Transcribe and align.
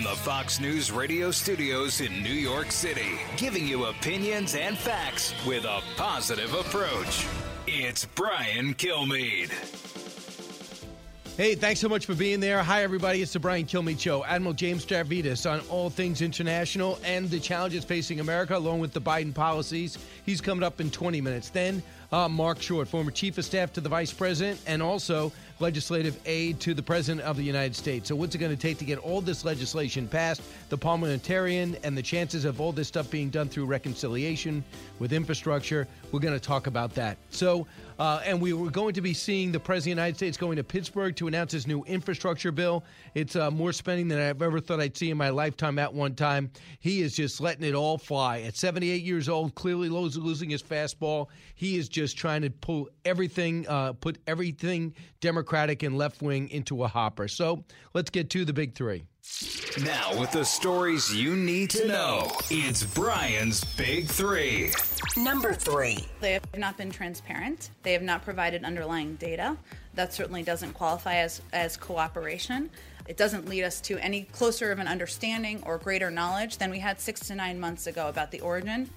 From 0.00 0.10
the 0.10 0.16
Fox 0.16 0.60
News 0.60 0.90
radio 0.90 1.30
studios 1.30 2.00
in 2.00 2.22
New 2.22 2.32
York 2.32 2.72
City, 2.72 3.18
giving 3.36 3.66
you 3.66 3.84
opinions 3.84 4.54
and 4.54 4.78
facts 4.78 5.34
with 5.46 5.64
a 5.64 5.82
positive 5.98 6.54
approach. 6.54 7.26
It's 7.66 8.06
Brian 8.06 8.72
Kilmeade. 8.72 9.50
Hey, 11.36 11.54
thanks 11.54 11.80
so 11.80 11.88
much 11.88 12.06
for 12.06 12.14
being 12.14 12.40
there. 12.40 12.62
Hi, 12.62 12.82
everybody. 12.82 13.20
It's 13.20 13.34
the 13.34 13.40
Brian 13.40 13.66
Kilmeade 13.66 14.00
Show. 14.00 14.24
Admiral 14.24 14.54
James 14.54 14.86
Stavridis 14.86 15.50
on 15.50 15.60
all 15.68 15.90
things 15.90 16.22
international 16.22 16.98
and 17.04 17.28
the 17.28 17.38
challenges 17.38 17.84
facing 17.84 18.20
America, 18.20 18.56
along 18.56 18.80
with 18.80 18.94
the 18.94 19.02
Biden 19.02 19.34
policies. 19.34 19.98
He's 20.24 20.40
coming 20.40 20.62
up 20.62 20.80
in 20.80 20.90
20 20.90 21.20
minutes. 21.20 21.50
Then, 21.50 21.82
uh, 22.10 22.26
Mark 22.26 22.62
Short, 22.62 22.88
former 22.88 23.10
chief 23.10 23.36
of 23.36 23.44
staff 23.44 23.70
to 23.74 23.82
the 23.82 23.88
vice 23.90 24.12
president 24.14 24.60
and 24.66 24.82
also 24.82 25.30
legislative 25.60 26.18
aide 26.26 26.58
to 26.60 26.74
the 26.74 26.82
president 26.82 27.26
of 27.26 27.36
the 27.36 27.42
United 27.42 27.76
States. 27.76 28.08
So, 28.08 28.16
what's 28.16 28.34
it 28.34 28.38
going 28.38 28.54
to 28.54 28.60
take 28.60 28.78
to 28.78 28.84
get 28.84 28.98
all 28.98 29.20
this 29.20 29.44
legislation 29.44 30.08
passed? 30.08 30.42
The 30.68 30.78
parliamentarian 30.78 31.76
and 31.82 31.96
the 31.96 32.02
chances 32.02 32.44
of 32.44 32.60
all 32.60 32.72
this 32.72 32.88
stuff 32.88 33.10
being 33.10 33.30
done 33.30 33.48
through 33.48 33.66
reconciliation 33.66 34.64
with 34.98 35.12
infrastructure. 35.12 35.86
We're 36.12 36.20
going 36.20 36.34
to 36.34 36.40
talk 36.40 36.66
about 36.66 36.94
that. 36.94 37.18
So, 37.30 37.66
uh, 38.00 38.22
and 38.24 38.40
we 38.40 38.54
were 38.54 38.70
going 38.70 38.94
to 38.94 39.02
be 39.02 39.12
seeing 39.12 39.52
the 39.52 39.60
president 39.60 39.92
of 39.92 39.96
the 39.96 40.02
United 40.02 40.16
States 40.16 40.36
going 40.38 40.56
to 40.56 40.64
Pittsburgh 40.64 41.14
to 41.16 41.28
announce 41.28 41.52
his 41.52 41.66
new 41.66 41.84
infrastructure 41.84 42.50
bill. 42.50 42.82
It's 43.12 43.36
uh, 43.36 43.50
more 43.50 43.74
spending 43.74 44.08
than 44.08 44.18
I've 44.18 44.40
ever 44.40 44.58
thought 44.58 44.80
I'd 44.80 44.96
see 44.96 45.10
in 45.10 45.18
my 45.18 45.28
lifetime 45.28 45.78
at 45.78 45.92
one 45.92 46.14
time. 46.14 46.50
He 46.78 47.02
is 47.02 47.14
just 47.14 47.42
letting 47.42 47.62
it 47.62 47.74
all 47.74 47.98
fly. 47.98 48.40
At 48.40 48.56
78 48.56 49.02
years 49.02 49.28
old, 49.28 49.54
clearly 49.54 49.90
losing 49.90 50.48
his 50.48 50.62
fastball. 50.62 51.26
He 51.54 51.76
is 51.76 51.90
just 51.90 52.16
trying 52.16 52.40
to 52.40 52.48
pull 52.48 52.88
everything, 53.04 53.68
uh, 53.68 53.92
put 53.92 54.16
everything 54.26 54.94
Democratic 55.20 55.82
and 55.82 55.98
left 55.98 56.22
wing 56.22 56.48
into 56.48 56.82
a 56.82 56.88
hopper. 56.88 57.28
So 57.28 57.64
let's 57.92 58.08
get 58.08 58.30
to 58.30 58.46
the 58.46 58.54
big 58.54 58.74
three. 58.74 59.04
Now, 59.84 60.18
with 60.18 60.32
the 60.32 60.44
stories 60.44 61.14
you 61.14 61.36
need 61.36 61.70
to 61.70 61.86
know, 61.86 62.30
it's 62.50 62.82
Brian's 62.82 63.64
Big 63.76 64.06
Three. 64.06 64.72
Number 65.16 65.54
three. 65.54 66.06
They 66.20 66.32
have 66.32 66.58
not 66.58 66.76
been 66.76 66.90
transparent. 66.90 67.70
They 67.82 67.92
have 67.92 68.02
not 68.02 68.22
provided 68.24 68.64
underlying 68.64 69.16
data. 69.16 69.56
That 69.94 70.12
certainly 70.12 70.42
doesn't 70.42 70.72
qualify 70.72 71.16
as, 71.16 71.40
as 71.52 71.76
cooperation. 71.76 72.70
It 73.06 73.16
doesn't 73.16 73.48
lead 73.48 73.64
us 73.64 73.80
to 73.82 73.98
any 73.98 74.22
closer 74.22 74.70
of 74.70 74.78
an 74.78 74.86
understanding 74.86 75.62
or 75.64 75.78
greater 75.78 76.10
knowledge 76.10 76.58
than 76.58 76.70
we 76.70 76.78
had 76.78 77.00
six 77.00 77.20
to 77.28 77.34
nine 77.34 77.58
months 77.58 77.86
ago 77.86 78.08
about 78.08 78.30
the 78.30 78.40
origin 78.40 78.90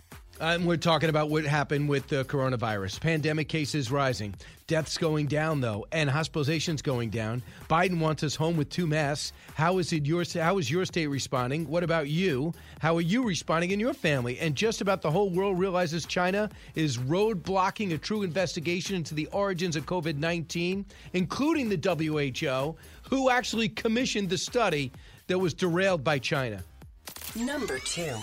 Uh, 0.43 0.55
and 0.55 0.67
we're 0.67 0.75
talking 0.75 1.07
about 1.07 1.29
what 1.29 1.45
happened 1.45 1.87
with 1.87 2.05
the 2.09 2.25
coronavirus. 2.25 2.99
Pandemic 2.99 3.47
cases 3.47 3.89
rising, 3.89 4.35
deaths 4.67 4.97
going 4.97 5.25
down 5.25 5.61
though, 5.61 5.87
and 5.93 6.09
hospitalizations 6.09 6.83
going 6.83 7.09
down. 7.09 7.41
Biden 7.69 7.97
wants 7.97 8.23
us 8.23 8.35
home 8.35 8.57
with 8.57 8.69
two 8.69 8.85
masks. 8.85 9.31
How 9.53 9.77
is 9.77 9.93
it 9.93 10.05
your 10.05 10.25
how 10.33 10.57
is 10.57 10.69
your 10.69 10.83
state 10.83 11.07
responding? 11.07 11.65
What 11.69 11.81
about 11.81 12.09
you? 12.09 12.53
How 12.79 12.97
are 12.97 13.01
you 13.01 13.23
responding 13.23 13.71
in 13.71 13.79
your 13.79 13.93
family? 13.93 14.37
And 14.39 14.53
just 14.53 14.81
about 14.81 15.01
the 15.01 15.09
whole 15.09 15.29
world 15.29 15.57
realizes 15.57 16.05
China 16.05 16.49
is 16.75 16.97
roadblocking 16.97 17.93
a 17.93 17.97
true 17.97 18.23
investigation 18.23 18.97
into 18.97 19.15
the 19.15 19.27
origins 19.27 19.77
of 19.77 19.85
COVID-19, 19.85 20.83
including 21.13 21.69
the 21.69 21.77
WHO, 21.77 22.75
who 23.09 23.29
actually 23.29 23.69
commissioned 23.69 24.29
the 24.29 24.37
study 24.37 24.91
that 25.27 25.39
was 25.39 25.53
derailed 25.53 26.03
by 26.03 26.19
China. 26.19 26.61
Number 27.33 27.79
2. 27.79 28.13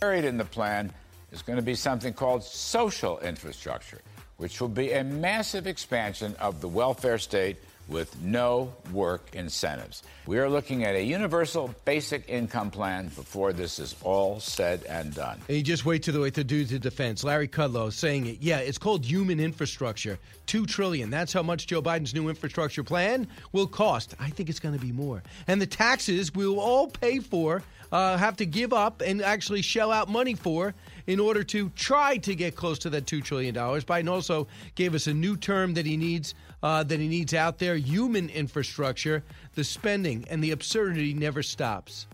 Buried 0.00 0.24
in 0.24 0.36
the 0.36 0.44
plan 0.44 0.92
is 1.32 1.42
going 1.42 1.56
to 1.56 1.62
be 1.62 1.74
something 1.74 2.12
called 2.12 2.42
social 2.42 3.18
infrastructure, 3.20 4.00
which 4.36 4.60
will 4.60 4.68
be 4.68 4.92
a 4.92 5.04
massive 5.04 5.66
expansion 5.66 6.34
of 6.40 6.60
the 6.60 6.68
welfare 6.68 7.18
state 7.18 7.56
with 7.90 8.20
no 8.22 8.72
work 8.92 9.34
incentives. 9.34 10.02
We 10.26 10.38
are 10.38 10.48
looking 10.48 10.84
at 10.84 10.94
a 10.94 11.02
universal 11.02 11.74
basic 11.84 12.28
income 12.28 12.70
plan 12.70 13.08
before 13.08 13.52
this 13.52 13.80
is 13.80 13.96
all 14.02 14.38
said 14.38 14.84
and 14.84 15.12
done. 15.12 15.40
And 15.48 15.56
you 15.56 15.62
just 15.62 15.84
wait 15.84 16.04
to 16.04 16.12
the 16.12 16.20
way 16.20 16.30
to 16.30 16.44
do 16.44 16.64
the 16.64 16.78
defense. 16.78 17.24
Larry 17.24 17.48
Kudlow 17.48 17.92
saying 17.92 18.26
it. 18.26 18.38
Yeah, 18.40 18.58
it's 18.58 18.78
called 18.78 19.04
human 19.04 19.40
infrastructure. 19.40 20.18
Two 20.46 20.66
trillion. 20.66 21.10
That's 21.10 21.32
how 21.32 21.42
much 21.42 21.66
Joe 21.66 21.82
Biden's 21.82 22.14
new 22.14 22.28
infrastructure 22.28 22.84
plan 22.84 23.26
will 23.52 23.66
cost. 23.66 24.14
I 24.20 24.30
think 24.30 24.48
it's 24.48 24.60
going 24.60 24.78
to 24.78 24.80
be 24.80 24.92
more. 24.92 25.22
And 25.48 25.60
the 25.60 25.66
taxes 25.66 26.32
we'll 26.32 26.60
all 26.60 26.86
pay 26.86 27.18
for, 27.18 27.62
uh, 27.92 28.16
have 28.16 28.36
to 28.36 28.46
give 28.46 28.72
up 28.72 29.02
and 29.04 29.20
actually 29.20 29.62
shell 29.62 29.90
out 29.90 30.08
money 30.08 30.34
for 30.34 30.74
in 31.06 31.20
order 31.20 31.42
to 31.44 31.70
try 31.70 32.16
to 32.18 32.34
get 32.34 32.56
close 32.56 32.78
to 32.80 32.90
that 32.90 33.06
$2 33.06 33.22
trillion. 33.22 33.54
Biden 33.54 34.10
also 34.10 34.46
gave 34.74 34.94
us 34.94 35.06
a 35.06 35.14
new 35.14 35.36
term 35.36 35.74
that 35.74 35.86
he 35.86 35.96
needs. 35.96 36.34
Uh, 36.62 36.82
that 36.82 37.00
he 37.00 37.08
needs 37.08 37.32
out 37.32 37.58
there 37.58 37.76
human 37.76 38.28
infrastructure. 38.28 39.24
The 39.54 39.64
spending 39.64 40.26
and 40.28 40.44
the 40.44 40.50
absurdity 40.50 41.14
never 41.14 41.42
stops. 41.42 42.06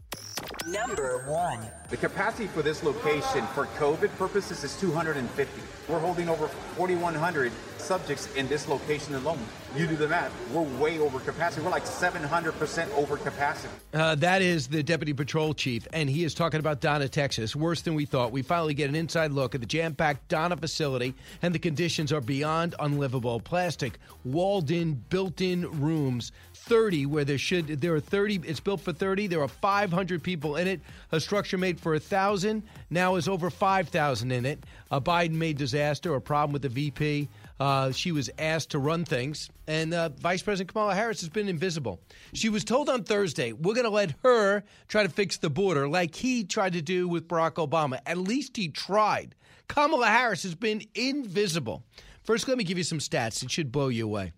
Number 0.67 1.19
one. 1.27 1.61
The 1.91 1.97
capacity 1.97 2.49
for 2.49 2.61
this 2.61 2.83
location 2.83 3.47
for 3.49 3.67
COVID 3.79 4.15
purposes 4.17 4.65
is 4.65 4.79
250. 4.81 5.63
We're 5.89 6.01
holding 6.01 6.29
over 6.29 6.49
4,100 6.49 7.53
subjects 7.79 8.35
in 8.35 8.49
this 8.49 8.67
location 8.67 9.15
alone. 9.15 9.39
You 9.77 9.87
do 9.87 9.95
the 9.95 10.09
math. 10.09 10.33
We're 10.53 10.63
way 10.63 10.99
over 10.99 11.21
capacity. 11.21 11.63
We're 11.63 11.71
like 11.71 11.85
700% 11.85 12.93
over 12.97 13.17
capacity. 13.17 13.73
Uh, 13.95 14.17
that 14.17 14.43
is 14.43 14.67
the 14.67 14.83
deputy 14.83 15.13
patrol 15.13 15.55
chief, 15.55 15.87
and 15.93 16.11
he 16.11 16.25
is 16.25 16.35
talking 16.35 16.59
about 16.59 16.81
Donna, 16.81 17.09
Texas. 17.09 17.55
Worse 17.55 17.83
than 17.83 17.95
we 17.95 18.05
thought. 18.05 18.33
We 18.33 18.43
finally 18.43 18.75
get 18.75 18.89
an 18.89 18.97
inside 18.97 19.31
look 19.31 19.55
at 19.55 19.61
the 19.61 19.67
jam 19.67 19.95
packed 19.95 20.27
Donna 20.29 20.57
facility, 20.57 21.15
and 21.43 21.55
the 21.55 21.61
conditions 21.61 22.13
are 22.13 22.21
beyond 22.21 22.75
unlivable. 22.81 23.39
Plastic, 23.39 23.99
walled 24.25 24.73
in, 24.73 24.95
built 25.09 25.41
in 25.41 25.71
rooms 25.81 26.33
30 26.67 27.07
where 27.07 27.25
there 27.25 27.39
should 27.39 27.69
there 27.81 27.95
are 27.95 28.01
30 28.01 28.41
it's 28.45 28.59
built 28.59 28.81
for 28.81 28.93
30 28.93 29.29
there 29.29 29.41
are 29.41 29.49
500 29.49 30.23
people 30.23 30.57
in 30.57 30.67
it. 30.67 30.81
A 31.13 31.21
structure 31.21 31.57
made 31.57 31.79
for 31.81 31.95
a 31.95 32.01
thousand 32.01 32.65
now 32.91 33.15
is 33.15 33.29
over 33.29 33.51
5000 33.51 34.33
in 34.33 34.45
it. 34.45 34.65
A 34.91 35.01
biden 35.01 35.33
made 35.33 35.59
disaster 35.59 36.15
a 36.15 36.21
problem 36.21 36.53
with 36.53 36.63
the 36.63 36.69
vp 36.69 37.29
uh, 37.61 37.93
she 37.93 38.11
was 38.11 38.29
asked 38.39 38.71
to 38.71 38.81
run 38.81 39.05
things 39.05 39.49
and 39.69 39.95
uh, 39.95 40.09
vice 40.21 40.43
president 40.43 40.73
kamala 40.73 40.95
harris 40.95 41.21
has 41.21 41.29
been 41.29 41.49
invisible. 41.49 42.01
She 42.35 42.49
was 42.49 42.65
told 42.65 42.89
on 42.89 43.05
thursday 43.05 43.53
we're 43.53 43.75
going 43.75 43.85
to 43.85 43.91
let 43.91 44.15
her 44.25 44.65
try 44.89 45.05
to 45.05 45.09
fix 45.09 45.39
the 45.39 45.51
border 45.51 45.89
like 45.89 46.17
he 46.17 46.43
tried 46.43 46.73
to 46.73 46.83
do 46.83 47.07
with 47.07 47.29
barack 47.29 47.55
obama. 47.65 48.01
At 48.07 48.19
least 48.19 48.57
he 48.57 48.69
tried. 48.69 49.37
Kamala 49.69 50.09
harris 50.09 50.43
has 50.43 50.57
been 50.57 50.83
invisible. 50.97 51.85
First 52.25 52.49
let 52.49 52.59
me 52.59 52.65
give 52.65 52.77
you 52.77 52.85
some 52.85 52.99
stats. 52.99 53.45
It 53.45 53.53
should 53.53 53.71
blow 53.71 53.87
you 53.87 54.05
away 54.05 54.33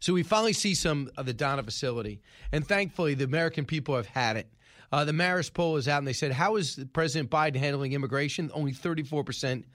so 0.00 0.14
we 0.14 0.22
finally 0.22 0.52
see 0.52 0.74
some 0.74 1.10
of 1.16 1.26
the 1.26 1.34
Donna 1.34 1.62
facility, 1.62 2.20
and 2.52 2.66
thankfully 2.66 3.14
the 3.14 3.24
American 3.24 3.64
people 3.64 3.94
have 3.94 4.06
had 4.06 4.36
it. 4.36 4.48
Uh, 4.92 5.04
the 5.04 5.12
Marist 5.12 5.54
poll 5.54 5.76
is 5.76 5.86
out, 5.86 5.98
and 5.98 6.06
they 6.06 6.12
said, 6.12 6.32
"How 6.32 6.56
is 6.56 6.82
President 6.92 7.30
Biden 7.30 7.56
handling 7.56 7.92
immigration?" 7.92 8.50
Only 8.52 8.72
34 8.72 9.22
percent 9.24 9.66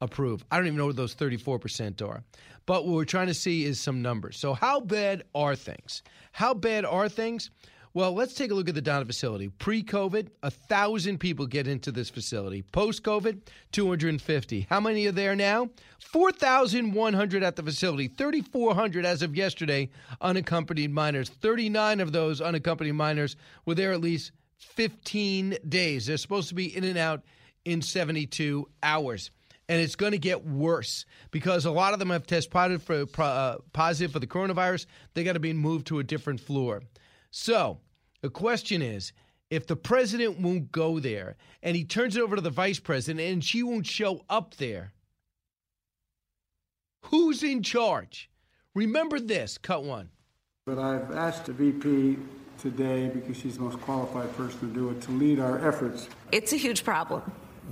approve. 0.00 0.44
I 0.50 0.56
don't 0.56 0.66
even 0.66 0.78
know 0.78 0.86
what 0.86 0.96
those 0.96 1.14
34 1.14 1.58
percent 1.58 2.02
are, 2.02 2.22
but 2.66 2.86
what 2.86 2.94
we're 2.94 3.04
trying 3.04 3.26
to 3.26 3.34
see 3.34 3.64
is 3.64 3.80
some 3.80 4.02
numbers. 4.02 4.36
So 4.36 4.54
how 4.54 4.80
bad 4.80 5.24
are 5.34 5.56
things? 5.56 6.02
How 6.32 6.54
bad 6.54 6.84
are 6.84 7.08
things? 7.08 7.50
Well, 7.92 8.12
let's 8.12 8.34
take 8.34 8.52
a 8.52 8.54
look 8.54 8.68
at 8.68 8.76
the 8.76 8.80
Donna 8.80 9.04
facility. 9.04 9.48
Pre 9.48 9.82
COVID, 9.82 10.28
1,000 10.40 11.18
people 11.18 11.46
get 11.46 11.66
into 11.66 11.90
this 11.90 12.08
facility. 12.08 12.62
Post 12.62 13.02
COVID, 13.02 13.40
250. 13.72 14.66
How 14.70 14.78
many 14.78 15.06
are 15.06 15.12
there 15.12 15.34
now? 15.34 15.70
4,100 15.98 17.42
at 17.42 17.56
the 17.56 17.64
facility. 17.64 18.06
3,400 18.06 19.04
as 19.04 19.22
of 19.22 19.34
yesterday, 19.34 19.90
unaccompanied 20.20 20.92
minors. 20.92 21.30
39 21.30 21.98
of 21.98 22.12
those 22.12 22.40
unaccompanied 22.40 22.94
minors 22.94 23.34
were 23.66 23.74
there 23.74 23.92
at 23.92 24.00
least 24.00 24.30
15 24.58 25.56
days. 25.68 26.06
They're 26.06 26.16
supposed 26.16 26.48
to 26.50 26.54
be 26.54 26.76
in 26.76 26.84
and 26.84 26.96
out 26.96 27.22
in 27.64 27.82
72 27.82 28.68
hours 28.84 29.32
and 29.68 29.80
it's 29.80 29.94
going 29.94 30.10
to 30.10 30.18
get 30.18 30.44
worse 30.44 31.06
because 31.30 31.64
a 31.64 31.70
lot 31.70 31.92
of 31.92 32.00
them 32.00 32.10
have 32.10 32.26
tested 32.26 32.50
positive 32.50 32.82
for, 32.82 33.22
uh, 33.22 33.56
positive 33.72 34.10
for 34.10 34.18
the 34.18 34.26
coronavirus. 34.26 34.86
They 35.14 35.22
got 35.22 35.34
to 35.34 35.40
be 35.40 35.52
moved 35.52 35.86
to 35.88 36.00
a 36.00 36.02
different 36.02 36.40
floor. 36.40 36.82
So 37.30 37.78
the 38.20 38.30
question 38.30 38.82
is 38.82 39.12
if 39.50 39.66
the 39.66 39.76
president 39.76 40.38
won't 40.40 40.70
go 40.70 41.00
there 41.00 41.36
and 41.62 41.76
he 41.76 41.84
turns 41.84 42.16
it 42.16 42.22
over 42.22 42.36
to 42.36 42.42
the 42.42 42.50
vice 42.50 42.78
president 42.78 43.20
and 43.20 43.44
she 43.44 43.62
won't 43.62 43.86
show 43.86 44.24
up 44.28 44.56
there, 44.56 44.92
who's 47.06 47.42
in 47.42 47.62
charge? 47.62 48.30
Remember 48.74 49.18
this, 49.18 49.58
cut 49.58 49.82
one. 49.84 50.10
But 50.66 50.78
I've 50.78 51.10
asked 51.12 51.46
the 51.46 51.52
VP 51.52 52.18
today 52.58 53.08
because 53.08 53.36
she's 53.36 53.56
the 53.56 53.62
most 53.62 53.80
qualified 53.80 54.34
person 54.36 54.60
to 54.60 54.66
do 54.66 54.90
it, 54.90 55.00
to 55.02 55.10
lead 55.12 55.40
our 55.40 55.66
efforts. 55.66 56.08
It's 56.30 56.52
a 56.52 56.56
huge 56.56 56.84
problem. 56.84 57.22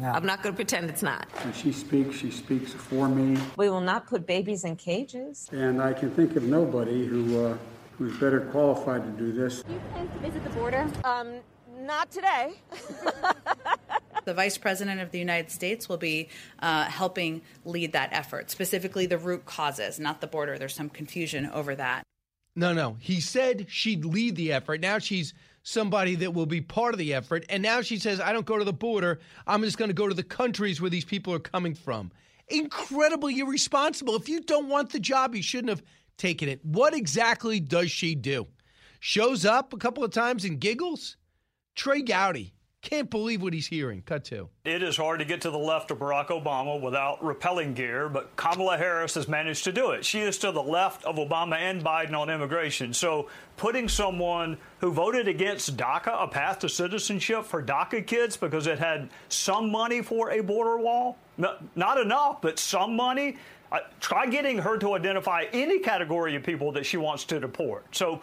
Yeah. 0.01 0.13
I'm 0.13 0.25
not 0.25 0.43
going 0.43 0.55
to 0.55 0.57
pretend 0.57 0.89
it's 0.89 1.03
not. 1.03 1.29
When 1.43 1.53
she 1.53 1.73
speaks, 1.73 2.17
she 2.17 2.31
speaks 2.31 2.73
for 2.73 3.09
me. 3.09 3.41
We 3.57 3.69
will 3.69 3.81
not 3.81 4.07
put 4.07 4.27
babies 4.27 4.65
in 4.65 4.77
cages. 4.77 5.49
And 5.53 5.83
I 5.83 5.93
can 5.93 6.11
think 6.11 6.37
of 6.37 6.45
nobody 6.45 7.05
who 7.05 7.47
uh, 7.47 7.59
who's 7.99 8.17
better 8.19 8.41
qualified 8.41 9.03
to 9.05 9.11
do 9.11 9.33
this. 9.33 9.63
Do 9.63 9.73
you 9.73 9.81
plan 9.93 10.09
to 10.09 10.19
visit 10.21 10.45
the 10.45 10.51
border? 10.51 10.87
Um, 11.05 11.35
not 11.81 12.11
today. 12.11 12.55
the 14.25 14.35
Vice 14.35 14.57
President 14.57 15.01
of 15.01 15.11
the 15.11 15.19
United 15.19 15.51
States 15.51 15.89
will 15.89 15.97
be 15.97 16.29
uh, 16.61 16.85
helping 16.85 17.43
lead 17.65 17.93
that 17.93 18.11
effort, 18.13 18.51
specifically 18.51 19.07
the 19.07 19.19
root 19.19 19.45
causes, 19.45 19.99
not 19.99 20.21
the 20.21 20.27
border. 20.27 20.59
There's 20.59 20.75
some 20.75 20.89
confusion 20.89 21.47
over 21.47 21.75
that. 21.75 22.03
No, 22.55 22.73
no. 22.73 22.97
He 23.01 23.21
said 23.21 23.67
she'd 23.69 24.05
lead 24.05 24.37
the 24.37 24.53
effort. 24.53 24.81
Now 24.81 24.99
she's 24.99 25.35
somebody 25.63 26.15
that 26.17 26.35
will 26.35 26.47
be 26.47 26.61
part 26.61 26.95
of 26.95 26.99
the 26.99 27.15
effort. 27.15 27.45
And 27.49 27.63
now 27.63 27.83
she 27.83 27.99
says, 27.99 28.21
I 28.21 28.33
don't 28.33 28.47
go 28.47 28.59
to 28.59 28.65
the 28.65 28.73
border. 28.73 29.21
I'm 29.47 29.63
just 29.63 29.79
going 29.79 29.91
to 29.91 29.95
go 29.95 30.09
to 30.09 30.15
the 30.15 30.23
countries 30.23 30.81
where 30.81 30.91
these 30.91 31.05
people 31.05 31.35
are 31.35 31.39
coming 31.39 31.75
from. 31.75 32.11
Incredibly 32.49 33.39
irresponsible. 33.39 34.17
If 34.17 34.29
you 34.29 34.41
don't 34.41 34.69
want 34.69 34.91
the 34.91 35.01
job, 35.01 35.35
you 35.35 35.43
shouldn't 35.43 35.69
have 35.69 35.83
taken 36.19 36.49
it. 36.49 36.61
What 36.65 36.95
exactly 36.95 37.61
does 37.61 37.91
she 37.91 38.15
do? 38.15 38.47
Shows 39.01 39.45
up 39.45 39.73
a 39.73 39.79
couple 39.79 40.05
of 40.05 40.11
times 40.11 40.45
and 40.45 40.61
giggles? 40.61 41.17
Trey 41.75 42.03
Gowdy 42.03 42.53
can't 42.81 43.11
believe 43.11 43.43
what 43.43 43.53
he's 43.53 43.67
hearing. 43.67 44.03
Cut 44.03 44.25
to. 44.27 44.49
It 44.65 44.83
is 44.83 44.97
hard 44.97 45.19
two 45.19 45.25
get 45.25 45.41
to 45.43 45.51
the 45.51 45.59
left 45.59 45.91
of 45.91 45.99
Barack 45.99 46.29
Obama 46.29 46.81
without 46.81 47.23
repelling 47.25 47.75
gear, 47.75 48.09
but 48.09 48.35
Kamala 48.37 48.77
Harris 48.77 49.15
has 49.15 49.27
managed 49.27 49.65
to 49.65 49.73
do 49.73 49.91
it. 49.91 50.05
She 50.05 50.21
is 50.21 50.39
to 50.39 50.53
the 50.53 50.63
left 50.63 51.05
of 51.05 51.17
Obama 51.17 51.57
and 51.57 51.83
Biden 51.83 52.15
on 52.17 52.31
immigration. 52.31 52.95
So 52.95 53.29
putting 53.57 53.89
someone 53.89 54.59
who 54.79 54.93
voted 54.93 55.27
against 55.27 55.77
DACA, 55.77 56.23
a 56.23 56.29
path 56.29 56.61
to 56.61 56.69
citizenship 56.69 57.45
for 57.45 57.63
DACA 57.63 58.07
kids 58.07 58.37
because 58.37 58.67
it 58.69 58.79
had 58.79 59.11
some 59.29 59.71
money 59.71 60.01
for 60.01 60.31
a 60.31 60.41
border 60.41 60.79
wall, 60.79 61.19
not 61.37 62.01
enough, 62.01 62.41
but 62.41 62.59
some 62.59 62.95
money. 62.95 63.37
Try 64.01 64.27
getting 64.27 64.59
her 64.59 64.79
to 64.79 64.95
identify 64.95 65.45
any 65.53 65.79
category 65.79 66.35
of 66.37 66.43
people 66.43 66.73
that 66.73 66.87
she 66.87 66.97
wants 66.97 67.25
to 67.25 67.41
deport. 67.41 67.85
So 67.95 68.23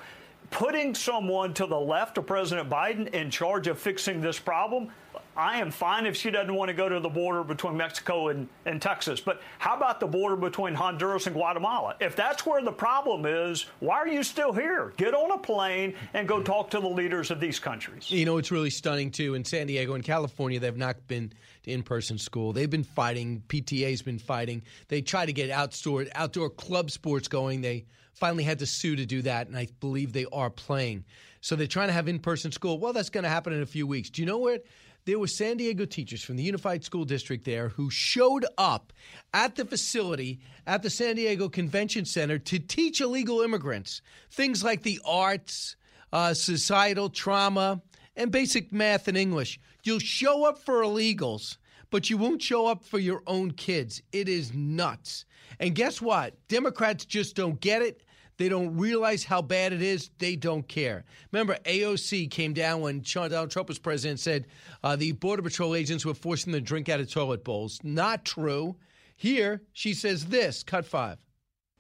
putting 0.50 0.96
someone 0.96 1.54
to 1.56 1.66
the 1.66 1.80
left 1.80 2.18
of 2.18 2.26
President 2.26 2.70
Biden 2.70 3.14
in 3.14 3.30
charge 3.30 3.68
of 3.68 3.78
fixing 3.78 4.22
this 4.22 4.40
problem, 4.40 4.90
I 5.38 5.60
am 5.60 5.70
fine 5.70 6.06
if 6.06 6.16
she 6.16 6.32
doesn't 6.32 6.54
want 6.54 6.70
to 6.70 6.74
go 6.74 6.88
to 6.88 7.00
the 7.02 7.10
border 7.10 7.44
between 7.44 7.76
Mexico 7.76 8.30
and, 8.30 8.48
and 8.66 8.82
Texas. 8.82 9.20
But 9.20 9.42
how 9.60 9.76
about 9.76 10.00
the 10.00 10.08
border 10.08 10.38
between 10.38 10.74
Honduras 10.74 11.28
and 11.28 11.36
Guatemala? 11.36 11.98
If 12.00 12.16
that's 12.16 12.46
where 12.46 12.64
the 12.64 12.72
problem 12.72 13.26
is, 13.26 13.66
why 13.82 13.98
are 13.98 14.08
you 14.08 14.24
still 14.24 14.54
here? 14.54 14.94
Get 14.96 15.14
on 15.14 15.32
a 15.32 15.38
plane 15.38 15.94
and 16.14 16.26
go 16.26 16.42
talk 16.42 16.70
to 16.72 16.80
the 16.80 16.88
leaders 16.88 17.32
of 17.32 17.42
these 17.42 17.60
countries. 17.60 18.10
You 18.10 18.24
know, 18.24 18.38
it's 18.38 18.50
really 18.50 18.70
stunning, 18.70 19.12
too. 19.12 19.34
In 19.34 19.44
San 19.44 19.68
Diego 19.68 19.96
and 19.96 20.06
California, 20.06 20.58
they've 20.58 20.78
not 20.78 21.06
been 21.08 21.34
to 21.66 21.72
in 21.72 21.84
person 21.84 22.18
school. 22.18 22.54
They've 22.54 22.70
been 22.70 22.84
fighting. 22.84 23.44
PTA's 23.48 24.02
been 24.02 24.20
fighting. 24.20 24.64
They 24.88 25.02
try 25.02 25.26
to 25.26 25.34
get 25.34 25.52
outdoor, 25.52 26.06
outdoor 26.16 26.50
club 26.50 26.92
sports 26.92 27.28
going. 27.28 27.62
They 27.62 27.86
finally 28.14 28.44
had 28.44 28.60
to 28.60 28.66
sue 28.66 28.96
to 28.96 29.06
do 29.06 29.22
that, 29.24 29.48
and 29.48 29.58
I 29.58 29.68
believe 29.80 30.14
they 30.14 30.26
are 30.32 30.50
playing. 30.50 31.06
So 31.42 31.56
they're 31.56 31.68
trying 31.68 31.88
to 31.88 31.94
have 31.94 32.08
in 32.08 32.20
person 32.20 32.52
school. 32.52 32.80
Well, 32.80 32.94
that's 32.94 33.10
going 33.10 33.24
to 33.24 33.30
happen 33.30 33.54
in 33.54 33.62
a 33.62 33.68
few 33.68 33.86
weeks. 33.86 34.10
Do 34.10 34.22
you 34.22 34.26
know 34.26 34.40
what? 34.40 34.64
There 35.06 35.20
were 35.20 35.28
San 35.28 35.58
Diego 35.58 35.86
teachers 35.86 36.24
from 36.24 36.36
the 36.36 36.42
Unified 36.42 36.84
School 36.84 37.06
District 37.06 37.46
there 37.46 37.70
who 37.70 37.92
showed 37.92 38.44
up 38.58 38.92
at 39.36 39.56
the 39.56 39.64
facility 39.64 40.40
at 40.66 40.82
the 40.82 40.90
San 40.90 41.16
Diego 41.16 41.48
Convention 41.48 42.06
Center 42.06 42.40
to 42.40 42.58
teach 42.58 43.02
illegal 43.02 43.42
immigrants 43.42 44.02
things 44.32 44.64
like 44.64 44.82
the 44.82 45.00
arts, 45.06 45.76
uh, 46.12 46.34
societal 46.34 47.10
trauma, 47.10 47.82
and 48.16 48.32
basic 48.32 48.74
math 48.74 49.08
and 49.08 49.18
English. 49.18 49.60
You'll 49.86 50.00
show 50.00 50.46
up 50.46 50.58
for 50.58 50.82
illegals, 50.82 51.58
but 51.92 52.10
you 52.10 52.18
won't 52.18 52.42
show 52.42 52.66
up 52.66 52.84
for 52.84 52.98
your 52.98 53.22
own 53.28 53.52
kids. 53.52 54.02
It 54.12 54.28
is 54.28 54.52
nuts. 54.54 55.26
And 55.60 55.76
guess 55.76 56.02
what? 56.02 56.36
Democrats 56.48 57.06
just 57.06 57.36
don't 57.36 57.62
get 57.62 57.84
it. 57.84 58.04
They 58.38 58.50
don't 58.50 58.76
realize 58.76 59.24
how 59.24 59.44
bad 59.44 59.74
it 59.74 59.84
is. 59.84 60.10
They 60.18 60.36
don't 60.36 60.68
care. 60.68 61.06
Remember, 61.32 61.56
AOC 61.66 62.32
came 62.32 62.54
down 62.54 62.82
when 62.82 63.04
Donald 63.06 63.52
Trump 63.52 63.70
was 63.70 63.80
president 63.80 64.20
said 64.20 64.48
uh, 64.84 64.96
the 64.96 65.14
Border 65.14 65.44
Patrol 65.44 65.76
agents 65.76 66.04
were 66.04 66.16
forcing 66.16 66.52
them 66.52 66.62
to 66.62 66.66
drink 66.66 66.90
out 66.90 67.00
of 67.00 67.10
toilet 67.10 67.44
bowls. 67.44 67.80
Not 67.84 68.26
true. 68.26 68.76
Here, 69.16 69.62
she 69.72 69.94
says 69.94 70.26
this 70.26 70.64
cut 70.64 70.86
five. 70.86 71.18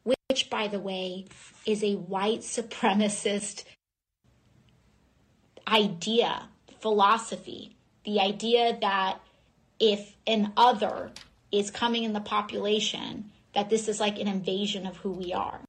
Which, 0.03 0.49
by 0.49 0.67
the 0.67 0.79
way, 0.79 1.25
is 1.65 1.83
a 1.83 1.95
white 1.95 2.41
supremacist 2.41 3.63
idea, 5.67 6.47
philosophy. 6.79 7.74
The 8.05 8.19
idea 8.19 8.77
that 8.81 9.19
if 9.79 10.15
an 10.27 10.53
other 10.55 11.11
is 11.51 11.71
coming 11.71 12.03
in 12.03 12.13
the 12.13 12.21
population, 12.21 13.31
that 13.53 13.69
this 13.69 13.87
is 13.87 13.99
like 13.99 14.19
an 14.19 14.27
invasion 14.27 14.85
of 14.85 14.97
who 14.97 15.11
we 15.11 15.33
are. 15.33 15.59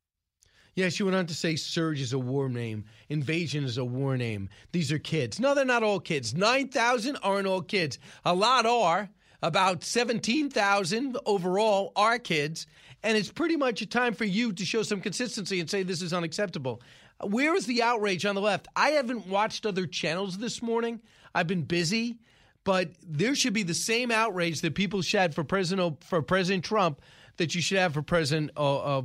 Yeah, 0.74 0.90
she 0.90 1.02
went 1.02 1.16
on 1.16 1.26
to 1.26 1.34
say 1.34 1.56
surge 1.56 2.02
is 2.02 2.12
a 2.12 2.18
war 2.18 2.50
name, 2.50 2.84
invasion 3.08 3.64
is 3.64 3.78
a 3.78 3.84
war 3.84 4.18
name. 4.18 4.50
These 4.72 4.92
are 4.92 4.98
kids. 4.98 5.40
No, 5.40 5.54
they're 5.54 5.64
not 5.64 5.82
all 5.82 6.00
kids. 6.00 6.34
9,000 6.34 7.16
aren't 7.22 7.46
all 7.46 7.62
kids. 7.62 7.98
A 8.24 8.34
lot 8.34 8.66
are. 8.66 9.08
About 9.42 9.84
17,000 9.84 11.16
overall 11.24 11.92
are 11.96 12.18
kids. 12.18 12.66
And 13.02 13.16
it's 13.16 13.30
pretty 13.30 13.56
much 13.56 13.80
a 13.80 13.86
time 13.86 14.12
for 14.12 14.24
you 14.24 14.52
to 14.52 14.64
show 14.64 14.82
some 14.82 15.00
consistency 15.00 15.60
and 15.60 15.70
say 15.70 15.82
this 15.82 16.02
is 16.02 16.12
unacceptable. 16.12 16.82
Where 17.22 17.54
is 17.54 17.64
the 17.64 17.82
outrage 17.82 18.26
on 18.26 18.34
the 18.34 18.40
left? 18.42 18.68
I 18.76 18.90
haven't 18.90 19.26
watched 19.26 19.64
other 19.64 19.86
channels 19.86 20.36
this 20.38 20.60
morning. 20.60 21.00
I've 21.36 21.46
been 21.46 21.64
busy, 21.64 22.16
but 22.64 22.92
there 23.06 23.34
should 23.34 23.52
be 23.52 23.62
the 23.62 23.74
same 23.74 24.10
outrage 24.10 24.62
that 24.62 24.74
people 24.74 25.02
had 25.12 25.34
for 25.34 25.44
President 25.44 26.02
for 26.02 26.22
President 26.22 26.64
Trump 26.64 27.02
that 27.36 27.54
you 27.54 27.60
should 27.60 27.76
have 27.76 27.92
for 27.92 28.00
President 28.00 28.52
uh, 28.56 28.98
uh, 28.98 29.02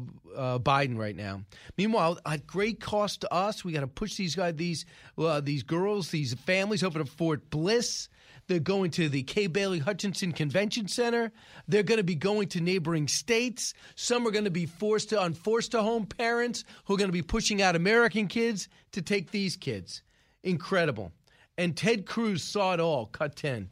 Biden 0.59 0.97
right 0.97 1.15
now. 1.15 1.41
Meanwhile, 1.77 2.19
at 2.25 2.47
great 2.47 2.79
cost 2.79 3.19
to 3.21 3.33
us, 3.33 3.65
we 3.65 3.73
got 3.73 3.81
to 3.81 3.87
push 3.87 4.15
these 4.15 4.33
guys, 4.33 4.55
these 4.55 4.85
uh, 5.17 5.41
these 5.41 5.63
girls, 5.63 6.09
these 6.09 6.33
families 6.33 6.85
over 6.85 6.99
to 6.99 7.05
Fort 7.05 7.49
Bliss. 7.49 8.07
They're 8.47 8.59
going 8.59 8.91
to 8.91 9.09
the 9.09 9.23
Kay 9.23 9.47
Bailey 9.47 9.79
Hutchison 9.79 10.31
Convention 10.31 10.87
Center. 10.87 11.33
They're 11.67 11.83
going 11.83 11.99
to 11.99 12.03
be 12.03 12.15
going 12.15 12.47
to 12.49 12.61
neighboring 12.61 13.09
states. 13.09 13.73
Some 13.95 14.25
are 14.25 14.31
going 14.31 14.45
to 14.45 14.51
be 14.51 14.67
forced 14.67 15.09
to 15.09 15.21
unforced 15.21 15.71
to 15.71 15.83
home 15.83 16.05
parents 16.05 16.63
who 16.85 16.93
are 16.93 16.97
going 16.97 17.09
to 17.09 17.13
be 17.13 17.21
pushing 17.21 17.61
out 17.61 17.75
American 17.75 18.27
kids 18.27 18.69
to 18.93 19.01
take 19.01 19.31
these 19.31 19.57
kids. 19.57 20.01
Incredible. 20.43 21.11
And 21.57 21.75
Ted 21.75 22.05
Cruz 22.05 22.43
saw 22.43 22.73
it 22.73 22.79
all. 22.79 23.07
Cut 23.07 23.35
10. 23.35 23.69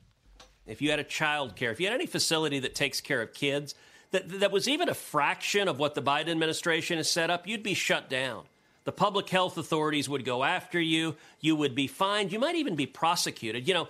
If 0.67 0.81
you 0.81 0.91
had 0.91 0.99
a 0.99 1.03
child 1.03 1.55
care, 1.55 1.71
if 1.71 1.79
you 1.79 1.87
had 1.87 1.95
any 1.95 2.05
facility 2.05 2.59
that 2.59 2.75
takes 2.75 3.01
care 3.01 3.21
of 3.21 3.33
kids, 3.33 3.73
that, 4.11 4.29
that 4.39 4.51
was 4.51 4.67
even 4.67 4.89
a 4.89 4.93
fraction 4.93 5.67
of 5.67 5.79
what 5.79 5.95
the 5.95 6.01
Biden 6.01 6.29
administration 6.29 6.97
has 6.97 7.09
set 7.09 7.29
up, 7.29 7.47
you'd 7.47 7.63
be 7.63 7.73
shut 7.73 8.09
down. 8.09 8.43
The 8.83 8.91
public 8.91 9.29
health 9.29 9.57
authorities 9.57 10.07
would 10.09 10.25
go 10.25 10.43
after 10.43 10.79
you. 10.79 11.15
You 11.39 11.55
would 11.55 11.75
be 11.75 11.87
fined. 11.87 12.31
You 12.31 12.39
might 12.39 12.55
even 12.55 12.75
be 12.75 12.85
prosecuted. 12.85 13.67
You 13.67 13.73
know, 13.73 13.87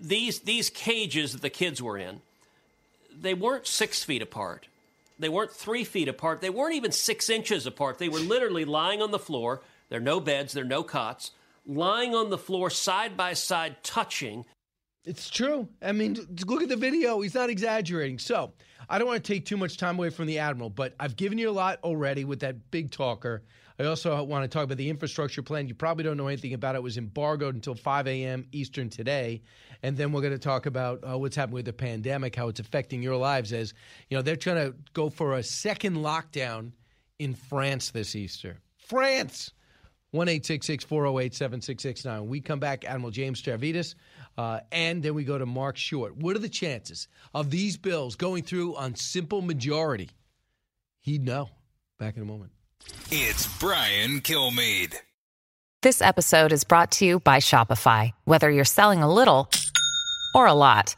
these, 0.00 0.40
these 0.40 0.70
cages 0.70 1.32
that 1.32 1.42
the 1.42 1.50
kids 1.50 1.82
were 1.82 1.98
in, 1.98 2.20
they 3.18 3.34
weren't 3.34 3.66
six 3.66 4.04
feet 4.04 4.22
apart. 4.22 4.68
They 5.18 5.28
weren't 5.28 5.50
three 5.50 5.84
feet 5.84 6.08
apart. 6.08 6.40
They 6.40 6.50
weren't 6.50 6.74
even 6.74 6.92
six 6.92 7.30
inches 7.30 7.66
apart. 7.66 7.98
They 7.98 8.08
were 8.08 8.18
literally 8.18 8.64
lying 8.64 9.00
on 9.00 9.10
the 9.10 9.18
floor. 9.18 9.62
There 9.88 9.98
are 9.98 10.02
no 10.02 10.20
beds, 10.20 10.52
there 10.52 10.64
are 10.64 10.68
no 10.68 10.82
cots, 10.82 11.30
lying 11.66 12.14
on 12.14 12.30
the 12.30 12.38
floor 12.38 12.70
side 12.70 13.16
by 13.16 13.34
side, 13.34 13.82
touching. 13.82 14.44
It's 15.04 15.30
true. 15.30 15.68
I 15.82 15.92
mean, 15.92 16.16
look 16.46 16.62
at 16.62 16.68
the 16.68 16.76
video. 16.76 17.20
He's 17.20 17.34
not 17.34 17.50
exaggerating. 17.50 18.18
So, 18.18 18.52
I 18.88 18.98
don't 18.98 19.08
want 19.08 19.22
to 19.22 19.32
take 19.32 19.46
too 19.46 19.56
much 19.56 19.78
time 19.78 19.98
away 19.98 20.10
from 20.10 20.26
the 20.26 20.38
Admiral, 20.38 20.70
but 20.70 20.94
I've 20.98 21.16
given 21.16 21.38
you 21.38 21.50
a 21.50 21.52
lot 21.52 21.80
already 21.82 22.24
with 22.24 22.40
that 22.40 22.70
big 22.70 22.90
talker. 22.90 23.42
I 23.78 23.84
also 23.84 24.22
want 24.22 24.44
to 24.44 24.48
talk 24.48 24.64
about 24.64 24.78
the 24.78 24.88
infrastructure 24.88 25.42
plan. 25.42 25.68
You 25.68 25.74
probably 25.74 26.04
don't 26.04 26.16
know 26.16 26.28
anything 26.28 26.54
about 26.54 26.76
it. 26.76 26.78
It 26.78 26.82
was 26.82 26.96
embargoed 26.96 27.54
until 27.54 27.74
5 27.74 28.06
a.m. 28.06 28.46
Eastern 28.52 28.88
today. 28.88 29.42
And 29.82 29.96
then 29.96 30.12
we're 30.12 30.22
going 30.22 30.32
to 30.32 30.38
talk 30.38 30.66
about 30.66 31.00
uh, 31.02 31.18
what's 31.18 31.36
happening 31.36 31.56
with 31.56 31.66
the 31.66 31.72
pandemic, 31.72 32.34
how 32.34 32.48
it's 32.48 32.60
affecting 32.60 33.02
your 33.02 33.16
lives 33.16 33.52
as, 33.52 33.74
you 34.08 34.16
know, 34.16 34.22
they're 34.22 34.36
trying 34.36 34.70
to 34.70 34.76
go 34.94 35.10
for 35.10 35.34
a 35.34 35.42
second 35.42 35.96
lockdown 35.96 36.72
in 37.18 37.34
France 37.34 37.90
this 37.90 38.16
Easter. 38.16 38.58
France! 38.78 39.52
1 40.12 40.26
408 40.26 41.34
7669. 41.34 42.28
We 42.28 42.40
come 42.40 42.58
back, 42.60 42.84
Admiral 42.84 43.10
James 43.10 43.42
Stavridis. 43.42 43.94
Uh, 44.38 44.60
and 44.70 45.02
then 45.02 45.14
we 45.14 45.24
go 45.24 45.38
to 45.38 45.46
Mark 45.46 45.76
Short. 45.76 46.16
What 46.16 46.36
are 46.36 46.40
the 46.40 46.48
chances 46.48 47.08
of 47.34 47.50
these 47.50 47.76
bills 47.76 48.16
going 48.16 48.42
through 48.42 48.76
on 48.76 48.94
simple 48.94 49.42
majority? 49.42 50.10
He'd 51.00 51.24
know. 51.24 51.50
Back 51.98 52.16
in 52.16 52.22
a 52.22 52.26
moment. 52.26 52.52
It's 53.10 53.46
Brian 53.58 54.20
Kilmeade. 54.20 54.96
This 55.82 56.02
episode 56.02 56.52
is 56.52 56.64
brought 56.64 56.90
to 56.92 57.04
you 57.04 57.20
by 57.20 57.36
Shopify. 57.38 58.12
Whether 58.24 58.50
you're 58.50 58.64
selling 58.64 59.02
a 59.02 59.12
little 59.12 59.50
or 60.34 60.46
a 60.46 60.52
lot, 60.52 60.96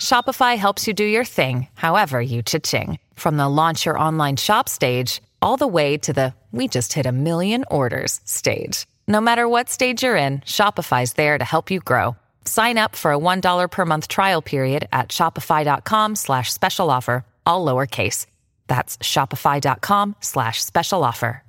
Shopify 0.00 0.56
helps 0.56 0.86
you 0.86 0.94
do 0.94 1.04
your 1.04 1.24
thing, 1.24 1.68
however 1.74 2.20
you 2.20 2.42
cha-ching. 2.42 2.98
From 3.14 3.36
the 3.36 3.48
launch 3.48 3.86
your 3.86 3.98
online 3.98 4.36
shop 4.36 4.68
stage 4.68 5.22
all 5.42 5.56
the 5.56 5.66
way 5.66 5.98
to 5.98 6.12
the 6.12 6.34
we 6.52 6.68
just 6.68 6.94
hit 6.94 7.06
a 7.06 7.12
million 7.12 7.64
orders 7.70 8.20
stage. 8.24 8.86
No 9.06 9.20
matter 9.20 9.46
what 9.46 9.68
stage 9.68 10.02
you're 10.02 10.16
in, 10.16 10.38
Shopify's 10.40 11.12
there 11.12 11.36
to 11.36 11.44
help 11.44 11.70
you 11.70 11.80
grow. 11.80 12.16
Sign 12.44 12.78
up 12.78 12.96
for 12.96 13.12
a 13.12 13.18
$1 13.18 13.70
per 13.70 13.84
month 13.84 14.08
trial 14.08 14.40
period 14.42 14.88
at 14.92 15.10
shopify.com 15.10 16.16
slash 16.16 16.52
special 16.52 16.90
offer, 16.90 17.24
all 17.44 17.64
lowercase. 17.64 18.24
That's 18.66 18.96
shopify.com 18.98 20.16
slash 20.20 20.64
special 20.64 21.04
offer. 21.04 21.42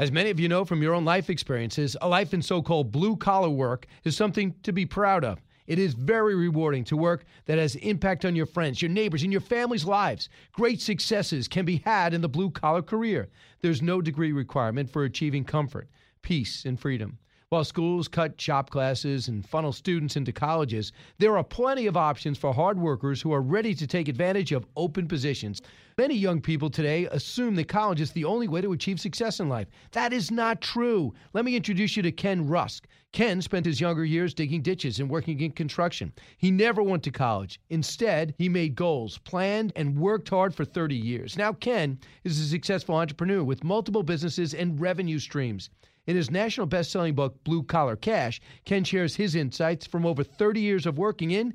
As 0.00 0.10
many 0.10 0.30
of 0.30 0.40
you 0.40 0.48
know 0.48 0.64
from 0.64 0.82
your 0.82 0.94
own 0.94 1.04
life 1.04 1.28
experiences, 1.28 1.94
a 2.00 2.08
life 2.08 2.32
in 2.32 2.40
so 2.40 2.62
called 2.62 2.90
blue 2.90 3.16
collar 3.16 3.50
work 3.50 3.86
is 4.02 4.16
something 4.16 4.54
to 4.62 4.72
be 4.72 4.86
proud 4.86 5.24
of. 5.24 5.38
It 5.70 5.78
is 5.78 5.94
very 5.94 6.34
rewarding 6.34 6.84
to 6.84 6.96
work 6.96 7.24
that 7.46 7.56
has 7.56 7.76
impact 7.76 8.24
on 8.24 8.34
your 8.34 8.44
friends, 8.44 8.82
your 8.82 8.90
neighbors, 8.90 9.22
and 9.22 9.30
your 9.30 9.40
family's 9.40 9.84
lives. 9.84 10.28
Great 10.52 10.80
successes 10.80 11.48
can 11.48 11.64
be 11.64 11.80
had 11.84 12.12
in 12.12 12.20
the 12.20 12.28
blue 12.28 12.50
collar 12.50 12.82
career. 12.82 13.30
There's 13.60 13.80
no 13.80 14.02
degree 14.02 14.32
requirement 14.32 14.90
for 14.90 15.04
achieving 15.04 15.44
comfort 15.44 15.88
peace, 16.22 16.64
and 16.64 16.78
freedom. 16.78 17.18
While 17.48 17.64
schools 17.64 18.06
cut 18.06 18.40
shop 18.40 18.70
classes 18.70 19.26
and 19.26 19.44
funnel 19.44 19.72
students 19.72 20.14
into 20.14 20.32
colleges, 20.32 20.92
there 21.18 21.36
are 21.36 21.42
plenty 21.42 21.88
of 21.88 21.96
options 21.96 22.38
for 22.38 22.54
hard 22.54 22.78
workers 22.78 23.20
who 23.20 23.32
are 23.32 23.42
ready 23.42 23.74
to 23.74 23.88
take 23.88 24.06
advantage 24.06 24.52
of 24.52 24.66
open 24.76 25.08
positions. 25.08 25.60
Many 25.98 26.14
young 26.14 26.40
people 26.40 26.70
today 26.70 27.06
assume 27.10 27.56
that 27.56 27.66
college 27.66 28.00
is 28.00 28.12
the 28.12 28.24
only 28.24 28.46
way 28.46 28.60
to 28.60 28.72
achieve 28.72 29.00
success 29.00 29.40
in 29.40 29.48
life. 29.48 29.66
That 29.90 30.12
is 30.12 30.30
not 30.30 30.60
true. 30.60 31.12
Let 31.32 31.44
me 31.44 31.56
introduce 31.56 31.96
you 31.96 32.04
to 32.04 32.12
Ken 32.12 32.46
Rusk. 32.46 32.86
Ken 33.12 33.42
spent 33.42 33.66
his 33.66 33.80
younger 33.80 34.04
years 34.04 34.34
digging 34.34 34.62
ditches 34.62 35.00
and 35.00 35.10
working 35.10 35.40
in 35.40 35.50
construction. 35.50 36.12
He 36.38 36.52
never 36.52 36.80
went 36.80 37.02
to 37.02 37.10
college. 37.10 37.58
Instead, 37.68 38.34
he 38.38 38.48
made 38.48 38.76
goals, 38.76 39.18
planned, 39.18 39.72
and 39.74 39.98
worked 39.98 40.28
hard 40.28 40.54
for 40.54 40.64
30 40.64 40.94
years. 40.94 41.36
Now, 41.36 41.52
Ken 41.52 41.98
is 42.22 42.38
a 42.38 42.46
successful 42.46 42.94
entrepreneur 42.94 43.42
with 43.42 43.64
multiple 43.64 44.04
businesses 44.04 44.54
and 44.54 44.80
revenue 44.80 45.18
streams. 45.18 45.70
In 46.06 46.16
his 46.16 46.30
national 46.30 46.66
best 46.66 46.90
selling 46.90 47.14
book, 47.14 47.42
Blue 47.44 47.62
Collar 47.62 47.96
Cash, 47.96 48.40
Ken 48.64 48.84
shares 48.84 49.16
his 49.16 49.34
insights 49.34 49.86
from 49.86 50.06
over 50.06 50.24
30 50.24 50.60
years 50.60 50.86
of 50.86 50.96
working 50.96 51.30
in 51.30 51.54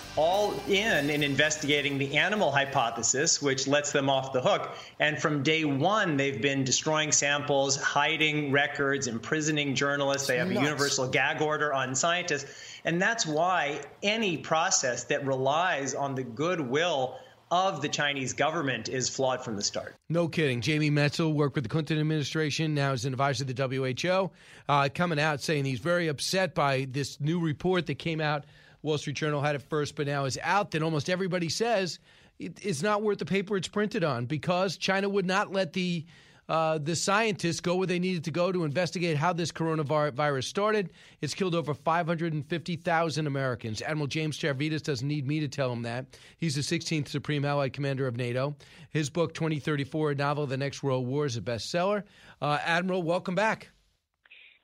all 0.17 0.53
in 0.67 1.09
in 1.09 1.23
investigating 1.23 1.97
the 1.97 2.17
animal 2.17 2.51
hypothesis, 2.51 3.41
which 3.41 3.67
lets 3.67 3.91
them 3.91 4.09
off 4.09 4.33
the 4.33 4.41
hook. 4.41 4.75
And 4.99 5.21
from 5.21 5.43
day 5.43 5.63
one, 5.65 6.17
they've 6.17 6.41
been 6.41 6.63
destroying 6.63 7.11
samples, 7.11 7.77
hiding 7.77 8.51
records, 8.51 9.07
imprisoning 9.07 9.75
journalists. 9.75 10.27
They 10.27 10.37
have 10.37 10.51
a 10.51 10.53
universal 10.53 11.07
gag 11.07 11.41
order 11.41 11.73
on 11.73 11.95
scientists. 11.95 12.45
And 12.83 13.01
that's 13.01 13.25
why 13.25 13.81
any 14.01 14.37
process 14.37 15.05
that 15.05 15.25
relies 15.25 15.93
on 15.93 16.15
the 16.15 16.23
goodwill 16.23 17.17
of 17.51 17.81
the 17.81 17.89
Chinese 17.89 18.31
government 18.31 18.87
is 18.87 19.09
flawed 19.09 19.43
from 19.43 19.57
the 19.57 19.61
start. 19.61 19.97
No 20.07 20.29
kidding. 20.29 20.61
Jamie 20.61 20.89
Metzl 20.89 21.33
worked 21.33 21.55
with 21.55 21.65
the 21.65 21.69
Clinton 21.69 21.99
administration, 21.99 22.73
now 22.73 22.93
is 22.93 23.03
an 23.03 23.11
advisor 23.11 23.43
to 23.43 23.53
the 23.53 23.93
WHO, 23.93 24.31
uh, 24.69 24.87
coming 24.95 25.19
out 25.19 25.41
saying 25.41 25.65
he's 25.65 25.79
very 25.79 26.07
upset 26.07 26.55
by 26.55 26.87
this 26.89 27.19
new 27.19 27.41
report 27.41 27.87
that 27.87 27.99
came 27.99 28.21
out. 28.21 28.45
Wall 28.81 28.97
Street 28.97 29.15
Journal 29.15 29.41
had 29.41 29.55
it 29.55 29.61
first, 29.61 29.95
but 29.95 30.07
now 30.07 30.25
is 30.25 30.37
out 30.41 30.71
that 30.71 30.83
almost 30.83 31.09
everybody 31.09 31.49
says 31.49 31.99
it's 32.39 32.81
not 32.81 33.03
worth 33.03 33.19
the 33.19 33.25
paper 33.25 33.55
it's 33.55 33.67
printed 33.67 34.03
on 34.03 34.25
because 34.25 34.77
China 34.77 35.07
would 35.07 35.25
not 35.25 35.51
let 35.51 35.73
the 35.73 36.05
uh, 36.49 36.77
the 36.79 36.95
scientists 36.97 37.61
go 37.61 37.75
where 37.75 37.87
they 37.87 37.99
needed 37.99 38.25
to 38.25 38.31
go 38.31 38.51
to 38.51 38.65
investigate 38.65 39.15
how 39.15 39.31
this 39.31 39.53
coronavirus 39.53 40.43
started. 40.43 40.89
It's 41.21 41.33
killed 41.33 41.55
over 41.55 41.73
550,000 41.73 43.27
Americans. 43.27 43.81
Admiral 43.81 44.07
James 44.07 44.37
Stavridis 44.37 44.83
doesn't 44.83 45.07
need 45.07 45.25
me 45.25 45.39
to 45.39 45.47
tell 45.47 45.71
him 45.71 45.83
that. 45.83 46.07
He's 46.39 46.55
the 46.55 46.61
16th 46.61 47.07
Supreme 47.07 47.45
Allied 47.45 47.71
Commander 47.71 48.05
of 48.05 48.17
NATO. 48.17 48.57
His 48.89 49.09
book, 49.09 49.33
2034, 49.33 50.11
a 50.11 50.15
novel, 50.15 50.45
The 50.45 50.57
Next 50.57 50.83
World 50.83 51.07
War, 51.07 51.25
is 51.25 51.37
a 51.37 51.41
bestseller. 51.41 52.03
Uh, 52.41 52.57
Admiral, 52.65 53.01
welcome 53.01 53.35
back. 53.35 53.69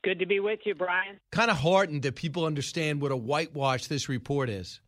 Good 0.04 0.20
to 0.20 0.26
be 0.26 0.40
with 0.40 0.60
you, 0.66 0.76
Brian. 0.76 1.20
Kind 1.32 1.52
of 1.52 1.58
heartened 1.58 2.04
that 2.04 2.16
people 2.16 2.46
understand 2.46 3.02
what 3.02 3.12
a 3.12 3.18
whitewash 3.18 3.88
this 3.88 4.08
report 4.08 4.50
is. 4.50 4.80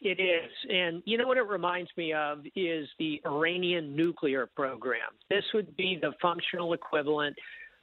It 0.00 0.18
is. 0.20 0.50
And 0.68 1.02
you 1.06 1.16
know 1.16 1.28
what 1.28 1.36
it 1.36 1.46
reminds 1.46 1.90
me 1.96 2.12
of 2.12 2.40
is 2.56 2.88
the 2.98 3.20
Iranian 3.24 3.94
nuclear 3.94 4.48
program. 4.56 5.10
This 5.30 5.44
would 5.54 5.76
be 5.76 5.98
the 6.00 6.12
functional 6.20 6.72
equivalent 6.72 7.36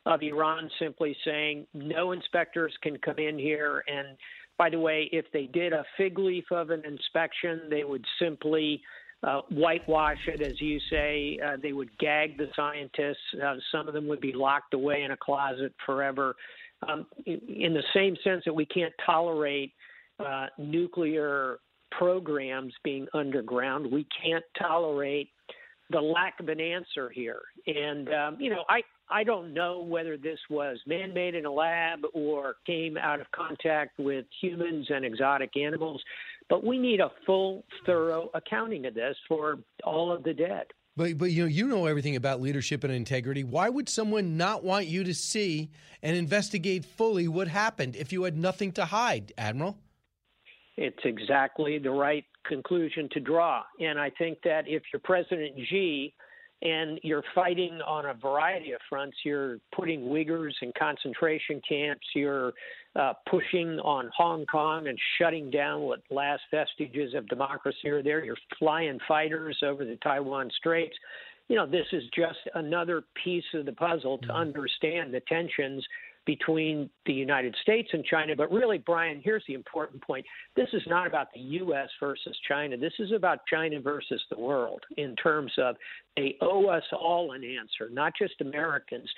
of 0.05 0.21
Iran 0.21 0.69
simply 0.79 1.15
saying 1.23 1.67
no 1.73 2.11
inspectors 2.11 2.73
can 2.81 2.97
come 2.97 3.19
in 3.19 3.37
here. 3.37 3.83
And 3.87 4.17
by 4.57 4.69
the 4.69 4.79
way, 4.79 5.09
if 5.13 5.25
they 5.31 5.45
did 5.45 5.71
a 5.71 5.85
fig 5.97 6.19
leaf 6.19 6.45
of 6.51 6.71
an 6.71 6.83
inspection, 6.85 7.61
they 7.69 7.85
would 7.85 8.05
simply 8.21 8.81
uh, 9.23 9.41
whitewash 9.51 10.17
it, 10.27 10.41
as 10.41 10.59
you 10.61 10.79
say. 10.89 11.39
Uh, 11.45 11.57
they 11.61 11.73
would 11.73 11.95
gag 11.97 12.37
the 12.37 12.47
scientists. 12.55 13.17
Uh, 13.43 13.55
some 13.71 13.87
of 13.87 13.93
them 13.93 14.07
would 14.07 14.21
be 14.21 14.33
locked 14.33 14.73
away 14.73 15.03
in 15.03 15.11
a 15.11 15.17
closet 15.17 15.73
forever. 15.85 16.35
Um, 16.87 17.05
in 17.25 17.73
the 17.73 17.83
same 17.93 18.15
sense 18.23 18.43
that 18.45 18.53
we 18.53 18.65
can't 18.65 18.93
tolerate 19.05 19.73
uh, 20.19 20.47
nuclear 20.57 21.59
programs 21.91 22.73
being 22.83 23.07
underground. 23.13 23.91
We 23.91 24.07
can't 24.23 24.45
tolerate 24.57 25.29
the 25.89 25.99
lack 25.99 26.39
of 26.39 26.49
an 26.49 26.59
answer 26.59 27.09
here. 27.09 27.41
And 27.67 28.09
um, 28.13 28.37
you 28.39 28.49
know, 28.49 28.63
I 28.69 28.81
I 29.09 29.23
don't 29.23 29.53
know 29.53 29.81
whether 29.81 30.17
this 30.17 30.39
was 30.49 30.77
man-made 30.85 31.35
in 31.35 31.45
a 31.45 31.51
lab 31.51 31.99
or 32.13 32.55
came 32.65 32.95
out 32.95 33.19
of 33.19 33.29
contact 33.31 33.97
with 33.97 34.25
humans 34.39 34.87
and 34.89 35.03
exotic 35.03 35.57
animals, 35.57 36.01
but 36.49 36.65
we 36.65 36.77
need 36.77 36.99
a 36.99 37.11
full, 37.25 37.63
thorough 37.85 38.29
accounting 38.33 38.85
of 38.85 38.93
this 38.93 39.15
for 39.27 39.59
all 39.83 40.11
of 40.11 40.23
the 40.23 40.33
dead. 40.33 40.65
But 40.97 41.17
but 41.17 41.31
you 41.31 41.43
know 41.43 41.47
you 41.47 41.67
know 41.67 41.85
everything 41.85 42.15
about 42.15 42.41
leadership 42.41 42.83
and 42.83 42.91
integrity. 42.91 43.43
Why 43.43 43.69
would 43.69 43.87
someone 43.87 44.35
not 44.35 44.63
want 44.63 44.87
you 44.87 45.03
to 45.05 45.13
see 45.13 45.69
and 46.01 46.17
investigate 46.17 46.83
fully 46.83 47.27
what 47.27 47.47
happened 47.47 47.95
if 47.95 48.11
you 48.11 48.23
had 48.23 48.37
nothing 48.37 48.73
to 48.73 48.85
hide, 48.85 49.31
Admiral? 49.37 49.77
It's 50.75 50.99
exactly 51.05 51.77
the 51.77 51.91
right 51.91 52.25
conclusion 52.45 53.07
to 53.11 53.19
draw. 53.19 53.63
And 53.79 53.99
I 53.99 54.09
think 54.09 54.39
that 54.43 54.63
if 54.67 54.83
you're 54.91 55.01
President 55.01 55.55
Xi 55.69 56.13
and 56.61 56.99
you're 57.03 57.23
fighting 57.33 57.79
on 57.87 58.05
a 58.05 58.13
variety 58.13 58.73
of 58.73 58.81
fronts, 58.89 59.17
you're 59.23 59.59
putting 59.73 60.01
Uyghurs 60.01 60.53
in 60.61 60.73
concentration 60.77 61.61
camps, 61.67 62.05
you're 62.13 62.53
uh, 62.95 63.13
pushing 63.29 63.79
on 63.79 64.09
Hong 64.15 64.45
Kong 64.45 64.87
and 64.87 64.97
shutting 65.17 65.49
down 65.49 65.81
what 65.81 66.01
last 66.09 66.41
vestiges 66.51 67.13
of 67.13 67.27
democracy 67.27 67.87
are 67.87 68.03
there, 68.03 68.25
you're 68.25 68.35
flying 68.57 68.99
fighters 69.07 69.57
over 69.63 69.85
the 69.85 69.95
Taiwan 69.97 70.49
Straits. 70.57 70.95
You 71.47 71.55
know, 71.55 71.65
this 71.65 71.85
is 71.93 72.03
just 72.15 72.39
another 72.55 73.03
piece 73.23 73.43
of 73.53 73.65
the 73.65 73.71
puzzle 73.71 74.17
to 74.19 74.27
mm-hmm. 74.27 74.35
understand 74.35 75.13
the 75.13 75.21
tensions 75.21 75.85
between 76.29 76.87
the 77.07 77.11
United 77.11 77.55
States 77.59 77.89
and 77.91 78.05
China. 78.05 78.35
But 78.35 78.51
really, 78.51 78.77
Brian, 78.77 79.19
here's 79.23 79.41
the 79.47 79.55
important 79.55 79.99
point. 80.03 80.23
This 80.55 80.67
is 80.73 80.83
not 80.85 81.07
about 81.07 81.33
the 81.33 81.39
U.S. 81.39 81.89
versus 81.99 82.37
China. 82.47 82.77
This 82.77 82.93
is 82.99 83.11
about 83.11 83.39
China 83.51 83.79
versus 83.81 84.21
the 84.29 84.37
world 84.37 84.79
in 84.97 85.15
terms 85.15 85.51
of 85.57 85.75
they 86.15 86.37
owe 86.39 86.67
us 86.67 86.83
all 86.91 87.31
an 87.31 87.43
answer, 87.43 87.91
not 87.91 88.13
just 88.15 88.41
Americans. 88.41 89.09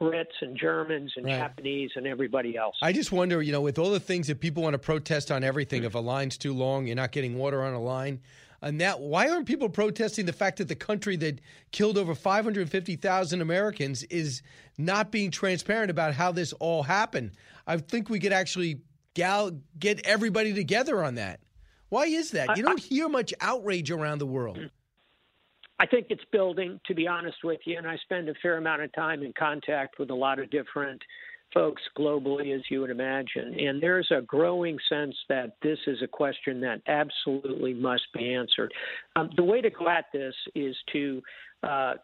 Brits 0.00 0.26
and 0.42 0.56
Germans 0.56 1.12
and 1.16 1.26
right. 1.26 1.38
Japanese 1.38 1.90
and 1.96 2.06
everybody 2.06 2.56
else. 2.56 2.76
I 2.80 2.92
just 2.92 3.10
wonder, 3.10 3.42
you 3.42 3.50
know, 3.50 3.62
with 3.62 3.80
all 3.80 3.90
the 3.90 3.98
things 3.98 4.28
that 4.28 4.38
people 4.38 4.62
want 4.62 4.74
to 4.74 4.78
protest 4.78 5.32
on 5.32 5.42
everything, 5.42 5.82
if 5.82 5.96
a 5.96 5.98
line's 5.98 6.38
too 6.38 6.54
long, 6.54 6.86
you're 6.86 6.94
not 6.94 7.10
getting 7.10 7.36
water 7.36 7.64
on 7.64 7.74
a 7.74 7.80
line. 7.80 8.20
And 8.60 8.80
that 8.80 9.00
why 9.00 9.28
aren't 9.28 9.46
people 9.46 9.68
protesting 9.68 10.26
the 10.26 10.32
fact 10.32 10.58
that 10.58 10.68
the 10.68 10.74
country 10.74 11.16
that 11.16 11.40
killed 11.70 11.96
over 11.96 12.14
550,000 12.14 13.40
Americans 13.40 14.02
is 14.04 14.42
not 14.76 15.12
being 15.12 15.30
transparent 15.30 15.90
about 15.90 16.14
how 16.14 16.32
this 16.32 16.52
all 16.54 16.82
happened? 16.82 17.32
I 17.66 17.76
think 17.76 18.08
we 18.08 18.18
could 18.18 18.32
actually 18.32 18.80
gal- 19.14 19.60
get 19.78 20.04
everybody 20.04 20.54
together 20.54 21.04
on 21.04 21.14
that. 21.16 21.40
Why 21.88 22.06
is 22.06 22.32
that? 22.32 22.56
You 22.56 22.62
don't 22.62 22.80
hear 22.80 23.08
much 23.08 23.32
outrage 23.40 23.90
around 23.90 24.18
the 24.18 24.26
world. 24.26 24.58
I 25.80 25.86
think 25.86 26.06
it's 26.10 26.24
building, 26.32 26.80
to 26.86 26.94
be 26.94 27.06
honest 27.06 27.38
with 27.44 27.60
you, 27.64 27.78
and 27.78 27.86
I 27.86 27.96
spend 27.98 28.28
a 28.28 28.34
fair 28.42 28.56
amount 28.56 28.82
of 28.82 28.92
time 28.92 29.22
in 29.22 29.32
contact 29.32 29.98
with 29.98 30.10
a 30.10 30.14
lot 30.14 30.40
of 30.40 30.50
different 30.50 31.00
folks 31.52 31.82
globally, 31.96 32.54
as 32.54 32.62
you 32.70 32.80
would 32.80 32.90
imagine. 32.90 33.58
And 33.58 33.82
there's 33.82 34.10
a 34.10 34.22
growing 34.22 34.78
sense 34.88 35.14
that 35.28 35.56
this 35.62 35.78
is 35.86 36.02
a 36.02 36.06
question 36.06 36.60
that 36.60 36.80
absolutely 36.86 37.74
must 37.74 38.06
be 38.12 38.34
answered. 38.34 38.72
Um, 39.16 39.30
the 39.36 39.44
way 39.44 39.60
to 39.60 39.70
go 39.70 39.88
at 39.88 40.06
this 40.12 40.34
is 40.54 40.76
to 40.92 41.22
uh, 41.62 41.94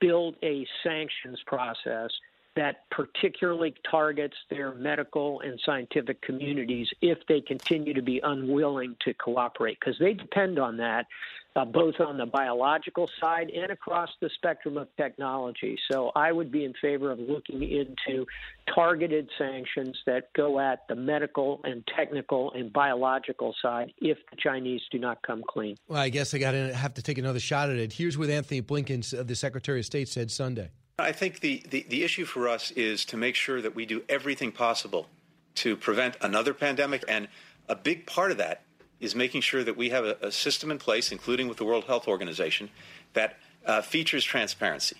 build 0.00 0.36
a 0.42 0.66
sanctions 0.84 1.40
process 1.46 2.10
that 2.56 2.88
particularly 2.90 3.74
targets 3.88 4.36
their 4.50 4.74
medical 4.74 5.40
and 5.40 5.60
scientific 5.64 6.20
communities 6.22 6.88
if 7.00 7.18
they 7.28 7.40
continue 7.40 7.94
to 7.94 8.02
be 8.02 8.20
unwilling 8.22 8.96
to 9.04 9.14
cooperate, 9.14 9.78
because 9.78 9.98
they 9.98 10.14
depend 10.14 10.58
on 10.58 10.76
that. 10.78 11.06
Uh, 11.54 11.64
both 11.64 11.94
on 12.00 12.18
the 12.18 12.26
biological 12.26 13.08
side 13.18 13.48
and 13.48 13.72
across 13.72 14.10
the 14.20 14.28
spectrum 14.34 14.76
of 14.76 14.88
technology. 14.98 15.78
So 15.90 16.12
I 16.14 16.30
would 16.30 16.52
be 16.52 16.66
in 16.66 16.74
favor 16.82 17.10
of 17.10 17.18
looking 17.18 17.62
into 17.62 18.26
targeted 18.74 19.30
sanctions 19.38 19.96
that 20.04 20.30
go 20.34 20.60
at 20.60 20.86
the 20.86 20.94
medical 20.94 21.62
and 21.64 21.82
technical 21.96 22.52
and 22.52 22.70
biological 22.70 23.54
side 23.62 23.94
if 24.02 24.18
the 24.30 24.36
Chinese 24.36 24.82
do 24.90 24.98
not 24.98 25.22
come 25.22 25.42
clean. 25.48 25.78
Well, 25.88 25.98
I 25.98 26.10
guess 26.10 26.34
I 26.34 26.38
got 26.38 26.50
to 26.50 26.74
have 26.74 26.92
to 26.92 27.02
take 27.02 27.16
another 27.16 27.40
shot 27.40 27.70
at 27.70 27.76
it. 27.76 27.94
Here's 27.94 28.18
what 28.18 28.28
Anthony 28.28 28.60
Blinken, 28.60 29.26
the 29.26 29.34
Secretary 29.34 29.78
of 29.78 29.86
State, 29.86 30.08
said 30.08 30.30
Sunday. 30.30 30.68
I 30.98 31.12
think 31.12 31.40
the, 31.40 31.62
the, 31.68 31.84
the 31.90 32.04
issue 32.04 32.24
for 32.24 32.48
us 32.48 32.70
is 32.70 33.04
to 33.06 33.18
make 33.18 33.34
sure 33.34 33.60
that 33.60 33.74
we 33.74 33.84
do 33.84 34.02
everything 34.08 34.50
possible 34.50 35.08
to 35.56 35.76
prevent 35.76 36.16
another 36.22 36.54
pandemic. 36.54 37.04
And 37.06 37.28
a 37.68 37.76
big 37.76 38.06
part 38.06 38.30
of 38.30 38.38
that 38.38 38.62
is 38.98 39.14
making 39.14 39.42
sure 39.42 39.62
that 39.62 39.76
we 39.76 39.90
have 39.90 40.06
a, 40.06 40.16
a 40.22 40.32
system 40.32 40.70
in 40.70 40.78
place, 40.78 41.12
including 41.12 41.48
with 41.48 41.58
the 41.58 41.66
World 41.66 41.84
Health 41.84 42.08
Organization, 42.08 42.70
that 43.12 43.38
uh, 43.66 43.82
features 43.82 44.24
transparency, 44.24 44.96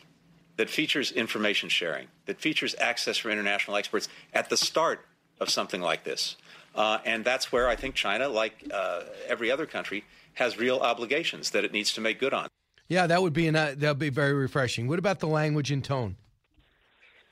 that 0.59 0.69
features 0.69 1.12
information 1.12 1.71
sharing, 1.71 2.09
that 2.26 2.43
features 2.43 2.75
access 2.79 3.17
for 3.17 3.31
international 3.31 3.79
experts 3.79 4.07
at 4.35 4.50
the 4.50 4.57
start 4.59 5.07
of 5.41 5.49
something 5.49 5.81
like 5.81 6.05
this. 6.05 6.37
Uh, 6.75 6.99
and 7.07 7.25
that's 7.25 7.50
where 7.50 7.69
I 7.69 7.76
think 7.76 7.95
China, 7.95 8.29
like 8.29 8.71
uh, 8.71 9.05
every 9.26 9.50
other 9.50 9.65
country, 9.65 10.05
has 10.35 10.59
real 10.59 10.76
obligations 10.76 11.53
that 11.53 11.65
it 11.65 11.73
needs 11.73 11.95
to 11.95 12.03
make 12.03 12.21
good 12.21 12.35
on. 12.35 12.49
Yeah, 12.88 13.07
that 13.07 13.21
would 13.21 13.33
be 13.33 13.49
an, 13.49 13.57
uh, 13.57 13.75
that 13.76 13.88
would 13.88 13.99
be 13.99 14.11
very 14.11 14.33
refreshing. 14.33 14.87
What 14.87 14.99
about 14.99 15.21
the 15.21 15.26
language 15.26 15.71
and 15.71 15.83
tone? 15.83 16.16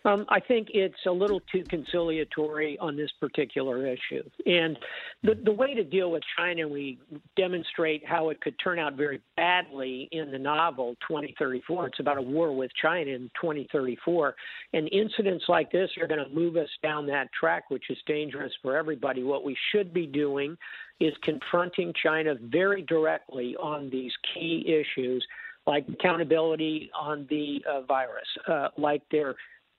Um, 0.06 0.26
I 0.28 0.38
think 0.38 0.68
it's 0.74 1.06
a 1.06 1.10
little 1.10 1.40
too 1.50 1.64
conciliatory 1.64 2.78
on 2.78 2.94
this 2.94 3.10
particular 3.20 3.86
issue. 3.86 4.22
And 4.44 4.78
the, 5.22 5.34
the 5.34 5.52
way 5.52 5.72
to 5.72 5.82
deal 5.82 6.10
with 6.10 6.22
China, 6.36 6.68
we 6.68 6.98
demonstrate 7.36 8.06
how 8.06 8.28
it 8.28 8.38
could 8.42 8.54
turn 8.62 8.78
out 8.78 8.96
very 8.96 9.22
badly 9.36 10.10
in 10.12 10.30
the 10.30 10.38
novel 10.38 10.94
2034. 11.08 11.86
It's 11.86 12.00
about 12.00 12.18
a 12.18 12.22
war 12.22 12.54
with 12.54 12.70
China 12.80 13.12
in 13.12 13.30
2034. 13.40 14.34
And 14.74 14.92
incidents 14.92 15.46
like 15.48 15.72
this 15.72 15.88
are 15.98 16.06
going 16.06 16.22
to 16.22 16.34
move 16.34 16.56
us 16.56 16.68
down 16.82 17.06
that 17.06 17.32
track, 17.32 17.70
which 17.70 17.88
is 17.88 17.96
dangerous 18.06 18.52
for 18.60 18.76
everybody. 18.76 19.22
What 19.22 19.42
we 19.42 19.56
should 19.72 19.94
be 19.94 20.06
doing 20.06 20.58
is 21.00 21.14
confronting 21.22 21.94
China 22.00 22.34
very 22.42 22.82
directly 22.82 23.56
on 23.56 23.88
these 23.88 24.12
key 24.34 24.64
issues 24.66 25.26
like 25.66 25.86
accountability 25.88 26.90
on 26.98 27.26
the 27.30 27.62
uh, 27.70 27.82
virus, 27.82 28.26
uh, 28.48 28.68
like 28.76 29.02
their 29.10 29.34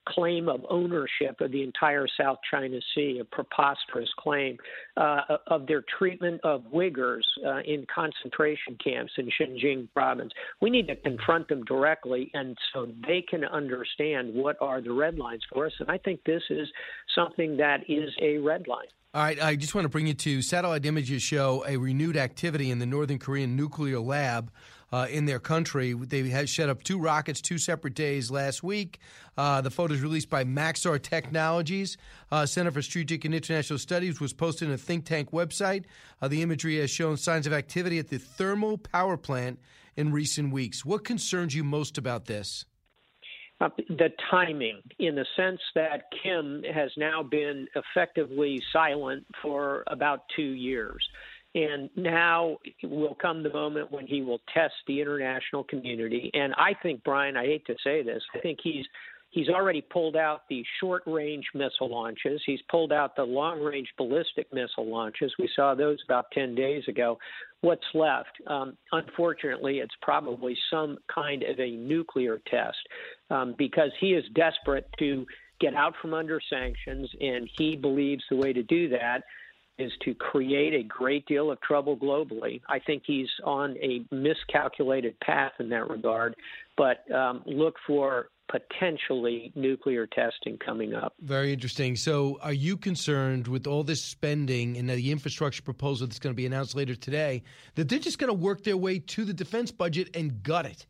claim 0.07 0.47
of 0.47 0.61
ownership 0.69 1.41
of 1.41 1.51
the 1.51 1.63
entire 1.63 2.07
South 2.19 2.37
China 2.49 2.79
Sea, 2.93 3.19
a 3.21 3.25
preposterous 3.25 4.09
claim, 4.19 4.57
uh, 4.97 5.21
of 5.47 5.67
their 5.67 5.83
treatment 5.97 6.39
of 6.43 6.63
Uyghurs 6.73 7.23
uh, 7.45 7.59
in 7.65 7.85
concentration 7.93 8.77
camps 8.83 9.13
in 9.17 9.29
Xinjiang 9.39 9.87
province. 9.93 10.31
We 10.61 10.69
need 10.69 10.87
to 10.87 10.95
confront 10.95 11.47
them 11.47 11.63
directly 11.65 12.29
and 12.33 12.57
so 12.73 12.87
they 13.07 13.23
can 13.27 13.43
understand 13.45 14.33
what 14.33 14.57
are 14.61 14.81
the 14.81 14.91
red 14.91 15.17
lines 15.17 15.43
for 15.51 15.65
us. 15.65 15.73
And 15.79 15.89
I 15.89 15.97
think 15.97 16.23
this 16.25 16.43
is 16.49 16.67
something 17.15 17.57
that 17.57 17.81
is 17.89 18.09
a 18.21 18.37
red 18.37 18.67
line. 18.67 18.87
All 19.13 19.23
right, 19.23 19.41
I 19.41 19.55
just 19.55 19.73
want 19.73 19.85
to 19.85 19.89
bring 19.89 20.07
you 20.07 20.13
to 20.13 20.41
satellite 20.41 20.85
images 20.85 21.23
show 21.23 21.63
a 21.65 21.77
renewed 21.77 22.17
activity 22.17 22.69
in 22.69 22.79
the 22.79 22.85
Northern 22.85 23.17
Korean 23.17 23.55
nuclear 23.55 23.99
lab 23.99 24.51
uh, 24.91 25.07
in 25.09 25.25
their 25.25 25.39
country. 25.39 25.93
They 25.93 26.29
had 26.29 26.49
set 26.49 26.69
up 26.69 26.83
two 26.83 26.99
rockets 26.99 27.41
two 27.41 27.57
separate 27.57 27.95
days 27.95 28.31
last 28.31 28.63
week. 28.63 28.99
Uh, 29.37 29.61
the 29.61 29.71
photos 29.71 30.01
released 30.01 30.29
by 30.29 30.43
Maxar 30.43 31.01
Technologies, 31.01 31.97
uh, 32.31 32.45
Center 32.45 32.71
for 32.71 32.81
Strategic 32.81 33.25
and 33.25 33.33
International 33.33 33.79
Studies, 33.79 34.21
was 34.21 34.33
posted 34.33 34.67
in 34.69 34.73
a 34.73 34.77
think 34.77 35.05
tank 35.05 35.31
website. 35.31 35.85
Uh, 36.21 36.27
the 36.27 36.41
imagery 36.41 36.77
has 36.79 36.89
shown 36.89 37.17
signs 37.17 37.47
of 37.47 37.53
activity 37.53 37.99
at 37.99 38.09
the 38.09 38.17
thermal 38.17 38.77
power 38.77 39.17
plant 39.17 39.59
in 39.95 40.11
recent 40.11 40.51
weeks. 40.51 40.85
What 40.85 41.03
concerns 41.03 41.55
you 41.55 41.63
most 41.63 41.97
about 41.97 42.25
this? 42.25 42.65
Uh, 43.61 43.69
the 43.87 44.09
timing, 44.29 44.81
in 44.99 45.15
the 45.15 45.25
sense 45.37 45.61
that 45.75 46.03
Kim 46.21 46.61
has 46.73 46.91
now 46.97 47.23
been 47.23 47.67
effectively 47.75 48.61
silent 48.73 49.25
for 49.41 49.85
about 49.87 50.23
two 50.35 50.41
years. 50.41 51.07
And 51.55 51.89
now 51.95 52.57
will 52.83 53.15
come 53.15 53.41
the 53.41 53.51
moment 53.51 53.91
when 53.91 54.05
he 54.05 54.21
will 54.21 54.41
test 54.53 54.73
the 54.87 54.99
international 54.99 55.63
community. 55.63 56.29
And 56.33 56.53
I 56.55 56.73
think, 56.83 57.03
Brian, 57.03 57.37
I 57.37 57.45
hate 57.45 57.65
to 57.67 57.75
say 57.81 58.03
this, 58.03 58.21
I 58.35 58.39
think 58.39 58.59
he's 58.61 58.85
he's 59.35 59.49
already 59.49 59.81
pulled 59.81 60.15
out 60.15 60.43
the 60.49 60.63
short 60.79 61.03
range 61.05 61.45
missile 61.53 61.89
launches. 61.89 62.41
He's 62.45 62.61
pulled 62.69 62.93
out 62.93 63.15
the 63.15 63.23
long 63.23 63.61
range 63.61 63.89
ballistic 63.97 64.51
missile 64.53 64.89
launches. 64.89 65.33
We 65.37 65.49
saw 65.55 65.75
those 65.75 65.99
about 66.05 66.31
10 66.31 66.55
days 66.55 66.83
ago. 66.87 67.17
What's 67.61 67.85
left? 67.93 68.31
Um, 68.47 68.77
unfortunately, 68.93 69.79
it's 69.79 69.95
probably 70.01 70.57
some 70.69 70.97
kind 71.13 71.43
of 71.43 71.59
a 71.59 71.71
nuclear 71.71 72.41
test 72.49 72.77
um, 73.29 73.55
because 73.57 73.91
he 73.99 74.13
is 74.13 74.23
desperate 74.35 74.87
to 74.99 75.25
get 75.59 75.73
out 75.73 75.93
from 76.01 76.13
under 76.13 76.39
sanctions, 76.49 77.09
and 77.19 77.49
he 77.57 77.75
believes 77.75 78.23
the 78.29 78.37
way 78.37 78.53
to 78.53 78.63
do 78.63 78.89
that 78.89 79.23
is 79.77 79.91
to 80.03 80.13
create 80.13 80.73
a 80.73 80.83
great 80.83 81.25
deal 81.25 81.51
of 81.51 81.59
trouble 81.61 81.97
globally. 81.97 82.61
I 82.69 82.79
think 82.79 83.03
he's 83.05 83.29
on 83.43 83.75
a 83.77 84.05
miscalculated 84.13 85.19
path 85.19 85.53
in 85.59 85.69
that 85.69 85.89
regard, 85.89 86.35
but 86.77 87.09
um, 87.13 87.43
look 87.45 87.75
for 87.85 88.27
potentially 88.47 89.51
nuclear 89.55 90.07
testing 90.07 90.57
coming 90.63 90.93
up. 90.93 91.13
Very 91.19 91.51
interesting. 91.51 91.95
So, 91.95 92.37
are 92.41 92.53
you 92.53 92.77
concerned 92.77 93.47
with 93.47 93.67
all 93.67 93.83
this 93.83 94.03
spending 94.03 94.77
and 94.77 94.89
the 94.89 95.11
infrastructure 95.11 95.63
proposal 95.63 96.07
that's 96.07 96.19
going 96.19 96.33
to 96.33 96.37
be 96.37 96.45
announced 96.45 96.75
later 96.75 96.95
today 96.95 97.43
that 97.75 97.89
they're 97.89 97.99
just 97.99 98.19
going 98.19 98.29
to 98.29 98.33
work 98.33 98.63
their 98.63 98.77
way 98.77 98.99
to 98.99 99.25
the 99.25 99.33
defense 99.33 99.71
budget 99.71 100.15
and 100.15 100.43
gut 100.43 100.65
it? 100.65 100.85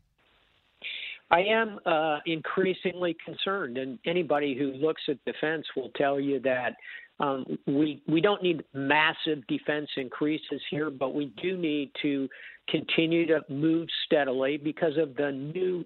I 1.30 1.40
am 1.40 1.80
uh, 1.84 2.18
increasingly 2.24 3.16
concerned, 3.24 3.78
and 3.78 3.98
anybody 4.06 4.56
who 4.56 4.72
looks 4.72 5.02
at 5.08 5.16
defense 5.24 5.66
will 5.74 5.90
tell 5.96 6.20
you 6.20 6.38
that 6.40 6.76
um, 7.18 7.44
we 7.66 8.02
we 8.06 8.20
don't 8.20 8.42
need 8.42 8.62
massive 8.74 9.46
defense 9.46 9.88
increases 9.96 10.60
here, 10.70 10.90
but 10.90 11.14
we 11.14 11.32
do 11.42 11.56
need 11.56 11.90
to 12.02 12.28
continue 12.68 13.26
to 13.26 13.40
move 13.48 13.88
steadily 14.04 14.56
because 14.56 14.96
of 14.98 15.14
the 15.16 15.32
new 15.32 15.84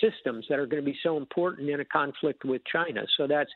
systems 0.00 0.46
that 0.48 0.58
are 0.58 0.66
going 0.66 0.82
to 0.82 0.90
be 0.90 0.98
so 1.02 1.16
important 1.16 1.68
in 1.68 1.80
a 1.80 1.84
conflict 1.84 2.44
with 2.44 2.62
China. 2.70 3.02
So 3.16 3.26
that's 3.26 3.50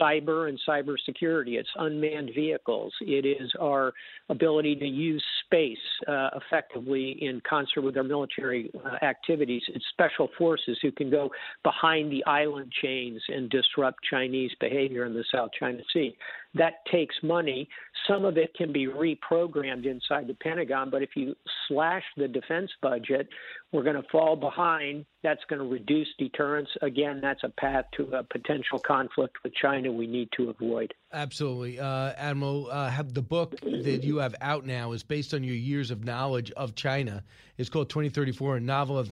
cyber 0.00 0.48
and 0.48 0.58
cybersecurity. 0.68 1.58
It's 1.58 1.68
unmanned 1.76 2.30
vehicles. 2.34 2.92
It 3.00 3.26
is 3.26 3.50
our 3.60 3.92
ability 4.28 4.76
to 4.76 4.86
use 4.86 5.24
space 5.44 5.78
uh, 6.06 6.30
effectively 6.36 7.16
in 7.20 7.40
concert 7.48 7.82
with 7.82 7.96
our 7.96 8.02
military 8.02 8.70
uh, 8.84 9.04
activities. 9.04 9.62
It's 9.68 9.84
special 9.92 10.28
forces 10.36 10.78
who 10.82 10.92
can 10.92 11.10
go 11.10 11.30
behind 11.62 12.10
the 12.12 12.24
island 12.26 12.72
chains 12.82 13.22
and 13.28 13.48
disrupt 13.48 13.98
Chinese 14.10 14.50
behavior 14.60 15.04
in 15.04 15.14
the 15.14 15.24
South 15.32 15.50
China 15.58 15.80
Sea. 15.92 16.16
That 16.54 16.74
takes 16.90 17.14
money. 17.22 17.68
Some 18.06 18.24
of 18.24 18.38
it 18.38 18.54
can 18.54 18.72
be 18.72 18.86
reprogrammed 18.86 19.84
inside 19.84 20.26
the 20.26 20.34
Pentagon, 20.34 20.90
but 20.90 21.02
if 21.02 21.10
you 21.14 21.34
slash 21.68 22.02
the 22.16 22.26
defense 22.26 22.70
budget, 22.80 23.28
we're 23.70 23.82
going 23.82 24.02
to 24.02 24.08
fall 24.10 24.34
behind. 24.34 25.04
That's 25.22 25.42
going 25.48 25.60
to 25.60 25.68
reduce 25.68 26.08
deterrence. 26.18 26.68
Again, 26.80 27.20
that's 27.20 27.44
a 27.44 27.50
path 27.50 27.84
to 27.98 28.04
a 28.16 28.22
potential 28.22 28.78
conflict 28.78 29.36
with 29.44 29.52
China 29.54 29.77
we 29.86 30.06
need 30.06 30.28
to 30.36 30.50
avoid. 30.50 30.92
Absolutely. 31.12 31.78
Uh, 31.78 32.12
Admiral, 32.16 32.68
uh, 32.70 32.88
have 32.88 33.14
the 33.14 33.22
book 33.22 33.58
that 33.60 34.02
you 34.02 34.18
have 34.18 34.34
out 34.40 34.66
now 34.66 34.92
is 34.92 35.02
based 35.02 35.34
on 35.34 35.42
your 35.44 35.56
years 35.56 35.90
of 35.90 36.04
knowledge 36.04 36.50
of 36.52 36.74
China. 36.74 37.22
It's 37.56 37.68
called 37.68 37.88
2034, 37.90 38.56
a 38.56 38.60
novel 38.60 38.98
of. 38.98 39.10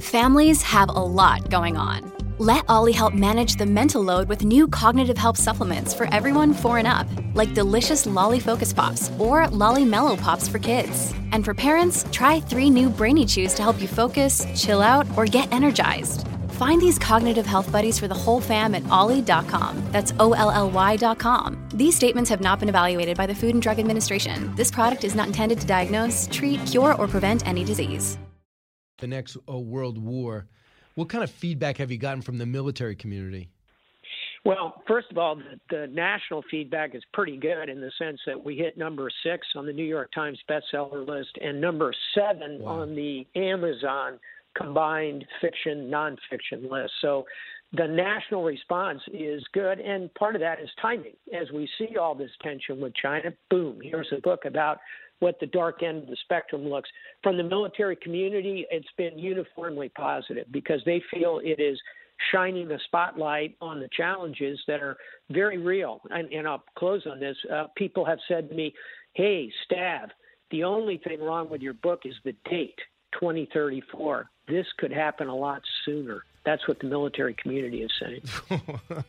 Families 0.00 0.62
have 0.62 0.88
a 0.88 0.92
lot 0.92 1.50
going 1.50 1.76
on. 1.76 2.12
Let 2.40 2.64
OLLY 2.70 2.92
help 2.92 3.12
manage 3.12 3.56
the 3.56 3.66
mental 3.66 4.02
load 4.02 4.30
with 4.30 4.46
new 4.46 4.66
cognitive 4.66 5.18
help 5.18 5.36
supplements 5.36 5.92
for 5.92 6.06
everyone 6.06 6.54
four 6.54 6.78
and 6.78 6.86
up, 6.86 7.06
like 7.34 7.52
delicious 7.52 8.06
OLLY 8.06 8.40
Focus 8.40 8.72
Pops 8.72 9.10
or 9.18 9.46
OLLY 9.52 9.84
Mellow 9.84 10.16
Pops 10.16 10.48
for 10.48 10.58
kids. 10.58 11.12
And 11.32 11.44
for 11.44 11.52
parents, 11.52 12.06
try 12.12 12.40
three 12.40 12.70
new 12.70 12.88
Brainy 12.88 13.26
Chews 13.26 13.52
to 13.54 13.62
help 13.62 13.78
you 13.78 13.86
focus, 13.86 14.46
chill 14.56 14.80
out, 14.80 15.06
or 15.18 15.26
get 15.26 15.52
energized. 15.52 16.29
Find 16.60 16.78
these 16.78 16.98
cognitive 16.98 17.46
health 17.46 17.72
buddies 17.72 17.98
for 17.98 18.06
the 18.06 18.20
whole 18.22 18.38
fam 18.38 18.74
at 18.74 18.86
olly.com. 18.90 19.82
That's 19.92 20.12
O 20.20 20.34
L 20.34 20.50
L 20.50 20.70
Y.com. 20.70 21.56
These 21.72 21.96
statements 21.96 22.28
have 22.28 22.42
not 22.42 22.60
been 22.60 22.68
evaluated 22.68 23.16
by 23.16 23.26
the 23.26 23.34
Food 23.34 23.54
and 23.54 23.62
Drug 23.62 23.78
Administration. 23.78 24.54
This 24.56 24.70
product 24.70 25.04
is 25.04 25.14
not 25.14 25.26
intended 25.26 25.58
to 25.62 25.66
diagnose, 25.66 26.28
treat, 26.30 26.60
cure, 26.66 26.94
or 26.96 27.08
prevent 27.08 27.48
any 27.48 27.64
disease. 27.64 28.18
The 28.98 29.06
next 29.06 29.38
uh, 29.48 29.56
world 29.56 29.96
war 29.96 30.48
what 30.96 31.08
kind 31.08 31.24
of 31.24 31.30
feedback 31.30 31.78
have 31.78 31.90
you 31.90 31.96
gotten 31.96 32.20
from 32.20 32.36
the 32.36 32.44
military 32.44 32.94
community? 32.94 33.48
Well, 34.44 34.82
first 34.86 35.06
of 35.10 35.16
all, 35.16 35.36
the, 35.36 35.60
the, 35.70 35.86
national 35.86 36.44
feedback 36.50 36.94
is 36.94 37.02
pretty 37.14 37.38
good 37.38 37.70
in 37.70 37.80
the 37.80 37.90
sense 37.98 38.20
that 38.26 38.44
we 38.44 38.56
hit 38.56 38.76
number 38.76 39.10
six 39.24 39.46
on 39.56 39.64
the 39.64 39.72
New 39.72 39.84
York 39.84 40.10
Times 40.14 40.38
bestseller 40.50 41.06
list 41.06 41.30
and 41.40 41.58
number 41.58 41.94
seven 42.14 42.58
wow. 42.60 42.80
on 42.80 42.94
the 42.94 43.26
Amazon 43.34 44.18
combined 44.56 45.24
fiction 45.40 45.90
nonfiction 45.90 46.70
list. 46.70 46.92
So 47.00 47.24
the 47.72 47.86
national 47.86 48.42
response 48.42 49.00
is 49.12 49.42
good, 49.52 49.78
and 49.78 50.12
part 50.14 50.34
of 50.34 50.40
that 50.40 50.60
is 50.60 50.68
timing. 50.82 51.14
As 51.38 51.50
we 51.52 51.68
see 51.78 51.96
all 51.96 52.14
this 52.14 52.30
tension 52.42 52.80
with 52.80 52.94
China, 52.94 53.30
boom, 53.48 53.78
here's 53.82 54.08
a 54.16 54.20
book 54.20 54.44
about 54.44 54.78
what 55.20 55.38
the 55.38 55.46
dark 55.46 55.82
end 55.82 56.02
of 56.02 56.08
the 56.08 56.16
spectrum 56.24 56.66
looks. 56.66 56.88
From 57.22 57.36
the 57.36 57.44
military 57.44 57.94
community, 57.96 58.66
it's 58.70 58.88
been 58.96 59.18
uniformly 59.18 59.90
positive 59.90 60.46
because 60.50 60.80
they 60.84 61.02
feel 61.12 61.40
it 61.44 61.60
is 61.60 61.78
shining 62.32 62.68
the 62.68 62.78
spotlight 62.86 63.56
on 63.60 63.80
the 63.80 63.88
challenges 63.96 64.58
that 64.66 64.82
are 64.82 64.96
very 65.30 65.58
real. 65.58 66.00
And, 66.10 66.30
and 66.32 66.48
I'll 66.48 66.64
close 66.76 67.06
on 67.06 67.20
this. 67.20 67.36
Uh, 67.52 67.66
people 67.76 68.04
have 68.04 68.18
said 68.28 68.48
to 68.48 68.54
me, 68.54 68.74
hey, 69.14 69.50
Stav, 69.70 70.08
the 70.50 70.64
only 70.64 70.98
thing 70.98 71.20
wrong 71.20 71.48
with 71.48 71.62
your 71.62 71.74
book 71.74 72.00
is 72.04 72.14
the 72.24 72.34
date, 72.50 72.78
2034. 73.12 74.28
This 74.48 74.66
could 74.78 74.92
happen 74.92 75.28
a 75.28 75.34
lot 75.34 75.62
sooner. 75.84 76.24
That's 76.44 76.66
what 76.66 76.78
the 76.78 76.86
military 76.86 77.34
community 77.34 77.82
is 77.82 77.90
saying. 78.00 78.22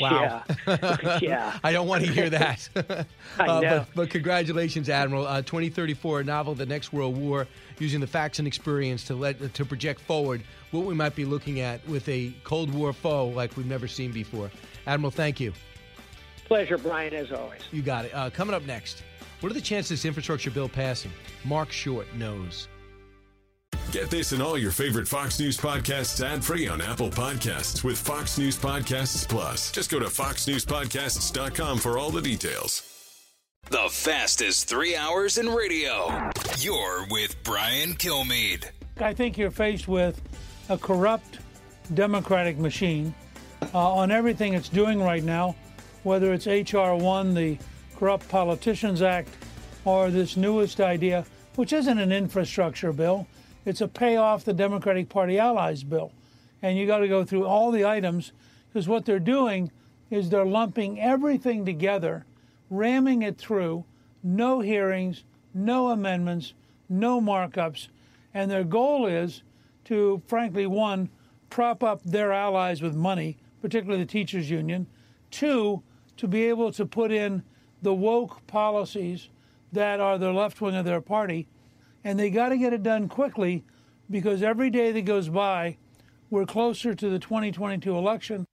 wow. 0.00 0.42
Yeah. 0.66 1.18
yeah. 1.22 1.58
I 1.64 1.72
don't 1.72 1.88
want 1.88 2.04
to 2.04 2.12
hear 2.12 2.30
that. 2.30 2.68
Uh, 3.36 3.60
but, 3.60 3.88
but 3.96 4.10
congratulations, 4.10 4.88
Admiral. 4.88 5.26
Uh, 5.26 5.42
2034, 5.42 6.20
a 6.20 6.24
novel, 6.24 6.54
The 6.54 6.66
Next 6.66 6.92
World 6.92 7.16
War, 7.16 7.48
using 7.80 7.98
the 7.98 8.06
facts 8.06 8.38
and 8.38 8.46
experience 8.46 9.02
to 9.04 9.16
let 9.16 9.54
to 9.54 9.64
project 9.64 10.00
forward 10.00 10.44
what 10.70 10.84
we 10.84 10.94
might 10.94 11.16
be 11.16 11.24
looking 11.24 11.58
at 11.60 11.86
with 11.88 12.08
a 12.08 12.32
Cold 12.44 12.72
War 12.72 12.92
foe 12.92 13.26
like 13.26 13.56
we've 13.56 13.66
never 13.66 13.88
seen 13.88 14.12
before. 14.12 14.50
Admiral, 14.86 15.10
thank 15.10 15.40
you. 15.40 15.52
Pleasure, 16.44 16.78
Brian, 16.78 17.12
as 17.12 17.32
always. 17.32 17.62
You 17.72 17.82
got 17.82 18.04
it. 18.04 18.14
Uh, 18.14 18.30
coming 18.30 18.54
up 18.54 18.64
next, 18.66 19.02
what 19.40 19.50
are 19.50 19.54
the 19.54 19.60
chances 19.60 19.90
of 19.90 19.96
this 19.96 20.04
infrastructure 20.04 20.50
bill 20.50 20.68
passing? 20.68 21.10
Mark 21.44 21.72
Short 21.72 22.06
knows. 22.14 22.68
Get 23.92 24.10
this 24.10 24.32
and 24.32 24.42
all 24.42 24.58
your 24.58 24.72
favorite 24.72 25.06
Fox 25.06 25.38
News 25.38 25.56
podcasts 25.56 26.24
ad 26.24 26.44
free 26.44 26.66
on 26.68 26.80
Apple 26.80 27.10
Podcasts 27.10 27.84
with 27.84 27.98
Fox 27.98 28.38
News 28.38 28.56
Podcasts 28.56 29.28
Plus. 29.28 29.70
Just 29.70 29.90
go 29.90 29.98
to 30.00 30.06
foxnewspodcasts.com 30.06 31.78
for 31.78 31.98
all 31.98 32.10
the 32.10 32.20
details. 32.22 32.90
The 33.70 33.88
fastest 33.90 34.68
three 34.68 34.94
hours 34.94 35.38
in 35.38 35.48
radio. 35.48 36.30
You're 36.58 37.06
with 37.10 37.42
Brian 37.44 37.94
Kilmeade. 37.94 38.66
I 38.98 39.14
think 39.14 39.38
you're 39.38 39.50
faced 39.50 39.88
with 39.88 40.20
a 40.68 40.76
corrupt 40.76 41.38
Democratic 41.94 42.58
machine 42.58 43.14
uh, 43.72 43.94
on 43.94 44.10
everything 44.10 44.54
it's 44.54 44.68
doing 44.68 45.00
right 45.00 45.24
now, 45.24 45.56
whether 46.02 46.32
it's 46.32 46.46
H.R. 46.46 46.96
1, 46.96 47.34
the 47.34 47.58
Corrupt 47.96 48.28
Politicians 48.28 49.02
Act, 49.02 49.30
or 49.84 50.10
this 50.10 50.36
newest 50.36 50.80
idea, 50.80 51.24
which 51.56 51.72
isn't 51.72 51.98
an 51.98 52.12
infrastructure 52.12 52.92
bill, 52.92 53.26
it's 53.64 53.80
a 53.80 53.88
pay 53.88 54.16
off 54.16 54.44
the 54.44 54.52
Democratic 54.52 55.08
Party 55.08 55.38
allies 55.38 55.84
bill. 55.84 56.12
And 56.62 56.78
you 56.78 56.86
got 56.86 56.98
to 56.98 57.08
go 57.08 57.24
through 57.24 57.46
all 57.46 57.70
the 57.70 57.84
items 57.84 58.32
because 58.68 58.88
what 58.88 59.04
they're 59.04 59.18
doing 59.18 59.70
is 60.10 60.30
they're 60.30 60.44
lumping 60.44 61.00
everything 61.00 61.64
together, 61.64 62.24
ramming 62.70 63.22
it 63.22 63.38
through, 63.38 63.84
no 64.22 64.60
hearings, 64.60 65.24
no 65.52 65.90
amendments, 65.90 66.54
no 66.88 67.20
markups. 67.20 67.88
And 68.32 68.50
their 68.50 68.64
goal 68.64 69.06
is 69.06 69.42
to, 69.84 70.22
frankly, 70.26 70.66
one, 70.66 71.10
prop 71.50 71.82
up 71.82 72.02
their 72.02 72.32
allies 72.32 72.82
with 72.82 72.94
money, 72.94 73.36
particularly 73.62 74.02
the 74.02 74.10
teachers' 74.10 74.50
union. 74.50 74.86
Two, 75.30 75.82
to 76.16 76.26
be 76.26 76.44
able 76.44 76.72
to 76.72 76.86
put 76.86 77.12
in 77.12 77.42
the 77.82 77.94
woke 77.94 78.46
policies 78.46 79.28
that 79.72 80.00
are 80.00 80.18
the 80.18 80.32
left 80.32 80.60
wing 80.60 80.74
of 80.74 80.84
their 80.84 81.00
party. 81.00 81.46
And 82.04 82.18
they 82.18 82.30
got 82.30 82.50
to 82.50 82.58
get 82.58 82.72
it 82.72 82.82
done 82.82 83.08
quickly 83.08 83.64
because 84.10 84.42
every 84.42 84.70
day 84.70 84.92
that 84.92 85.02
goes 85.02 85.28
by, 85.28 85.78
we're 86.30 86.46
closer 86.46 86.94
to 86.94 87.08
the 87.08 87.18
2022 87.18 87.96
election. 87.96 88.44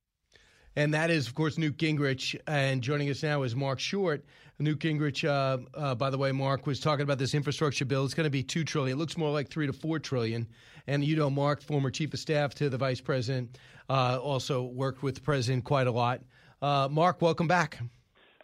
And 0.75 0.93
that 0.93 1.09
is, 1.09 1.27
of 1.27 1.35
course, 1.35 1.57
Newt 1.57 1.77
Gingrich. 1.77 2.35
And 2.47 2.81
joining 2.81 3.09
us 3.09 3.23
now 3.23 3.43
is 3.43 3.55
Mark 3.55 3.79
Short. 3.79 4.23
Newt 4.57 4.79
Gingrich, 4.79 5.27
uh, 5.27 5.57
uh, 5.77 5.95
by 5.95 6.09
the 6.09 6.17
way, 6.17 6.31
Mark 6.31 6.65
was 6.65 6.79
talking 6.79 7.03
about 7.03 7.17
this 7.17 7.33
infrastructure 7.33 7.83
bill. 7.83 8.05
It's 8.05 8.13
going 8.13 8.25
to 8.25 8.29
be 8.29 8.43
two 8.43 8.63
trillion. 8.63 8.97
It 8.97 8.99
looks 8.99 9.17
more 9.17 9.31
like 9.31 9.49
three 9.49 9.67
to 9.67 9.73
four 9.73 9.99
trillion. 9.99 10.47
And 10.87 11.03
you 11.03 11.15
know, 11.15 11.29
Mark, 11.29 11.61
former 11.61 11.89
chief 11.89 12.13
of 12.13 12.19
staff 12.19 12.53
to 12.55 12.69
the 12.69 12.77
vice 12.77 13.01
president, 13.01 13.57
uh, 13.89 14.19
also 14.21 14.63
worked 14.63 15.03
with 15.03 15.15
the 15.15 15.21
president 15.21 15.65
quite 15.65 15.87
a 15.87 15.91
lot. 15.91 16.21
Uh, 16.61 16.87
Mark, 16.89 17.21
welcome 17.21 17.47
back. 17.47 17.79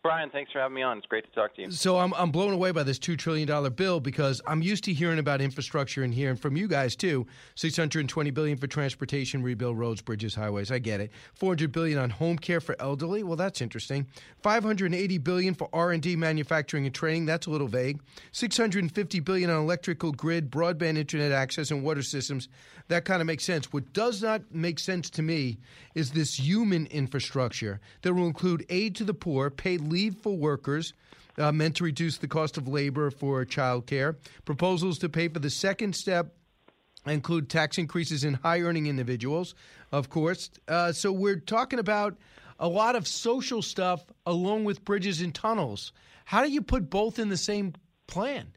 Brian, 0.04 0.30
thanks 0.30 0.52
for 0.52 0.60
having 0.60 0.76
me 0.76 0.82
on. 0.82 0.98
It's 0.98 1.08
great 1.08 1.26
to 1.26 1.32
talk 1.32 1.56
to 1.56 1.64
you. 1.64 1.72
So 1.72 1.98
I'm 1.98 2.14
I'm 2.14 2.32
blown 2.32 2.54
away 2.54 2.72
by 2.72 2.84
this 2.84 3.00
two 3.00 3.18
trillion 3.18 3.48
dollar 3.48 3.70
bill 3.70 4.00
because 4.00 4.42
I'm 4.48 4.62
used 4.62 4.84
to 4.86 4.94
hearing 4.94 5.20
about 5.20 5.42
infrastructure 5.42 6.04
and 6.04 6.14
hearing 6.14 6.36
from 6.38 6.56
you 6.56 6.68
guys 6.68 6.96
too. 6.96 7.28
620 7.56 8.32
billion 8.32 8.58
for 8.58 8.68
transportation, 8.68 9.44
rebuild 9.44 9.78
roads, 9.78 10.02
bridges, 10.02 10.36
highways. 10.36 10.72
I 10.72 10.80
get 10.80 11.02
it. 11.02 11.12
400 11.36 11.72
billion 11.72 12.00
on 12.00 12.10
home 12.10 12.38
care 12.38 12.62
for 12.62 12.76
elderly. 12.80 13.24
Well, 13.24 13.36
that's 13.36 13.62
interesting. 13.62 14.08
580 14.44 15.18
billion 15.20 15.54
for 15.54 15.70
R 15.74 15.92
and 15.92 16.02
D, 16.02 16.16
manufacturing 16.16 16.86
and 16.86 16.96
training. 16.96 17.26
That's 17.26 17.48
a 17.48 17.50
little 17.50 17.68
vague. 17.68 18.00
650 18.32 19.20
billion 19.20 19.50
on 19.50 19.58
electrical 19.58 20.12
grid, 20.12 20.52
broadband 20.52 20.98
internet 20.98 21.32
access, 21.32 21.72
and 21.72 21.84
water 21.84 22.04
systems. 22.04 22.50
That 22.90 23.04
kind 23.04 23.22
of 23.22 23.28
makes 23.28 23.44
sense. 23.44 23.74
What 23.74 23.92
does 23.94 24.24
not 24.24 24.42
make 24.54 24.80
sense 24.80 25.10
to 25.12 25.22
me 25.22 25.58
is 25.94 26.12
this 26.12 26.40
human 26.40 26.86
infrastructure 26.88 27.82
that 28.02 28.14
will 28.14 28.28
include 28.28 28.66
aid 28.70 28.96
to 28.96 29.04
the 29.04 29.14
poor, 29.14 29.50
paid 29.50 29.82
leave 29.90 30.16
for 30.16 30.36
workers, 30.36 30.94
uh, 31.38 31.52
meant 31.52 31.76
to 31.76 31.84
reduce 31.84 32.18
the 32.18 32.28
cost 32.28 32.58
of 32.58 32.68
labor 32.68 33.12
for 33.12 33.46
childcare. 33.46 34.16
Proposals 34.46 35.00
to 35.00 35.10
pay 35.10 35.28
for 35.28 35.40
the 35.40 35.50
second 35.50 35.96
step 35.96 36.34
include 37.06 37.50
tax 37.50 37.78
increases 37.78 38.24
in 38.24 38.36
high 38.36 38.62
earning 38.62 38.88
individuals, 38.88 39.56
of 39.92 40.10
course. 40.10 40.50
Uh, 40.68 40.92
so 40.92 41.12
we're 41.12 41.40
talking 41.40 41.80
about 41.80 42.18
a 42.60 42.68
lot 42.68 42.96
of 42.96 43.08
social 43.08 43.62
stuff 43.62 44.04
along 44.26 44.64
with 44.66 44.84
bridges 44.84 45.22
and 45.22 45.34
tunnels. 45.34 45.92
How 46.26 46.44
do 46.44 46.52
you 46.52 46.62
put 46.62 46.90
both 46.90 47.20
in 47.20 47.30
the 47.30 47.38
same 47.38 47.74
plan? 48.08 48.48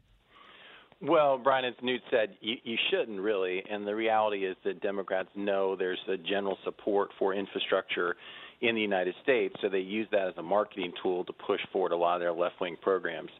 Well, 1.01 1.39
Brian, 1.39 1.65
as 1.65 1.73
Newt 1.81 2.01
said, 2.11 2.35
you, 2.41 2.57
you 2.63 2.77
shouldn't 2.91 3.19
really. 3.19 3.63
And 3.69 3.87
the 3.87 3.95
reality 3.95 4.45
is 4.45 4.55
that 4.65 4.81
Democrats 4.81 5.29
know 5.35 5.75
there's 5.75 5.99
a 6.07 6.17
general 6.17 6.57
support 6.63 7.09
for 7.17 7.33
infrastructure 7.33 8.15
in 8.61 8.75
the 8.75 8.81
United 8.81 9.15
States, 9.23 9.55
so 9.61 9.69
they 9.69 9.79
use 9.79 10.07
that 10.11 10.27
as 10.27 10.33
a 10.37 10.43
marketing 10.43 10.93
tool 11.01 11.25
to 11.25 11.33
push 11.33 11.61
forward 11.71 11.91
a 11.91 11.95
lot 11.95 12.15
of 12.15 12.21
their 12.21 12.31
left 12.31 12.59
wing 12.61 12.77
programs. 12.81 13.31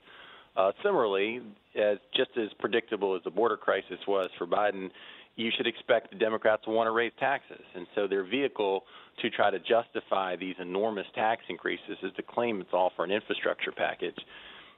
Uh, 0.58 0.72
similarly, 0.84 1.42
as 1.76 1.98
just 2.16 2.32
as 2.38 2.50
predictable 2.60 3.16
as 3.16 3.22
the 3.24 3.30
border 3.30 3.56
crisis 3.56 4.00
was 4.08 4.30
for 4.38 4.46
Biden, 4.46 4.90
you 5.36 5.50
should 5.56 5.68
expect 5.68 6.12
the 6.12 6.18
Democrats 6.18 6.64
to 6.66 6.72
want 6.72 6.88
to 6.88 6.92
raise 6.92 7.14
taxes. 7.20 7.62
And 7.74 7.88
so 7.96 8.08
their 8.08 8.24
vehicle 8.24 8.84
to 9.22 9.30
try 9.30 9.50
to 9.50 9.60
justify 9.60 10.36
these 10.36 10.56
enormous 10.60 11.08
tax 11.16 11.44
increases 11.50 11.98
is 12.04 12.12
to 12.18 12.24
claim 12.24 12.60
it's 12.60 12.72
all 12.74 12.92
for 12.96 13.06
an 13.06 13.12
infrastructure 13.12 13.72
package. 13.72 14.18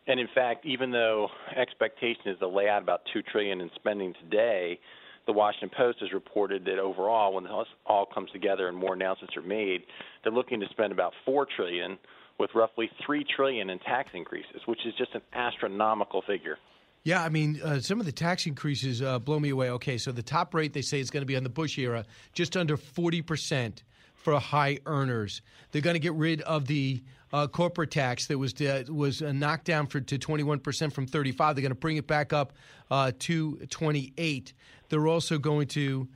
And 0.06 0.20
in 0.20 0.28
fact, 0.36 0.66
even 0.66 0.92
though 0.92 1.30
expectation 1.56 2.24
is 2.26 2.40
to 2.40 2.48
lay 2.48 2.68
out 2.68 2.84
about 2.84 3.02
two 3.12 3.22
trillion 3.24 3.62
in 3.62 3.72
spending 3.76 4.14
today, 4.22 4.80
the 5.26 5.34
Washington 5.34 5.70
Post 5.76 6.00
has 6.02 6.12
reported 6.14 6.66
that 6.66 6.80
overall, 6.80 7.34
when 7.34 7.44
this 7.44 7.52
all 7.86 8.06
comes 8.06 8.30
together 8.32 8.68
and 8.68 8.78
more 8.78 8.94
announcements 8.94 9.36
are 9.38 9.42
made, 9.42 9.84
they're 10.24 10.34
looking 10.34 10.60
to 10.60 10.68
spend 10.70 10.92
about 10.92 11.14
four 11.26 11.48
trillion, 11.56 11.98
with 12.40 12.50
roughly 12.56 12.90
three 13.06 13.24
trillion 13.36 13.70
in 13.70 13.80
tax 13.80 14.10
increases, 14.14 14.62
which 14.66 14.80
is 14.86 14.94
just 14.98 15.14
an 15.14 15.22
astronomical 15.34 16.24
figure. 16.26 16.58
Yeah, 17.04 17.24
I 17.24 17.30
mean, 17.30 17.60
uh, 17.62 17.80
some 17.80 18.00
of 18.00 18.06
the 18.06 18.12
tax 18.12 18.48
increases 18.48 19.02
uh, 19.02 19.20
blow 19.20 19.40
me 19.40 19.50
away. 19.50 19.70
Okay, 19.72 19.98
so 19.98 20.12
the 20.12 20.24
top 20.24 20.54
rate 20.54 20.74
they 20.74 20.82
say 20.82 21.00
is 21.00 21.10
going 21.10 21.22
to 21.22 21.28
be 21.28 21.36
on 21.36 21.44
the 21.44 21.50
Bush 21.50 21.78
era, 21.78 22.06
just 22.34 22.56
under 22.56 22.78
40% 22.78 23.84
for 24.14 24.40
high 24.40 24.80
earners. 24.86 25.42
They're 25.72 25.82
going 25.82 25.96
to 25.96 26.00
get 26.00 26.14
rid 26.14 26.42
of 26.42 26.66
the 26.68 27.04
uh, 27.34 27.48
corporate 27.48 27.90
tax 27.90 28.28
that 28.28 28.38
was 28.38 28.54
uh, 28.62 28.84
was 28.88 29.22
uh, 29.22 29.32
knocked 29.32 29.66
down 29.66 29.88
for, 29.88 30.00
to 30.00 30.20
21% 30.20 30.94
from 30.94 31.08
35. 31.08 31.56
They're 31.56 31.62
going 31.62 31.72
to 31.72 31.76
bring 31.76 31.98
it 31.98 32.08
back 32.08 32.32
up 32.32 32.54
uh, 32.92 33.12
to 33.20 33.58
28. 33.70 34.54
They're 34.90 35.08
also 35.08 35.40
going 35.40 35.68
to 35.70 36.08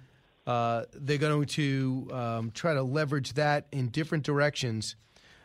uh, 0.46 0.84
they're 0.94 1.18
going 1.18 1.46
to 1.46 2.08
um, 2.14 2.52
try 2.52 2.76
to 2.76 2.84
leverage 2.84 3.34
that 3.34 3.66
in 3.72 3.90
different 3.90 4.24
directions. 4.24 4.96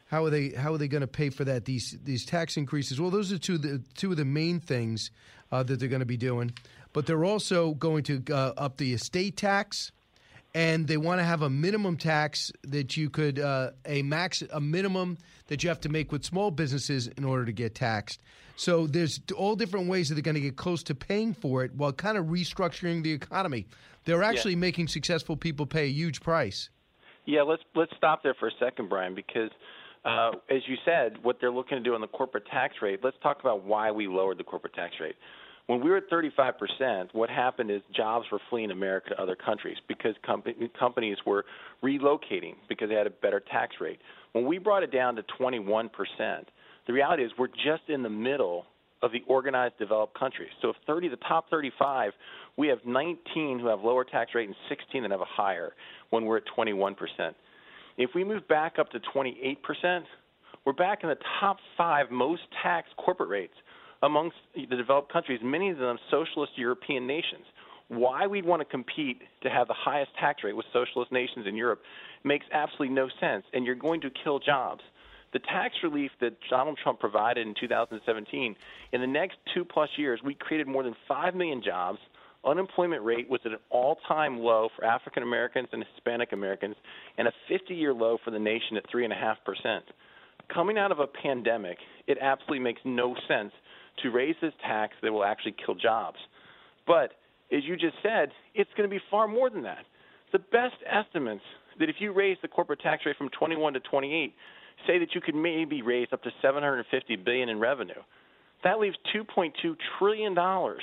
How 0.06 0.26
are 0.26 0.30
they? 0.30 0.50
How 0.50 0.74
are 0.74 0.78
they 0.78 0.88
going 0.88 1.00
to 1.00 1.06
pay 1.06 1.30
for 1.30 1.44
that? 1.44 1.64
These 1.64 1.96
these 2.04 2.26
tax 2.26 2.58
increases. 2.58 3.00
Well, 3.00 3.10
those 3.10 3.32
are 3.32 3.38
two 3.38 3.54
of 3.54 3.62
the 3.62 3.82
two 3.96 4.10
of 4.10 4.18
the 4.18 4.26
main 4.26 4.60
things 4.60 5.10
uh, 5.50 5.62
that 5.62 5.80
they're 5.80 5.88
going 5.88 6.00
to 6.00 6.06
be 6.06 6.18
doing. 6.18 6.52
But 6.92 7.06
they're 7.06 7.24
also 7.24 7.72
going 7.72 8.04
to 8.04 8.22
up 8.30 8.76
the 8.76 8.92
estate 8.92 9.38
tax, 9.38 9.90
and 10.54 10.86
they 10.86 10.96
want 10.96 11.18
to 11.18 11.24
have 11.24 11.42
a 11.42 11.50
minimum 11.50 11.96
tax 11.96 12.52
that 12.64 12.96
you 12.96 13.08
could 13.08 13.38
uh, 13.38 13.70
a 13.86 14.02
max 14.02 14.42
a 14.52 14.60
minimum 14.60 15.18
that 15.48 15.62
you 15.62 15.68
have 15.68 15.80
to 15.80 15.88
make 15.88 16.12
with 16.12 16.24
small 16.24 16.50
businesses 16.50 17.08
in 17.08 17.24
order 17.24 17.44
to 17.44 17.52
get 17.52 17.74
taxed. 17.74 18.20
So 18.56 18.86
there's 18.86 19.20
all 19.36 19.56
different 19.56 19.88
ways 19.88 20.08
that 20.08 20.14
they're 20.14 20.22
going 20.22 20.34
to 20.34 20.40
get 20.40 20.56
close 20.56 20.82
to 20.84 20.94
paying 20.94 21.32
for 21.32 21.64
it 21.64 21.74
while 21.74 21.92
kind 21.92 22.18
of 22.18 22.26
restructuring 22.26 23.02
the 23.02 23.12
economy. 23.12 23.66
They're 24.04 24.22
actually 24.22 24.52
Yeah. 24.52 24.58
making 24.58 24.88
successful 24.88 25.36
people 25.36 25.64
pay 25.66 25.84
a 25.84 25.90
huge 25.90 26.20
price. 26.20 26.68
Yeah, 27.24 27.42
let's 27.42 27.62
let's 27.74 27.96
stop 27.96 28.22
there 28.22 28.34
for 28.34 28.48
a 28.48 28.52
second, 28.58 28.88
Brian, 28.88 29.14
because 29.14 29.50
uh, 30.04 30.32
as 30.50 30.62
you 30.66 30.76
said, 30.84 31.22
what 31.22 31.38
they're 31.40 31.52
looking 31.52 31.78
to 31.78 31.82
do 31.82 31.94
on 31.94 32.00
the 32.00 32.08
corporate 32.08 32.46
tax 32.46 32.74
rate. 32.82 33.00
Let's 33.02 33.16
talk 33.22 33.40
about 33.40 33.64
why 33.64 33.90
we 33.92 34.08
lowered 34.08 34.38
the 34.38 34.44
corporate 34.44 34.74
tax 34.74 34.94
rate. 35.00 35.14
When 35.66 35.82
we 35.82 35.90
were 35.90 35.98
at 35.98 36.10
35%, 36.10 37.08
what 37.12 37.30
happened 37.30 37.70
is 37.70 37.82
jobs 37.94 38.26
were 38.32 38.40
fleeing 38.50 38.70
America 38.70 39.10
to 39.10 39.22
other 39.22 39.36
countries 39.36 39.76
because 39.86 40.14
com- 40.26 40.42
companies 40.78 41.16
were 41.24 41.44
relocating 41.84 42.54
because 42.68 42.88
they 42.88 42.94
had 42.94 43.06
a 43.06 43.10
better 43.10 43.40
tax 43.40 43.76
rate. 43.80 44.00
When 44.32 44.46
we 44.46 44.58
brought 44.58 44.82
it 44.82 44.90
down 44.90 45.14
to 45.16 45.22
21%, 45.40 45.90
the 46.86 46.92
reality 46.92 47.24
is 47.24 47.30
we're 47.38 47.46
just 47.46 47.88
in 47.88 48.02
the 48.02 48.10
middle 48.10 48.66
of 49.02 49.12
the 49.12 49.22
organized 49.26 49.78
developed 49.78 50.18
countries. 50.18 50.50
So 50.60 50.70
if 50.70 50.76
30 50.86 51.08
the 51.08 51.16
top 51.16 51.48
35, 51.50 52.12
we 52.56 52.68
have 52.68 52.78
19 52.84 53.58
who 53.58 53.66
have 53.66 53.80
lower 53.80 54.04
tax 54.04 54.32
rate 54.34 54.48
and 54.48 54.56
16 54.68 55.02
that 55.02 55.10
have 55.10 55.20
a 55.20 55.24
higher 55.24 55.72
when 56.10 56.24
we're 56.24 56.38
at 56.38 56.44
21%. 56.56 56.96
If 57.98 58.10
we 58.14 58.24
move 58.24 58.46
back 58.48 58.78
up 58.78 58.90
to 58.90 59.00
28%, 59.14 59.56
we're 60.64 60.72
back 60.72 61.00
in 61.02 61.08
the 61.08 61.18
top 61.40 61.58
5 61.76 62.10
most 62.10 62.42
taxed 62.62 62.96
corporate 62.96 63.28
rates 63.28 63.54
amongst 64.02 64.36
the 64.54 64.76
developed 64.76 65.12
countries, 65.12 65.40
many 65.42 65.70
of 65.70 65.78
them 65.78 65.98
socialist 66.10 66.52
European 66.56 67.06
nations. 67.06 67.44
Why 67.88 68.26
we'd 68.26 68.44
want 68.44 68.60
to 68.60 68.64
compete 68.64 69.20
to 69.42 69.50
have 69.50 69.68
the 69.68 69.74
highest 69.74 70.10
tax 70.18 70.42
rate 70.44 70.56
with 70.56 70.66
socialist 70.72 71.12
nations 71.12 71.46
in 71.46 71.56
Europe 71.56 71.82
makes 72.24 72.46
absolutely 72.52 72.94
no 72.94 73.08
sense, 73.20 73.44
and 73.52 73.66
you're 73.66 73.74
going 73.74 74.00
to 74.02 74.10
kill 74.24 74.38
jobs. 74.38 74.80
The 75.32 75.38
tax 75.40 75.74
relief 75.82 76.10
that 76.20 76.34
Donald 76.50 76.78
Trump 76.82 77.00
provided 77.00 77.46
in 77.46 77.54
2017, 77.58 78.56
in 78.92 79.00
the 79.00 79.06
next 79.06 79.36
two 79.54 79.64
plus 79.64 79.88
years, 79.96 80.20
we 80.24 80.34
created 80.34 80.66
more 80.68 80.82
than 80.82 80.94
5 81.08 81.34
million 81.34 81.62
jobs. 81.62 81.98
Unemployment 82.44 83.02
rate 83.02 83.30
was 83.30 83.40
at 83.44 83.52
an 83.52 83.58
all 83.70 83.98
time 84.08 84.38
low 84.38 84.68
for 84.76 84.84
African 84.84 85.22
Americans 85.22 85.68
and 85.72 85.84
Hispanic 85.94 86.32
Americans, 86.32 86.76
and 87.16 87.28
a 87.28 87.32
50 87.48 87.74
year 87.74 87.94
low 87.94 88.18
for 88.24 88.30
the 88.30 88.38
nation 88.38 88.76
at 88.76 88.90
3.5%. 88.90 89.80
Coming 90.52 90.76
out 90.76 90.92
of 90.92 90.98
a 90.98 91.06
pandemic, 91.06 91.78
it 92.06 92.18
absolutely 92.20 92.58
makes 92.58 92.80
no 92.84 93.14
sense 93.28 93.52
to 94.02 94.10
raise 94.10 94.36
this 94.40 94.52
tax 94.62 94.94
that 95.02 95.12
will 95.12 95.24
actually 95.24 95.54
kill 95.64 95.74
jobs. 95.74 96.18
But 96.86 97.12
as 97.52 97.64
you 97.64 97.76
just 97.76 97.96
said, 98.02 98.30
it's 98.54 98.70
going 98.76 98.88
to 98.88 98.94
be 98.94 99.02
far 99.10 99.28
more 99.28 99.50
than 99.50 99.62
that. 99.62 99.84
The 100.32 100.38
best 100.38 100.76
estimates 100.86 101.42
that 101.78 101.88
if 101.88 101.96
you 101.98 102.12
raise 102.12 102.38
the 102.42 102.48
corporate 102.48 102.80
tax 102.80 103.04
rate 103.04 103.16
from 103.16 103.28
21 103.28 103.74
to 103.74 103.80
28 103.80 104.34
say 104.86 104.98
that 104.98 105.14
you 105.14 105.20
could 105.20 105.34
maybe 105.34 105.82
raise 105.82 106.08
up 106.12 106.22
to 106.22 106.30
750 106.40 107.16
billion 107.16 107.48
in 107.48 107.60
revenue. 107.60 108.00
That 108.64 108.78
leaves 108.78 108.96
2.2 109.14 109.52
trillion 109.98 110.34
dollars 110.34 110.82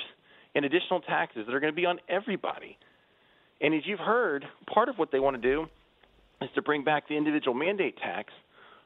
in 0.54 0.64
additional 0.64 1.00
taxes 1.00 1.46
that 1.46 1.54
are 1.54 1.60
going 1.60 1.72
to 1.72 1.76
be 1.76 1.86
on 1.86 1.98
everybody. 2.08 2.76
And 3.60 3.74
as 3.74 3.82
you've 3.84 4.00
heard, 4.00 4.44
part 4.72 4.88
of 4.88 4.96
what 4.96 5.12
they 5.12 5.20
want 5.20 5.40
to 5.40 5.42
do 5.42 5.66
is 6.40 6.48
to 6.54 6.62
bring 6.62 6.82
back 6.82 7.08
the 7.08 7.16
individual 7.16 7.54
mandate 7.54 7.96
tax, 7.98 8.32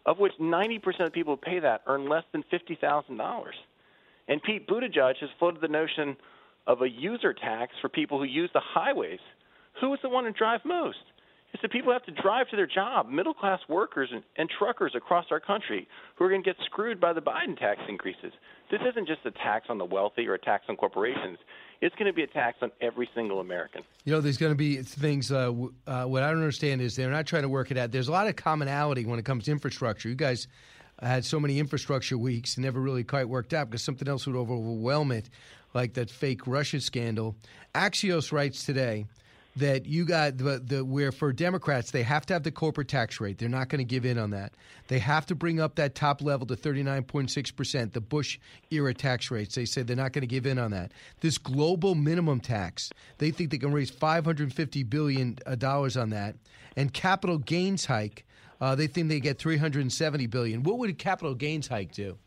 of 0.05 0.19
which 0.19 0.33
90% 0.41 1.07
of 1.07 1.13
people 1.13 1.37
who 1.37 1.41
pay 1.41 1.61
that 1.61 1.83
earn 1.87 2.09
less 2.09 2.25
than 2.33 2.45
$50,000. 2.53 3.45
And 4.29 4.43
Pete 4.43 4.67
Buttigieg 4.67 5.17
has 5.21 5.31
floated 5.39 5.61
the 5.61 5.69
notion 5.69 6.17
of 6.67 6.83
a 6.83 6.89
user 6.89 7.35
tax 7.35 7.73
for 7.81 7.89
people 7.89 8.19
who 8.19 8.25
use 8.25 8.51
the 8.55 8.63
highways. 8.63 9.21
Who 9.81 9.93
is 9.93 10.01
the 10.03 10.09
one 10.09 10.25
who 10.25 10.33
drive 10.33 10.61
most? 10.65 10.99
It's 11.53 11.63
the 11.63 11.69
people 11.69 11.87
who 11.87 11.93
have 11.93 12.05
to 12.07 12.23
drive 12.23 12.49
to 12.49 12.57
their 12.57 12.67
job, 12.67 13.09
middle 13.09 13.33
class 13.33 13.61
workers 13.69 14.09
and, 14.13 14.25
and 14.37 14.51
truckers 14.59 14.93
across 14.97 15.27
our 15.31 15.39
country 15.39 15.87
who 16.17 16.25
are 16.25 16.29
going 16.29 16.43
to 16.43 16.51
get 16.51 16.57
screwed 16.67 17.01
by 17.01 17.13
the 17.13 17.21
Biden 17.21 17.57
tax 17.57 17.81
increases. 17.89 18.33
This 18.73 18.81
isn't 18.91 19.07
just 19.07 19.21
a 19.25 19.31
tax 19.31 19.67
on 19.69 19.79
the 19.79 19.85
wealthy 19.85 20.27
or 20.27 20.35
a 20.35 20.39
tax 20.39 20.65
on 20.69 20.77
corporations. 20.77 21.39
It's 21.81 21.95
going 21.95 22.09
to 22.09 22.13
be 22.13 22.25
a 22.25 22.27
tax 22.27 22.59
on 22.61 22.73
every 22.81 23.09
single 23.15 23.39
American. 23.39 23.83
You 24.05 24.13
know, 24.13 24.21
there's 24.21 24.37
going 24.37 24.51
to 24.51 24.57
be 24.57 24.79
things. 24.79 25.31
Uh, 25.31 25.53
uh, 25.87 26.05
what 26.07 26.25
I 26.25 26.31
don't 26.31 26.39
understand 26.39 26.81
is 26.81 26.97
they're 26.97 27.09
not 27.09 27.27
trying 27.27 27.43
to 27.43 27.49
work 27.49 27.71
it 27.71 27.79
out. 27.79 27.93
There's 27.93 28.09
a 28.09 28.13
lot 28.13 28.27
of 28.27 28.35
commonality 28.35 29.07
when 29.07 29.21
it 29.21 29.25
comes 29.25 29.45
to 29.45 29.53
infrastructure. 29.53 30.09
You 30.09 30.17
guys 30.17 30.49
had 31.03 31.25
so 31.25 31.41
many 31.41 31.59
infrastructure 31.59 32.17
weeks, 32.17 32.59
never 32.59 32.81
really 32.81 33.05
quite 33.05 33.29
worked 33.29 33.53
out 33.53 33.71
because 33.71 33.83
something 33.83 34.09
else 34.09 34.27
would 34.27 34.37
overwhelm 34.37 35.13
it, 35.13 35.29
like 35.75 35.95
that 35.95 36.11
fake 36.11 36.47
Russia 36.47 36.81
scandal. 36.81 37.37
Axios 37.75 38.33
writes 38.33 38.65
today 38.65 39.07
that 39.57 39.87
you 39.87 40.05
got 40.05 40.37
the, 40.37 40.61
the 40.65 40.85
where 40.85 41.13
for 41.13 41.33
Democrats 41.33 41.93
they 41.93 42.03
have 42.03 42.27
to 42.27 42.33
have 42.33 42.43
the 42.43 42.51
corporate 42.51 42.89
tax 42.89 43.21
rate. 43.21 43.39
They're 43.39 43.49
not 43.49 43.69
going 43.69 43.79
to 43.79 43.85
give 43.85 44.05
in 44.05 44.19
on 44.19 44.31
that. 44.31 44.53
They 44.89 44.99
have 44.99 45.27
to 45.27 45.35
bring 45.35 45.61
up 45.61 45.77
that 45.77 45.95
top 45.95 46.23
level 46.23 46.47
to 46.47 46.57
39.6 46.57 47.55
percent, 47.55 47.93
the 47.93 48.01
Bush 48.01 48.39
era 48.71 48.95
tax 48.95 49.31
rates. 49.31 49.55
They 49.55 49.65
say 49.65 49.83
they're 49.83 49.97
not 49.97 50.13
going 50.13 50.23
to 50.23 50.27
give 50.27 50.47
in 50.47 50.59
on 50.59 50.73
that. 50.73 50.93
This 51.21 51.39
global 51.39 51.95
minimum 51.95 52.41
tax, 52.41 52.91
they 53.19 53.31
think 53.31 53.51
they 53.51 53.59
can 53.59 53.73
raise 53.73 53.91
550 53.91 54.83
billion 54.85 55.39
uh, 55.47 55.55
dollars 55.55 55.97
on 55.97 56.11
that, 56.11 56.37
and 56.77 56.93
capital 56.93 57.39
gains 57.39 57.87
hike 57.87 58.25
uh, 58.61 58.75
they 58.75 58.87
think 58.87 59.09
they 59.09 59.21
get 59.21 59.39
370 59.39 60.27
billion. 60.27 60.63
What 60.63 60.79
would 60.79 60.91
a 60.91 60.95
capital 60.95 61.35
gains 61.35 61.69
hike 61.69 61.93
do? 61.93 62.19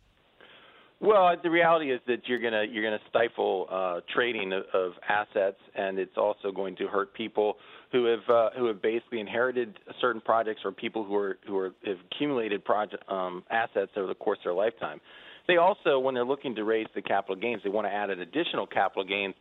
Well, 0.99 1.35
the 1.41 1.51
reality 1.51 1.91
is 1.91 1.99
that 2.07 2.27
you're 2.27 2.39
gonna 2.39 2.63
you're 2.63 2.83
gonna 2.83 3.03
stifle 3.09 3.67
uh, 3.69 3.99
trading 4.15 4.51
of, 4.51 4.63
of 4.73 4.93
assets, 5.07 5.59
and 5.75 5.99
it's 5.99 6.17
also 6.17 6.51
going 6.51 6.75
to 6.77 6.87
hurt 6.87 7.13
people 7.13 7.57
who 7.91 8.05
have 8.05 8.27
uh, 8.27 8.49
who 8.57 8.65
have 8.65 8.81
basically 8.81 9.19
inherited 9.19 9.77
certain 10.01 10.21
projects 10.21 10.61
or 10.65 10.71
people 10.71 11.03
who 11.03 11.15
are 11.15 11.37
who 11.45 11.55
are 11.55 11.73
have 11.85 11.97
accumulated 12.11 12.65
project 12.65 13.03
um, 13.11 13.43
assets 13.51 13.91
over 13.95 14.07
the 14.07 14.15
course 14.15 14.39
of 14.39 14.45
their 14.45 14.53
lifetime. 14.53 14.99
They 15.47 15.57
also, 15.57 15.99
when 15.99 16.15
they're 16.15 16.25
looking 16.25 16.55
to 16.55 16.63
raise 16.63 16.87
the 16.95 17.01
capital 17.01 17.35
gains, 17.35 17.61
they 17.63 17.69
want 17.69 17.87
to 17.87 17.93
add 17.93 18.09
an 18.09 18.19
additional 18.19 18.65
capital 18.65 19.03
gains 19.03 19.35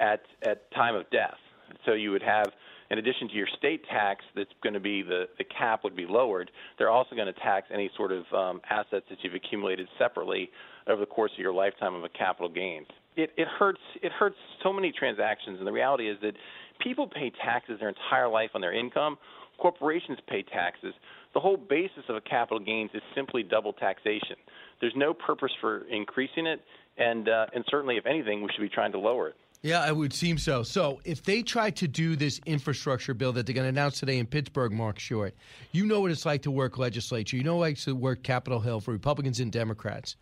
at 0.00 0.22
at 0.42 0.70
time 0.70 0.94
of 0.94 1.08
death. 1.10 1.36
So 1.84 1.92
you 1.92 2.12
would 2.12 2.22
have 2.22 2.46
in 2.90 2.98
addition 2.98 3.28
to 3.28 3.34
your 3.34 3.48
state 3.58 3.82
tax 3.88 4.24
that's 4.36 4.50
going 4.62 4.74
to 4.74 4.80
be 4.80 5.02
the, 5.02 5.24
the 5.38 5.44
cap 5.44 5.84
would 5.84 5.96
be 5.96 6.06
lowered, 6.06 6.50
they're 6.78 6.90
also 6.90 7.14
going 7.14 7.32
to 7.32 7.40
tax 7.40 7.68
any 7.72 7.90
sort 7.96 8.12
of 8.12 8.24
um, 8.32 8.60
assets 8.70 9.06
that 9.10 9.18
you've 9.22 9.34
accumulated 9.34 9.88
separately 9.98 10.50
over 10.86 11.00
the 11.00 11.06
course 11.06 11.32
of 11.32 11.38
your 11.38 11.52
lifetime 11.52 11.94
of 11.94 12.04
a 12.04 12.08
capital 12.08 12.48
gains. 12.48 12.86
It, 13.16 13.30
it 13.36 13.46
hurts 13.46 13.80
it 14.02 14.10
hurts 14.10 14.36
so 14.62 14.72
many 14.72 14.90
transactions 14.90 15.58
and 15.58 15.66
the 15.66 15.72
reality 15.72 16.10
is 16.10 16.18
that 16.22 16.34
people 16.82 17.06
pay 17.06 17.30
taxes 17.44 17.78
their 17.78 17.88
entire 17.88 18.28
life 18.28 18.50
on 18.54 18.60
their 18.60 18.72
income. 18.72 19.18
Corporations 19.58 20.18
pay 20.28 20.42
taxes. 20.42 20.94
The 21.32 21.40
whole 21.40 21.56
basis 21.56 22.04
of 22.08 22.16
a 22.16 22.20
capital 22.20 22.58
gains 22.58 22.90
is 22.92 23.02
simply 23.14 23.42
double 23.42 23.72
taxation. 23.72 24.36
There's 24.80 24.94
no 24.96 25.14
purpose 25.14 25.52
for 25.60 25.86
increasing 25.88 26.46
it, 26.46 26.60
and 26.98 27.28
uh, 27.28 27.46
and 27.54 27.64
certainly, 27.68 27.96
if 27.96 28.06
anything, 28.06 28.42
we 28.42 28.48
should 28.54 28.62
be 28.62 28.68
trying 28.68 28.92
to 28.92 28.98
lower 28.98 29.28
it. 29.28 29.34
Yeah, 29.64 29.88
it 29.88 29.96
would 29.96 30.12
seem 30.12 30.36
so. 30.36 30.62
So, 30.62 31.00
if 31.06 31.22
they 31.22 31.42
try 31.42 31.70
to 31.70 31.88
do 31.88 32.16
this 32.16 32.38
infrastructure 32.44 33.14
bill 33.14 33.32
that 33.32 33.46
they're 33.46 33.54
going 33.54 33.64
to 33.64 33.70
announce 33.70 33.98
today 33.98 34.18
in 34.18 34.26
Pittsburgh, 34.26 34.72
Mark 34.72 34.98
Short, 34.98 35.34
you 35.72 35.86
know 35.86 36.02
what 36.02 36.10
it's 36.10 36.26
like 36.26 36.42
to 36.42 36.50
work 36.50 36.76
legislature. 36.76 37.38
You 37.38 37.44
know 37.44 37.56
what 37.56 37.70
it's 37.70 37.86
like 37.86 37.94
to 37.94 37.98
work 37.98 38.22
Capitol 38.22 38.60
Hill 38.60 38.80
for 38.80 38.90
Republicans 38.90 39.40
and 39.40 39.50
Democrats 39.50 40.16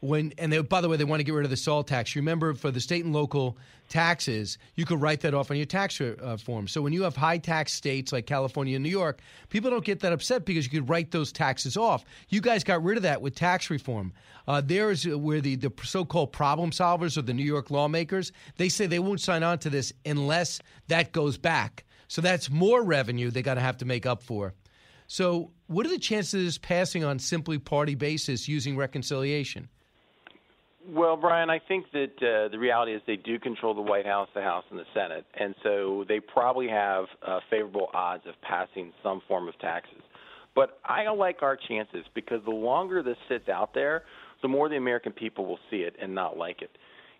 when 0.00 0.32
and 0.38 0.52
they, 0.52 0.60
by 0.60 0.80
the 0.80 0.88
way 0.88 0.96
they 0.96 1.04
want 1.04 1.20
to 1.20 1.24
get 1.24 1.34
rid 1.34 1.44
of 1.44 1.50
the 1.50 1.56
salt 1.56 1.88
tax. 1.88 2.14
Remember 2.16 2.54
for 2.54 2.70
the 2.70 2.80
state 2.80 3.04
and 3.04 3.14
local 3.14 3.56
taxes 3.88 4.58
you 4.74 4.84
could 4.84 5.00
write 5.00 5.20
that 5.20 5.34
off 5.34 5.50
on 5.50 5.56
your 5.56 5.66
tax 5.66 6.00
uh, 6.00 6.36
form. 6.42 6.66
So 6.68 6.82
when 6.82 6.92
you 6.92 7.02
have 7.04 7.16
high 7.16 7.38
tax 7.38 7.72
states 7.72 8.12
like 8.12 8.26
california 8.26 8.76
and 8.76 8.82
new 8.82 8.90
york 8.90 9.20
people 9.48 9.70
don't 9.70 9.84
get 9.84 10.00
that 10.00 10.12
upset 10.12 10.44
because 10.44 10.64
you 10.64 10.70
could 10.70 10.88
write 10.88 11.10
those 11.10 11.32
taxes 11.32 11.76
off. 11.76 12.04
You 12.28 12.40
guys 12.40 12.64
got 12.64 12.82
rid 12.82 12.96
of 12.96 13.04
that 13.04 13.22
with 13.22 13.34
tax 13.34 13.70
reform. 13.70 14.12
Uh, 14.48 14.60
there's 14.64 15.06
where 15.06 15.40
the, 15.40 15.56
the 15.56 15.72
so-called 15.82 16.32
problem 16.32 16.70
solvers 16.70 17.16
or 17.16 17.22
the 17.22 17.34
new 17.34 17.44
york 17.44 17.70
lawmakers 17.70 18.32
they 18.56 18.68
say 18.68 18.86
they 18.86 18.98
won't 18.98 19.20
sign 19.20 19.42
on 19.42 19.58
to 19.60 19.70
this 19.70 19.92
unless 20.04 20.60
that 20.88 21.12
goes 21.12 21.38
back. 21.38 21.84
So 22.08 22.20
that's 22.20 22.50
more 22.50 22.82
revenue 22.82 23.30
they 23.30 23.42
got 23.42 23.54
to 23.54 23.60
have 23.60 23.78
to 23.78 23.84
make 23.84 24.06
up 24.06 24.22
for. 24.22 24.54
So 25.08 25.52
what 25.66 25.86
are 25.86 25.90
the 25.90 25.98
chances 25.98 26.34
of 26.34 26.40
this 26.40 26.58
passing 26.58 27.04
on 27.04 27.18
simply 27.18 27.58
party 27.58 27.94
basis 27.94 28.48
using 28.48 28.76
reconciliation 28.76 29.68
well, 30.88 31.16
Brian, 31.16 31.50
I 31.50 31.58
think 31.58 31.86
that 31.92 32.12
uh, 32.18 32.48
the 32.48 32.58
reality 32.58 32.94
is 32.94 33.02
they 33.06 33.16
do 33.16 33.38
control 33.38 33.74
the 33.74 33.82
White 33.82 34.06
House, 34.06 34.28
the 34.34 34.42
House, 34.42 34.64
and 34.70 34.78
the 34.78 34.84
Senate, 34.94 35.24
and 35.38 35.54
so 35.62 36.04
they 36.08 36.20
probably 36.20 36.68
have 36.68 37.06
uh, 37.26 37.40
favorable 37.50 37.88
odds 37.94 38.24
of 38.26 38.34
passing 38.42 38.92
some 39.02 39.20
form 39.26 39.48
of 39.48 39.58
taxes. 39.58 40.02
But 40.54 40.78
I 40.84 41.08
like 41.10 41.42
our 41.42 41.56
chances 41.68 42.04
because 42.14 42.40
the 42.44 42.50
longer 42.50 43.02
this 43.02 43.16
sits 43.28 43.48
out 43.48 43.74
there, 43.74 44.04
the 44.42 44.48
more 44.48 44.68
the 44.68 44.76
American 44.76 45.12
people 45.12 45.44
will 45.44 45.58
see 45.70 45.78
it 45.78 45.94
and 46.00 46.14
not 46.14 46.38
like 46.38 46.62
it. 46.62 46.70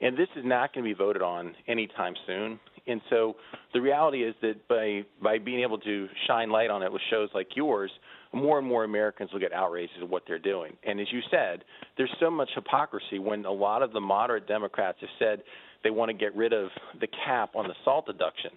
And 0.01 0.17
this 0.17 0.29
is 0.37 0.45
not 0.45 0.75
going 0.75 0.85
to 0.85 0.89
be 0.89 0.97
voted 0.97 1.23
on 1.23 1.55
anytime 1.69 2.15
soon. 2.27 2.61
And 2.87 3.01
so 3.11 3.37
the 3.73 3.81
reality 3.81 4.23
is 4.23 4.35
that 4.43 4.69
by 4.69 5.05
by 5.23 5.39
being 5.39 5.61
able 5.61 5.79
to 5.79 6.09
shine 6.27 6.51
light 6.51 6.71
on 6.71 6.83
it 6.83 6.93
with 6.93 7.03
shows 7.11 7.29
like 7.35 7.49
yours, 7.57 7.91
more 8.37 8.59
and 8.59 8.67
more 8.67 8.85
Americans 8.85 9.33
will 9.33 9.41
get 9.41 9.53
outraged 9.53 9.93
at 10.01 10.09
what 10.09 10.23
they're 10.27 10.39
doing. 10.39 10.77
And 10.85 11.01
as 11.01 11.07
you 11.11 11.21
said, 11.31 11.65
there's 11.97 12.15
so 12.21 12.31
much 12.31 12.51
hypocrisy 12.55 13.19
when 13.19 13.45
a 13.45 13.53
lot 13.53 13.83
of 13.83 13.93
the 13.93 14.01
moderate 14.01 14.47
Democrats 14.47 14.99
have 15.01 15.11
said 15.19 15.43
they 15.83 15.91
want 15.91 16.11
to 16.11 16.15
get 16.15 16.35
rid 16.37 16.53
of 16.53 16.69
the 17.01 17.09
cap 17.25 17.55
on 17.55 17.67
the 17.67 17.75
SALT 17.85 18.07
deduction. 18.07 18.51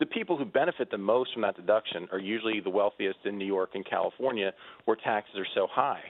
The 0.00 0.06
people 0.06 0.36
who 0.36 0.44
benefit 0.44 0.90
the 0.90 0.98
most 0.98 1.32
from 1.32 1.42
that 1.42 1.56
deduction 1.56 2.08
are 2.12 2.18
usually 2.18 2.60
the 2.60 2.70
wealthiest 2.70 3.18
in 3.24 3.38
New 3.38 3.46
York 3.46 3.70
and 3.74 3.88
California, 3.88 4.52
where 4.84 4.96
taxes 4.96 5.36
are 5.36 5.46
so 5.54 5.68
high. 5.70 6.02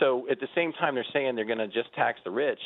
So 0.00 0.26
at 0.30 0.40
the 0.40 0.48
same 0.54 0.72
time, 0.72 0.94
they're 0.94 1.06
saying 1.12 1.36
they're 1.36 1.44
going 1.44 1.58
to 1.58 1.68
just 1.68 1.92
tax 1.94 2.18
the 2.24 2.30
rich. 2.30 2.58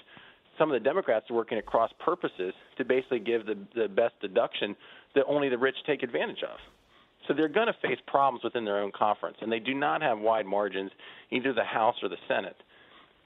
Some 0.59 0.71
of 0.71 0.81
the 0.81 0.85
Democrats 0.85 1.31
are 1.31 1.35
working 1.35 1.59
at 1.59 1.67
cross 1.67 1.91
purposes 2.05 2.55
to 2.79 2.85
basically 2.85 3.21
give 3.21 3.47
the, 3.47 3.59
the 3.75 3.89
best 3.89 4.15
deduction 4.21 4.77
that 5.15 5.25
only 5.27 5.49
the 5.49 5.59
rich 5.59 5.77
take 5.87 6.03
advantage 6.03 6.43
of. 6.43 6.59
So 7.27 7.35
they're 7.35 7.49
going 7.49 7.69
to 7.69 7.77
face 7.83 7.99
problems 8.07 8.43
within 8.43 8.65
their 8.65 8.79
own 8.79 8.93
conference, 8.97 9.37
and 9.41 9.51
they 9.51 9.61
do 9.61 9.75
not 9.75 10.03
have 10.03 10.19
wide 10.19 10.47
margins, 10.47 10.91
either 11.31 11.53
the 11.53 11.65
House 11.65 11.97
or 12.03 12.09
the 12.09 12.17
Senate. 12.27 12.57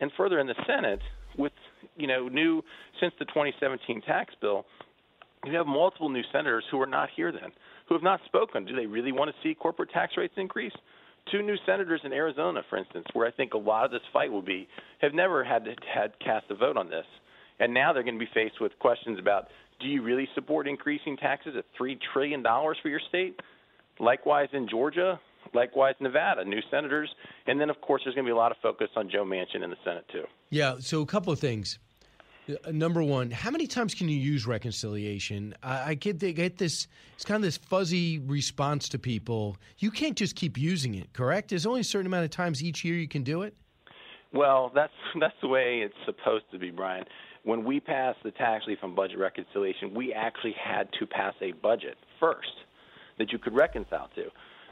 And 0.01 0.11
further, 0.17 0.39
in 0.39 0.47
the 0.47 0.55
Senate, 0.67 1.01
with 1.39 1.53
you 1.97 2.07
know, 2.07 2.29
new 2.29 2.63
since 3.01 3.15
the 3.19 3.25
2017 3.27 4.03
tax 4.03 4.35
bill, 4.41 4.67
you 5.45 5.55
have 5.57 5.67
multiple 5.67 6.09
new 6.09 6.23
senators 6.33 6.65
who 6.71 6.81
are 6.81 6.87
not 6.87 7.09
here 7.15 7.33
then, 7.33 7.53
who 7.89 7.95
have 7.95 8.03
not 8.03 8.21
spoken. 8.27 8.65
Do 8.65 8.75
they 8.75 8.87
really 8.87 9.13
want 9.13 9.31
to 9.31 9.37
see 9.43 9.55
corporate 9.55 9.91
tax 9.91 10.15
rates 10.17 10.35
increase? 10.37 10.73
Two 11.31 11.43
new 11.43 11.57
senators 11.67 12.01
in 12.05 12.13
Arizona, 12.13 12.63
for 12.69 12.77
instance, 12.77 13.07
where 13.13 13.27
I 13.27 13.31
think 13.31 13.55
a 13.55 13.59
lot 13.59 13.85
of 13.85 13.91
this 13.91 14.03
fight 14.13 14.31
will 14.31 14.43
be, 14.43 14.69
have 15.01 15.13
never 15.13 15.43
had 15.43 15.65
to, 15.65 15.75
had 15.93 16.13
cast 16.21 16.47
a 16.51 16.55
vote 16.55 16.77
on 16.77 16.89
this, 16.89 17.07
and 17.59 17.75
now 17.75 17.93
they're 17.93 18.05
going 18.05 18.19
to 18.19 18.25
be 18.25 18.31
faced 18.33 18.61
with 18.61 18.79
questions 18.79 19.19
about: 19.19 19.49
Do 19.81 19.89
you 19.89 20.03
really 20.03 20.29
support 20.35 20.69
increasing 20.69 21.17
taxes 21.17 21.55
at 21.57 21.65
three 21.77 21.99
trillion 22.13 22.43
dollars 22.43 22.77
for 22.83 22.89
your 22.89 23.01
state? 23.09 23.41
Likewise 23.99 24.49
in 24.53 24.69
Georgia, 24.69 25.19
likewise 25.55 25.95
Nevada, 26.01 26.45
new 26.45 26.61
senators, 26.71 27.09
and 27.47 27.61
then 27.61 27.71
of 27.71 27.81
course 27.81 28.03
there's 28.05 28.15
going 28.15 28.25
to 28.25 28.29
be 28.29 28.33
a 28.33 28.37
lot 28.37 28.53
of 28.53 28.59
focus 28.63 28.89
on 28.97 29.09
Joe 29.11 29.25
Manchin 29.25 29.63
in 29.63 29.71
the 29.71 29.77
Senate 29.85 30.05
too. 30.13 30.25
Yeah. 30.51 30.77
So 30.81 31.03
a 31.03 31.07
couple 31.07 31.33
of 31.33 31.39
things. 31.41 31.79
Uh, 32.49 32.71
Number 32.71 33.03
one, 33.03 33.31
how 33.31 33.51
many 33.51 33.67
times 33.67 33.95
can 33.95 34.09
you 34.09 34.17
use 34.17 34.47
reconciliation? 34.47 35.55
I, 35.63 35.91
I 35.91 35.95
get 35.95 36.21
they 36.21 36.33
get 36.33 36.59
this. 36.59 36.87
It's 37.15 37.25
kind 37.25 37.37
of 37.37 37.43
this 37.43 37.57
fuzzy 37.57 38.19
response 38.19 38.89
to 38.91 38.99
people. 38.99 39.57
You 39.79 39.91
can't 39.91 40.17
just 40.17 40.37
keep 40.37 40.59
using 40.59 40.95
it, 40.95 41.13
correct? 41.13 41.49
There's 41.51 41.67
only 41.67 41.81
a 41.81 41.85
certain 41.85 42.07
amount 42.07 42.25
of 42.25 42.31
times 42.31 42.63
each 42.63 42.85
year 42.85 42.97
you 42.97 43.09
can 43.09 43.23
do 43.23 43.43
it. 43.43 43.55
Well, 44.33 44.71
that's 44.75 44.93
that's 45.21 45.35
the 45.41 45.49
way 45.49 45.81
it's 45.85 45.95
supposed 46.05 46.45
to 46.53 46.59
be, 46.59 46.71
Brian. 46.71 47.05
When 47.45 47.65
we 47.65 47.79
passed 47.79 48.19
the 48.25 48.33
tax 48.33 48.67
relief 48.67 48.81
on 48.83 48.95
budget 48.95 49.19
reconciliation, 49.19 49.95
we 49.95 50.13
actually 50.13 50.55
had 50.61 50.89
to 50.99 51.07
pass 51.07 51.35
a 51.41 51.53
budget 51.53 51.97
first 52.19 52.49
that 53.19 53.33
you 53.33 53.39
could 53.39 53.55
reconcile 53.55 54.09
to. 54.15 54.25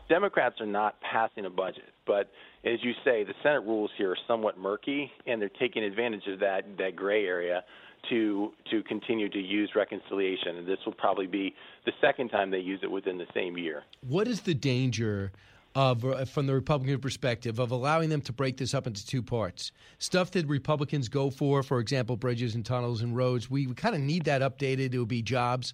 Democrats 0.09 0.61
are 0.61 0.67
not 0.67 0.97
passing 1.01 1.47
a 1.47 1.51
budget, 1.51 1.95
but 2.07 2.31
as 2.65 2.79
you 2.83 2.93
say, 3.05 3.25
the 3.25 3.35
Senate 3.43 3.61
rules 3.61 3.91
here 3.97 4.11
are 4.11 4.19
somewhat 4.29 4.59
murky, 4.59 5.11
and 5.27 5.41
they're 5.41 5.49
taking 5.49 5.83
advantage 5.83 6.27
of 6.27 6.41
that 6.41 6.65
that 6.79 6.95
gray 6.95 7.25
area 7.25 7.65
to 8.11 8.53
to 8.71 8.83
continue 8.83 9.31
to 9.31 9.39
use 9.39 9.71
reconciliation. 9.75 10.57
And 10.59 10.67
this 10.67 10.79
will 10.85 10.93
probably 10.93 11.27
be 11.27 11.55
the 11.87 11.93
second 12.03 12.29
time 12.29 12.51
they 12.51 12.59
use 12.59 12.81
it 12.83 12.91
within 12.91 13.17
the 13.17 13.27
same 13.33 13.57
year. 13.57 13.85
What 14.07 14.29
is 14.29 14.43
the 14.43 14.53
danger 14.53 15.33
of, 15.75 16.05
uh, 16.05 16.25
from 16.27 16.47
the 16.47 16.55
Republican 16.55 17.01
perspective, 17.01 17.59
of 17.59 17.71
allowing 17.71 18.11
them 18.11 18.21
to 18.23 18.33
break 18.33 18.59
this 18.59 18.75
up 18.75 18.87
into 18.87 19.07
two 19.07 19.23
parts? 19.23 19.73
Stuff 19.99 20.31
that 20.33 20.47
Republicans 20.47 21.09
go 21.09 21.31
for, 21.31 21.63
for 21.63 21.81
example, 21.81 22.17
bridges 22.17 22.55
and 22.55 22.65
tunnels 22.65 23.01
and 23.01 23.17
roads, 23.17 23.51
we, 23.51 23.67
we 23.67 23.75
kind 23.75 23.95
of 23.95 24.03
need 24.03 24.25
that 24.25 24.43
updated. 24.43 24.93
It 24.93 24.99
would 24.99 25.09
be 25.09 25.23
jobs. 25.23 25.73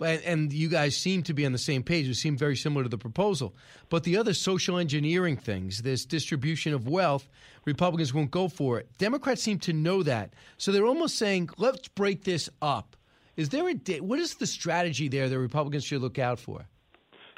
And, 0.00 0.52
you 0.52 0.68
guys 0.68 0.96
seem 0.96 1.22
to 1.24 1.34
be 1.34 1.44
on 1.44 1.52
the 1.52 1.58
same 1.58 1.82
page. 1.82 2.06
You 2.06 2.14
seem 2.14 2.36
very 2.36 2.56
similar 2.56 2.82
to 2.84 2.88
the 2.88 2.98
proposal. 2.98 3.54
But 3.90 4.04
the 4.04 4.16
other 4.16 4.32
social 4.32 4.78
engineering 4.78 5.36
things, 5.36 5.82
this 5.82 6.04
distribution 6.04 6.72
of 6.72 6.88
wealth, 6.88 7.28
Republicans 7.64 8.14
won't 8.14 8.30
go 8.30 8.48
for 8.48 8.78
it. 8.78 8.88
Democrats 8.98 9.42
seem 9.42 9.58
to 9.60 9.72
know 9.72 10.02
that. 10.02 10.32
So 10.56 10.72
they're 10.72 10.86
almost 10.86 11.18
saying, 11.18 11.50
let's 11.58 11.88
break 11.88 12.24
this 12.24 12.48
up. 12.62 12.96
Is 13.36 13.50
there 13.50 13.68
a 13.68 14.00
what 14.00 14.18
is 14.18 14.34
the 14.34 14.46
strategy 14.46 15.08
there 15.08 15.28
that 15.28 15.38
Republicans 15.38 15.84
should 15.84 16.02
look 16.02 16.18
out 16.18 16.38
for? 16.38 16.66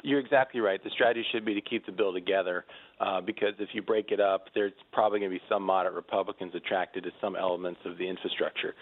You're 0.03 0.19
exactly 0.19 0.59
right. 0.59 0.83
The 0.83 0.91
strategy 0.91 1.25
should 1.31 1.45
be 1.45 1.55
to 1.55 1.61
keep 1.61 1.85
the 1.85 1.91
bill 1.91 2.13
together 2.13 2.65
uh, 2.99 3.21
because 3.21 3.53
if 3.59 3.69
you 3.73 3.81
break 3.81 4.11
it 4.11 4.19
up, 4.19 4.49
there's 4.53 4.73
probably 4.91 5.19
going 5.19 5.31
to 5.31 5.37
be 5.37 5.43
some 5.49 5.63
moderate 5.63 5.95
Republicans 5.95 6.53
attracted 6.53 7.05
to 7.05 7.11
some 7.19 7.35
elements 7.35 7.79
of 7.85 7.97
the 7.97 8.07
infrastructure. 8.07 8.75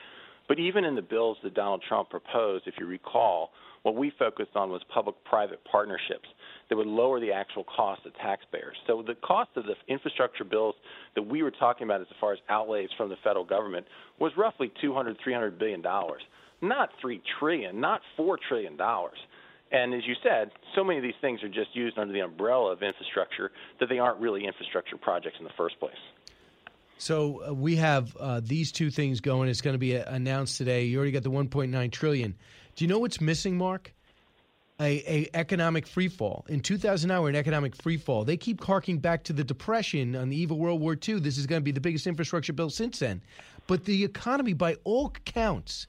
But 0.47 0.60
even 0.60 0.84
in 0.84 0.95
the 0.95 1.01
bills 1.01 1.38
that 1.43 1.53
Donald 1.53 1.84
Trump 1.88 2.10
proposed, 2.10 2.67
if 2.67 2.75
you 2.79 2.86
recall, 2.86 3.51
what 3.84 3.95
we 3.95 4.12
focused 4.17 4.56
on 4.56 4.69
was 4.69 4.82
public 4.93 5.15
private 5.25 5.63
partnerships 5.65 6.27
that 6.69 6.77
would 6.77 6.88
lower 6.88 7.19
the 7.19 7.32
actual 7.32 7.65
cost 7.65 8.06
of 8.06 8.13
taxpayers. 8.15 8.75
So 8.88 9.03
the 9.06 9.15
cost 9.15 9.51
of 9.56 9.65
the 9.65 9.75
infrastructure 9.88 10.43
bills 10.43 10.75
that 11.15 11.21
we 11.21 11.43
were 11.43 11.51
talking 11.51 11.86
about 11.86 12.01
as 12.01 12.08
far 12.19 12.34
as 12.34 12.39
outlays 12.49 12.89
from 12.97 13.10
the 13.10 13.17
federal 13.23 13.45
government 13.45 13.86
was 14.19 14.32
roughly 14.38 14.71
200 14.82 15.17
300 15.23 15.60
billion 15.60 15.82
dollars, 15.82 16.21
not 16.62 16.89
3 17.01 17.21
trillion, 17.39 17.79
not 17.79 18.01
4 18.15 18.39
trillion 18.47 18.77
dollars. 18.77 19.17
And 19.71 19.93
as 19.93 20.01
you 20.06 20.13
said, 20.23 20.51
so 20.75 20.84
many 20.84 20.97
of 20.99 21.03
these 21.03 21.19
things 21.19 21.41
are 21.43 21.49
just 21.49 21.75
used 21.75 21.97
under 21.97 22.13
the 22.13 22.19
umbrella 22.19 22.71
of 22.71 22.84
infrastructure 22.84 23.51
that 23.79 23.89
they 23.89 23.97
aren't 23.97 24.19
really 24.19 24.45
infrastructure 24.45 24.97
projects 24.97 25.38
in 25.39 25.45
the 25.45 25.53
first 25.58 25.79
place. 25.79 25.93
So 27.03 27.43
uh, 27.45 27.53
we 27.53 27.75
have 27.75 28.15
uh, 28.15 28.39
these 28.41 28.71
two 28.71 28.89
things 28.89 29.19
going. 29.19 29.49
It's 29.49 29.59
going 29.59 29.73
to 29.73 29.77
be 29.77 29.97
uh, 29.97 30.05
announced 30.07 30.57
today. 30.57 30.85
You 30.85 30.97
already 30.97 31.11
got 31.11 31.23
the 31.23 31.31
1.9 31.31 31.91
trillion. 31.91 32.33
Do 32.77 32.85
you 32.85 32.87
know 32.87 32.99
what's 32.99 33.19
missing, 33.19 33.57
Mark? 33.57 33.93
A, 34.79 35.03
a 35.05 35.29
economic 35.33 35.85
freefall. 35.85 36.47
In 36.47 36.61
2009, 36.61 37.21
we're 37.21 37.27
in 37.27 37.35
economic 37.35 37.77
freefall. 37.77 38.25
They 38.25 38.37
keep 38.37 38.63
harking 38.63 38.99
back 38.99 39.25
to 39.25 39.33
the 39.33 39.43
Depression 39.43 40.15
on 40.15 40.29
the 40.29 40.37
eve 40.37 40.51
of 40.51 40.57
World 40.57 40.79
War 40.79 40.93
II. 40.93 41.19
This 41.19 41.37
is 41.37 41.45
going 41.45 41.59
to 41.59 41.63
be 41.63 41.73
the 41.73 41.81
biggest 41.81 42.07
infrastructure 42.07 42.53
bill 42.53 42.69
since 42.69 42.99
then. 42.99 43.21
But 43.67 43.83
the 43.83 44.05
economy, 44.05 44.53
by 44.53 44.77
all 44.85 45.09
counts, 45.25 45.87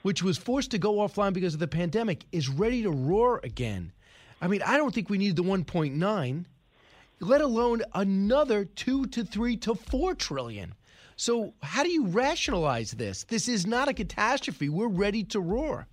which 0.00 0.22
was 0.22 0.38
forced 0.38 0.70
to 0.70 0.78
go 0.78 0.94
offline 0.94 1.34
because 1.34 1.52
of 1.52 1.60
the 1.60 1.68
pandemic, 1.68 2.24
is 2.32 2.48
ready 2.48 2.82
to 2.84 2.90
roar 2.90 3.38
again. 3.44 3.92
I 4.40 4.48
mean, 4.48 4.62
I 4.62 4.78
don't 4.78 4.94
think 4.94 5.10
we 5.10 5.18
need 5.18 5.36
the 5.36 5.44
1.9 5.44 6.46
let 7.20 7.40
alone 7.40 7.82
another 7.94 8.64
two 8.64 9.06
to 9.06 9.24
three 9.24 9.56
to 9.58 9.74
four 9.74 10.14
trillion. 10.14 10.74
So, 11.16 11.54
how 11.62 11.84
do 11.84 11.90
you 11.90 12.06
rationalize 12.06 12.92
this? 12.92 13.24
This 13.24 13.48
is 13.48 13.66
not 13.66 13.88
a 13.88 13.94
catastrophe. 13.94 14.68
We're 14.68 14.88
ready 14.88 15.22
to 15.24 15.40
roar. 15.40 15.86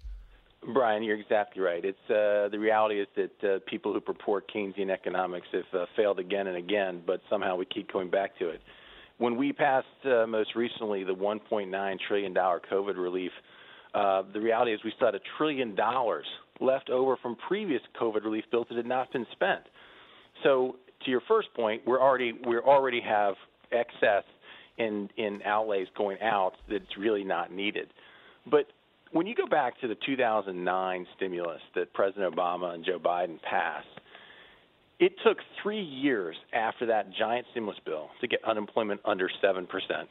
Brian, 0.73 1.03
you're 1.03 1.19
exactly 1.19 1.61
right. 1.61 1.83
It's 1.83 2.09
uh, 2.09 2.49
the 2.49 2.59
reality 2.59 3.01
is 3.01 3.07
that 3.15 3.43
uh, 3.43 3.59
people 3.67 3.93
who 3.93 3.99
purport 3.99 4.51
Keynesian 4.53 4.91
economics 4.91 5.47
have 5.53 5.81
uh, 5.81 5.85
failed 5.95 6.19
again 6.19 6.47
and 6.47 6.57
again, 6.57 7.01
but 7.05 7.21
somehow 7.29 7.55
we 7.55 7.65
keep 7.65 7.91
going 7.91 8.09
back 8.09 8.37
to 8.39 8.49
it. 8.49 8.61
When 9.17 9.37
we 9.37 9.53
passed 9.53 9.87
uh, 10.05 10.25
most 10.27 10.55
recently 10.55 11.03
the 11.03 11.15
1.9 11.15 11.97
trillion 12.07 12.33
dollar 12.33 12.61
COVID 12.71 12.95
relief, 12.95 13.31
uh, 13.93 14.23
the 14.33 14.39
reality 14.39 14.73
is 14.73 14.79
we 14.83 14.91
still 14.95 15.07
had 15.07 15.15
a 15.15 15.21
trillion 15.37 15.75
dollars 15.75 16.25
left 16.59 16.89
over 16.89 17.17
from 17.17 17.35
previous 17.47 17.81
COVID 17.99 18.23
relief 18.23 18.45
bills 18.51 18.67
that 18.69 18.77
had 18.77 18.85
not 18.85 19.11
been 19.11 19.25
spent. 19.31 19.61
So 20.43 20.77
to 21.05 21.11
your 21.11 21.21
first 21.27 21.53
point, 21.53 21.81
we're 21.85 22.01
already 22.01 22.33
we 22.33 22.57
already 22.57 23.01
have 23.01 23.35
excess 23.71 24.23
in 24.77 25.09
in 25.17 25.41
outlays 25.43 25.87
going 25.97 26.17
out 26.21 26.53
that's 26.69 26.97
really 26.97 27.23
not 27.23 27.51
needed. 27.51 27.87
But 28.49 28.67
when 29.11 29.27
you 29.27 29.35
go 29.35 29.45
back 29.45 29.79
to 29.81 29.87
the 29.87 29.95
2009 30.05 31.07
stimulus 31.15 31.61
that 31.75 31.93
President 31.93 32.33
Obama 32.33 32.73
and 32.73 32.85
Joe 32.85 32.99
Biden 32.99 33.41
passed, 33.41 33.87
it 34.99 35.13
took 35.25 35.37
three 35.61 35.81
years 35.81 36.35
after 36.53 36.85
that 36.87 37.07
giant 37.17 37.45
stimulus 37.51 37.77
bill 37.85 38.09
to 38.21 38.27
get 38.27 38.39
unemployment 38.45 39.01
under 39.05 39.29
seven 39.41 39.67
percent. 39.67 40.09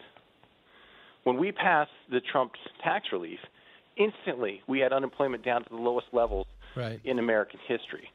When 1.24 1.38
we 1.38 1.52
passed 1.52 1.90
the 2.10 2.20
Trump 2.32 2.52
tax 2.82 3.06
relief, 3.12 3.40
instantly 3.96 4.62
we 4.66 4.80
had 4.80 4.92
unemployment 4.92 5.44
down 5.44 5.62
to 5.64 5.68
the 5.70 5.76
lowest 5.76 6.06
levels 6.12 6.46
right. 6.76 7.00
in 7.04 7.18
American 7.18 7.60
history 7.66 8.08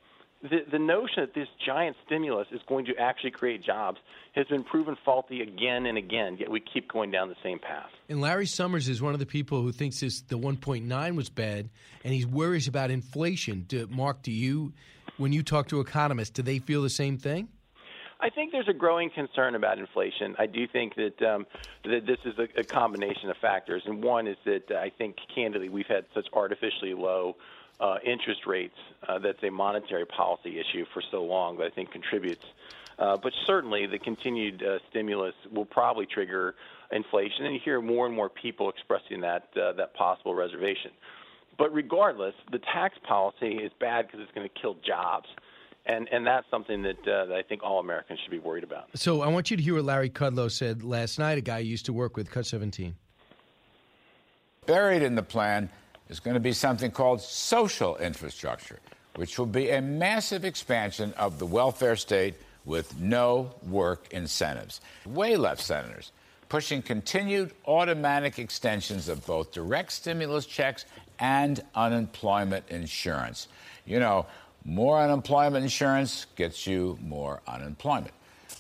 the, 0.50 0.60
the 0.72 0.80
notion 0.80 1.18
that 1.18 1.34
this 1.34 1.48
giant 1.66 1.96
stimulus 2.06 2.48
is 2.52 2.62
going 2.68 2.86
to 2.86 2.96
actually 2.98 3.32
create 3.32 3.64
jobs 3.64 3.98
has 4.34 4.48
been 4.48 4.64
proven 4.64 4.98
faulty 5.06 5.42
again 5.42 5.86
and 5.86 5.98
again, 5.98 6.38
yet 6.40 6.50
we 6.50 6.60
keep 6.60 6.92
going 6.92 7.12
down 7.12 7.30
the 7.30 7.36
same 7.44 7.60
path. 7.60 7.90
And 8.10 8.22
Larry 8.22 8.46
Summers 8.46 8.90
is 8.90 9.02
one 9.02 9.14
of 9.14 9.20
the 9.20 9.26
people 9.26 9.62
who 9.62 9.72
thinks 9.72 10.00
this 10.00 10.22
the 10.22 10.38
1.9 10.38 11.16
was 11.16 11.30
bad, 11.30 11.70
and 12.04 12.14
he 12.14 12.26
worries 12.26 12.68
about 12.68 12.92
inflation. 12.92 13.66
Do, 13.68 13.88
Mark, 13.88 14.22
do 14.22 14.32
you, 14.32 14.74
when 15.18 15.32
you 15.34 15.44
talk 15.44 15.68
to 15.70 15.80
economists, 15.80 16.32
do 16.32 16.42
they 16.42 16.60
feel 16.60 16.82
the 16.82 16.90
same 16.90 17.18
thing? 17.18 17.48
I 18.20 18.30
think 18.30 18.52
there's 18.52 18.70
a 18.70 18.74
growing 18.74 19.10
concern 19.10 19.56
about 19.56 19.78
inflation. 19.78 20.36
I 20.40 20.46
do 20.46 20.68
think 20.68 20.96
that 20.96 21.22
um, 21.22 21.46
that 21.84 22.06
this 22.08 22.18
is 22.26 22.34
a, 22.40 22.62
a 22.62 22.64
combination 22.64 23.30
of 23.30 23.38
factors, 23.38 23.84
and 23.86 24.04
one 24.04 24.28
is 24.28 24.38
that 24.46 24.72
uh, 24.72 24.76
I 24.76 24.90
think 24.98 25.18
candidly 25.34 25.70
we've 25.70 25.86
had 25.86 26.06
such 26.14 26.26
artificially 26.34 26.94
low 26.94 27.36
uh, 27.80 27.98
interest 28.04 28.46
rates 28.46 28.78
uh, 29.08 29.20
that's 29.20 29.44
a 29.44 29.50
monetary 29.50 30.06
policy 30.06 30.60
issue 30.60 30.86
for 30.94 31.02
so 31.12 31.24
long 31.24 31.58
that 31.58 31.66
I 31.66 31.70
think 31.70 31.92
contributes. 31.92 32.46
Uh, 32.98 33.18
but 33.18 33.34
certainly, 33.46 33.86
the 33.86 34.00
continued 34.00 34.64
uh, 34.64 34.80
stimulus 34.90 35.36
will 35.52 35.66
probably 35.66 36.06
trigger 36.06 36.56
inflation, 36.92 37.46
and 37.46 37.54
you 37.54 37.60
hear 37.64 37.82
more 37.82 38.06
and 38.06 38.16
more 38.16 38.30
people 38.30 38.70
expressing 38.70 39.22
that 39.22 39.50
uh, 39.62 39.74
that 39.74 39.94
possible 39.96 40.34
reservation. 40.34 40.92
But 41.58 41.74
regardless, 41.74 42.36
the 42.52 42.60
tax 42.60 42.98
policy 43.04 43.56
is 43.56 43.72
bad 43.80 44.08
because 44.08 44.22
it's 44.22 44.32
going 44.32 44.48
to 44.48 44.62
kill 44.62 44.76
jobs. 44.86 45.28
And, 45.88 46.10
and 46.12 46.26
that's 46.26 46.50
something 46.50 46.82
that, 46.82 47.08
uh, 47.08 47.28
that 47.28 47.36
I 47.36 47.44
think 47.44 47.62
all 47.62 47.80
Americans 47.80 48.20
should 48.20 48.32
be 48.32 48.40
worried 48.40 48.64
about. 48.64 48.86
So 48.96 49.22
I 49.22 49.28
want 49.28 49.52
you 49.52 49.58
to 49.58 49.62
hear 49.62 49.76
what 49.76 49.84
Larry 49.84 50.10
Kudlow 50.10 50.50
said 50.52 50.84
last 50.84 51.20
night, 51.20 51.38
a 51.38 51.42
guy 51.42 51.60
you 51.60 51.70
used 51.70 51.86
to 51.86 51.94
work 51.94 52.18
with, 52.18 52.32
Cut 52.32 52.48
17. 52.48 52.96
Buried 54.66 55.04
in 55.04 55.14
the 55.14 55.22
plan 55.22 55.70
is 56.10 56.20
going 56.20 56.36
to 56.36 56.40
be 56.40 56.54
something 56.54 56.92
called 56.92 57.22
social 57.22 57.98
infrastructure, 57.98 58.80
which 59.16 59.40
will 59.40 59.46
be 59.46 59.70
a 59.70 59.82
massive 59.82 60.46
expansion 60.46 61.14
of 61.14 61.40
the 61.40 61.46
welfare 61.46 61.96
state 61.96 62.36
with 62.66 63.00
no 63.00 63.54
work 63.68 64.08
incentives. 64.12 64.82
Way 65.06 65.38
left 65.38 65.62
senators 65.62 66.12
pushing 66.50 66.82
continued 66.82 67.52
automatic 67.66 68.40
extensions 68.40 69.10
of 69.10 69.26
both 69.26 69.52
direct 69.52 69.92
stimulus 69.92 70.46
checks 70.46 70.86
and 71.20 71.62
unemployment 71.74 72.68
insurance. 72.70 73.48
You 73.86 74.00
know, 74.00 74.26
more 74.64 75.00
unemployment 75.00 75.64
insurance 75.64 76.26
gets 76.36 76.68
you 76.68 76.98
more 77.02 77.42
unemployment. 77.48 78.14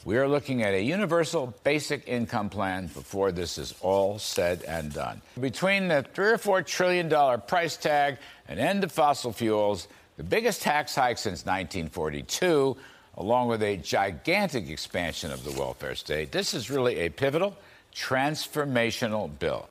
We 0.06 0.18
are 0.18 0.28
looking 0.28 0.62
at 0.62 0.76
a 0.76 0.82
universal 0.84 1.56
basic 1.64 2.08
income 2.08 2.52
plan 2.52 2.86
before 2.86 3.32
this 3.32 3.58
is 3.58 3.74
all 3.82 4.20
said 4.20 4.62
and 4.68 4.94
done. 4.94 5.20
Between 5.40 5.88
the 5.88 6.06
three 6.14 6.28
or 6.28 6.38
four 6.38 6.62
trillion 6.62 7.10
dollar 7.10 7.40
price 7.40 7.76
tag 7.76 8.20
an 8.48 8.60
end 8.60 8.84
to 8.84 8.88
fossil 8.88 9.34
fuels, 9.34 9.88
the 10.18 10.24
biggest 10.24 10.62
tax 10.62 10.94
hike 10.94 11.18
since 11.18 11.44
1942, 11.44 12.78
along 13.18 13.48
with 13.48 13.64
a 13.64 13.78
gigantic 13.78 14.70
expansion 14.70 15.32
of 15.32 15.44
the 15.44 15.52
welfare 15.60 15.96
state, 15.96 16.32
this 16.32 16.54
is 16.54 16.70
really 16.70 17.00
a 17.00 17.10
pivotal, 17.10 17.58
transformational 17.92 19.28
bill. 19.40 19.68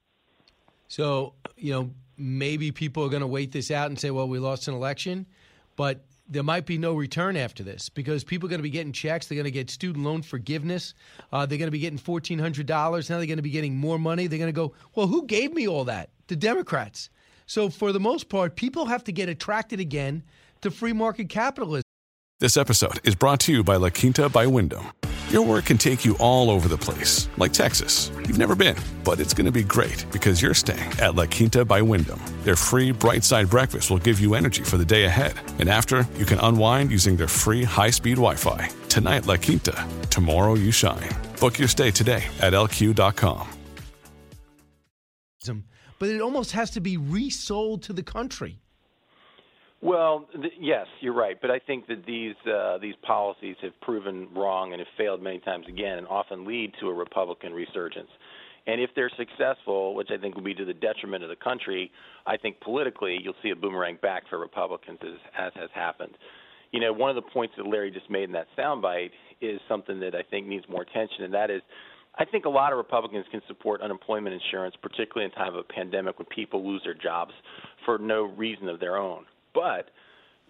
So, 0.89 1.35
you 1.57 1.73
know, 1.73 1.91
maybe 2.19 2.73
people 2.73 3.05
are 3.05 3.09
going 3.09 3.21
to 3.21 3.29
wait 3.29 3.53
this 3.53 3.71
out 3.71 3.87
and 3.87 4.01
say, 4.01 4.11
well, 4.11 4.27
we 4.27 4.41
lost 4.41 4.67
an 4.67 4.75
election, 4.75 5.27
but 5.77 6.01
there 6.29 6.43
might 6.43 6.67
be 6.67 6.79
no 6.79 6.95
return 6.95 7.37
after 7.37 7.63
this 7.63 7.89
because 7.89 8.25
people 8.25 8.47
are 8.49 8.51
going 8.51 8.59
to 8.59 8.65
be 8.65 8.71
getting 8.71 8.93
checks. 8.93 9.27
They're 9.27 9.37
going 9.37 9.45
to 9.45 9.51
get 9.51 9.71
student 9.71 10.05
loan 10.05 10.23
forgiveness. 10.23 10.95
Uh, 11.33 11.47
they're 11.47 11.59
going 11.59 11.69
to 11.69 11.73
be 11.73 11.79
getting 11.79 11.99
$1,400. 11.99 13.11
Now 13.11 13.19
they're 13.19 13.27
going 13.27 13.37
to 13.37 13.43
be 13.43 13.51
getting 13.51 13.77
more 13.77 13.99
money. 13.99 14.27
They're 14.27 14.39
going 14.39 14.49
to 14.49 14.53
go, 14.53 14.75
well, 14.95 15.07
who 15.07 15.27
gave 15.27 15.53
me 15.53 15.69
all 15.69 15.85
that? 15.85 16.11
The 16.29 16.37
Democrats. 16.37 17.11
So, 17.47 17.69
for 17.69 17.93
the 17.93 18.01
most 18.01 18.31
part, 18.31 18.57
people 18.57 18.87
have 18.87 19.05
to 19.05 19.13
get 19.13 19.29
attracted 19.29 19.79
again 19.79 20.23
to 20.63 20.71
free 20.71 20.95
market 20.95 21.29
capitalism. 21.29 21.83
This 22.41 22.57
episode 22.57 23.01
is 23.05 23.15
brought 23.15 23.41
to 23.41 23.53
you 23.53 23.63
by 23.63 23.77
La 23.77 23.91
Quinta 23.91 24.31
by 24.31 24.47
Wyndham. 24.47 24.87
Your 25.35 25.45
work 25.45 25.65
can 25.65 25.79
take 25.79 26.05
you 26.05 26.17
all 26.19 26.49
over 26.49 26.69
the 26.69 26.79
place, 26.79 27.29
like 27.39 27.53
Texas. 27.53 28.13
You've 28.19 28.39
never 28.39 28.55
been, 28.55 28.77
but 29.03 29.19
it's 29.19 29.35
going 29.35 29.47
to 29.47 29.51
be 29.51 29.65
great 29.65 30.07
because 30.13 30.41
you're 30.41 30.55
staying 30.55 30.93
at 31.01 31.17
La 31.17 31.27
Quinta 31.27 31.65
by 31.65 31.83
Wyndham. 31.83 32.21
Their 32.45 32.55
free 32.55 32.93
bright 32.93 33.25
side 33.25 33.51
breakfast 33.51 33.91
will 33.91 33.99
give 33.99 34.21
you 34.21 34.35
energy 34.37 34.63
for 34.63 34.77
the 34.77 34.85
day 34.85 35.07
ahead. 35.07 35.33
And 35.59 35.69
after, 35.69 36.07
you 36.17 36.25
can 36.25 36.39
unwind 36.39 36.93
using 36.93 37.17
their 37.17 37.27
free 37.27 37.65
high 37.65 37.91
speed 37.91 38.15
Wi 38.15 38.37
Fi. 38.37 38.69
Tonight, 38.89 39.27
La 39.27 39.37
Quinta. 39.37 39.75
Tomorrow, 40.09 40.55
you 40.55 40.71
shine. 40.71 41.11
Book 41.41 41.59
your 41.59 41.67
stay 41.67 41.91
today 41.91 42.23
at 42.41 42.53
lq.com. 42.53 43.49
But 45.99 46.09
it 46.11 46.21
almost 46.21 46.53
has 46.53 46.71
to 46.71 46.81
be 46.81 46.97
resold 46.97 47.83
to 47.85 47.93
the 47.93 48.05
country. 48.05 48.61
Well, 49.85 50.25
th- 50.33 50.55
yes, 50.59 50.87
you're 51.01 51.13
right, 51.13 51.37
but 51.39 51.51
I 51.51 51.59
think 51.59 51.87
that 51.89 52.07
these 52.07 52.35
uh, 52.51 52.79
these 52.79 52.95
policies 53.03 53.57
have 53.61 53.79
proven 53.83 54.29
wrong 54.35 54.73
and 54.73 54.81
have 54.81 54.89
failed 54.97 55.23
many 55.23 55.41
times 55.41 55.67
again, 55.69 55.99
and 55.99 56.09
often 56.09 56.47
lead 56.47 56.73
to 56.81 56.89
a 56.89 56.95
Republican 56.95 57.53
resurgence. 57.53 58.09
And 58.67 58.81
if 58.81 58.89
they're 58.97 59.11
successful, 59.19 59.95
which 59.95 60.09
I 60.11 60.17
think 60.17 60.37
will 60.37 60.43
be 60.43 60.55
to 60.55 60.65
the 60.65 60.73
detriment 60.73 61.23
of 61.23 61.29
the 61.29 61.37
country, 61.37 61.93
I 62.27 62.39
think 62.39 62.61
politically 62.61 63.19
you'll 63.23 63.35
see 63.43 63.51
a 63.51 63.57
boomerang 63.57 63.99
back 64.01 64.23
for 64.31 64.39
Republicans, 64.39 65.01
as, 65.03 65.19
as 65.39 65.53
has 65.55 65.69
happened. 65.75 66.17
You 66.71 66.81
know, 66.81 66.91
one 66.91 67.11
of 67.11 67.17
the 67.17 67.31
points 67.31 67.53
that 67.59 67.67
Larry 67.67 67.91
just 67.91 68.09
made 68.09 68.25
in 68.25 68.33
that 68.33 68.47
soundbite 68.57 69.11
is 69.43 69.61
something 69.69 70.01
that 70.01 70.15
I 70.15 70.23
think 70.23 70.47
needs 70.47 70.65
more 70.67 70.81
attention, 70.81 71.25
and 71.25 71.35
that 71.35 71.51
is 71.51 71.61
I 72.17 72.25
think 72.25 72.47
a 72.47 72.49
lot 72.49 72.73
of 72.73 72.79
Republicans 72.79 73.27
can 73.31 73.43
support 73.49 73.83
unemployment 73.83 74.35
insurance, 74.35 74.77
particularly 74.81 75.27
in 75.27 75.33
time 75.33 75.53
of 75.53 75.61
a 75.61 75.73
pandemic 75.75 76.19
when 76.19 76.27
people 76.35 76.67
lose 76.67 76.81
their 76.85 76.95
jobs 76.95 77.33
for 77.85 77.99
no 77.99 78.23
reason 78.23 78.71
of 78.71 78.81
their 78.81 78.97
own. 78.97 79.27
But 79.55 79.91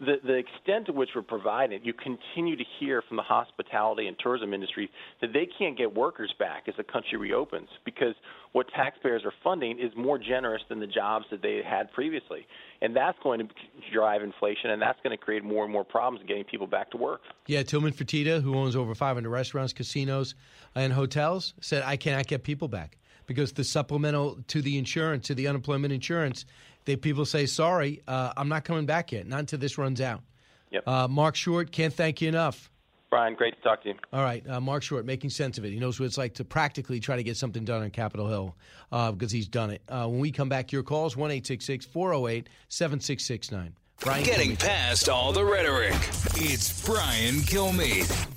the, 0.00 0.16
the 0.24 0.34
extent 0.34 0.86
to 0.86 0.92
which 0.92 1.10
we're 1.14 1.22
providing, 1.22 1.84
you 1.84 1.92
continue 1.92 2.56
to 2.56 2.64
hear 2.80 3.02
from 3.06 3.16
the 3.16 3.22
hospitality 3.22 4.08
and 4.08 4.16
tourism 4.18 4.52
industry 4.52 4.90
that 5.20 5.32
they 5.32 5.46
can't 5.58 5.78
get 5.78 5.94
workers 5.94 6.34
back 6.38 6.64
as 6.66 6.74
the 6.76 6.82
country 6.82 7.16
reopens 7.16 7.68
because 7.84 8.14
what 8.52 8.66
taxpayers 8.74 9.22
are 9.24 9.32
funding 9.44 9.78
is 9.78 9.92
more 9.96 10.18
generous 10.18 10.62
than 10.68 10.80
the 10.80 10.86
jobs 10.86 11.26
that 11.30 11.42
they 11.42 11.60
had 11.64 11.92
previously. 11.92 12.46
And 12.82 12.94
that's 12.94 13.18
going 13.22 13.38
to 13.40 13.46
drive 13.92 14.22
inflation, 14.22 14.70
and 14.70 14.82
that's 14.82 14.98
going 15.04 15.16
to 15.16 15.22
create 15.22 15.44
more 15.44 15.62
and 15.62 15.72
more 15.72 15.84
problems 15.84 16.20
in 16.20 16.26
getting 16.26 16.44
people 16.44 16.66
back 16.66 16.90
to 16.90 16.96
work. 16.96 17.20
Yeah, 17.46 17.62
Tillman 17.62 17.92
Fertitta, 17.92 18.42
who 18.42 18.56
owns 18.56 18.74
over 18.74 18.94
500 18.94 19.28
restaurants, 19.28 19.72
casinos, 19.72 20.34
and 20.74 20.92
hotels, 20.92 21.54
said, 21.60 21.84
I 21.84 21.96
cannot 21.96 22.26
get 22.26 22.42
people 22.42 22.68
back 22.68 22.98
because 23.26 23.52
the 23.52 23.64
supplemental 23.64 24.38
to 24.48 24.60
the 24.60 24.76
insurance, 24.76 25.26
to 25.28 25.34
the 25.34 25.46
unemployment 25.48 25.92
insurance, 25.92 26.44
they 26.84 26.96
people 26.96 27.24
say, 27.24 27.46
sorry, 27.46 28.02
uh, 28.06 28.32
I'm 28.36 28.48
not 28.48 28.64
coming 28.64 28.86
back 28.86 29.12
yet, 29.12 29.26
not 29.26 29.40
until 29.40 29.58
this 29.58 29.78
runs 29.78 30.00
out. 30.00 30.22
Yep. 30.70 30.88
Uh, 30.88 31.08
Mark 31.08 31.36
Short, 31.36 31.70
can't 31.70 31.92
thank 31.92 32.20
you 32.20 32.28
enough. 32.28 32.70
Brian, 33.10 33.34
great 33.34 33.54
to 33.54 33.60
talk 33.62 33.82
to 33.84 33.90
you. 33.90 33.94
All 34.12 34.22
right, 34.22 34.44
uh, 34.48 34.60
Mark 34.60 34.82
Short, 34.82 35.04
making 35.04 35.30
sense 35.30 35.56
of 35.56 35.64
it. 35.64 35.70
He 35.70 35.78
knows 35.78 36.00
what 36.00 36.06
it's 36.06 36.18
like 36.18 36.34
to 36.34 36.44
practically 36.44 36.98
try 36.98 37.14
to 37.14 37.22
get 37.22 37.36
something 37.36 37.64
done 37.64 37.82
on 37.82 37.90
Capitol 37.90 38.28
Hill 38.28 38.56
uh, 38.90 39.12
because 39.12 39.30
he's 39.30 39.46
done 39.46 39.70
it. 39.70 39.82
Uh, 39.88 40.06
when 40.08 40.18
we 40.18 40.32
come 40.32 40.48
back, 40.48 40.72
your 40.72 40.82
calls 40.82 41.16
one 41.16 41.30
eight 41.30 41.46
six 41.46 41.64
six 41.64 41.86
four 41.86 42.10
zero 42.10 42.26
eight 42.26 42.48
seven 42.68 42.98
six 42.98 43.24
six 43.24 43.52
nine. 43.52 43.74
Brian, 44.00 44.24
Getting 44.24 44.56
past 44.56 45.08
all 45.08 45.32
the 45.32 45.44
rhetoric, 45.44 45.94
it's 46.34 46.84
Brian 46.84 47.36
Kilmeade. 47.36 48.33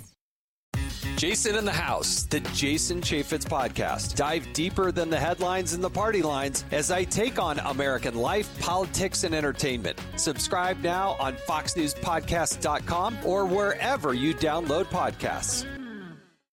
Jason 1.17 1.55
in 1.55 1.65
the 1.65 1.71
House, 1.71 2.25
the 2.25 2.39
Jason 2.53 3.01
Chaffetz 3.01 3.43
podcast. 3.43 4.15
Dive 4.15 4.47
deeper 4.53 4.91
than 4.91 5.09
the 5.09 5.17
headlines 5.17 5.73
and 5.73 5.83
the 5.83 5.89
party 5.89 6.21
lines 6.21 6.63
as 6.69 6.91
I 6.91 7.05
take 7.05 7.39
on 7.39 7.57
American 7.57 8.13
life, 8.13 8.47
politics, 8.59 9.23
and 9.23 9.33
entertainment. 9.33 9.99
Subscribe 10.15 10.79
now 10.81 11.17
on 11.19 11.33
FoxNewsPodcast.com 11.33 13.17
or 13.25 13.45
wherever 13.47 14.13
you 14.13 14.35
download 14.35 14.85
podcasts. 14.85 15.65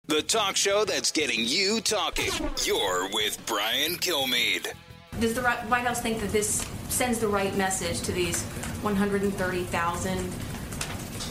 The 0.06 0.22
talk 0.22 0.56
show 0.56 0.86
that's 0.86 1.12
getting 1.12 1.40
you 1.40 1.82
talking. 1.82 2.32
You're 2.64 3.10
with 3.12 3.38
Brian 3.44 3.96
Kilmeade. 3.96 4.68
Does 5.20 5.34
the 5.34 5.42
White 5.42 5.86
House 5.86 6.00
think 6.00 6.20
that 6.20 6.32
this 6.32 6.66
sends 6.88 7.18
the 7.18 7.28
right 7.28 7.54
message 7.58 8.00
to 8.00 8.12
these 8.12 8.42
130,000 8.80 10.32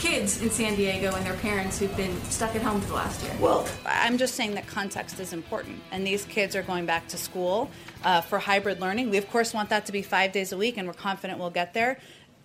kids 0.04 0.41
in 0.41 0.49
San 0.49 0.76
Diego 0.76 1.16
and 1.16 1.26
their 1.26 1.36
parents 1.36 1.80
who've 1.80 1.95
been 1.95 2.14
stuck 2.26 2.54
at 2.58 2.62
home 2.62 2.82
for 2.82 2.88
the 2.88 2.93
last 2.93 3.24
year? 3.24 3.32
Well, 3.39 3.66
I'm 3.86 4.18
just 4.18 4.36
saying 4.36 4.54
that 4.56 4.68
context 4.68 5.18
is 5.22 5.32
important, 5.32 5.80
and 5.91 6.06
these 6.06 6.26
kids 6.26 6.58
are 6.58 6.62
going 6.62 6.86
back 6.86 7.08
to 7.08 7.18
school 7.18 7.72
uh, 8.04 8.20
for 8.20 8.38
hybrid 8.38 8.82
learning. 8.82 9.12
We, 9.12 9.18
of 9.18 9.30
course, 9.30 9.54
want 9.54 9.70
that 9.70 9.86
to 9.86 9.93
be 9.93 10.01
five 10.01 10.34
days 10.34 10.51
a 10.51 10.58
week, 10.58 10.76
and 10.76 10.88
we're 10.88 10.93
confident 10.93 11.39
we'll 11.39 11.51
get 11.51 11.74
there 11.74 11.99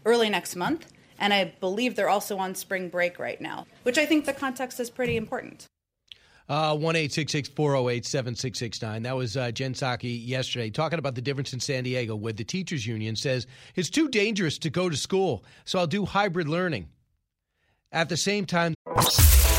early 0.05 0.31
next 0.31 0.55
month. 0.55 0.87
And 1.19 1.35
I 1.35 1.53
believe 1.59 1.97
they're 1.97 2.09
also 2.09 2.39
on 2.39 2.55
spring 2.55 2.91
break 2.91 3.19
right 3.19 3.41
now, 3.41 3.67
which 3.83 3.99
I 3.99 4.07
think 4.07 4.25
the 4.25 4.33
context 4.33 4.79
is 4.79 4.89
pretty 4.89 5.17
important. 5.17 5.67
Uh, 6.49 6.77
one 6.77 6.95
eight 6.95 7.13
six 7.13 7.33
six 7.33 7.49
four 7.49 7.73
zero 7.73 7.89
eight 7.89 8.07
seven 8.07 8.37
six 8.37 8.61
six 8.61 8.81
nine. 8.81 9.03
That 9.03 9.17
was 9.17 9.37
uh, 9.37 9.51
Jen 9.51 9.75
Psaki 9.75 10.25
yesterday 10.25 10.71
talking 10.71 11.01
about 11.01 11.17
the 11.17 11.21
difference 11.21 11.53
in 11.53 11.59
San 11.59 11.83
Diego, 11.83 12.15
where 12.15 12.33
the 12.33 12.45
teachers 12.45 12.87
union 12.87 13.17
says 13.17 13.49
it's 13.75 13.91
too 13.91 14.09
dangerous 14.09 14.59
to 14.59 14.71
go 14.71 14.89
to 14.89 14.97
school, 14.97 15.45
so 15.65 15.81
I'll 15.81 15.89
do 15.89 16.05
hybrid 16.05 16.49
learning. 16.49 16.89
At 17.91 18.09
the 18.09 18.17
same 18.17 18.45
time, 18.45 18.75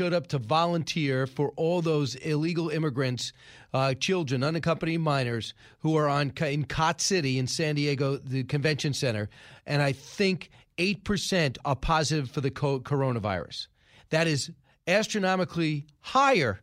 showed 0.00 0.14
up 0.14 0.28
to 0.28 0.38
volunteer 0.38 1.26
for 1.26 1.52
all 1.56 1.82
those 1.82 2.14
illegal 2.14 2.70
immigrants, 2.70 3.34
uh, 3.74 3.92
children, 3.92 4.42
unaccompanied 4.42 4.98
minors, 4.98 5.52
who 5.80 5.94
are 5.94 6.08
on 6.08 6.32
in 6.40 6.64
Cot 6.64 7.02
City 7.02 7.38
in 7.38 7.46
San 7.46 7.74
Diego, 7.74 8.16
the 8.16 8.42
convention 8.44 8.94
center, 8.94 9.28
and 9.66 9.82
I 9.82 9.92
think 9.92 10.48
eight 10.78 11.04
percent 11.04 11.58
are 11.66 11.76
positive 11.76 12.30
for 12.30 12.40
the 12.40 12.50
coronavirus. 12.50 13.66
That 14.08 14.26
is 14.26 14.50
astronomically 14.86 15.84
higher 16.00 16.62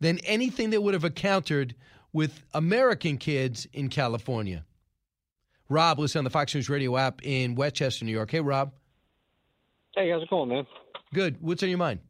than 0.00 0.18
anything 0.20 0.70
that 0.70 0.80
would 0.80 0.94
have 0.94 1.04
encountered 1.04 1.74
with 2.14 2.42
American 2.54 3.18
kids 3.18 3.66
in 3.74 3.90
California. 3.90 4.64
Rob, 5.68 5.98
listen 5.98 6.20
on 6.20 6.24
the 6.24 6.30
Fox 6.30 6.54
News 6.54 6.70
Radio 6.70 6.96
app 6.96 7.20
in 7.22 7.54
Westchester, 7.54 8.06
New 8.06 8.12
York. 8.12 8.30
Hey, 8.30 8.40
Rob. 8.40 8.72
Hey, 9.94 10.08
how's 10.08 10.22
it 10.22 10.30
going, 10.30 10.48
man? 10.48 10.66
Good. 11.12 11.36
What's 11.42 11.62
on 11.62 11.68
your 11.68 11.76
mind? 11.76 12.00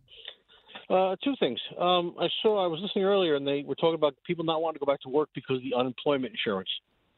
Uh, 0.89 1.17
two 1.25 1.35
things. 1.41 1.59
Um, 1.79 2.15
I 2.21 2.29
saw 2.43 2.63
I 2.63 2.69
was 2.69 2.81
listening 2.81 3.05
earlier, 3.05 3.35
and 3.35 3.47
they 3.47 3.65
were 3.67 3.75
talking 3.75 3.95
about 3.95 4.15
people 4.25 4.45
not 4.45 4.63
wanting 4.63 4.79
to 4.79 4.87
go 4.87 4.91
back 4.91 5.01
to 5.03 5.09
work 5.09 5.31
because 5.35 5.57
of 5.57 5.63
the 5.63 5.75
unemployment 5.75 6.33
insurance, 6.33 6.69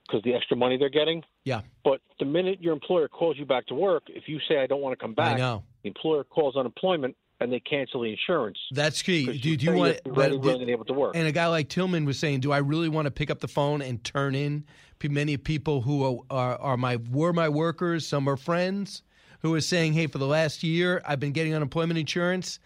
because 0.07 0.23
the 0.23 0.35
extra 0.35 0.57
money 0.57 0.79
they're 0.79 0.89
getting. 0.89 1.23
Yeah. 1.45 1.61
But 1.85 2.01
the 2.19 2.25
minute 2.25 2.63
your 2.63 2.73
employer 2.73 3.09
calls 3.09 3.37
you 3.39 3.45
back 3.45 3.67
to 3.67 3.75
work, 3.75 4.05
if 4.09 4.25
you 4.27 4.39
say 4.49 4.59
I 4.59 4.67
don't 4.67 4.81
want 4.81 4.99
to 4.99 5.03
come 5.03 5.15
back, 5.15 5.35
I 5.35 5.39
know. 5.39 5.65
the 5.83 5.89
employer 5.89 6.25
calls 6.25 6.57
unemployment 6.57 7.15
and 7.41 7.53
they 7.53 7.61
cancel 7.61 8.03
the 8.03 8.11
insurance. 8.11 8.59
That's 8.73 9.03
key. 9.03 9.27
Do, 9.27 9.33
you 9.51 9.57
do 9.57 9.67
you 9.67 9.73
want 9.73 10.01
ready, 10.07 10.37
but- 10.37 10.45
willing, 10.45 10.63
and 10.63 10.71
able 10.71 10.85
to 10.87 10.93
work? 10.93 11.15
And 11.15 11.27
a 11.29 11.33
guy 11.33 11.47
like 11.47 11.69
Tillman 11.69 12.05
was 12.05 12.19
saying, 12.19 12.41
"Do 12.41 12.53
I 12.53 12.59
really 12.59 12.89
want 12.89 13.07
to 13.07 13.11
pick 13.11 13.31
up 13.31 13.41
the 13.41 13.49
phone 13.49 13.83
and 13.83 14.03
turn 14.03 14.35
in 14.35 14.65
many 15.03 15.37
people 15.37 15.81
who 15.83 16.05
are, 16.05 16.19
are, 16.31 16.59
are 16.59 16.77
my 16.77 16.97
were 17.11 17.33
my 17.33 17.49
workers? 17.49 18.07
Some 18.07 18.29
are 18.29 18.37
friends 18.37 19.03
who 19.41 19.55
are 19.55 19.61
saying, 19.61 19.93
"Hey, 19.93 20.07
for 20.09 20.19
the 20.19 20.27
last 20.27 20.65
year, 20.65 21.01
I've 21.07 21.21
been 21.21 21.33
getting 21.33 21.55
unemployment 21.55 21.99
insurance. 21.99 22.59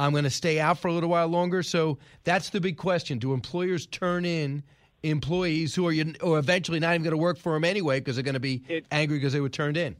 I'm 0.00 0.12
going 0.12 0.24
to 0.24 0.30
stay 0.30 0.58
out 0.58 0.78
for 0.78 0.88
a 0.88 0.92
little 0.92 1.10
while 1.10 1.28
longer. 1.28 1.62
So 1.62 1.98
that's 2.24 2.48
the 2.50 2.60
big 2.60 2.78
question. 2.78 3.18
Do 3.18 3.34
employers 3.34 3.86
turn 3.86 4.24
in 4.24 4.62
employees 5.02 5.74
who 5.74 5.86
are, 5.88 5.94
or 6.22 6.38
eventually 6.38 6.80
not 6.80 6.94
even 6.94 7.02
going 7.02 7.10
to 7.12 7.16
work 7.18 7.36
for 7.38 7.52
them 7.52 7.64
anyway 7.64 8.00
because 8.00 8.16
they're 8.16 8.22
going 8.22 8.34
to 8.34 8.40
be 8.40 8.62
It- 8.68 8.86
angry 8.90 9.18
because 9.18 9.34
they 9.34 9.40
were 9.40 9.50
turned 9.50 9.76
in? 9.76 9.96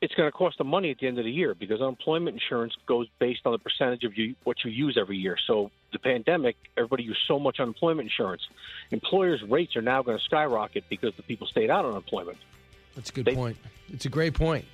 It's 0.00 0.14
going 0.14 0.28
to 0.30 0.32
cost 0.32 0.58
them 0.58 0.68
money 0.68 0.90
at 0.92 0.98
the 1.00 1.08
end 1.08 1.18
of 1.18 1.24
the 1.24 1.30
year 1.30 1.54
because 1.54 1.80
unemployment 1.80 2.34
insurance 2.40 2.74
goes 2.86 3.08
based 3.18 3.40
on 3.46 3.52
the 3.52 3.58
percentage 3.58 4.04
of 4.04 4.16
you, 4.16 4.36
what 4.44 4.58
you 4.64 4.70
use 4.70 4.96
every 5.00 5.16
year. 5.16 5.36
So 5.46 5.70
the 5.92 5.98
pandemic, 5.98 6.56
everybody 6.76 7.02
used 7.02 7.18
so 7.26 7.40
much 7.40 7.58
unemployment 7.58 8.08
insurance. 8.08 8.42
Employers' 8.92 9.42
rates 9.42 9.74
are 9.74 9.82
now 9.82 10.02
going 10.02 10.16
to 10.18 10.22
skyrocket 10.24 10.84
because 10.88 11.14
the 11.16 11.22
people 11.22 11.46
stayed 11.48 11.68
out 11.70 11.84
on 11.84 11.92
unemployment. 11.92 12.38
That's 12.94 13.10
a 13.10 13.12
good 13.12 13.34
point. 13.34 13.56
It's 13.92 14.04
a 14.04 14.08
great 14.08 14.34
point. 14.34 14.66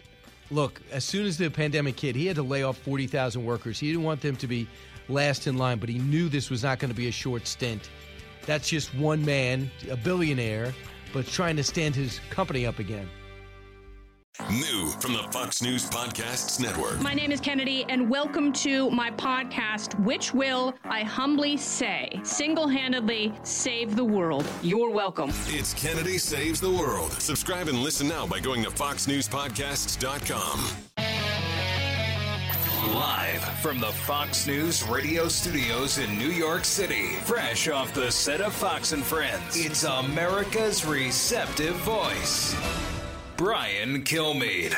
Look, 0.50 0.80
as 0.92 1.04
soon 1.04 1.26
as 1.26 1.38
the 1.38 1.50
pandemic 1.50 1.98
hit, 1.98 2.14
he 2.14 2.26
had 2.26 2.36
to 2.36 2.42
lay 2.42 2.62
off 2.62 2.76
40,000 2.78 3.44
workers. 3.44 3.78
He 3.78 3.88
didn't 3.88 4.04
want 4.04 4.20
them 4.20 4.36
to 4.36 4.46
be 4.46 4.68
last 5.08 5.46
in 5.46 5.56
line, 5.56 5.78
but 5.78 5.88
he 5.88 5.98
knew 5.98 6.28
this 6.28 6.50
was 6.50 6.62
not 6.62 6.78
going 6.78 6.90
to 6.90 6.96
be 6.96 7.08
a 7.08 7.12
short 7.12 7.46
stint. 7.46 7.88
That's 8.46 8.68
just 8.68 8.94
one 8.94 9.24
man, 9.24 9.70
a 9.90 9.96
billionaire, 9.96 10.74
but 11.12 11.26
trying 11.26 11.56
to 11.56 11.64
stand 11.64 11.94
his 11.94 12.20
company 12.30 12.66
up 12.66 12.78
again. 12.78 13.08
New 14.50 14.90
from 15.00 15.12
the 15.12 15.22
Fox 15.30 15.62
News 15.62 15.88
Podcasts 15.88 16.58
Network. 16.58 17.00
My 17.00 17.14
name 17.14 17.30
is 17.30 17.40
Kennedy, 17.40 17.86
and 17.88 18.10
welcome 18.10 18.52
to 18.54 18.90
my 18.90 19.12
podcast, 19.12 19.94
which 20.04 20.34
will, 20.34 20.74
I 20.84 21.04
humbly 21.04 21.56
say, 21.56 22.20
single 22.24 22.66
handedly 22.66 23.32
save 23.44 23.94
the 23.94 24.04
world. 24.04 24.44
You're 24.60 24.90
welcome. 24.90 25.30
It's 25.46 25.72
Kennedy 25.74 26.18
Saves 26.18 26.60
the 26.60 26.70
World. 26.70 27.12
Subscribe 27.12 27.68
and 27.68 27.78
listen 27.78 28.08
now 28.08 28.26
by 28.26 28.40
going 28.40 28.64
to 28.64 28.70
foxnewspodcasts.com. 28.70 30.68
Live 32.92 33.42
from 33.60 33.78
the 33.78 33.92
Fox 33.92 34.46
News 34.48 34.82
radio 34.88 35.28
studios 35.28 35.98
in 35.98 36.18
New 36.18 36.28
York 36.28 36.64
City, 36.64 37.14
fresh 37.22 37.68
off 37.68 37.94
the 37.94 38.10
set 38.10 38.40
of 38.40 38.52
Fox 38.52 38.92
and 38.92 39.02
Friends, 39.02 39.56
it's 39.56 39.84
America's 39.84 40.84
receptive 40.84 41.74
voice, 41.76 42.54
Brian 43.36 44.04
Kilmeade. 44.04 44.72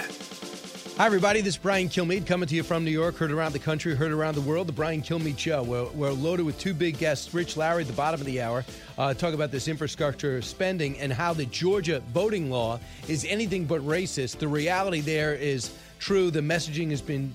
Hi, 0.96 1.04
everybody. 1.04 1.42
This 1.42 1.56
is 1.56 1.58
Brian 1.58 1.90
Kilmeade 1.90 2.26
coming 2.26 2.48
to 2.48 2.54
you 2.54 2.62
from 2.62 2.86
New 2.86 2.90
York, 2.90 3.16
heard 3.16 3.30
around 3.30 3.52
the 3.52 3.58
country, 3.58 3.94
heard 3.94 4.12
around 4.12 4.34
the 4.34 4.40
world. 4.40 4.66
The 4.66 4.72
Brian 4.72 5.02
Kilmeade 5.02 5.38
Show. 5.38 5.62
We're, 5.62 5.84
we're 5.90 6.10
loaded 6.10 6.46
with 6.46 6.58
two 6.58 6.72
big 6.72 6.96
guests. 6.96 7.34
Rich 7.34 7.58
Lowry 7.58 7.82
at 7.82 7.86
the 7.86 7.92
bottom 7.92 8.18
of 8.18 8.26
the 8.26 8.40
hour, 8.40 8.64
uh, 8.96 9.12
talk 9.12 9.34
about 9.34 9.50
this 9.50 9.68
infrastructure 9.68 10.40
spending 10.40 10.98
and 10.98 11.12
how 11.12 11.34
the 11.34 11.44
Georgia 11.44 12.00
voting 12.14 12.50
law 12.50 12.80
is 13.08 13.26
anything 13.26 13.66
but 13.66 13.82
racist. 13.82 14.38
The 14.38 14.48
reality 14.48 15.02
there 15.02 15.34
is 15.34 15.70
true. 15.98 16.30
The 16.30 16.40
messaging 16.40 16.90
has 16.90 17.02
been 17.02 17.34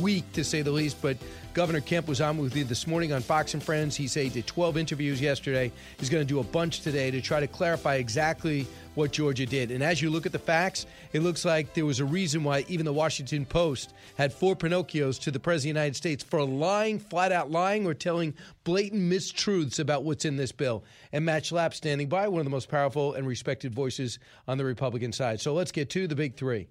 weak, 0.00 0.30
to 0.34 0.44
say 0.44 0.62
the 0.62 0.70
least, 0.70 1.02
but 1.02 1.16
Governor 1.54 1.80
Kemp 1.80 2.08
was 2.08 2.20
on 2.20 2.38
with 2.38 2.54
me 2.54 2.62
this 2.62 2.86
morning 2.86 3.12
on 3.12 3.22
Fox 3.22 3.54
and 3.54 3.62
Friends. 3.62 3.96
He 3.96 4.06
said 4.06 4.24
he 4.24 4.30
did 4.30 4.46
12 4.46 4.76
interviews 4.76 5.20
yesterday. 5.20 5.70
He's 5.98 6.08
going 6.08 6.22
to 6.22 6.28
do 6.28 6.40
a 6.40 6.44
bunch 6.44 6.80
today 6.80 7.10
to 7.10 7.20
try 7.20 7.40
to 7.40 7.46
clarify 7.46 7.96
exactly 7.96 8.66
what 8.94 9.12
Georgia 9.12 9.46
did. 9.46 9.70
And 9.70 9.82
as 9.82 10.02
you 10.02 10.10
look 10.10 10.26
at 10.26 10.32
the 10.32 10.38
facts, 10.38 10.86
it 11.12 11.20
looks 11.20 11.44
like 11.44 11.74
there 11.74 11.86
was 11.86 12.00
a 12.00 12.04
reason 12.04 12.44
why 12.44 12.64
even 12.68 12.84
the 12.86 12.92
Washington 12.92 13.44
Post 13.44 13.94
had 14.16 14.32
four 14.32 14.54
Pinocchios 14.54 15.20
to 15.22 15.30
the 15.30 15.40
President 15.40 15.70
of 15.70 15.74
the 15.74 15.80
United 15.80 15.96
States 15.96 16.24
for 16.24 16.44
lying, 16.44 16.98
flat 16.98 17.32
out 17.32 17.50
lying, 17.50 17.86
or 17.86 17.94
telling 17.94 18.34
blatant 18.64 19.02
mistruths 19.02 19.78
about 19.78 20.04
what's 20.04 20.24
in 20.24 20.36
this 20.36 20.52
bill. 20.52 20.84
And 21.12 21.24
Matt 21.24 21.44
Schlapp 21.44 21.74
standing 21.74 22.08
by, 22.08 22.28
one 22.28 22.40
of 22.40 22.44
the 22.44 22.50
most 22.50 22.68
powerful 22.68 23.14
and 23.14 23.26
respected 23.26 23.74
voices 23.74 24.18
on 24.46 24.58
the 24.58 24.64
Republican 24.64 25.12
side. 25.12 25.40
So 25.40 25.54
let's 25.54 25.72
get 25.72 25.90
to 25.90 26.06
the 26.06 26.16
big 26.16 26.36
three. 26.36 26.68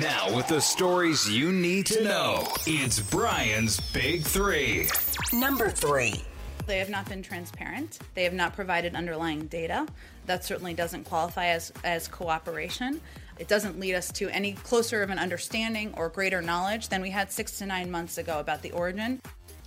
Now, 0.00 0.34
with 0.34 0.48
the 0.48 0.60
stories 0.60 1.30
you 1.30 1.52
need 1.52 1.86
to 1.86 2.02
know, 2.02 2.48
it's 2.66 2.98
Brian's 2.98 3.78
Big 3.92 4.22
Three. 4.22 4.88
Number 5.32 5.68
three. 5.68 6.22
They 6.66 6.78
have 6.78 6.90
not 6.90 7.08
been 7.08 7.22
transparent. 7.22 8.00
They 8.14 8.24
have 8.24 8.32
not 8.32 8.56
provided 8.56 8.96
underlying 8.96 9.46
data. 9.46 9.86
That 10.26 10.44
certainly 10.44 10.74
doesn't 10.74 11.04
qualify 11.04 11.46
as, 11.46 11.72
as 11.84 12.08
cooperation. 12.08 13.00
It 13.38 13.48
doesn't 13.48 13.78
lead 13.78 13.94
us 13.94 14.10
to 14.12 14.28
any 14.30 14.52
closer 14.52 15.02
of 15.02 15.10
an 15.10 15.18
understanding 15.18 15.92
or 15.96 16.08
greater 16.08 16.42
knowledge 16.42 16.88
than 16.88 17.02
we 17.02 17.10
had 17.10 17.30
six 17.30 17.58
to 17.58 17.66
nine 17.66 17.90
months 17.90 18.18
ago 18.18 18.40
about 18.40 18.62
the 18.62 18.72
origin. 18.72 19.20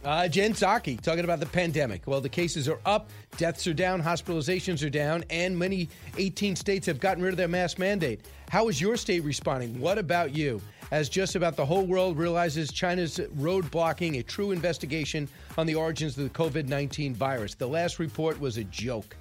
Uh, 0.03 0.27
Jen 0.29 0.53
Psaki 0.53 0.99
talking 0.99 1.25
about 1.25 1.41
the 1.41 1.45
pandemic. 1.45 2.03
Well, 2.05 2.21
the 2.21 2.29
cases 2.29 2.69
are 2.69 2.79
up, 2.85 3.09
deaths 3.35 3.67
are 3.67 3.73
down, 3.73 4.01
hospitalizations 4.01 4.85
are 4.85 4.89
down, 4.89 5.25
and 5.29 5.57
many 5.57 5.89
18 6.17 6.55
states 6.55 6.87
have 6.87 7.01
gotten 7.01 7.21
rid 7.21 7.31
of 7.31 7.37
their 7.37 7.49
mask 7.49 7.79
mandate. 7.79 8.21
How 8.49 8.69
is 8.69 8.79
your 8.79 8.95
state 8.95 9.23
responding? 9.25 9.77
What 9.79 9.97
about 9.97 10.33
you? 10.33 10.61
As 10.91 11.09
just 11.09 11.35
about 11.35 11.55
the 11.55 11.65
whole 11.65 11.85
world 11.85 12.17
realizes 12.17 12.71
China's 12.71 13.19
road 13.35 13.69
blocking 13.71 14.15
a 14.15 14.23
true 14.23 14.51
investigation 14.51 15.27
on 15.57 15.67
the 15.67 15.75
origins 15.75 16.17
of 16.17 16.23
the 16.23 16.29
COVID 16.29 16.67
19 16.67 17.13
virus. 17.13 17.53
The 17.53 17.67
last 17.67 17.99
report 17.99 18.39
was 18.39 18.57
a 18.57 18.63
joke. 18.63 19.15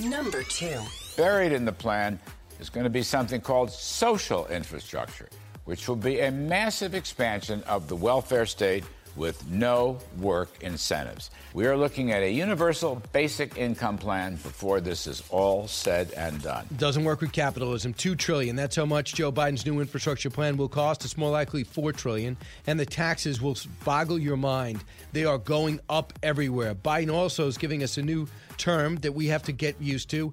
Number 0.00 0.42
two. 0.42 0.80
Buried 1.16 1.52
in 1.52 1.64
the 1.64 1.72
plan 1.72 2.18
is 2.58 2.70
going 2.70 2.84
to 2.84 2.90
be 2.90 3.02
something 3.02 3.40
called 3.40 3.70
social 3.70 4.46
infrastructure, 4.46 5.28
which 5.64 5.88
will 5.88 5.96
be 5.96 6.20
a 6.20 6.30
massive 6.30 6.94
expansion 6.94 7.62
of 7.64 7.88
the 7.88 7.96
welfare 7.96 8.46
state 8.46 8.84
with 9.16 9.48
no 9.48 9.98
work 10.18 10.48
incentives. 10.62 11.30
We 11.52 11.66
are 11.66 11.76
looking 11.76 12.12
at 12.12 12.22
a 12.22 12.30
universal 12.30 13.02
basic 13.12 13.58
income 13.58 13.98
plan 13.98 14.36
before 14.36 14.80
this 14.80 15.06
is 15.06 15.22
all 15.30 15.66
said 15.68 16.12
and 16.16 16.40
done. 16.42 16.66
Doesn't 16.78 17.04
work 17.04 17.20
with 17.20 17.32
capitalism. 17.32 17.92
Two 17.94 18.14
trillion. 18.14 18.56
That's 18.56 18.76
how 18.76 18.86
much 18.86 19.14
Joe 19.14 19.32
Biden's 19.32 19.66
new 19.66 19.80
infrastructure 19.80 20.30
plan 20.30 20.56
will 20.56 20.68
cost. 20.68 21.04
It's 21.04 21.18
more 21.18 21.30
likely 21.30 21.64
four 21.64 21.92
trillion, 21.92 22.36
and 22.66 22.78
the 22.78 22.86
taxes 22.86 23.40
will 23.42 23.56
boggle 23.84 24.18
your 24.18 24.36
mind. 24.36 24.80
They 25.12 25.24
are 25.24 25.38
going 25.38 25.80
up 25.88 26.12
everywhere. 26.22 26.74
Biden 26.74 27.12
also 27.12 27.48
is 27.48 27.58
giving 27.58 27.82
us 27.82 27.98
a 27.98 28.02
new 28.02 28.28
term 28.56 28.96
that 28.96 29.12
we 29.12 29.26
have 29.26 29.42
to 29.44 29.52
get 29.52 29.80
used 29.80 30.10
to: 30.10 30.32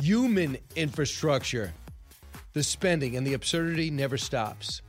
human 0.00 0.58
infrastructure. 0.74 1.72
The 2.52 2.62
spending 2.62 3.16
and 3.16 3.26
the 3.26 3.34
absurdity 3.34 3.90
never 3.90 4.16
stops. 4.16 4.80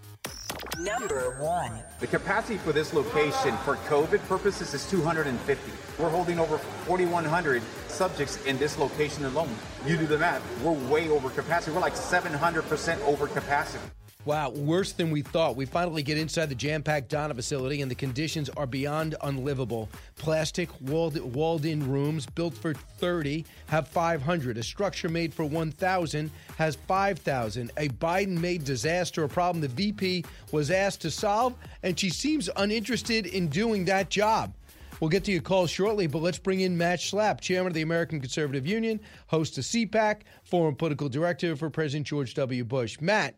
Number 0.80 1.36
one. 1.40 1.72
The 2.00 2.08
capacity 2.08 2.58
for 2.58 2.72
this 2.72 2.94
location 2.94 3.58
for 3.66 3.78
COVID 3.88 4.26
purposes 4.28 4.74
is 4.74 4.90
250. 4.90 5.72
We're 5.98 6.10
holding 6.10 6.40
over 6.40 6.58
4,100 6.58 7.62
subjects 7.88 8.44
in 8.46 8.58
this 8.58 8.78
location 8.78 9.26
alone. 9.26 9.54
You 9.86 9.98
do 9.98 10.06
the 10.06 10.18
math. 10.18 10.44
We're 10.62 10.72
way 10.72 11.10
over 11.10 11.30
capacity. 11.30 11.72
We're 11.72 11.82
like 11.82 11.96
700% 11.96 13.02
over 13.08 13.28
capacity. 13.28 13.84
Wow, 14.28 14.50
worse 14.50 14.92
than 14.92 15.10
we 15.10 15.22
thought. 15.22 15.56
We 15.56 15.64
finally 15.64 16.04
get 16.04 16.18
inside 16.18 16.48
the 16.48 16.56
jam 16.56 16.84
packed 16.84 17.08
Donna 17.08 17.34
facility, 17.34 17.82
and 17.82 17.90
the 17.90 17.96
conditions 17.96 18.50
are 18.50 18.68
beyond 18.68 19.16
unlivable. 19.22 19.88
Plastic 20.18 20.68
walled, 20.82 21.18
walled 21.34 21.64
in 21.64 21.90
rooms 21.90 22.26
built 22.26 22.54
for 22.54 22.74
30 22.74 23.46
have 23.68 23.88
500. 23.88 24.58
A 24.58 24.64
structure 24.64 25.08
made 25.08 25.34
for 25.34 25.46
1,000 25.46 26.30
has 26.58 26.76
5,000. 26.76 27.72
A 27.78 27.88
Biden 27.88 28.38
made 28.38 28.66
disaster 28.66 29.24
a 29.24 29.30
problem 29.30 29.62
the 29.62 29.70
VP 29.70 30.26
was 30.52 30.72
asked 30.72 31.00
to 31.04 31.10
solve, 31.10 31.56
and 31.84 31.98
she 31.98 32.10
seems 32.10 32.50
uninterested 32.58 33.28
in 33.28 33.48
doing 33.48 33.86
that 33.86 34.10
job. 34.10 34.54
We'll 35.00 35.10
get 35.10 35.24
to 35.24 35.32
your 35.32 35.42
calls 35.42 35.70
shortly, 35.70 36.06
but 36.06 36.22
let's 36.22 36.40
bring 36.40 36.60
in 36.60 36.78
Matt 36.78 37.00
Schlapp, 37.00 37.40
chairman 37.40 37.68
of 37.68 37.76
the 37.76 37.82
American 37.82 38.20
Conservative 38.20 38.68
Union, 38.68 39.00
host 39.28 39.58
of 39.58 39.64
CPAC, 39.64 40.24
former 40.44 40.76
political 40.76 41.08
director 41.08 41.56
for 41.56 41.70
President 41.70 42.08
George 42.08 42.34
W. 42.34 42.66
Bush. 42.66 43.00
Matt, 43.00 43.36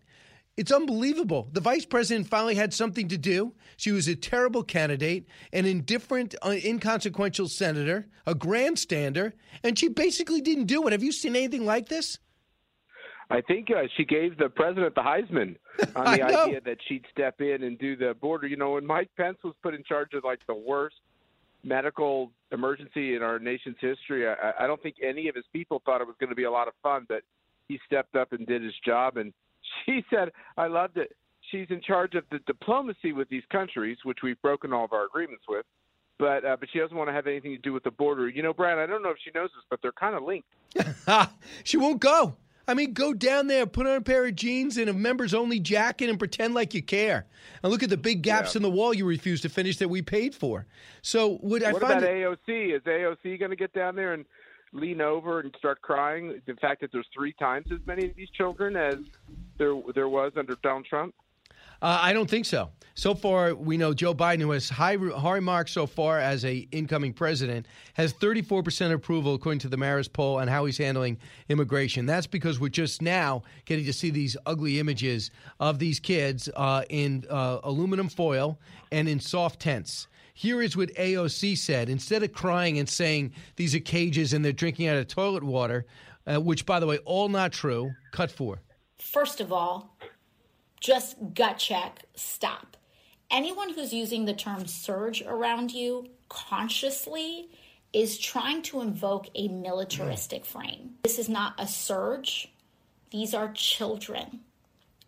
it's 0.60 0.74
unbelievable. 0.74 1.48
The 1.54 1.62
vice 1.62 1.86
president 1.86 2.28
finally 2.28 2.56
had 2.56 2.74
something 2.74 3.08
to 3.08 3.18
do. 3.18 3.54
She 3.78 3.94
was 3.94 4.10
a 4.10 4.16
terrible 4.16 4.62
candidate, 4.62 5.26
an 5.54 5.66
indifferent, 5.66 6.36
uh, 6.42 6.54
inconsequential 6.66 7.48
senator, 7.48 8.08
a 8.28 8.36
grandstander, 8.36 9.32
and 9.64 9.80
she 9.80 9.88
basically 9.88 10.42
didn't 10.42 10.66
do 10.66 10.86
it. 10.86 10.92
Have 10.92 11.02
you 11.02 11.14
seen 11.14 11.38
anything 11.38 11.66
like 11.66 11.88
this? 11.88 12.20
I 13.30 13.40
think 13.40 13.70
uh, 13.72 13.84
she 13.96 14.04
gave 14.04 14.38
the 14.38 14.50
president 14.50 14.96
the 14.96 15.02
Heisman 15.02 15.56
on 15.96 16.18
the 16.18 16.24
idea 16.24 16.60
that 16.66 16.80
she'd 16.90 17.06
step 17.10 17.40
in 17.40 17.64
and 17.64 17.80
do 17.80 17.96
the 17.96 18.14
border. 18.20 18.46
You 18.46 18.58
know, 18.58 18.72
when 18.72 18.86
Mike 18.86 19.12
Pence 19.16 19.38
was 19.46 19.54
put 19.64 19.74
in 19.74 19.86
charge 19.86 20.14
of 20.14 20.26
like 20.26 20.46
the 20.46 20.56
worst 20.56 20.98
medical 21.64 22.34
emergency 22.52 23.16
in 23.16 23.24
our 23.24 23.40
nation's 23.40 23.78
history, 23.80 24.28
I, 24.28 24.52
I 24.60 24.68
don't 24.68 24.84
think 24.84 24.98
any 25.02 25.30
of 25.30 25.36
his 25.36 25.46
people 25.54 25.82
thought 25.86 26.02
it 26.02 26.08
was 26.08 26.18
going 26.20 26.32
to 26.32 26.36
be 26.36 26.44
a 26.44 26.52
lot 26.52 26.68
of 26.68 26.74
fun, 26.84 27.06
but 27.08 27.22
he 27.70 27.80
stepped 27.86 28.18
up 28.18 28.34
and 28.34 28.46
did 28.46 28.62
his 28.62 28.74
job. 28.86 29.16
And 29.16 29.32
she 29.86 30.04
said, 30.10 30.32
I 30.58 30.68
loved 30.68 30.98
it. 30.98 31.16
She's 31.52 31.68
in 31.70 31.82
charge 31.82 32.16
of 32.16 32.24
the 32.32 32.40
diplomacy 32.46 33.12
with 33.12 33.28
these 33.30 33.44
countries, 33.52 33.98
which 34.04 34.20
we've 34.24 34.40
broken 34.42 34.72
all 34.72 34.86
of 34.86 34.94
our 34.94 35.06
agreements 35.06 35.44
with. 35.48 35.66
But 36.20 36.46
uh, 36.46 36.58
but 36.60 36.70
she 36.72 36.80
doesn't 36.80 36.96
want 36.96 37.10
to 37.10 37.14
have 37.14 37.28
anything 37.28 37.52
to 37.52 37.62
do 37.62 37.72
with 37.72 37.84
the 37.84 37.92
border. 37.92 38.28
You 38.28 38.44
know, 38.44 38.54
Brian, 38.54 38.78
I 38.78 38.86
don't 38.86 39.02
know 39.02 39.10
if 39.10 39.18
she 39.24 39.32
knows 39.34 39.50
this, 39.56 39.64
but 39.70 39.82
they're 39.82 39.94
kind 39.94 40.16
of 40.16 40.24
linked. 40.24 40.50
she 41.64 41.78
won't 41.78 42.02
go. 42.02 42.36
I 42.70 42.76
mean, 42.76 42.94
go 42.94 43.16
down 43.16 43.48
there, 43.48 43.66
put 43.66 43.88
on 43.88 43.96
a 43.96 44.02
pair 44.02 44.26
of 44.26 44.36
jeans 44.36 44.78
and 44.78 44.90
a 44.90 44.94
members 44.94 45.34
only 45.34 45.60
jacket 45.60 46.08
and 46.08 46.20
pretend 46.20 46.54
like 46.54 46.76
you 46.76 46.84
care. 46.84 47.26
And 47.64 47.72
look 47.72 47.82
at 47.82 47.90
the 47.90 47.98
big 47.98 48.22
gaps 48.22 48.56
in 48.56 48.62
the 48.62 48.70
wall 48.70 48.94
you 48.94 49.06
refuse 49.06 49.42
to 49.42 49.50
finish 49.50 49.78
that 49.78 49.88
we 49.88 50.04
paid 50.04 50.36
for. 50.36 50.68
So 51.02 51.40
would 51.42 51.64
I 51.64 51.74
what 51.74 51.82
find 51.82 51.94
about 51.94 52.04
it- 52.04 52.48
AOC? 52.48 52.76
Is 52.76 52.84
AOC 52.84 53.40
going 53.40 53.50
to 53.50 53.56
get 53.56 53.74
down 53.74 53.96
there 53.96 54.14
and 54.14 54.24
lean 54.74 55.02
over 55.02 55.40
and 55.40 55.54
start 55.58 55.82
crying? 55.82 56.42
The 56.46 56.56
fact 56.56 56.82
that 56.82 56.92
there's 56.92 57.08
three 57.14 57.34
times 57.34 57.68
as 57.72 57.80
many 57.86 58.06
of 58.10 58.16
these 58.16 58.30
children 58.32 58.76
as 58.76 58.98
there 59.58 59.76
there 59.94 60.10
was 60.10 60.34
under 60.36 60.56
Donald 60.62 60.86
Trump. 60.86 61.14
Uh, 61.82 61.98
I 62.02 62.14
don't 62.14 62.30
think 62.30 62.46
so. 62.46 62.70
So 62.96 63.16
far, 63.16 63.56
we 63.56 63.78
know 63.78 63.94
Joe 63.94 64.14
Biden, 64.14 64.42
who 64.42 64.52
has 64.52 64.68
high, 64.68 64.98
high 64.98 65.40
marks 65.40 65.72
so 65.72 65.88
far 65.88 66.20
as 66.20 66.44
a 66.44 66.68
incoming 66.72 67.14
president, 67.14 67.66
has 67.94 68.12
34% 68.14 68.92
approval 68.92 69.36
according 69.36 69.60
to 69.60 69.70
the 69.70 69.78
Marist 69.78 70.12
poll 70.12 70.40
on 70.40 70.50
how 70.50 70.66
he's 70.66 70.78
handling 70.78 71.18
immigration. 71.48 72.06
That's 72.06 72.28
because 72.28 72.60
we're 72.60 72.68
just 72.68 73.02
now 73.02 73.44
getting 73.64 73.86
to 73.86 73.94
see 73.94 74.10
these 74.10 74.36
ugly 74.46 74.80
images 74.82 75.32
of 75.62 75.80
these 75.80 76.02
kids 76.02 76.50
uh, 76.58 76.84
in 76.90 77.24
uh, 77.30 77.60
aluminum 77.64 78.10
foil 78.10 78.60
and 78.92 79.08
in 79.08 79.22
soft 79.22 79.62
tents. 79.62 80.10
Here 80.40 80.62
is 80.62 80.78
what 80.78 80.90
AOC 80.96 81.58
said. 81.58 81.90
Instead 81.90 82.24
of 82.24 82.32
crying 82.32 82.80
and 82.80 82.88
saying 82.88 83.34
these 83.58 83.76
are 83.76 83.80
cages 83.80 84.32
and 84.32 84.44
they're 84.44 84.54
drinking 84.54 84.88
out 84.88 84.98
of 84.98 85.08
toilet 85.08 85.44
water, 85.44 85.86
uh, 86.26 86.40
which, 86.40 86.66
by 86.66 86.80
the 86.80 86.88
way, 86.88 87.00
all 87.00 87.28
not 87.28 87.52
true, 87.52 87.92
cut 88.12 88.32
four. 88.32 88.62
First 89.00 89.42
of 89.42 89.52
all, 89.52 89.98
just 90.80 91.18
gut 91.34 91.58
check, 91.58 92.06
stop 92.16 92.78
anyone 93.32 93.74
who's 93.74 93.94
using 93.94 94.26
the 94.26 94.34
term 94.34 94.66
surge 94.66 95.22
around 95.22 95.72
you 95.72 96.08
consciously 96.30 97.50
is 97.94 98.18
trying 98.18 98.62
to 98.62 98.82
invoke 98.82 99.28
a 99.36 99.48
militaristic 99.48 100.46
frame. 100.46 100.92
This 101.04 101.20
is 101.20 101.30
not 101.30 101.54
a 101.58 101.68
surge. 101.68 102.52
These 103.12 103.34
are 103.34 103.52
children, 103.54 104.42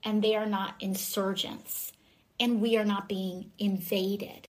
and 0.03 0.23
they 0.23 0.35
are 0.35 0.47
not 0.47 0.75
insurgents, 0.79 1.91
and 2.39 2.59
we 2.59 2.77
are 2.77 2.85
not 2.85 3.07
being 3.07 3.51
invaded. 3.59 4.47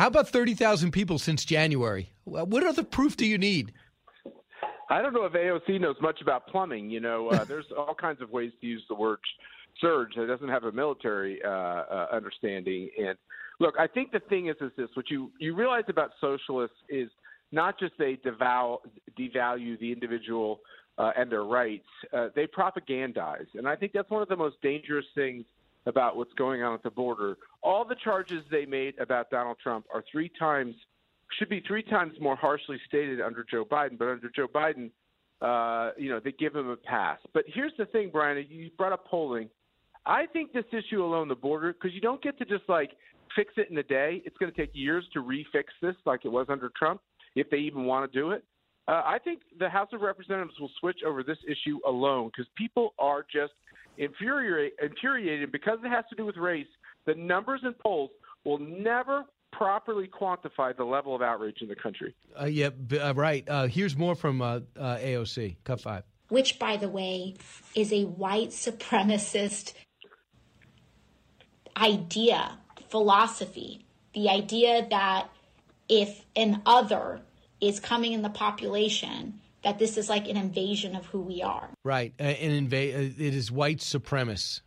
How 0.00 0.06
about 0.06 0.30
30,000 0.30 0.92
people 0.92 1.18
since 1.18 1.44
January? 1.44 2.10
What 2.24 2.66
other 2.66 2.82
proof 2.82 3.18
do 3.18 3.26
you 3.26 3.36
need? 3.36 3.74
I 4.88 5.02
don't 5.02 5.12
know 5.12 5.26
if 5.26 5.34
AOC 5.34 5.78
knows 5.78 5.96
much 6.00 6.22
about 6.22 6.46
plumbing. 6.46 6.88
You 6.88 7.00
know, 7.00 7.28
uh, 7.28 7.44
there's 7.48 7.66
all 7.76 7.94
kinds 7.94 8.22
of 8.22 8.30
ways 8.30 8.50
to 8.62 8.66
use 8.66 8.82
the 8.88 8.94
word 8.94 9.18
surge 9.78 10.14
that 10.16 10.26
doesn't 10.26 10.48
have 10.48 10.64
a 10.64 10.72
military 10.72 11.42
uh, 11.44 11.50
uh, 11.50 12.06
understanding. 12.10 12.88
And 12.98 13.18
look, 13.58 13.74
I 13.78 13.86
think 13.86 14.10
the 14.10 14.20
thing 14.20 14.48
is, 14.48 14.56
is 14.62 14.72
this: 14.74 14.88
what 14.94 15.10
you 15.10 15.32
you 15.38 15.54
realize 15.54 15.84
about 15.88 16.12
socialists 16.18 16.78
is 16.88 17.10
not 17.52 17.78
just 17.78 17.92
they 17.98 18.18
devour, 18.24 18.78
devalue 19.18 19.78
the 19.80 19.92
individual 19.92 20.60
uh, 20.96 21.10
and 21.14 21.30
their 21.30 21.44
rights; 21.44 21.84
uh, 22.14 22.28
they 22.34 22.46
propagandize, 22.46 23.48
and 23.52 23.68
I 23.68 23.76
think 23.76 23.92
that's 23.92 24.08
one 24.08 24.22
of 24.22 24.28
the 24.28 24.36
most 24.36 24.56
dangerous 24.62 25.04
things 25.14 25.44
about 25.86 26.16
what's 26.16 26.32
going 26.34 26.62
on 26.62 26.74
at 26.74 26.82
the 26.82 26.90
border. 26.90 27.36
All 27.62 27.84
the 27.84 27.96
charges 28.02 28.42
they 28.50 28.66
made 28.66 28.98
about 28.98 29.30
Donald 29.30 29.56
Trump 29.62 29.86
are 29.92 30.04
three 30.10 30.30
times 30.38 30.74
should 31.38 31.48
be 31.48 31.62
three 31.66 31.82
times 31.82 32.14
more 32.20 32.36
harshly 32.36 32.78
stated 32.86 33.20
under 33.20 33.44
Joe 33.48 33.64
Biden, 33.64 33.98
but 33.98 34.08
under 34.08 34.30
Joe 34.34 34.48
Biden, 34.48 34.90
uh, 35.40 35.92
you 35.96 36.10
know, 36.10 36.20
they 36.22 36.32
give 36.32 36.54
him 36.54 36.68
a 36.68 36.76
pass. 36.76 37.18
But 37.32 37.44
here's 37.46 37.72
the 37.78 37.86
thing, 37.86 38.10
Brian. 38.12 38.44
You 38.48 38.70
brought 38.76 38.92
up 38.92 39.06
polling. 39.06 39.48
I 40.06 40.26
think 40.26 40.52
this 40.52 40.64
issue 40.72 41.04
alone, 41.04 41.28
the 41.28 41.34
border, 41.34 41.72
because 41.72 41.94
you 41.94 42.00
don't 42.00 42.22
get 42.22 42.38
to 42.38 42.44
just 42.44 42.64
like 42.68 42.90
fix 43.36 43.52
it 43.56 43.70
in 43.70 43.78
a 43.78 43.82
day. 43.82 44.22
It's 44.24 44.36
going 44.38 44.52
to 44.52 44.58
take 44.58 44.70
years 44.74 45.04
to 45.12 45.22
refix 45.22 45.64
this, 45.80 45.94
like 46.04 46.24
it 46.24 46.28
was 46.28 46.46
under 46.48 46.70
Trump, 46.76 47.00
if 47.36 47.48
they 47.50 47.58
even 47.58 47.84
want 47.84 48.10
to 48.10 48.18
do 48.18 48.32
it. 48.32 48.44
Uh, 48.88 49.02
I 49.04 49.18
think 49.22 49.42
the 49.58 49.68
House 49.68 49.88
of 49.92 50.00
Representatives 50.00 50.58
will 50.58 50.70
switch 50.80 51.00
over 51.06 51.22
this 51.22 51.38
issue 51.46 51.78
alone 51.86 52.30
because 52.34 52.50
people 52.56 52.94
are 52.98 53.24
just 53.32 53.52
infuriated, 53.98 54.72
infuriated 54.82 55.52
because 55.52 55.78
it 55.84 55.88
has 55.88 56.04
to 56.10 56.16
do 56.16 56.24
with 56.24 56.36
race. 56.36 56.66
The 57.06 57.14
numbers 57.14 57.60
and 57.62 57.78
polls 57.78 58.10
will 58.44 58.58
never 58.58 59.24
properly 59.52 60.08
quantify 60.08 60.76
the 60.76 60.84
level 60.84 61.14
of 61.14 61.22
outrage 61.22 61.58
in 61.60 61.68
the 61.68 61.76
country. 61.76 62.14
Uh, 62.40 62.44
yeah, 62.46 62.70
uh, 63.00 63.14
right. 63.14 63.48
Uh, 63.48 63.66
here's 63.66 63.96
more 63.96 64.14
from 64.14 64.40
uh, 64.40 64.60
uh, 64.78 64.96
AOC. 64.96 65.56
Cut 65.64 65.80
five. 65.80 66.04
Which, 66.28 66.58
by 66.58 66.76
the 66.76 66.88
way, 66.88 67.34
is 67.74 67.92
a 67.92 68.04
white 68.04 68.50
supremacist 68.50 69.74
idea, 71.76 72.58
philosophy, 72.88 73.84
the 74.14 74.28
idea 74.28 74.86
that 74.90 75.28
if 75.88 76.24
an 76.36 76.62
other 76.64 77.20
is 77.60 77.80
coming 77.80 78.12
in 78.12 78.22
the 78.22 78.30
population, 78.30 79.39
that 79.62 79.78
this 79.78 79.96
is 79.96 80.08
like 80.08 80.28
an 80.28 80.36
invasion 80.36 80.94
of 80.96 81.06
who 81.06 81.20
we 81.20 81.42
are. 81.42 81.70
Right. 81.84 82.12
Uh, 82.18 82.24
an 82.24 82.68
inva- 82.68 82.94
uh, 82.94 83.24
it 83.24 83.34
is 83.34 83.50
white 83.50 83.78
supremacist. 83.78 84.62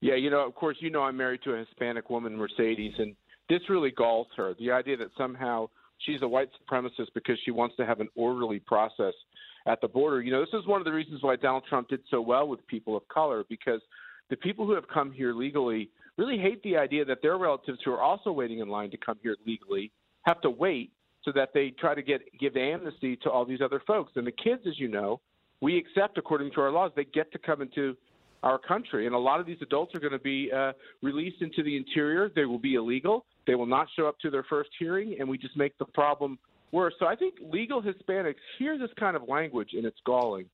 Yeah, 0.00 0.16
you 0.16 0.30
know, 0.30 0.44
of 0.44 0.54
course, 0.54 0.76
you 0.80 0.90
know 0.90 1.02
I'm 1.02 1.16
married 1.16 1.42
to 1.44 1.54
a 1.54 1.58
Hispanic 1.58 2.10
woman, 2.10 2.36
Mercedes, 2.36 2.94
and 2.98 3.14
this 3.48 3.60
really 3.68 3.92
galls 3.92 4.26
her. 4.36 4.54
The 4.58 4.72
idea 4.72 4.96
that 4.96 5.08
somehow 5.16 5.68
she's 5.98 6.22
a 6.22 6.28
white 6.28 6.48
supremacist 6.60 7.08
because 7.14 7.38
she 7.44 7.52
wants 7.52 7.76
to 7.76 7.86
have 7.86 8.00
an 8.00 8.08
orderly 8.16 8.58
process 8.58 9.14
at 9.66 9.80
the 9.80 9.86
border. 9.86 10.20
You 10.20 10.32
know, 10.32 10.40
this 10.40 10.54
is 10.54 10.66
one 10.66 10.80
of 10.80 10.84
the 10.84 10.92
reasons 10.92 11.22
why 11.22 11.36
Donald 11.36 11.62
Trump 11.68 11.88
did 11.88 12.00
so 12.10 12.20
well 12.20 12.48
with 12.48 12.66
people 12.66 12.96
of 12.96 13.06
color 13.08 13.44
because– 13.48 13.80
the 14.32 14.36
people 14.38 14.64
who 14.66 14.72
have 14.72 14.88
come 14.88 15.12
here 15.12 15.34
legally 15.34 15.90
really 16.16 16.38
hate 16.38 16.62
the 16.62 16.74
idea 16.74 17.04
that 17.04 17.20
their 17.20 17.36
relatives 17.36 17.78
who 17.84 17.92
are 17.92 18.00
also 18.00 18.32
waiting 18.32 18.60
in 18.60 18.68
line 18.68 18.90
to 18.90 18.96
come 18.96 19.18
here 19.22 19.36
legally 19.46 19.92
have 20.22 20.40
to 20.40 20.48
wait 20.48 20.90
so 21.24 21.32
that 21.32 21.50
they 21.54 21.70
try 21.70 21.94
to 21.94 22.02
get 22.02 22.20
give 22.38 22.56
amnesty 22.56 23.16
to 23.16 23.30
all 23.30 23.44
these 23.44 23.60
other 23.60 23.82
folks. 23.86 24.12
And 24.16 24.26
the 24.26 24.32
kids, 24.32 24.62
as 24.66 24.78
you 24.78 24.88
know, 24.88 25.20
we 25.60 25.78
accept 25.78 26.18
according 26.18 26.50
to 26.52 26.60
our 26.60 26.70
laws, 26.70 26.90
they 26.96 27.04
get 27.04 27.30
to 27.32 27.38
come 27.38 27.62
into 27.62 27.96
our 28.42 28.58
country. 28.58 29.06
And 29.06 29.14
a 29.14 29.18
lot 29.18 29.40
of 29.40 29.46
these 29.46 29.58
adults 29.62 29.94
are 29.94 30.00
going 30.00 30.12
to 30.12 30.18
be 30.18 30.50
uh, 30.52 30.72
released 31.00 31.40
into 31.40 31.62
the 31.62 31.76
interior. 31.76 32.30
They 32.34 32.44
will 32.44 32.58
be 32.58 32.74
illegal. 32.74 33.24
They 33.46 33.54
will 33.54 33.66
not 33.66 33.86
show 33.96 34.06
up 34.06 34.18
to 34.20 34.30
their 34.30 34.44
first 34.44 34.70
hearing, 34.78 35.16
and 35.18 35.28
we 35.28 35.38
just 35.38 35.56
make 35.56 35.76
the 35.78 35.84
problem 35.84 36.38
worse. 36.72 36.94
So 36.98 37.06
I 37.06 37.14
think 37.14 37.34
legal 37.40 37.82
Hispanics 37.82 38.34
hear 38.58 38.78
this 38.78 38.90
kind 38.98 39.16
of 39.16 39.22
language, 39.28 39.70
and 39.74 39.84
it's 39.84 39.98
galling. 40.04 40.46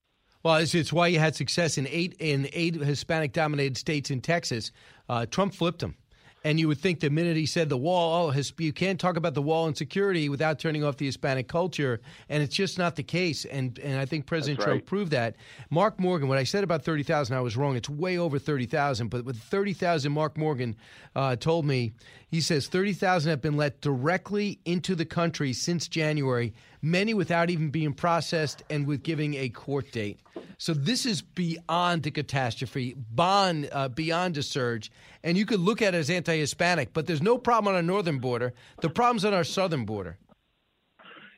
Well, 0.42 0.56
it's, 0.56 0.74
it's, 0.74 0.92
why 0.92 1.08
you 1.08 1.18
had 1.18 1.34
success 1.34 1.78
in 1.78 1.86
eight 1.88 2.14
in 2.20 2.48
eight 2.52 2.74
Hispanic-dominated 2.74 3.76
states 3.76 4.10
in 4.10 4.20
Texas. 4.20 4.70
Uh, 5.08 5.26
Trump 5.26 5.54
flipped 5.54 5.80
them. 5.80 5.96
And 6.44 6.60
you 6.60 6.68
would 6.68 6.78
think 6.78 7.00
the 7.00 7.10
minute 7.10 7.36
he 7.36 7.46
said 7.46 7.68
the 7.68 7.76
wall, 7.76 8.32
oh, 8.32 8.42
you 8.58 8.72
can't 8.72 8.98
talk 9.00 9.16
about 9.16 9.34
the 9.34 9.42
wall 9.42 9.66
and 9.66 9.76
security 9.76 10.28
without 10.28 10.58
turning 10.58 10.84
off 10.84 10.96
the 10.96 11.06
Hispanic 11.06 11.48
culture, 11.48 12.00
and 12.28 12.42
it's 12.42 12.54
just 12.54 12.78
not 12.78 12.94
the 12.96 13.02
case. 13.02 13.44
And 13.44 13.78
and 13.80 13.98
I 13.98 14.04
think 14.04 14.26
President 14.26 14.60
Trump 14.60 14.86
proved 14.86 15.10
that. 15.12 15.36
Mark 15.70 15.98
Morgan, 15.98 16.28
what 16.28 16.38
I 16.38 16.44
said 16.44 16.62
about 16.62 16.84
thirty 16.84 17.02
thousand, 17.02 17.36
I 17.36 17.40
was 17.40 17.56
wrong. 17.56 17.76
It's 17.76 17.88
way 17.88 18.18
over 18.18 18.38
thirty 18.38 18.66
thousand. 18.66 19.08
But 19.08 19.24
with 19.24 19.36
thirty 19.36 19.72
thousand, 19.72 20.12
Mark 20.12 20.38
Morgan 20.38 20.76
uh, 21.16 21.36
told 21.36 21.64
me 21.66 21.92
he 22.30 22.40
says 22.40 22.68
thirty 22.68 22.92
thousand 22.92 23.30
have 23.30 23.42
been 23.42 23.56
let 23.56 23.80
directly 23.80 24.60
into 24.64 24.94
the 24.94 25.04
country 25.04 25.52
since 25.52 25.88
January, 25.88 26.54
many 26.82 27.14
without 27.14 27.50
even 27.50 27.70
being 27.70 27.92
processed 27.92 28.62
and 28.70 28.86
with 28.86 29.02
giving 29.02 29.34
a 29.34 29.48
court 29.48 29.90
date. 29.92 30.20
So 30.58 30.74
this 30.74 31.06
is 31.06 31.22
beyond 31.22 32.06
a 32.06 32.10
catastrophe, 32.10 32.94
beyond, 33.14 33.68
uh, 33.72 33.88
beyond 33.88 34.36
a 34.36 34.42
surge. 34.42 34.90
And 35.22 35.36
you 35.36 35.46
could 35.46 35.60
look 35.60 35.82
at 35.82 35.94
it 35.94 35.98
as 35.98 36.10
anti 36.10 36.36
Hispanic, 36.38 36.92
but 36.92 37.06
there's 37.06 37.22
no 37.22 37.38
problem 37.38 37.72
on 37.72 37.76
our 37.76 37.82
northern 37.82 38.18
border. 38.18 38.54
The 38.80 38.90
problem's 38.90 39.24
on 39.24 39.34
our 39.34 39.44
southern 39.44 39.84
border. 39.84 40.18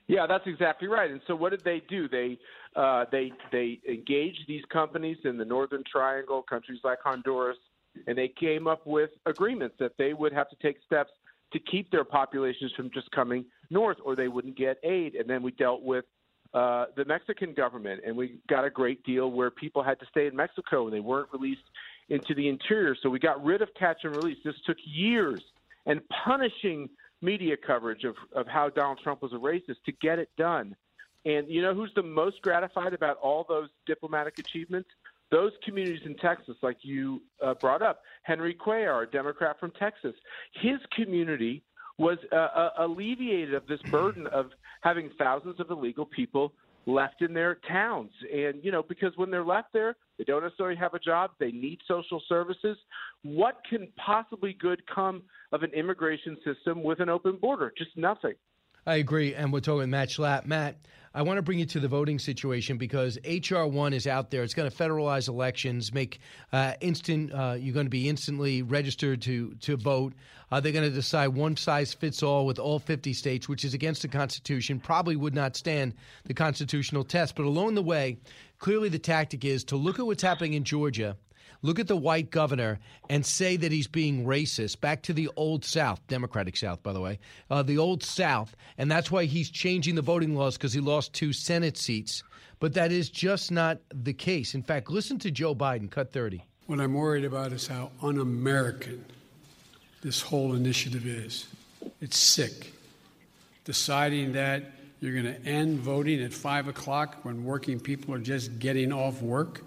Yeah, 0.08 0.26
that's 0.26 0.46
exactly 0.46 0.88
right. 0.88 1.08
And 1.08 1.20
so, 1.28 1.36
what 1.36 1.50
did 1.50 1.62
they 1.64 1.82
do? 1.88 2.08
They 2.08 2.36
uh, 2.74 3.04
they 3.12 3.30
they 3.52 3.78
engaged 3.88 4.40
these 4.48 4.64
companies 4.72 5.18
in 5.24 5.38
the 5.38 5.44
Northern 5.44 5.84
Triangle, 5.90 6.42
countries 6.42 6.80
like 6.82 6.98
Honduras, 7.04 7.58
and 8.08 8.18
they 8.18 8.26
came 8.26 8.66
up 8.66 8.84
with 8.86 9.10
agreements 9.26 9.76
that 9.78 9.92
they 9.98 10.12
would 10.12 10.32
have 10.32 10.48
to 10.50 10.56
take 10.60 10.78
steps 10.84 11.12
to 11.52 11.60
keep 11.60 11.90
their 11.92 12.04
populations 12.04 12.72
from 12.76 12.90
just 12.92 13.08
coming 13.12 13.44
north, 13.70 13.98
or 14.04 14.16
they 14.16 14.28
wouldn't 14.28 14.56
get 14.56 14.78
aid. 14.82 15.14
And 15.14 15.28
then 15.28 15.42
we 15.42 15.52
dealt 15.52 15.82
with 15.82 16.04
uh, 16.52 16.86
the 16.96 17.04
Mexican 17.04 17.54
government, 17.54 18.02
and 18.04 18.16
we 18.16 18.38
got 18.48 18.64
a 18.64 18.70
great 18.70 19.02
deal 19.04 19.30
where 19.30 19.50
people 19.50 19.82
had 19.82 20.00
to 20.00 20.06
stay 20.06 20.26
in 20.26 20.34
Mexico 20.34 20.86
and 20.86 20.92
they 20.94 21.00
weren't 21.00 21.28
released 21.32 21.62
into 22.08 22.34
the 22.34 22.48
interior. 22.48 22.96
So 23.00 23.08
we 23.08 23.18
got 23.18 23.42
rid 23.44 23.62
of 23.62 23.68
catch 23.78 23.98
and 24.02 24.14
release. 24.16 24.38
This 24.44 24.56
took 24.66 24.76
years 24.84 25.40
and 25.86 26.00
punishing 26.24 26.88
media 27.22 27.56
coverage 27.56 28.04
of, 28.04 28.16
of 28.34 28.46
how 28.46 28.68
Donald 28.68 28.98
Trump 29.02 29.22
was 29.22 29.32
a 29.32 29.36
racist 29.36 29.82
to 29.86 29.92
get 29.92 30.18
it 30.18 30.28
done. 30.36 30.74
And 31.24 31.48
you 31.48 31.62
know 31.62 31.74
who's 31.74 31.92
the 31.94 32.02
most 32.02 32.40
gratified 32.42 32.94
about 32.94 33.18
all 33.18 33.44
those 33.48 33.68
diplomatic 33.86 34.38
achievements? 34.38 34.88
Those 35.30 35.52
communities 35.64 36.00
in 36.04 36.16
Texas, 36.16 36.56
like 36.62 36.78
you 36.82 37.22
uh, 37.44 37.54
brought 37.54 37.82
up, 37.82 38.02
Henry 38.22 38.54
Cuellar, 38.54 39.06
a 39.06 39.10
Democrat 39.10 39.60
from 39.60 39.70
Texas, 39.72 40.14
his 40.54 40.78
community 40.92 41.62
was 42.00 42.16
uh, 42.32 42.36
uh, 42.36 42.70
alleviated 42.78 43.52
of 43.52 43.66
this 43.66 43.78
burden 43.90 44.26
of 44.28 44.46
having 44.80 45.10
thousands 45.18 45.60
of 45.60 45.70
illegal 45.70 46.06
people 46.06 46.50
left 46.86 47.20
in 47.20 47.34
their 47.34 47.58
towns. 47.68 48.10
And, 48.32 48.64
you 48.64 48.72
know, 48.72 48.82
because 48.82 49.12
when 49.16 49.30
they're 49.30 49.44
left 49.44 49.68
there, 49.74 49.96
they 50.16 50.24
don't 50.24 50.42
necessarily 50.42 50.76
have 50.76 50.94
a 50.94 50.98
job, 50.98 51.32
they 51.38 51.52
need 51.52 51.78
social 51.86 52.22
services. 52.26 52.78
What 53.22 53.60
can 53.68 53.86
possibly 54.04 54.56
good 54.58 54.80
come 54.92 55.22
of 55.52 55.62
an 55.62 55.72
immigration 55.74 56.38
system 56.42 56.82
with 56.82 57.00
an 57.00 57.10
open 57.10 57.36
border? 57.36 57.70
Just 57.76 57.94
nothing. 57.98 58.34
I 58.86 58.96
agree. 58.96 59.34
And 59.34 59.52
we're 59.52 59.60
talking 59.60 59.90
Matt 59.90 60.08
Schlapp. 60.08 60.46
Matt, 60.46 60.76
I 61.12 61.22
want 61.22 61.38
to 61.38 61.42
bring 61.42 61.58
you 61.58 61.66
to 61.66 61.80
the 61.80 61.88
voting 61.88 62.20
situation 62.20 62.78
because 62.78 63.18
HR 63.24 63.64
one 63.64 63.92
is 63.92 64.06
out 64.06 64.30
there. 64.30 64.44
It's 64.44 64.54
going 64.54 64.70
to 64.70 64.76
federalize 64.76 65.28
elections, 65.28 65.92
make 65.92 66.20
uh, 66.52 66.74
instant. 66.80 67.32
Uh, 67.32 67.56
you're 67.58 67.74
going 67.74 67.86
to 67.86 67.90
be 67.90 68.08
instantly 68.08 68.62
registered 68.62 69.20
to 69.22 69.54
to 69.62 69.76
vote. 69.76 70.12
Uh, 70.52 70.60
they're 70.60 70.72
going 70.72 70.88
to 70.88 70.94
decide 70.94 71.28
one 71.28 71.56
size 71.56 71.94
fits 71.94 72.22
all 72.22 72.46
with 72.46 72.58
all 72.58 72.78
50 72.78 73.12
states, 73.12 73.48
which 73.48 73.64
is 73.64 73.74
against 73.74 74.02
the 74.02 74.08
Constitution. 74.08 74.80
Probably 74.80 75.16
would 75.16 75.34
not 75.34 75.56
stand 75.56 75.94
the 76.24 76.34
constitutional 76.34 77.04
test. 77.04 77.34
But 77.34 77.44
along 77.44 77.74
the 77.74 77.82
way, 77.82 78.18
clearly 78.58 78.88
the 78.88 78.98
tactic 78.98 79.44
is 79.44 79.64
to 79.64 79.76
look 79.76 79.98
at 79.98 80.06
what's 80.06 80.22
happening 80.22 80.54
in 80.54 80.64
Georgia 80.64 81.16
look 81.62 81.78
at 81.78 81.88
the 81.88 81.96
white 81.96 82.30
governor 82.30 82.78
and 83.08 83.24
say 83.24 83.56
that 83.56 83.72
he's 83.72 83.86
being 83.86 84.24
racist 84.24 84.80
back 84.80 85.02
to 85.02 85.12
the 85.12 85.28
old 85.36 85.64
South, 85.64 86.00
Democratic 86.06 86.56
South, 86.56 86.82
by 86.82 86.92
the 86.92 87.00
way, 87.00 87.18
uh, 87.50 87.62
the 87.62 87.78
old 87.78 88.02
South, 88.02 88.56
and 88.78 88.90
that's 88.90 89.10
why 89.10 89.24
he's 89.24 89.50
changing 89.50 89.94
the 89.94 90.02
voting 90.02 90.34
laws 90.34 90.56
because 90.56 90.72
he 90.72 90.80
lost 90.80 91.12
two 91.12 91.32
Senate 91.32 91.76
seats. 91.76 92.22
But 92.58 92.74
that 92.74 92.92
is 92.92 93.08
just 93.08 93.50
not 93.50 93.78
the 93.92 94.12
case. 94.12 94.54
In 94.54 94.62
fact, 94.62 94.90
listen 94.90 95.18
to 95.20 95.30
Joe 95.30 95.54
Biden, 95.54 95.90
cut 95.90 96.12
30. 96.12 96.44
What 96.66 96.78
I'm 96.78 96.94
worried 96.94 97.24
about 97.24 97.52
is 97.52 97.66
how 97.66 97.90
un 98.02 98.18
American 98.18 99.04
this 100.02 100.20
whole 100.20 100.54
initiative 100.54 101.06
is. 101.06 101.46
It's 102.00 102.16
sick. 102.16 102.72
Deciding 103.64 104.32
that 104.32 104.72
you're 105.00 105.12
going 105.12 105.34
to 105.34 105.48
end 105.48 105.78
voting 105.78 106.22
at 106.22 106.32
5 106.32 106.68
o'clock 106.68 107.24
when 107.24 107.44
working 107.44 107.80
people 107.80 108.14
are 108.14 108.18
just 108.18 108.58
getting 108.58 108.92
off 108.92 109.22
work. 109.22 109.62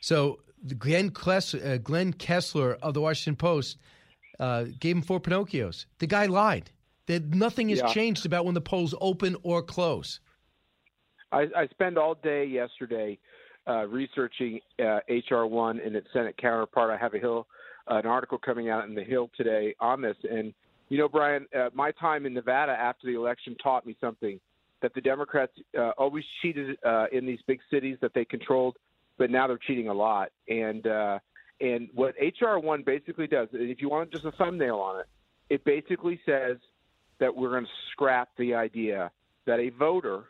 So 0.00 0.40
Glenn, 0.78 1.10
Kles- 1.10 1.54
uh, 1.64 1.78
Glenn 1.78 2.12
Kessler 2.12 2.74
of 2.82 2.94
the 2.94 3.00
Washington 3.00 3.36
Post 3.36 3.78
uh, 4.38 4.64
gave 4.78 4.96
him 4.96 5.02
four 5.02 5.20
Pinocchios. 5.20 5.86
The 5.98 6.06
guy 6.06 6.26
lied. 6.26 6.70
That 7.06 7.34
nothing 7.34 7.68
has 7.70 7.80
Yeah. 7.80 7.88
changed 7.88 8.24
about 8.26 8.44
when 8.44 8.54
the 8.54 8.60
polls 8.60 8.94
open 9.00 9.36
or 9.42 9.62
close. 9.62 10.20
I, 11.32 11.48
I 11.56 11.66
spent 11.68 11.96
all 11.98 12.14
day 12.14 12.44
yesterday 12.44 13.18
uh, 13.66 13.86
researching 13.86 14.60
uh, 14.78 15.00
HR 15.08 15.44
one 15.46 15.80
and 15.80 15.96
its 15.96 16.06
Senate 16.12 16.36
counterpart. 16.36 16.90
I 16.90 16.96
have 16.96 17.14
a 17.14 17.18
Hill, 17.18 17.46
an 17.88 18.06
article 18.06 18.38
coming 18.38 18.68
out 18.70 18.84
in 18.88 18.94
the 18.94 19.02
Hill 19.04 19.30
today 19.36 19.74
on 19.80 20.00
this. 20.00 20.16
And 20.30 20.52
you 20.88 20.98
know, 20.98 21.08
Brian, 21.08 21.46
uh, 21.56 21.70
my 21.74 21.90
time 21.92 22.26
in 22.26 22.34
Nevada 22.34 22.72
after 22.72 23.06
the 23.06 23.14
election 23.14 23.56
taught 23.62 23.86
me 23.86 23.96
something 24.00 24.38
that 24.82 24.92
the 24.94 25.00
Democrats 25.00 25.52
uh, 25.78 25.90
always 25.96 26.24
cheated 26.42 26.76
uh, 26.84 27.06
in 27.12 27.24
these 27.24 27.38
big 27.46 27.60
cities 27.70 27.96
that 28.02 28.12
they 28.14 28.24
controlled, 28.24 28.76
but 29.22 29.30
now 29.30 29.46
they're 29.46 29.56
cheating 29.68 29.86
a 29.86 29.94
lot. 29.94 30.30
And 30.48 30.84
uh, 30.84 31.20
and 31.60 31.88
what 31.94 32.16
HR 32.20 32.58
one 32.58 32.82
basically 32.84 33.28
does, 33.28 33.46
if 33.52 33.80
you 33.80 33.88
want 33.88 34.10
just 34.10 34.24
a 34.24 34.32
thumbnail 34.32 34.78
on 34.78 34.98
it, 34.98 35.06
it 35.48 35.64
basically 35.64 36.18
says 36.26 36.56
that 37.20 37.32
we're 37.32 37.50
going 37.50 37.62
to 37.62 37.70
scrap 37.92 38.30
the 38.36 38.52
idea 38.52 39.12
that 39.46 39.60
a 39.60 39.68
voter 39.78 40.24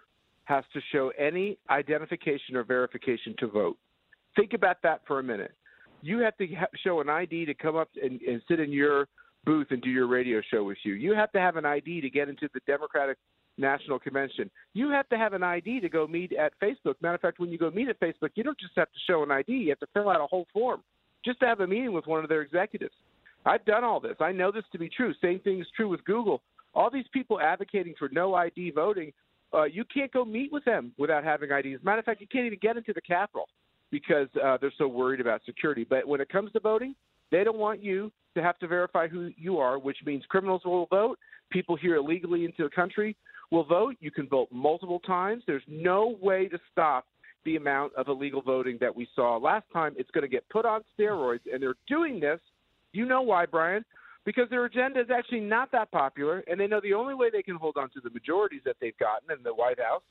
has 0.45 0.62
to 0.74 0.80
show 0.93 1.11
any 1.18 1.57
identification 1.70 2.55
or 2.55 2.64
verification 2.64 3.34
to 3.38 3.47
vote. 3.47 3.78
Think 4.36 4.53
about 4.53 4.82
that 4.82 5.01
for 5.07 5.20
a 5.20 5.22
minute. 5.22 5.53
You 6.03 6.18
have 6.18 6.36
to 6.36 6.47
ha- 6.49 6.66
show 6.84 7.01
an 7.01 7.09
ID 7.09 7.47
to 7.47 7.55
come 7.55 7.76
up 7.76 7.88
and, 8.03 8.20
and 8.20 8.43
sit 8.47 8.61
in 8.61 8.72
your 8.72 9.09
booth 9.47 9.68
and 9.70 9.80
do 9.80 9.88
your 9.88 10.07
radio 10.07 10.43
show 10.53 10.64
with 10.64 10.78
you. 10.84 10.93
You 10.93 11.14
have 11.14 11.32
to 11.32 11.40
have 11.40 11.57
an 11.57 11.64
ID 11.64 12.03
to 12.03 12.11
get 12.11 12.28
into 12.28 12.47
the 12.53 12.61
Democratic 12.66 13.16
National 13.59 13.98
Convention. 13.98 14.50
You 14.74 14.90
have 14.90 15.09
to 15.11 15.18
have 15.18 15.32
an 15.32 15.42
ID 15.42 15.80
to 15.80 15.88
go 15.88 16.07
meet 16.07 16.32
at 16.32 16.53
Facebook. 16.61 16.94
Matter 17.00 17.14
of 17.14 17.20
fact, 17.20 17.38
when 17.38 17.50
you 17.50 17.59
go 17.59 17.70
meet 17.70 17.88
at 17.88 18.00
Facebook, 18.00 18.30
you 18.34 18.42
don't 18.42 18.59
just 18.59 18.72
have 18.76 18.88
to 18.88 18.98
show 19.07 19.22
an 19.22 19.30
ID, 19.30 19.53
you 19.53 19.68
have 19.70 19.80
to 19.80 19.86
fill 19.92 20.09
out 20.09 20.20
a 20.20 20.26
whole 20.26 20.46
form 20.53 20.82
just 21.24 21.40
to 21.40 21.46
have 21.46 21.61
a 21.61 21.66
meeting 21.66 21.92
with 21.92 22.07
one 22.07 22.22
of 22.22 22.28
their 22.28 22.42
executives. 22.42 22.94
I've 23.44 23.64
done 23.64 23.84
all 23.84 24.00
this. 24.00 24.16
I 24.20 24.32
know 24.32 24.53
this 24.53 24.64
to 24.72 24.78
be 24.78 24.88
true. 24.88 25.12
Same 25.20 25.40
thing 25.40 25.61
is 25.61 25.66
true 25.74 25.88
with 25.88 26.05
Google. 26.05 26.42
All 26.74 26.90
these 26.90 27.05
people 27.12 27.40
advocating 27.40 27.94
for 27.98 28.09
no 28.12 28.34
ID 28.34 28.70
voting, 28.70 29.12
uh, 29.53 29.64
you 29.64 29.84
can't 29.92 30.12
go 30.12 30.24
meet 30.24 30.53
with 30.53 30.64
them 30.64 30.92
without 30.96 31.24
having 31.24 31.50
IDs. 31.50 31.84
Matter 31.84 31.98
of 31.98 32.05
fact, 32.05 32.20
you 32.20 32.26
can't 32.26 32.46
even 32.46 32.59
get 32.62 32.76
into 32.76 32.92
the 32.92 33.00
Capitol 33.00 33.48
because 33.90 34.28
uh, 34.42 34.57
they're 34.61 34.72
so 34.78 34.88
worried 34.88 35.20
about 35.20 35.42
security. 35.44 35.86
But 35.88 36.07
when 36.07 36.20
it 36.20 36.28
comes 36.28 36.50
to 36.53 36.61
voting, 36.61 36.94
they 37.30 37.44
don't 37.44 37.59
want 37.59 37.82
you 37.82 38.11
to 38.34 38.42
have 38.42 38.59
to 38.61 38.66
verify 38.66 39.09
who 39.09 39.30
you 39.36 39.59
are, 39.59 39.78
which 39.78 39.98
means 40.07 40.24
criminals 40.28 40.62
will 40.64 40.86
vote. 40.86 41.18
People 41.50 41.76
here 41.76 41.96
illegally 41.96 42.44
into 42.44 42.62
the 42.62 42.70
country 42.70 43.16
will 43.53 43.64
vote. 43.64 43.96
You 44.00 44.11
can 44.11 44.26
vote 44.26 44.48
multiple 44.50 44.98
times. 45.00 45.44
There's 45.46 45.62
no 45.68 46.16
way 46.20 46.48
to 46.48 46.59
stop 46.72 47.05
the 47.44 47.57
amount 47.57 47.92
of 47.94 48.09
illegal 48.09 48.40
voting 48.40 48.78
that 48.80 48.94
we 48.94 49.07
saw 49.14 49.36
last 49.36 49.66
time. 49.72 49.94
It's 49.96 50.11
going 50.11 50.22
to 50.22 50.28
get 50.28 50.48
put 50.48 50.64
on 50.64 50.80
steroids, 50.98 51.40
and 51.53 51.62
they're 51.62 51.74
doing 51.86 52.18
this. 52.18 52.40
You 52.92 53.05
know 53.05 53.22
why, 53.22 53.46
Brian? 53.46 53.84
Because 54.24 54.48
their 54.48 54.64
agenda 54.64 55.00
is 55.00 55.09
actually 55.14 55.40
not 55.40 55.70
that 55.72 55.90
popular, 55.90 56.42
and 56.48 56.59
they 56.59 56.66
know 56.66 56.80
the 56.82 56.94
only 56.94 57.14
way 57.14 57.28
they 57.30 57.42
can 57.42 57.57
hold 57.57 57.76
on 57.76 57.90
to 57.90 58.00
the 58.03 58.11
majorities 58.11 58.62
that 58.64 58.76
they've 58.80 58.96
gotten 58.98 59.36
in 59.36 59.42
the 59.42 59.53
White 59.55 59.80
House 59.80 60.03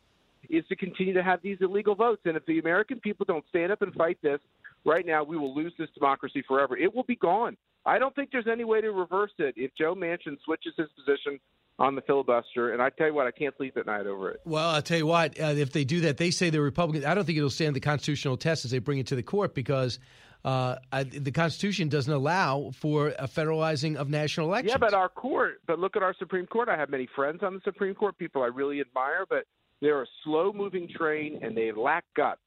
is 0.50 0.66
to 0.68 0.76
continue 0.76 1.14
to 1.14 1.24
have 1.24 1.42
these 1.42 1.58
illegal 1.62 1.96
votes. 1.96 2.22
And 2.26 2.36
if 2.36 2.46
the 2.46 2.60
American 2.60 3.00
people 3.00 3.26
don't 3.26 3.46
stand 3.50 3.72
up 3.72 3.82
and 3.82 3.94
fight 3.94 4.18
this 4.22 4.40
right 4.86 5.06
now, 5.06 5.24
we 5.24 5.38
will 5.38 5.56
lose 5.56 5.74
this 5.80 5.90
democracy 5.96 6.44
forever. 6.48 6.78
It 6.78 6.94
will 6.94 7.04
be 7.04 7.16
gone. 7.16 7.56
I 7.86 7.98
don't 7.98 8.14
think 8.14 8.30
there's 8.32 8.48
any 8.52 8.66
way 8.66 8.82
to 8.82 8.92
reverse 8.92 9.32
it 9.40 9.56
if 9.58 9.72
Joe 9.78 9.96
Manchin 9.96 10.38
switches 10.44 10.74
his 10.78 10.90
position 10.96 11.40
on 11.82 11.96
the 11.96 12.02
filibuster. 12.02 12.74
And 12.74 12.82
I 12.82 12.92
tell 12.92 13.08
you 13.08 13.14
what, 13.16 13.26
I 13.26 13.32
can't 13.32 13.56
sleep 13.58 13.76
at 13.76 13.88
night 13.88 14.06
over 14.06 14.30
it. 14.30 14.42
Well, 14.46 14.70
I'll 14.70 14.84
tell 14.84 15.00
you 15.00 15.08
what, 15.08 15.40
uh, 15.40 15.46
if 15.46 15.74
they 15.74 15.84
do 15.84 16.02
that, 16.02 16.18
they 16.18 16.30
say 16.30 16.52
the 16.52 16.62
Republicans, 16.62 17.06
I 17.06 17.16
don't 17.16 17.26
think 17.26 17.40
it'll 17.40 17.50
stand 17.50 17.76
the 17.76 17.80
constitutional 17.80 18.38
test 18.38 18.66
as 18.66 18.72
they 18.72 18.78
bring 18.78 19.00
it 19.00 19.08
to 19.08 19.16
the 19.16 19.24
court 19.24 19.56
because 19.56 19.98
uh, 20.46 20.76
I, 20.92 21.04
the 21.04 21.32
Constitution 21.32 21.90
doesn't 21.90 22.14
allow 22.14 22.72
for 22.76 23.10
a 23.18 23.28
federalizing 23.28 23.96
of 23.96 24.10
national 24.10 24.48
elections. 24.48 24.72
Yeah, 24.74 24.78
but 24.78 24.94
our 24.94 25.10
court, 25.10 25.62
but 25.66 25.80
look 25.80 25.96
at 25.96 26.04
our 26.04 26.14
Supreme 26.20 26.46
Court. 26.46 26.70
I 26.70 26.78
have 26.78 26.90
many 26.90 27.08
friends 27.16 27.40
on 27.42 27.56
the 27.56 27.62
Supreme 27.64 27.96
Court, 27.96 28.16
people 28.16 28.44
I 28.44 28.48
really 28.48 28.80
admire, 28.80 29.26
but 29.28 29.46
they're 29.82 30.04
a 30.04 30.08
slow 30.24 30.54
moving 30.54 30.88
train 30.88 31.40
and 31.42 31.58
they 31.58 31.72
lack 31.72 32.06
guts. 32.16 32.42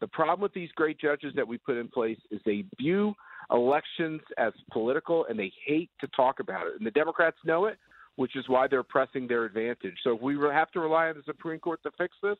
The 0.00 0.06
problem 0.06 0.42
with 0.42 0.54
these 0.54 0.70
great 0.76 1.00
judges 1.00 1.32
that 1.34 1.48
we 1.48 1.58
put 1.58 1.76
in 1.76 1.88
place 1.88 2.18
is 2.30 2.40
they 2.44 2.64
view 2.78 3.14
elections 3.50 4.20
as 4.38 4.52
political 4.72 5.26
and 5.28 5.36
they 5.36 5.52
hate 5.64 5.90
to 6.00 6.06
talk 6.08 6.38
about 6.38 6.66
it. 6.66 6.74
And 6.78 6.86
the 6.86 6.90
Democrats 6.92 7.38
know 7.44 7.66
it, 7.66 7.78
which 8.16 8.36
is 8.36 8.48
why 8.48 8.66
they're 8.66 8.82
pressing 8.82 9.26
their 9.26 9.44
advantage. 9.44 9.94
So 10.02 10.16
if 10.16 10.22
we 10.22 10.36
have 10.52 10.70
to 10.72 10.80
rely 10.80 11.08
on 11.08 11.16
the 11.16 11.22
Supreme 11.24 11.60
Court 11.60 11.82
to 11.84 11.90
fix 11.96 12.16
this, 12.22 12.38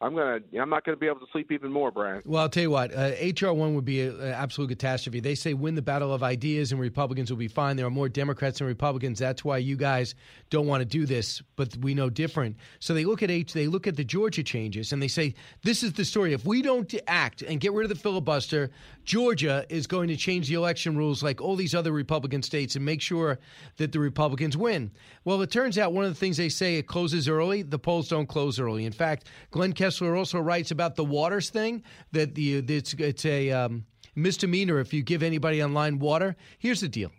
I'm 0.00 0.14
gonna. 0.14 0.38
I'm 0.60 0.70
not 0.70 0.84
gonna 0.84 0.96
be 0.96 1.06
able 1.06 1.18
to 1.18 1.26
sleep 1.32 1.50
even 1.50 1.72
more, 1.72 1.90
Brian. 1.90 2.22
Well, 2.24 2.42
I'll 2.42 2.48
tell 2.48 2.62
you 2.62 2.70
what, 2.70 2.94
uh, 2.94 3.10
HR 3.20 3.52
one 3.52 3.74
would 3.74 3.84
be 3.84 4.02
an 4.02 4.20
absolute 4.20 4.68
catastrophe. 4.68 5.18
They 5.18 5.34
say 5.34 5.54
win 5.54 5.74
the 5.74 5.82
battle 5.82 6.14
of 6.14 6.22
ideas 6.22 6.70
and 6.70 6.80
Republicans 6.80 7.30
will 7.30 7.38
be 7.38 7.48
fine. 7.48 7.74
There 7.74 7.86
are 7.86 7.90
more 7.90 8.08
Democrats 8.08 8.60
than 8.60 8.68
Republicans. 8.68 9.18
That's 9.18 9.44
why 9.44 9.58
you 9.58 9.76
guys 9.76 10.14
don't 10.50 10.68
want 10.68 10.82
to 10.82 10.84
do 10.84 11.04
this, 11.04 11.42
but 11.56 11.76
we 11.78 11.94
know 11.94 12.10
different. 12.10 12.56
So 12.78 12.94
they 12.94 13.04
look 13.04 13.24
at 13.24 13.30
H. 13.30 13.52
They 13.52 13.66
look 13.66 13.88
at 13.88 13.96
the 13.96 14.04
Georgia 14.04 14.44
changes 14.44 14.92
and 14.92 15.02
they 15.02 15.08
say 15.08 15.34
this 15.64 15.82
is 15.82 15.92
the 15.94 16.04
story. 16.04 16.32
If 16.32 16.46
we 16.46 16.62
don't 16.62 16.94
act 17.08 17.42
and 17.42 17.58
get 17.58 17.72
rid 17.72 17.82
of 17.82 17.88
the 17.88 18.00
filibuster, 18.00 18.70
Georgia 19.04 19.66
is 19.68 19.88
going 19.88 20.06
to 20.08 20.16
change 20.16 20.48
the 20.48 20.54
election 20.54 20.96
rules 20.96 21.24
like 21.24 21.40
all 21.40 21.56
these 21.56 21.74
other 21.74 21.90
Republican 21.90 22.42
states 22.42 22.76
and 22.76 22.84
make 22.84 23.00
sure 23.00 23.40
that 23.78 23.90
the 23.90 23.98
Republicans 23.98 24.56
win. 24.56 24.92
Well, 25.24 25.42
it 25.42 25.50
turns 25.50 25.76
out 25.76 25.92
one 25.92 26.04
of 26.04 26.10
the 26.10 26.18
things 26.18 26.36
they 26.36 26.50
say 26.50 26.76
it 26.76 26.86
closes 26.86 27.28
early. 27.28 27.62
The 27.62 27.80
polls 27.80 28.08
don't 28.08 28.28
close 28.28 28.60
early. 28.60 28.84
In 28.84 28.92
fact, 28.92 29.28
Glenn 29.50 29.72
Kessler 29.72 29.87
also 30.00 30.40
writes 30.40 30.70
about 30.70 30.96
the 30.96 31.04
waters 31.04 31.50
thing 31.50 31.82
that 32.12 32.34
the 32.34 32.58
it's 32.58 32.94
it's 32.94 33.24
a 33.24 33.50
um, 33.50 33.84
misdemeanor 34.14 34.80
if 34.80 34.92
you 34.92 35.02
give 35.02 35.22
anybody 35.22 35.62
online 35.62 35.98
water. 35.98 36.36
Here's 36.58 36.80
the 36.80 36.88
deal: 36.88 37.10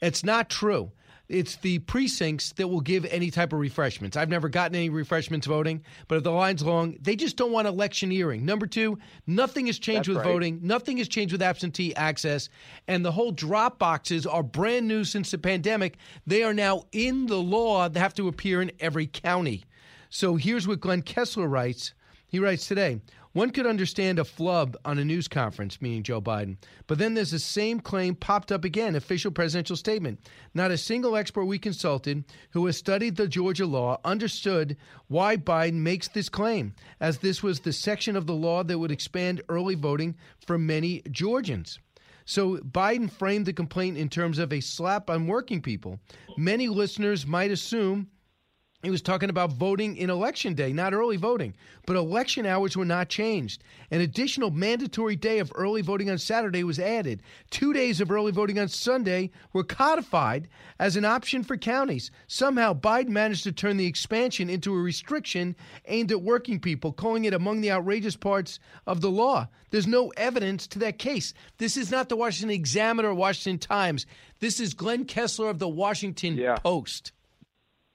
it's 0.00 0.24
not 0.24 0.50
true. 0.50 0.92
It's 1.30 1.54
the 1.56 1.78
precincts 1.78 2.52
that 2.54 2.66
will 2.66 2.80
give 2.80 3.04
any 3.04 3.30
type 3.30 3.52
of 3.52 3.60
refreshments. 3.60 4.16
I've 4.16 4.28
never 4.28 4.48
gotten 4.48 4.74
any 4.74 4.88
refreshments 4.88 5.46
voting, 5.46 5.84
but 6.08 6.16
if 6.18 6.24
the 6.24 6.32
line's 6.32 6.64
long, 6.64 6.96
they 7.00 7.14
just 7.14 7.36
don't 7.36 7.52
want 7.52 7.68
electioneering. 7.68 8.44
Number 8.44 8.66
two, 8.66 8.98
nothing 9.28 9.66
has 9.66 9.78
changed 9.78 10.08
That's 10.08 10.16
with 10.16 10.26
right. 10.26 10.32
voting. 10.32 10.58
Nothing 10.60 10.96
has 10.96 11.06
changed 11.06 11.30
with 11.30 11.40
absentee 11.40 11.94
access. 11.94 12.48
And 12.88 13.04
the 13.04 13.12
whole 13.12 13.30
drop 13.30 13.78
boxes 13.78 14.26
are 14.26 14.42
brand 14.42 14.88
new 14.88 15.04
since 15.04 15.30
the 15.30 15.38
pandemic. 15.38 15.98
They 16.26 16.42
are 16.42 16.54
now 16.54 16.82
in 16.90 17.26
the 17.26 17.38
law. 17.38 17.88
They 17.88 18.00
have 18.00 18.14
to 18.14 18.26
appear 18.26 18.60
in 18.60 18.72
every 18.80 19.06
county. 19.06 19.62
So 20.08 20.34
here's 20.34 20.66
what 20.66 20.80
Glenn 20.80 21.02
Kessler 21.02 21.46
writes. 21.46 21.94
He 22.30 22.38
writes 22.38 22.66
today 22.68 23.00
one 23.32 23.50
could 23.50 23.66
understand 23.66 24.18
a 24.18 24.24
flub 24.24 24.76
on 24.84 24.98
a 24.98 25.04
news 25.04 25.28
conference, 25.28 25.80
meaning 25.80 26.02
Joe 26.02 26.20
Biden, 26.20 26.56
but 26.86 26.98
then 26.98 27.14
there's 27.14 27.30
the 27.30 27.38
same 27.38 27.78
claim 27.78 28.14
popped 28.14 28.50
up 28.50 28.64
again, 28.64 28.96
official 28.96 29.30
presidential 29.30 29.76
statement. 29.76 30.20
Not 30.54 30.70
a 30.70 30.78
single 30.78 31.16
expert 31.16 31.44
we 31.44 31.58
consulted 31.58 32.24
who 32.50 32.66
has 32.66 32.76
studied 32.76 33.16
the 33.16 33.28
Georgia 33.28 33.66
law 33.66 34.00
understood 34.04 34.76
why 35.08 35.36
Biden 35.36 35.74
makes 35.74 36.08
this 36.08 36.28
claim, 36.28 36.74
as 37.00 37.18
this 37.18 37.42
was 37.42 37.60
the 37.60 37.72
section 37.72 38.16
of 38.16 38.26
the 38.26 38.34
law 38.34 38.64
that 38.64 38.78
would 38.78 38.92
expand 38.92 39.42
early 39.48 39.74
voting 39.74 40.16
for 40.46 40.58
many 40.58 41.02
Georgians. 41.10 41.78
So 42.24 42.58
Biden 42.58 43.10
framed 43.10 43.46
the 43.46 43.52
complaint 43.52 43.96
in 43.96 44.08
terms 44.08 44.38
of 44.38 44.52
a 44.52 44.60
slap 44.60 45.10
on 45.10 45.26
working 45.26 45.60
people. 45.60 45.98
Many 46.36 46.68
listeners 46.68 47.26
might 47.26 47.50
assume 47.50 48.08
he 48.82 48.90
was 48.90 49.02
talking 49.02 49.28
about 49.28 49.52
voting 49.52 49.98
in 49.98 50.08
election 50.08 50.54
day, 50.54 50.72
not 50.72 50.94
early 50.94 51.18
voting. 51.18 51.54
But 51.86 51.96
election 51.96 52.46
hours 52.46 52.78
were 52.78 52.86
not 52.86 53.10
changed. 53.10 53.62
An 53.90 54.00
additional 54.00 54.50
mandatory 54.50 55.16
day 55.16 55.38
of 55.38 55.52
early 55.54 55.82
voting 55.82 56.08
on 56.08 56.16
Saturday 56.16 56.64
was 56.64 56.78
added. 56.78 57.22
Two 57.50 57.74
days 57.74 58.00
of 58.00 58.10
early 58.10 58.32
voting 58.32 58.58
on 58.58 58.68
Sunday 58.68 59.32
were 59.52 59.64
codified 59.64 60.48
as 60.78 60.96
an 60.96 61.04
option 61.04 61.42
for 61.42 61.58
counties. 61.58 62.10
Somehow, 62.26 62.72
Biden 62.72 63.08
managed 63.08 63.44
to 63.44 63.52
turn 63.52 63.76
the 63.76 63.86
expansion 63.86 64.48
into 64.48 64.72
a 64.72 64.80
restriction 64.80 65.56
aimed 65.84 66.10
at 66.10 66.22
working 66.22 66.58
people, 66.58 66.92
calling 66.92 67.26
it 67.26 67.34
among 67.34 67.60
the 67.60 67.72
outrageous 67.72 68.16
parts 68.16 68.58
of 68.86 69.02
the 69.02 69.10
law. 69.10 69.46
There's 69.70 69.86
no 69.86 70.08
evidence 70.16 70.66
to 70.68 70.78
that 70.78 70.98
case. 70.98 71.34
This 71.58 71.76
is 71.76 71.90
not 71.90 72.08
the 72.08 72.16
Washington 72.16 72.54
Examiner 72.54 73.10
or 73.10 73.14
Washington 73.14 73.58
Times. 73.58 74.06
This 74.38 74.58
is 74.58 74.72
Glenn 74.72 75.04
Kessler 75.04 75.50
of 75.50 75.58
the 75.58 75.68
Washington 75.68 76.38
Post. 76.62 77.12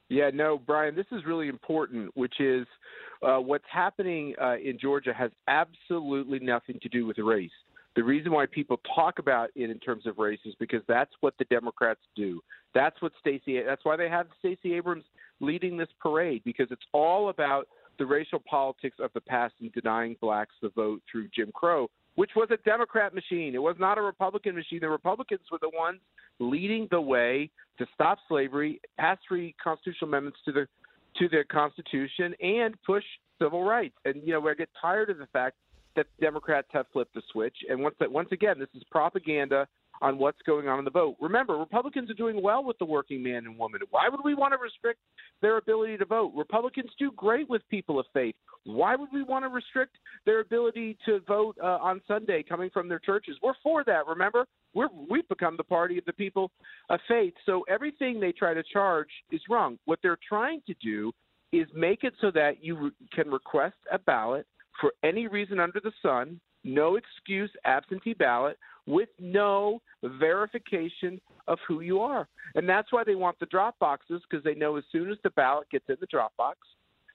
Yeah, 0.10 0.30
no, 0.34 0.58
Brian, 0.58 0.96
this 0.96 1.08
is 1.12 1.26
really 1.26 1.48
important, 1.48 2.12
which 2.16 2.40
is 2.40 2.68
uh, 3.24 3.38
what's 3.38 3.66
happening 3.72 4.36
uh, 4.42 4.58
in 4.58 4.78
Georgia 4.80 5.14
has 5.14 5.32
absolutely 5.48 6.40
nothing 6.40 6.80
to 6.82 6.90
do 6.90 7.06
with 7.06 7.18
race. 7.18 7.50
The 7.96 8.04
reason 8.04 8.32
why 8.32 8.46
people 8.46 8.80
talk 8.94 9.20
about 9.20 9.50
it 9.56 9.70
in 9.70 9.80
terms 9.80 10.06
of 10.06 10.18
race 10.18 10.40
is 10.46 10.54
because 10.60 10.82
that's 10.88 11.14
what 11.22 11.34
the 11.40 11.46
Democrats 11.46 12.02
do. 12.16 12.42
That's 12.74 13.02
what 13.02 13.14
Stacey. 13.20 13.62
That's 13.66 13.86
why 13.86 13.96
they 13.96 14.10
have 14.10 14.28
Stacey 14.40 14.74
Abrams 14.74 15.06
leading 15.40 15.78
this 15.78 15.88
parade 16.00 16.42
because 16.44 16.68
it's 16.72 16.86
all 16.92 17.30
about 17.30 17.68
the 17.98 18.06
racial 18.06 18.42
politics 18.48 18.98
of 19.00 19.12
the 19.14 19.22
past 19.22 19.54
and 19.62 19.72
denying 19.72 20.18
blacks 20.20 20.54
the 20.62 20.70
vote 20.70 21.02
through 21.10 21.30
Jim 21.34 21.52
Crow, 21.54 21.90
which 22.16 22.32
was 22.36 22.50
a 22.52 22.58
Democrat 22.68 23.14
machine. 23.14 23.56
It 23.56 23.62
was 23.62 23.76
not 23.80 23.98
a 23.98 24.02
Republican 24.02 24.56
machine. 24.56 24.80
The 24.82 24.90
Republicans 24.90 25.42
were 25.52 25.60
the 25.62 25.72
ones 25.74 26.00
leading 26.40 26.88
the 26.92 27.00
way 27.02 27.50
to 27.78 27.86
stop 27.94 28.18
slavery, 28.28 28.82
pass 28.98 29.18
three 29.28 29.56
constitutional 29.62 30.10
amendments 30.10 30.40
to 30.46 30.52
the 30.52 30.68
to 31.18 31.30
the 31.30 31.44
Constitution, 31.50 32.34
and 32.42 32.76
push 32.84 33.04
civil 33.42 33.64
rights. 33.64 33.96
And 34.04 34.16
you 34.26 34.34
know, 34.34 34.48
I 34.48 34.54
get 34.54 34.70
tired 34.82 35.10
of 35.10 35.18
the 35.18 35.28
fact 35.28 35.56
that 35.96 36.08
Democrats 36.20 36.68
have 36.72 36.88
flipped 36.92 37.14
the 37.14 37.22
switch. 37.32 37.56
And 37.70 37.82
once 37.82 37.96
that, 38.00 38.12
once 38.12 38.30
again, 38.32 38.60
this 38.60 38.68
is 38.76 38.84
propaganda 38.92 39.68
on 40.02 40.18
what's 40.18 40.42
going 40.46 40.68
on 40.68 40.80
in 40.80 40.86
the 40.86 40.92
vote. 40.92 41.16
Remember, 41.20 41.56
Republicans 41.58 42.10
are 42.10 42.16
doing 42.16 42.42
well 42.42 42.64
with 42.64 42.78
the 42.80 42.86
working 42.86 43.24
man 43.24 43.46
and 43.46 43.58
woman. 43.58 43.82
Why 43.90 44.10
would 44.10 44.22
we 44.24 44.36
want 44.36 44.54
to 44.54 44.58
restrict 44.58 45.00
their 45.42 45.58
ability 45.58 45.98
to 45.98 46.06
vote? 46.06 46.34
Republicans 46.36 46.90
do 47.00 47.12
great 47.16 47.50
with 47.50 47.62
people 47.70 48.00
of 48.00 48.06
faith. 48.14 48.36
Why 48.66 48.96
would 48.96 49.10
we 49.14 49.24
want 49.24 49.46
to 49.46 49.50
restrict 49.50 49.96
their 50.26 50.42
ability 50.42 50.98
to 51.06 51.20
vote 51.28 51.56
uh, 51.62 51.78
on 51.82 52.02
Sunday 52.08 52.44
coming 52.44 52.70
from 52.72 52.90
their 52.90 53.00
churches? 53.00 53.38
We're 53.42 53.54
for 53.62 53.84
that. 53.86 54.08
Remember, 54.08 54.46
we're 54.74 54.90
we've 55.10 55.28
become 55.30 55.56
the 55.58 55.64
party 55.64 55.98
of 55.98 56.06
the 56.06 56.14
people 56.14 56.52
of 56.90 57.00
faith. 57.08 57.34
So 57.46 57.64
everything 57.70 58.20
they 58.20 58.32
try 58.32 58.54
to 58.54 58.64
charge 58.74 59.10
is 59.32 59.42
wrong. 59.50 59.78
What 59.86 60.00
they're 60.02 60.18
trying 60.28 60.62
to 60.68 60.74
do 60.82 61.12
is 61.52 61.68
make 61.74 62.04
it 62.04 62.14
so 62.20 62.32
that 62.32 62.64
you 62.64 62.76
re- 62.76 62.92
can 63.14 63.30
request 63.30 63.76
a 63.92 64.00
ballot 64.00 64.46
for 64.82 64.92
any 65.04 65.28
reason 65.28 65.60
under 65.60 65.80
the 65.80 65.92
sun, 66.02 66.40
no 66.66 66.98
excuse 66.98 67.52
absentee 67.64 68.14
ballot 68.14 68.58
with 68.88 69.10
no 69.20 69.82
verification 70.04 71.20
of 71.48 71.58
who 71.68 71.82
you 71.82 72.00
are. 72.00 72.28
And 72.56 72.68
that's 72.68 72.92
why 72.92 73.04
they 73.04 73.16
want 73.16 73.40
the 73.40 73.46
drop 73.48 73.78
boxes 73.80 74.22
because 74.30 74.44
they 74.44 74.56
know 74.56 74.76
as 74.76 74.84
soon 74.92 75.12
as 75.12 75.18
the 75.24 75.30
ballot 75.32 75.70
gets 75.70 75.86
in 75.90 75.98
the 76.00 76.08
drop 76.08 76.36
box, 76.38 76.60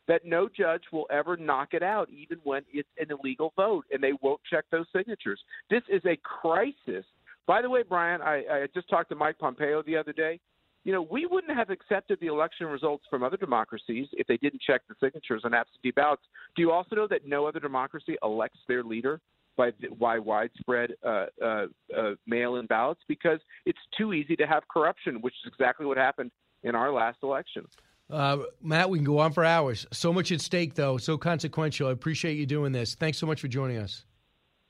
that 0.08 0.24
no 0.24 0.48
judge 0.48 0.82
will 0.92 1.06
ever 1.10 1.36
knock 1.36 1.68
it 1.72 1.82
out, 1.82 2.08
even 2.10 2.38
when 2.42 2.62
it's 2.72 2.88
an 2.98 3.06
illegal 3.10 3.52
vote, 3.56 3.84
and 3.92 4.02
they 4.02 4.12
won't 4.22 4.40
check 4.50 4.64
those 4.70 4.86
signatures. 4.94 5.40
This 5.70 5.82
is 5.88 6.02
a 6.04 6.16
crisis. 6.16 7.04
By 7.46 7.62
the 7.62 7.70
way, 7.70 7.82
Brian, 7.88 8.20
I, 8.20 8.42
I 8.50 8.66
just 8.74 8.88
talked 8.88 9.10
to 9.10 9.14
Mike 9.14 9.38
Pompeo 9.38 9.82
the 9.82 9.96
other 9.96 10.12
day. 10.12 10.40
You 10.82 10.92
know, 10.92 11.02
we 11.02 11.26
wouldn't 11.26 11.56
have 11.56 11.70
accepted 11.70 12.18
the 12.20 12.26
election 12.26 12.66
results 12.66 13.04
from 13.10 13.22
other 13.22 13.36
democracies 13.36 14.08
if 14.12 14.26
they 14.26 14.38
didn't 14.38 14.62
check 14.62 14.80
the 14.88 14.94
signatures 14.98 15.42
on 15.44 15.52
absentee 15.52 15.90
ballots. 15.90 16.22
Do 16.56 16.62
you 16.62 16.72
also 16.72 16.96
know 16.96 17.06
that 17.06 17.26
no 17.26 17.46
other 17.46 17.60
democracy 17.60 18.16
elects 18.22 18.58
their 18.66 18.82
leader 18.82 19.20
by 19.60 19.72
by 19.98 20.18
widespread 20.18 20.94
uh, 21.04 21.26
uh, 21.42 21.66
uh, 21.96 22.10
mail-in 22.26 22.66
ballots 22.66 23.02
because 23.08 23.40
it's 23.66 23.78
too 23.96 24.12
easy 24.12 24.36
to 24.36 24.46
have 24.46 24.62
corruption, 24.68 25.20
which 25.20 25.34
is 25.44 25.52
exactly 25.52 25.84
what 25.84 25.98
happened 25.98 26.30
in 26.62 26.74
our 26.74 26.90
last 26.92 27.18
election. 27.22 27.66
Uh, 28.08 28.38
Matt, 28.62 28.90
we 28.90 28.98
can 28.98 29.04
go 29.04 29.18
on 29.18 29.32
for 29.32 29.44
hours. 29.44 29.86
So 29.92 30.12
much 30.12 30.32
at 30.32 30.40
stake, 30.40 30.74
though, 30.74 30.96
so 30.96 31.16
consequential. 31.16 31.88
I 31.88 31.92
appreciate 31.92 32.38
you 32.38 32.46
doing 32.46 32.72
this. 32.72 32.94
Thanks 32.94 33.18
so 33.18 33.26
much 33.26 33.40
for 33.40 33.48
joining 33.48 33.76
us. 33.76 34.04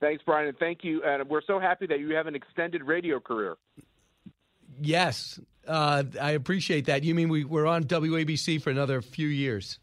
Thanks, 0.01 0.23
Brian, 0.25 0.49
and 0.49 0.59
thank 0.59 0.83
you. 0.83 1.03
And 1.05 1.29
we're 1.29 1.43
so 1.47 1.59
happy 1.61 1.87
that 1.87 2.01
you 2.01 2.15
have 2.15 2.27
an 2.27 2.35
extended 2.35 2.83
radio 2.83 3.21
career. 3.21 3.57
Yes, 4.81 5.39
uh, 5.67 6.05
I 6.21 6.33
appreciate 6.33 6.87
that. 6.87 7.05
You 7.05 7.15
mean 7.15 7.29
we, 7.29 7.45
we're 7.45 7.67
on 7.67 7.85
WABC 7.85 8.61
for 8.61 8.71
another 8.71 9.01
few 9.03 9.29
years? 9.29 9.79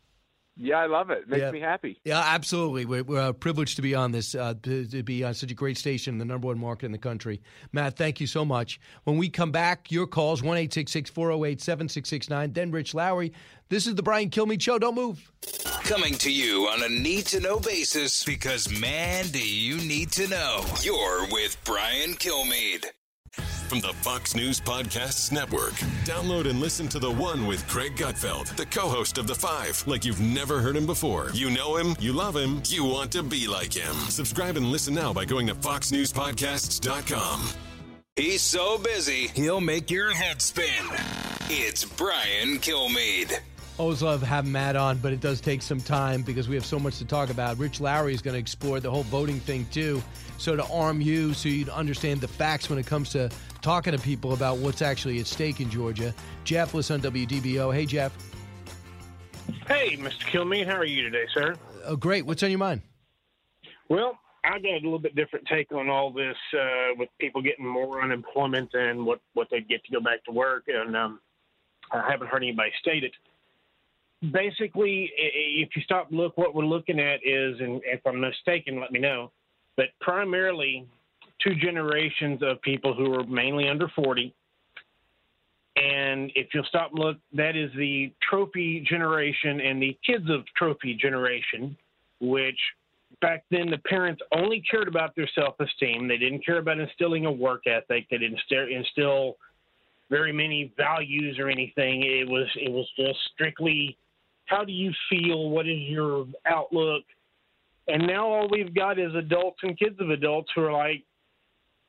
Yeah, 0.60 0.78
I 0.78 0.88
love 0.88 1.12
it. 1.12 1.20
it 1.20 1.30
makes 1.30 1.42
Yeah. 1.42 1.52
me 1.52 1.60
happy. 1.60 2.00
Yeah, 2.04 2.20
absolutely. 2.20 2.86
We're, 2.86 3.04
we're 3.04 3.20
uh, 3.30 3.34
privileged 3.34 3.76
to 3.76 3.82
be 3.82 3.94
on 3.94 4.12
this, 4.12 4.34
uh, 4.34 4.56
to, 4.64 4.86
to 4.88 5.04
be 5.04 5.24
on 5.24 5.34
such 5.36 5.52
a 5.52 5.56
great 5.56 5.78
station, 5.78 6.18
the 6.18 6.26
number 6.26 6.48
one 6.48 6.58
market 6.60 6.88
in 6.88 6.92
the 6.92 6.98
country. 6.98 7.42
Matt, 7.72 7.96
thank 7.98 8.20
you 8.20 8.28
so 8.28 8.44
much. 8.44 8.80
When 9.04 9.18
we 9.18 9.30
come 9.30 9.52
back, 9.52 9.92
your 9.92 10.08
calls, 10.08 10.42
1 10.42 10.56
408 10.68 11.62
7669. 11.62 12.54
Then 12.54 12.72
Rich 12.72 12.94
Lowry. 12.94 13.34
This 13.70 13.86
is 13.86 13.96
the 13.96 14.04
Brian 14.04 14.30
Kilmeade 14.30 14.62
Show. 14.62 14.80
Don't 14.80 14.96
move. 14.96 15.32
Coming 15.84 16.14
to 16.16 16.32
you 16.32 16.68
on 16.68 16.84
a 16.84 16.90
need 16.90 17.26
to 17.28 17.40
know 17.40 17.60
basis 17.60 18.24
because, 18.24 18.70
man, 18.80 19.28
do 19.28 19.46
you 19.46 19.78
need 19.78 20.12
to 20.14 20.28
know. 20.28 20.64
You're 20.82 21.28
with 21.32 21.58
Brian 21.66 22.14
Kilmeade. 22.16 22.86
From 23.68 23.82
the 23.82 23.94
Fox 24.02 24.34
News 24.34 24.62
Podcasts 24.62 25.30
Network. 25.30 25.74
Download 26.06 26.50
and 26.50 26.62
listen 26.62 26.88
to 26.88 27.00
The 27.00 27.12
One 27.12 27.46
with 27.46 27.68
Greg 27.68 27.98
Gutfeld, 27.98 28.56
the 28.56 28.66
co 28.66 28.88
host 28.88 29.18
of 29.18 29.28
The 29.28 29.36
Five, 29.36 29.84
like 29.86 30.06
you've 30.06 30.22
never 30.22 30.60
heard 30.60 30.78
him 30.78 30.86
before. 30.86 31.32
You 31.34 31.50
know 31.50 31.76
him, 31.76 31.94
you 32.00 32.14
love 32.14 32.34
him, 32.34 32.62
you 32.68 32.86
want 32.86 33.12
to 33.12 33.24
be 33.24 33.46
like 33.46 33.74
him. 33.74 33.94
Subscribe 34.08 34.56
and 34.56 34.68
listen 34.72 34.94
now 34.94 35.12
by 35.12 35.26
going 35.26 35.48
to 35.48 35.56
FoxNewsPodcasts.com. 35.56 37.50
He's 38.16 38.42
so 38.42 38.78
busy, 38.78 39.28
he'll 39.36 39.60
make 39.60 39.92
your 39.92 40.14
head 40.14 40.42
spin. 40.42 40.86
It's 41.50 41.84
Brian 41.84 42.60
Kilmeade. 42.60 43.38
Always 43.78 44.02
love 44.02 44.24
having 44.24 44.52
Matt 44.52 44.76
on, 44.76 44.98
but 44.98 45.14
it 45.14 45.20
does 45.20 45.40
take 45.40 45.62
some 45.62 45.80
time 45.82 46.24
because 46.24 46.48
we 46.48 46.56
have 46.56 46.66
so 46.66 46.80
much 46.80 46.98
to 46.98 47.06
talk 47.06 47.30
about. 47.30 47.60
Rich 47.60 47.80
Lowry 47.80 48.14
is 48.14 48.24
going 48.24 48.34
to 48.34 48.40
explore 48.40 48.80
the 48.80 48.90
whole 48.90 49.04
voting 49.04 49.40
thing 49.40 49.68
too. 49.72 50.02
So 50.40 50.56
to 50.56 50.66
arm 50.66 51.00
you, 51.00 51.34
so 51.34 51.50
you 51.50 51.70
understand 51.72 52.22
the 52.22 52.28
facts 52.28 52.70
when 52.70 52.80
it 52.80 52.88
comes 52.88 53.10
to 53.10 53.30
talking 53.68 53.92
to 53.92 54.00
people 54.00 54.32
about 54.32 54.60
what's 54.60 54.82
actually 54.82 55.20
at 55.20 55.28
stake 55.28 55.60
in 55.60 55.70
Georgia. 55.70 56.14
Jeff 56.46 56.74
was 56.74 56.90
on 56.90 57.02
WDBO. 57.02 57.74
Hey, 57.74 57.86
Jeff. 57.86 58.14
Hey, 59.68 59.98
Mr. 59.98 60.24
Kilmeade, 60.32 60.66
how 60.66 60.78
are 60.78 60.86
you 60.86 61.02
today, 61.02 61.26
sir? 61.34 61.54
Oh, 61.86 61.98
great. 61.98 62.26
What's 62.26 62.42
on 62.44 62.50
your 62.50 62.60
mind? 62.60 62.82
Well, 63.90 64.18
I 64.46 64.60
got 64.60 64.72
a 64.72 64.76
little 64.76 65.00
bit 65.00 65.18
different 65.18 65.46
take 65.48 65.74
on 65.74 65.90
all 65.90 66.12
this 66.12 66.38
uh, 66.58 66.96
with 66.98 67.10
people 67.20 67.42
getting 67.42 67.66
more 67.66 68.02
unemployment 68.02 68.72
than 68.72 69.04
what, 69.04 69.20
what 69.34 69.50
they 69.52 69.60
get 69.60 69.84
to 69.84 69.92
go 69.92 70.00
back 70.00 70.24
to 70.24 70.32
work, 70.32 70.64
and 70.70 70.96
um, 70.96 71.20
I 71.92 72.10
haven't 72.10 72.30
heard 72.30 72.44
anybody 72.44 72.72
state 72.80 73.04
it. 73.04 73.12
Basically, 74.32 75.12
if 75.18 75.76
you 75.76 75.82
stop 75.82 76.10
and 76.10 76.18
look, 76.18 76.38
what 76.38 76.56
we're 76.56 76.64
looking 76.66 77.02
at 77.02 77.20
is, 77.22 77.60
and 77.60 77.82
if 77.84 78.00
I'm 78.08 78.22
mistaken, 78.22 78.80
let 78.80 78.94
me 78.94 79.00
know, 79.00 79.30
but 79.76 79.88
primarily 80.00 80.88
two 81.48 81.56
generations 81.56 82.42
of 82.42 82.62
people 82.62 82.94
who 82.94 83.14
are 83.14 83.26
mainly 83.26 83.70
under 83.70 83.88
40. 83.96 84.34
And 85.76 86.32
if 86.36 86.48
you'll 86.54 86.66
stop 86.66 86.92
and 86.92 87.00
look, 87.00 87.18
that 87.34 87.56
is 87.56 87.70
the 87.78 88.12
trophy 88.28 88.84
generation 88.88 89.62
and 89.62 89.82
the 89.82 89.98
kids 90.06 90.26
of 90.30 90.42
trophy 90.58 90.98
generation, 91.00 91.78
which 92.20 92.58
back 93.22 93.44
then 93.52 93.70
the 93.70 93.78
parents 93.80 94.22
only 94.36 94.64
cared 94.70 94.88
about 94.88 95.16
their 95.16 95.30
self-esteem. 95.36 96.08
They 96.08 96.18
didn't 96.18 96.44
care 96.46 96.58
about 96.58 96.80
instilling 96.80 97.26
a 97.26 97.32
work 97.32 97.68
ethic. 97.68 98.08
They 98.10 98.18
didn't 98.18 98.40
instill 98.52 99.38
very 100.10 100.34
many 100.34 100.74
values 100.78 101.38
or 101.38 101.50
anything. 101.50 102.04
It 102.04 102.28
was 102.28 102.48
it 102.56 102.72
was 102.72 102.88
just 102.98 103.20
strictly 103.34 103.98
how 104.46 104.64
do 104.64 104.72
you 104.72 104.92
feel? 105.10 105.50
What 105.50 105.68
is 105.68 105.80
your 105.82 106.26
outlook? 106.46 107.04
And 107.88 108.08
now 108.08 108.28
all 108.28 108.48
we've 108.50 108.74
got 108.74 108.98
is 108.98 109.14
adults 109.14 109.60
and 109.62 109.78
kids 109.78 110.00
of 110.00 110.10
adults 110.10 110.50
who 110.56 110.64
are 110.64 110.74
like, 110.74 111.04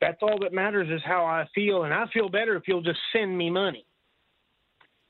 that's 0.01 0.23
all 0.23 0.39
that 0.41 0.53
matters 0.53 0.89
is 0.91 1.03
how 1.05 1.25
I 1.25 1.47
feel, 1.55 1.85
and 1.85 1.93
I 1.93 2.07
feel 2.13 2.29
better 2.29 2.57
if 2.57 2.65
you'll 2.67 2.83
just 2.83 3.01
send 3.13 3.37
me 3.37 3.51
money. 3.51 3.85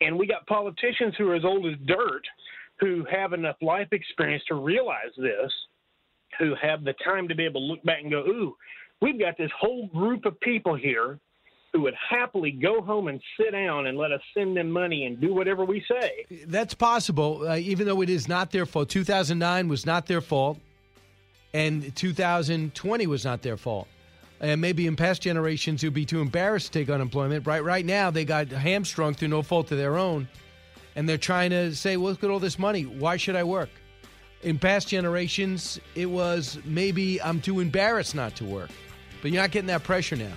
And 0.01 0.18
we 0.18 0.26
got 0.26 0.47
politicians 0.47 1.14
who 1.18 1.28
are 1.30 1.34
as 1.34 1.45
old 1.45 1.66
as 1.66 1.74
dirt 1.86 2.22
who 2.80 3.05
have 3.11 3.32
enough 3.32 3.57
life 3.61 3.89
experience 3.93 4.43
to 4.49 4.55
realize 4.55 5.12
this, 5.16 5.53
who 6.39 6.55
have 6.61 6.84
the 6.84 6.95
time 7.05 7.28
to 7.28 7.34
be 7.34 7.45
able 7.45 7.61
to 7.61 7.66
look 7.66 7.82
back 7.82 7.99
and 8.03 8.11
go, 8.11 8.20
ooh, 8.20 8.57
we've 9.01 9.18
got 9.18 9.36
this 9.36 9.51
whole 9.59 9.89
group 9.89 10.24
of 10.24 10.39
people 10.41 10.76
here 10.76 11.18
who 11.72 11.82
would 11.82 11.95
happily 12.09 12.51
go 12.51 12.80
home 12.80 13.09
and 13.09 13.20
sit 13.36 13.53
down 13.53 13.86
and 13.86 13.99
let 13.99 14.12
us 14.12 14.20
send 14.32 14.57
them 14.57 14.70
money 14.70 15.05
and 15.05 15.20
do 15.20 15.34
whatever 15.34 15.64
we 15.64 15.84
say. 15.91 16.24
That's 16.47 16.72
possible, 16.72 17.47
uh, 17.47 17.57
even 17.57 17.86
though 17.86 18.01
it 18.01 18.09
is 18.09 18.26
not 18.26 18.51
their 18.51 18.64
fault. 18.64 18.89
2009 18.89 19.68
was 19.68 19.84
not 19.84 20.07
their 20.07 20.20
fault, 20.20 20.59
and 21.53 21.95
2020 21.95 23.07
was 23.07 23.24
not 23.24 23.43
their 23.43 23.57
fault. 23.57 23.89
And 24.41 24.61
maybe 24.61 24.86
in 24.86 24.95
past 24.95 25.22
generations, 25.22 25.82
who'd 25.82 25.95
be 25.95 26.05
too 26.05 26.20
embarrassed 26.20 26.72
to 26.72 26.78
take 26.78 26.91
unemployment. 26.91 27.47
Right, 27.47 27.62
right 27.62 27.84
now, 27.84 28.11
they 28.11 28.24
got 28.24 28.49
hamstrung 28.49 29.14
through 29.14 29.28
no 29.28 29.43
fault 29.43 29.72
of 29.72 29.78
their 29.78 29.97
own, 29.97 30.28
and 30.95 31.09
they're 31.09 31.18
trying 31.18 31.51
to 31.51 31.74
say, 31.74 31.97
well, 31.97 32.12
"Look 32.12 32.22
at 32.22 32.30
all 32.30 32.39
this 32.39 32.59
money. 32.59 32.82
Why 32.84 33.16
should 33.16 33.34
I 33.36 33.45
work?" 33.45 33.70
In 34.43 34.59
past 34.59 34.89
generations, 34.89 35.80
it 35.97 36.07
was 36.07 36.59
maybe 36.64 37.20
I'm 37.20 37.41
too 37.41 37.59
embarrassed 37.59 38.14
not 38.14 38.36
to 38.36 38.45
work, 38.45 38.70
but 39.20 39.32
you're 39.32 39.43
not 39.43 39.51
getting 39.51 39.66
that 39.66 39.82
pressure 39.82 40.14
now. 40.14 40.34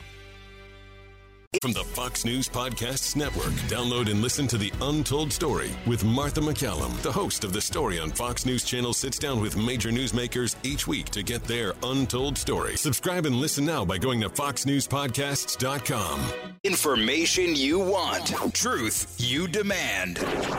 From 1.59 1.73
the 1.73 1.83
Fox 1.83 2.23
News 2.23 2.47
Podcasts 2.47 3.13
Network, 3.17 3.51
download 3.67 4.09
and 4.09 4.21
listen 4.21 4.47
to 4.47 4.57
The 4.57 4.71
Untold 4.81 5.33
Story 5.33 5.71
with 5.85 6.05
Martha 6.05 6.39
MacCallum. 6.39 6.97
The 7.01 7.11
host 7.11 7.43
of 7.43 7.51
The 7.51 7.59
Story 7.59 7.99
on 7.99 8.09
Fox 8.09 8.45
News 8.45 8.63
Channel 8.63 8.93
sits 8.93 9.19
down 9.19 9.41
with 9.41 9.57
major 9.57 9.89
newsmakers 9.89 10.55
each 10.63 10.87
week 10.87 11.09
to 11.09 11.23
get 11.23 11.43
their 11.43 11.73
untold 11.83 12.37
story. 12.37 12.77
Subscribe 12.77 13.25
and 13.25 13.35
listen 13.35 13.65
now 13.65 13.83
by 13.83 13.97
going 13.97 14.21
to 14.21 14.29
FoxNewsPodcasts.com. 14.29 16.21
Information 16.63 17.53
you 17.53 17.79
want, 17.79 18.27
truth 18.53 19.13
you 19.17 19.45
demand. 19.45 20.17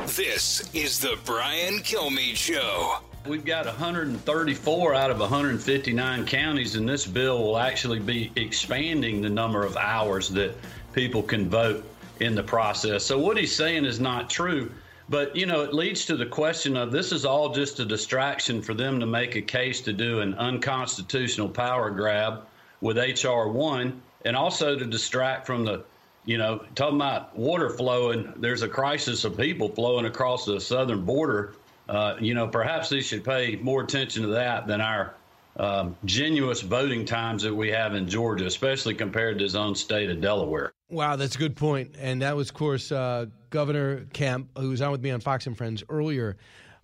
This 0.09 0.69
is 0.75 0.99
the 1.01 1.19
Brian 1.25 1.79
Kilmeade 1.79 2.37
Show. 2.37 2.99
We've 3.25 3.45
got 3.45 3.67
134 3.67 4.95
out 4.95 5.11
of 5.11 5.21
159 5.21 6.27
counties, 6.27 6.75
and 6.75 6.89
this 6.89 7.07
bill 7.07 7.43
will 7.43 7.57
actually 7.57 8.01
be 8.01 8.33
expanding 8.35 9.23
the 9.23 9.31
number 9.31 9.65
of 9.65 9.77
hours 9.77 10.29
that 10.31 10.57
people 10.93 11.23
can 11.23 11.49
vote 11.49 11.85
in 12.21 12.35
the 12.35 12.43
process. 12.43 13.05
So, 13.05 13.19
what 13.19 13.37
he's 13.37 13.55
saying 13.55 13.85
is 13.85 14.01
not 14.01 14.31
true. 14.31 14.71
But, 15.09 15.35
you 15.37 15.47
know, 15.47 15.61
it 15.63 15.75
leads 15.75 16.07
to 16.07 16.17
the 16.17 16.25
question 16.25 16.77
of 16.77 16.91
this 16.91 17.13
is 17.13 17.27
all 17.27 17.53
just 17.53 17.81
a 17.81 17.85
distraction 17.85 18.63
for 18.63 18.73
them 18.73 19.01
to 19.01 19.05
make 19.05 19.37
a 19.37 19.43
case 19.43 19.81
to 19.83 19.93
do 19.93 20.21
an 20.21 20.35
unconstitutional 20.35 21.49
power 21.49 21.91
grab 21.91 22.47
with 22.81 22.97
H.R. 22.97 23.49
1 23.49 24.01
and 24.25 24.37
also 24.37 24.79
to 24.79 24.87
distract 24.87 25.47
from 25.47 25.65
the, 25.65 25.85
you 26.25 26.39
know, 26.39 26.65
talking 26.75 26.97
about 26.97 27.37
water 27.37 27.69
flowing, 27.69 28.33
there's 28.37 28.63
a 28.63 28.69
crisis 28.69 29.25
of 29.25 29.37
people 29.37 29.69
flowing 29.69 30.07
across 30.07 30.47
the 30.47 30.61
southern 30.61 31.05
border. 31.05 31.55
Uh, 31.89 32.17
you 32.21 32.33
know, 32.33 32.47
perhaps 32.47 32.89
they 32.89 33.01
should 33.01 33.25
pay 33.25 33.57
more 33.57 33.83
attention 33.83 34.23
to 34.23 34.29
that 34.29 34.67
than 34.67 34.81
our 34.81 35.15
um, 35.57 35.97
genuine 36.05 36.57
voting 36.57 37.05
times 37.05 37.43
that 37.43 37.55
we 37.55 37.69
have 37.71 37.95
in 37.95 38.09
Georgia, 38.09 38.47
especially 38.47 38.95
compared 38.95 39.39
to 39.39 39.45
his 39.45 39.57
own 39.57 39.75
state 39.75 40.09
of 40.09 40.21
Delaware. 40.21 40.73
Wow, 40.93 41.17
that's 41.17 41.37
a 41.37 41.39
good 41.39 41.57
point. 41.57 41.95
And 41.99 42.21
that 42.21 42.37
was, 42.37 42.51
of 42.51 42.55
course, 42.55 42.93
uh, 42.93 43.25
Governor 43.49 44.05
Kemp, 44.13 44.51
who 44.59 44.69
was 44.69 44.83
on 44.83 44.93
with 44.93 45.01
me 45.01 45.11
on 45.11 45.21
Fox 45.21 45.47
and 45.47 45.57
Friends 45.57 45.83
earlier. 45.89 46.37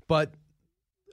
But 0.09 0.33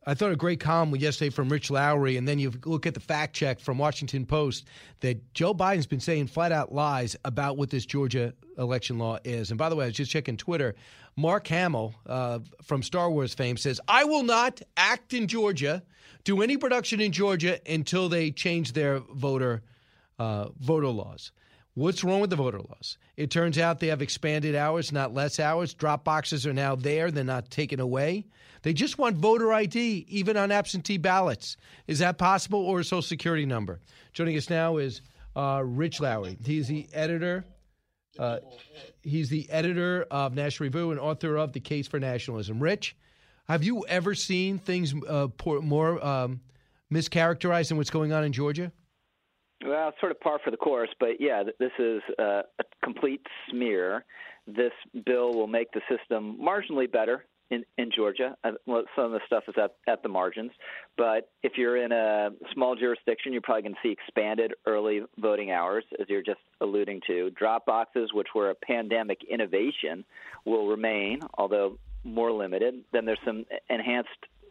I 0.07 0.13
thought 0.13 0.31
a 0.31 0.37
great 0.37 0.61
column 0.61 0.95
yesterday 0.95 1.29
from 1.29 1.49
Rich 1.49 1.69
Lowry, 1.69 2.15
and 2.15 2.25
then 2.25 2.39
you 2.39 2.53
look 2.63 2.85
at 2.85 2.93
the 2.93 3.01
fact 3.01 3.35
check 3.35 3.59
from 3.59 3.77
Washington 3.77 4.25
Post 4.25 4.67
that 5.01 5.33
Joe 5.33 5.53
Biden's 5.53 5.87
been 5.87 5.99
saying 5.99 6.27
flat 6.27 6.53
out 6.53 6.73
lies 6.73 7.17
about 7.25 7.57
what 7.57 7.69
this 7.69 7.85
Georgia 7.85 8.33
election 8.57 8.97
law 8.97 9.17
is. 9.25 9.49
And 9.49 9.57
by 9.57 9.67
the 9.67 9.75
way, 9.75 9.83
I 9.83 9.87
was 9.89 9.95
just 9.97 10.11
checking 10.11 10.37
Twitter. 10.37 10.73
Mark 11.17 11.47
Hamill 11.47 11.95
uh, 12.05 12.39
from 12.63 12.81
Star 12.81 13.11
Wars 13.11 13.33
fame 13.33 13.57
says, 13.57 13.81
I 13.89 14.05
will 14.05 14.23
not 14.23 14.61
act 14.77 15.13
in 15.13 15.27
Georgia, 15.27 15.83
do 16.23 16.41
any 16.41 16.55
production 16.55 17.01
in 17.01 17.11
Georgia 17.11 17.59
until 17.69 18.07
they 18.07 18.31
change 18.31 18.71
their 18.71 18.99
voter 18.99 19.63
uh, 20.17 20.47
voter 20.61 20.87
laws. 20.87 21.33
What's 21.75 22.05
wrong 22.05 22.21
with 22.21 22.29
the 22.29 22.37
voter 22.37 22.59
laws? 22.59 22.97
It 23.17 23.29
turns 23.29 23.57
out 23.57 23.81
they 23.81 23.87
have 23.87 24.01
expanded 24.01 24.55
hours, 24.55 24.93
not 24.93 25.13
less 25.13 25.41
hours. 25.41 25.73
Drop 25.73 26.05
boxes 26.05 26.47
are 26.47 26.53
now 26.53 26.75
there, 26.75 27.11
they're 27.11 27.25
not 27.25 27.51
taken 27.51 27.81
away. 27.81 28.27
They 28.61 28.71
just 28.71 28.97
want 28.97 29.17
voter 29.17 29.51
ID, 29.51 30.05
even 30.07 30.37
on 30.37 30.51
absentee 30.51 30.97
ballots. 30.97 31.57
Is 31.85 31.99
that 31.99 32.17
possible, 32.17 32.59
or 32.59 32.79
a 32.79 32.83
social 32.83 33.01
security 33.01 33.45
number? 33.45 33.81
Joining 34.13 34.37
us 34.37 34.49
now 34.49 34.77
is 34.77 35.01
uh, 35.35 35.61
Rich 35.65 35.99
Lowry. 35.99 36.37
He's 36.45 36.69
the 36.69 36.87
editor. 36.93 37.43
Uh, 38.17 38.39
he's 39.03 39.27
the 39.27 39.49
editor 39.49 40.07
of 40.09 40.33
National 40.33 40.67
Review 40.67 40.91
and 40.91 40.99
author 40.99 41.35
of 41.35 41.51
The 41.51 41.59
Case 41.59 41.89
for 41.89 41.99
Nationalism. 41.99 42.57
Rich, 42.63 42.95
have 43.49 43.65
you 43.65 43.85
ever 43.89 44.15
seen 44.15 44.59
things 44.59 44.95
uh, 45.09 45.27
more 45.45 46.03
um, 46.03 46.39
mischaracterized 46.91 47.67
than 47.67 47.75
what's 47.75 47.89
going 47.89 48.13
on 48.13 48.23
in 48.23 48.31
Georgia? 48.31 48.71
Well, 49.63 49.93
sort 49.99 50.11
of 50.11 50.19
par 50.19 50.39
for 50.43 50.51
the 50.51 50.57
course, 50.57 50.89
but 50.99 51.19
yeah, 51.19 51.43
this 51.59 51.71
is 51.79 52.01
a 52.19 52.43
complete 52.83 53.21
smear. 53.49 54.05
This 54.47 54.73
bill 55.05 55.33
will 55.33 55.47
make 55.47 55.71
the 55.71 55.81
system 55.89 56.37
marginally 56.39 56.91
better 56.91 57.25
in, 57.49 57.63
in 57.77 57.89
Georgia. 57.95 58.35
Uh, 58.43 58.51
some 58.95 59.05
of 59.05 59.11
the 59.11 59.21
stuff 59.25 59.43
is 59.47 59.55
at, 59.57 59.75
at 59.87 60.03
the 60.03 60.09
margins, 60.09 60.51
but 60.97 61.29
if 61.41 61.53
you're 61.57 61.77
in 61.77 61.91
a 61.91 62.29
small 62.53 62.75
jurisdiction, 62.75 63.31
you're 63.31 63.41
probably 63.41 63.63
going 63.63 63.75
to 63.75 63.79
see 63.81 63.91
expanded 63.91 64.53
early 64.65 65.01
voting 65.17 65.51
hours, 65.51 65.83
as 65.99 66.07
you're 66.09 66.21
just 66.21 66.41
alluding 66.61 67.01
to. 67.07 67.31
Drop 67.31 67.65
boxes, 67.65 68.11
which 68.13 68.27
were 68.35 68.49
a 68.49 68.55
pandemic 68.55 69.19
innovation, 69.29 70.05
will 70.45 70.67
remain, 70.67 71.21
although 71.37 71.77
more 72.03 72.31
limited. 72.31 72.75
Then 72.93 73.05
there's 73.05 73.19
some 73.25 73.45
enhanced 73.69 74.09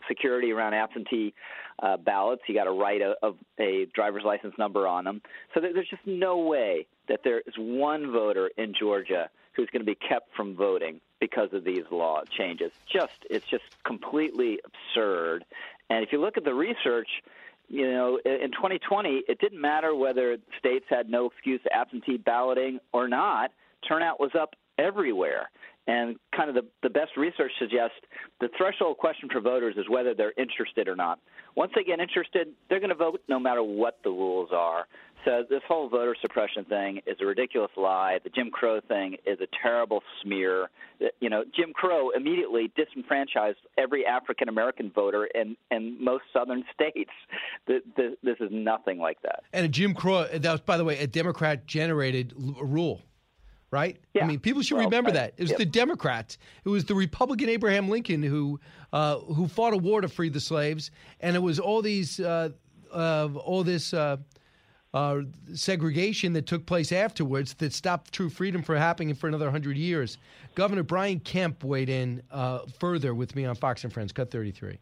security 0.09 0.53
around 0.53 0.75
absentee 0.75 1.35
uh, 1.83 1.97
ballots. 1.97 2.43
You 2.47 2.55
got 2.55 2.65
to 2.65 2.73
write 2.73 3.01
a, 3.01 3.15
a, 3.23 3.33
a 3.59 3.87
driver's 3.87 4.25
license 4.25 4.55
number 4.59 4.87
on 4.87 5.05
them. 5.05 5.23
So 5.53 5.61
there's 5.61 5.89
just 5.89 6.07
no 6.07 6.39
way 6.39 6.87
that 7.09 7.21
there 7.25 7.41
is 7.41 7.55
one 7.57 8.13
voter 8.13 8.51
in 8.57 8.75
Georgia 8.79 9.29
who's 9.55 9.69
going 9.71 9.85
to 9.85 9.87
be 9.87 9.97
kept 9.97 10.35
from 10.35 10.57
voting 10.57 11.01
because 11.21 11.53
of 11.53 11.65
these 11.65 11.85
law 11.91 12.23
changes. 12.37 12.73
Just 12.93 13.25
it's 13.31 13.47
just 13.47 13.65
completely 13.85 14.61
absurd. 14.65 15.45
And 15.91 16.05
if 16.05 16.13
you 16.13 16.21
look 16.21 16.37
at 16.37 16.45
the 16.45 16.55
research, 16.55 17.09
you 17.69 17.91
know, 17.91 18.19
in 18.25 18.51
2020, 18.53 19.23
it 19.29 19.39
didn't 19.39 19.61
matter 19.61 19.95
whether 19.95 20.37
states 20.59 20.87
had 20.89 21.09
no 21.09 21.27
excuse 21.27 21.61
absentee 21.73 22.19
balloting 22.19 22.79
or 22.93 23.09
not. 23.09 23.53
Turnout 23.87 24.21
was 24.21 24.33
up 24.39 24.55
everywhere. 24.79 25.51
And 25.87 26.17
kind 26.35 26.49
of 26.49 26.55
the, 26.55 26.67
the 26.83 26.89
best 26.89 27.17
research 27.17 27.53
suggests 27.59 27.97
the 28.41 28.49
threshold 28.57 28.97
question 28.97 29.29
for 29.31 29.41
voters 29.41 29.75
is 29.77 29.85
whether 29.89 30.15
they're 30.15 30.33
interested 30.39 30.89
or 30.89 30.97
not. 30.97 31.19
Once 31.57 31.73
they 31.75 31.85
get 31.85 32.01
interested, 32.01 32.49
they're 32.69 32.81
going 32.81 32.91
to 32.91 32.97
vote 32.97 33.21
no 33.29 33.39
matter 33.39 33.63
what 33.63 33.99
the 34.03 34.11
rules 34.11 34.49
are. 34.53 34.87
So 35.25 35.43
this 35.49 35.63
whole 35.67 35.89
voter 35.89 36.15
suppression 36.21 36.65
thing 36.65 37.01
is 37.07 37.17
a 37.21 37.27
ridiculous 37.27 37.71
lie. 37.77 38.19
The 38.23 38.31
Jim 38.31 38.51
Crow 38.51 38.81
thing 38.81 39.17
is 39.27 39.39
a 39.41 39.47
terrible 39.63 40.03
smear. 40.23 40.69
You 41.21 41.31
know, 41.31 41.45
Jim 41.57 41.73
Crow 41.73 42.11
immediately 42.11 42.71
disenfranchised 42.77 43.59
every 43.79 44.05
African 44.05 44.49
American 44.49 44.91
voter 44.95 45.27
in, 45.27 45.57
in 45.71 46.03
most 46.03 46.25
southern 46.33 46.65
states. 46.75 47.11
This, 47.67 47.81
this 47.97 48.37
is 48.41 48.51
nothing 48.51 48.99
like 48.99 49.21
that. 49.23 49.45
And 49.53 49.65
a 49.65 49.69
Jim 49.69 49.95
Crow, 49.95 50.27
that 50.27 50.53
was, 50.53 50.61
by 50.61 50.77
the 50.77 50.85
way, 50.85 50.99
a 50.99 51.07
Democrat 51.07 51.67
generated 51.67 52.35
rule 52.37 53.03
right? 53.75 53.99
Yeah. 54.15 54.25
I 54.25 54.27
mean, 54.29 54.39
people 54.39 54.63
should 54.63 54.77
well, 54.77 54.87
remember 54.87 55.11
uh, 55.11 55.15
that. 55.15 55.35
It 55.37 55.43
was 55.43 55.51
yep. 55.51 55.59
the 55.59 55.67
Democrats. 55.67 56.39
It 56.65 56.69
was 56.69 56.85
the 56.85 56.95
Republican 56.95 57.49
Abraham 57.49 57.89
Lincoln 57.89 58.23
who 58.23 58.61
uh, 58.93 59.19
who 59.19 59.49
fought 59.49 59.75
a 59.75 59.77
war 59.77 60.01
to 60.01 60.09
free 60.09 60.29
the 60.29 60.41
slaves, 60.41 60.93
and 61.21 61.35
it 61.35 61.41
was 61.41 61.59
all 61.59 61.83
these 61.83 62.21
uh, 62.21 62.51
all 62.93 63.65
this. 63.65 63.93
Uh, 63.93 64.19
uh, 64.93 65.23
segregation 65.55 66.35
that 66.35 66.47
took 66.47 66.67
place 66.67 66.93
afterwards 66.93 67.55
that 67.55 67.73
stopped 67.73 68.13
true 68.13 68.31
freedom 68.31 68.63
from 68.63 68.77
happening 68.77 69.13
for 69.13 69.27
another 69.27 69.47
100 69.47 69.77
years. 69.77 70.19
Governor 70.55 70.85
Brian 70.85 71.19
Kemp 71.19 71.65
weighed 71.65 71.89
in 71.89 72.23
uh, 72.31 72.61
further 72.79 73.13
with 73.13 73.35
me 73.35 73.45
on 73.45 73.57
Fox 73.57 73.83
and 73.83 73.93
Friends, 73.93 74.13
cut 74.13 74.31
33 74.31 74.79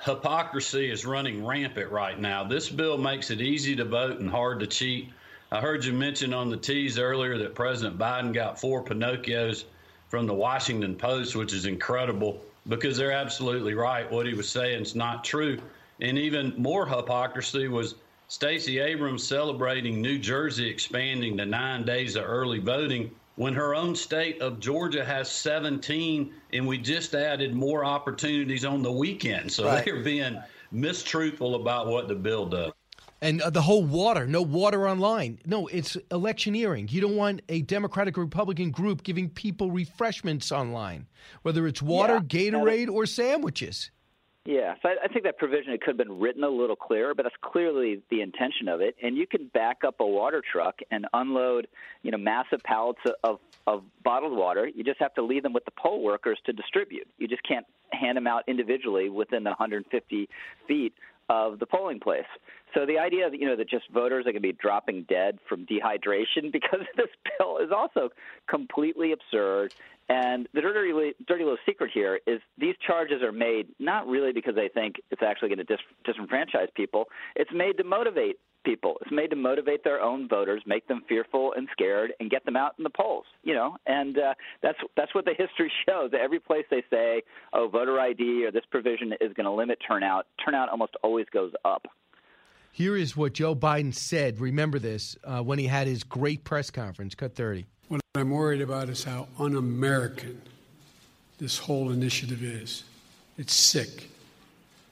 hypocrisy 0.00 0.90
is 0.90 1.04
running 1.04 1.44
rampant 1.44 1.90
right 1.90 2.18
now. 2.18 2.44
This 2.44 2.68
bill 2.68 2.98
makes 2.98 3.30
it 3.30 3.40
easy 3.40 3.76
to 3.76 3.84
vote 3.84 4.20
and 4.20 4.30
hard 4.30 4.60
to 4.60 4.66
cheat. 4.66 5.10
I 5.50 5.60
heard 5.60 5.82
you 5.82 5.94
mention 5.94 6.34
on 6.34 6.50
the 6.50 6.58
tease 6.58 6.98
earlier 6.98 7.38
that 7.38 7.54
President 7.54 7.98
Biden 7.98 8.34
got 8.34 8.60
four 8.60 8.84
Pinocchios 8.84 9.64
from 10.08 10.26
the 10.26 10.34
Washington 10.34 10.94
Post, 10.94 11.34
which 11.36 11.54
is 11.54 11.64
incredible 11.64 12.42
because 12.68 12.98
they're 12.98 13.12
absolutely 13.12 13.72
right. 13.72 14.10
What 14.10 14.26
he 14.26 14.34
was 14.34 14.48
saying 14.48 14.82
is 14.82 14.94
not 14.94 15.24
true. 15.24 15.58
And 16.02 16.18
even 16.18 16.52
more 16.58 16.86
hypocrisy 16.86 17.66
was 17.68 17.94
Stacey 18.28 18.78
Abrams 18.78 19.26
celebrating 19.26 20.02
New 20.02 20.18
Jersey 20.18 20.68
expanding 20.68 21.38
to 21.38 21.46
nine 21.46 21.86
days 21.86 22.14
of 22.16 22.24
early 22.26 22.58
voting 22.58 23.10
when 23.36 23.54
her 23.54 23.74
own 23.74 23.96
state 23.96 24.42
of 24.42 24.60
Georgia 24.60 25.04
has 25.04 25.30
17, 25.30 26.30
and 26.52 26.66
we 26.66 26.76
just 26.76 27.14
added 27.14 27.54
more 27.54 27.86
opportunities 27.86 28.66
on 28.66 28.82
the 28.82 28.92
weekend. 28.92 29.50
So 29.50 29.64
right. 29.64 29.82
they're 29.82 30.02
being 30.02 30.42
mistruthful 30.74 31.58
about 31.58 31.86
what 31.86 32.06
the 32.06 32.14
bill 32.14 32.44
does 32.46 32.72
and 33.20 33.40
uh, 33.40 33.50
the 33.50 33.62
whole 33.62 33.84
water, 33.84 34.26
no 34.26 34.42
water 34.42 34.88
online. 34.88 35.40
No, 35.44 35.66
it's 35.66 35.96
electioneering. 36.10 36.88
You 36.88 37.00
don't 37.00 37.16
want 37.16 37.42
a 37.48 37.62
Democratic 37.62 38.16
or 38.16 38.22
Republican 38.22 38.70
group 38.70 39.02
giving 39.02 39.28
people 39.28 39.70
refreshments 39.70 40.52
online, 40.52 41.06
whether 41.42 41.66
it's 41.66 41.82
water, 41.82 42.14
yeah, 42.14 42.20
Gatorade, 42.20 42.88
or 42.88 43.06
sandwiches. 43.06 43.90
Yeah, 44.48 44.76
so 44.80 44.88
I, 44.88 44.94
I 45.04 45.08
think 45.08 45.24
that 45.24 45.36
provision 45.36 45.74
it 45.74 45.82
could 45.82 45.88
have 45.88 45.96
been 45.98 46.18
written 46.18 46.42
a 46.42 46.48
little 46.48 46.74
clearer, 46.74 47.14
but 47.14 47.24
that's 47.24 47.34
clearly 47.42 48.02
the 48.10 48.22
intention 48.22 48.68
of 48.68 48.80
it. 48.80 48.96
And 49.02 49.14
you 49.14 49.26
can 49.26 49.48
back 49.48 49.78
up 49.86 49.96
a 50.00 50.06
water 50.06 50.42
truck 50.50 50.76
and 50.90 51.06
unload, 51.12 51.68
you 52.02 52.10
know, 52.10 52.16
massive 52.16 52.62
pallets 52.64 53.00
of, 53.04 53.12
of, 53.22 53.40
of 53.66 53.82
bottled 54.02 54.34
water. 54.34 54.66
You 54.66 54.84
just 54.84 55.00
have 55.00 55.12
to 55.16 55.22
leave 55.22 55.42
them 55.42 55.52
with 55.52 55.66
the 55.66 55.70
poll 55.78 56.02
workers 56.02 56.38
to 56.46 56.54
distribute. 56.54 57.06
You 57.18 57.28
just 57.28 57.42
can't 57.42 57.66
hand 57.92 58.16
them 58.16 58.26
out 58.26 58.44
individually 58.46 59.10
within 59.10 59.44
the 59.44 59.50
150 59.50 60.30
feet 60.66 60.94
of 61.28 61.58
the 61.58 61.66
polling 61.66 62.00
place. 62.00 62.24
So 62.74 62.86
the 62.86 62.98
idea 62.98 63.30
that 63.30 63.38
you 63.38 63.46
know 63.46 63.56
that 63.56 63.68
just 63.68 63.90
voters 63.90 64.22
are 64.22 64.32
going 64.32 64.34
to 64.34 64.40
be 64.40 64.52
dropping 64.52 65.04
dead 65.04 65.38
from 65.48 65.66
dehydration 65.66 66.52
because 66.52 66.80
of 66.80 66.86
this 66.96 67.08
bill 67.38 67.58
is 67.58 67.70
also 67.70 68.10
completely 68.48 69.12
absurd. 69.12 69.72
And 70.10 70.48
the 70.54 70.62
dirty, 70.62 71.14
dirty 71.26 71.44
little 71.44 71.58
secret 71.66 71.90
here 71.92 72.18
is 72.26 72.40
these 72.56 72.74
charges 72.86 73.22
are 73.22 73.32
made 73.32 73.68
not 73.78 74.06
really 74.06 74.32
because 74.32 74.54
they 74.54 74.68
think 74.68 74.96
it's 75.10 75.22
actually 75.22 75.48
going 75.48 75.58
to 75.58 75.64
dis- 75.64 75.78
disenfranchise 76.06 76.72
people. 76.74 77.08
It's 77.36 77.50
made 77.52 77.76
to 77.76 77.84
motivate 77.84 78.38
people. 78.64 78.96
It's 79.02 79.12
made 79.12 79.28
to 79.30 79.36
motivate 79.36 79.84
their 79.84 80.00
own 80.00 80.26
voters, 80.26 80.62
make 80.66 80.88
them 80.88 81.02
fearful 81.08 81.52
and 81.54 81.68
scared, 81.72 82.12
and 82.20 82.30
get 82.30 82.44
them 82.46 82.56
out 82.56 82.74
in 82.78 82.84
the 82.84 82.90
polls. 82.90 83.26
You 83.42 83.54
know, 83.54 83.76
and 83.86 84.18
uh, 84.18 84.34
that's 84.62 84.78
that's 84.96 85.14
what 85.14 85.26
the 85.26 85.34
history 85.38 85.70
shows. 85.86 86.10
Every 86.18 86.40
place 86.40 86.64
they 86.70 86.82
say, 86.90 87.22
"Oh, 87.52 87.68
voter 87.68 88.00
ID 88.00 88.46
or 88.46 88.50
this 88.50 88.64
provision 88.70 89.12
is 89.20 89.32
going 89.34 89.44
to 89.44 89.52
limit 89.52 89.78
turnout," 89.86 90.26
turnout 90.42 90.70
almost 90.70 90.94
always 91.02 91.26
goes 91.32 91.52
up. 91.64 91.86
Here 92.78 92.96
is 92.96 93.16
what 93.16 93.32
Joe 93.32 93.56
Biden 93.56 93.92
said. 93.92 94.38
Remember 94.38 94.78
this 94.78 95.16
uh, 95.24 95.42
when 95.42 95.58
he 95.58 95.66
had 95.66 95.88
his 95.88 96.04
great 96.04 96.44
press 96.44 96.70
conference. 96.70 97.16
Cut 97.16 97.34
30. 97.34 97.66
What 97.88 98.00
I'm 98.14 98.30
worried 98.30 98.60
about 98.60 98.88
is 98.88 99.02
how 99.02 99.26
un 99.36 99.56
American 99.56 100.40
this 101.38 101.58
whole 101.58 101.90
initiative 101.90 102.40
is. 102.40 102.84
It's 103.36 103.52
sick. 103.52 104.08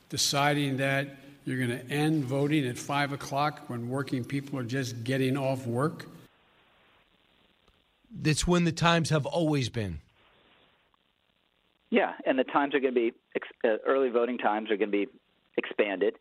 deciding 0.09 0.79
that 0.79 1.15
you're 1.45 1.65
going 1.65 1.79
to 1.79 1.89
end 1.89 2.25
voting 2.25 2.67
at 2.67 2.77
5 2.77 3.13
o'clock 3.13 3.71
when 3.71 3.89
working 3.89 4.25
people 4.25 4.59
are 4.59 4.65
just 4.65 5.05
getting 5.05 5.37
off 5.37 5.65
work? 5.65 6.07
That's 8.11 8.49
when 8.49 8.65
the 8.65 8.73
times 8.73 9.11
have 9.11 9.27
always 9.27 9.69
been. 9.69 10.01
Yeah, 11.91 12.15
and 12.27 12.37
the 12.37 12.43
times 12.43 12.75
are 12.75 12.81
going 12.81 12.95
to 12.95 13.01
be 13.01 13.13
ex- 13.37 13.47
uh, 13.63 13.77
early 13.87 14.09
voting 14.09 14.39
times 14.39 14.73
are 14.73 14.77
going 14.77 14.91
to 14.91 15.07
be 15.07 15.13
expanded. 15.57 16.17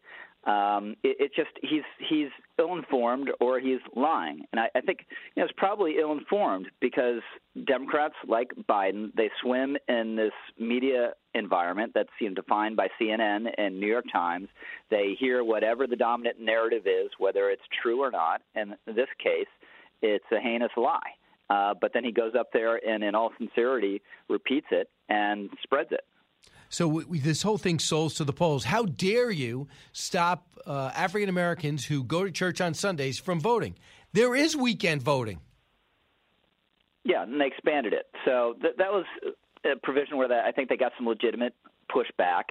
Um, 0.45 0.95
it, 1.03 1.17
it 1.19 1.31
just 1.35 1.49
he's 1.61 1.83
he's 2.07 2.29
ill-informed 2.59 3.31
or 3.39 3.59
he's 3.59 3.79
lying, 3.95 4.45
and 4.51 4.59
I, 4.59 4.69
I 4.75 4.81
think 4.81 4.99
you 5.35 5.41
know, 5.41 5.45
it's 5.45 5.53
probably 5.57 5.95
ill-informed 5.99 6.67
because 6.79 7.21
Democrats 7.65 8.13
like 8.27 8.51
Biden 8.69 9.11
they 9.15 9.29
swim 9.41 9.75
in 9.87 10.15
this 10.15 10.33
media 10.59 11.13
environment 11.33 11.93
that's 11.95 12.09
you 12.19 12.29
know, 12.29 12.35
defined 12.35 12.75
by 12.75 12.87
CNN 13.01 13.47
and 13.57 13.79
New 13.79 13.87
York 13.87 14.05
Times. 14.11 14.47
They 14.91 15.15
hear 15.19 15.43
whatever 15.43 15.87
the 15.87 15.95
dominant 15.95 16.39
narrative 16.39 16.85
is, 16.85 17.09
whether 17.17 17.49
it's 17.49 17.63
true 17.81 18.01
or 18.01 18.11
not. 18.11 18.41
And 18.53 18.75
in 18.87 18.95
this 18.95 19.09
case, 19.17 19.47
it's 20.01 20.25
a 20.31 20.39
heinous 20.39 20.71
lie. 20.77 20.99
Uh, 21.49 21.73
but 21.79 21.91
then 21.93 22.03
he 22.03 22.11
goes 22.11 22.33
up 22.37 22.51
there 22.53 22.79
and, 22.87 23.03
in 23.03 23.13
all 23.13 23.31
sincerity, 23.37 24.01
repeats 24.29 24.67
it 24.71 24.89
and 25.09 25.49
spreads 25.63 25.91
it. 25.91 26.01
So 26.75 26.89
we, 26.89 27.19
this 27.19 27.41
whole 27.41 27.57
thing 27.57 27.79
souls 27.79 28.15
to 28.15 28.25
the 28.25 28.33
polls. 28.33 28.65
How 28.65 28.83
dare 28.83 29.31
you 29.31 29.69
stop 29.93 30.59
uh, 30.67 30.91
African 30.93 31.29
Americans 31.29 31.85
who 31.85 32.03
go 32.03 32.25
to 32.25 32.31
church 32.31 32.59
on 32.59 32.73
Sundays 32.73 33.17
from 33.17 33.39
voting? 33.39 33.75
There 34.11 34.35
is 34.35 34.57
weekend 34.57 35.01
voting. 35.01 35.39
Yeah, 37.05 37.23
and 37.23 37.39
they 37.39 37.45
expanded 37.45 37.93
it. 37.93 38.07
So 38.25 38.55
th- 38.61 38.73
that 38.77 38.91
was 38.91 39.05
a 39.63 39.79
provision 39.83 40.17
where 40.17 40.27
that, 40.27 40.43
I 40.43 40.51
think 40.51 40.67
they 40.67 40.75
got 40.75 40.91
some 40.97 41.07
legitimate 41.07 41.55
pushback. 41.89 42.43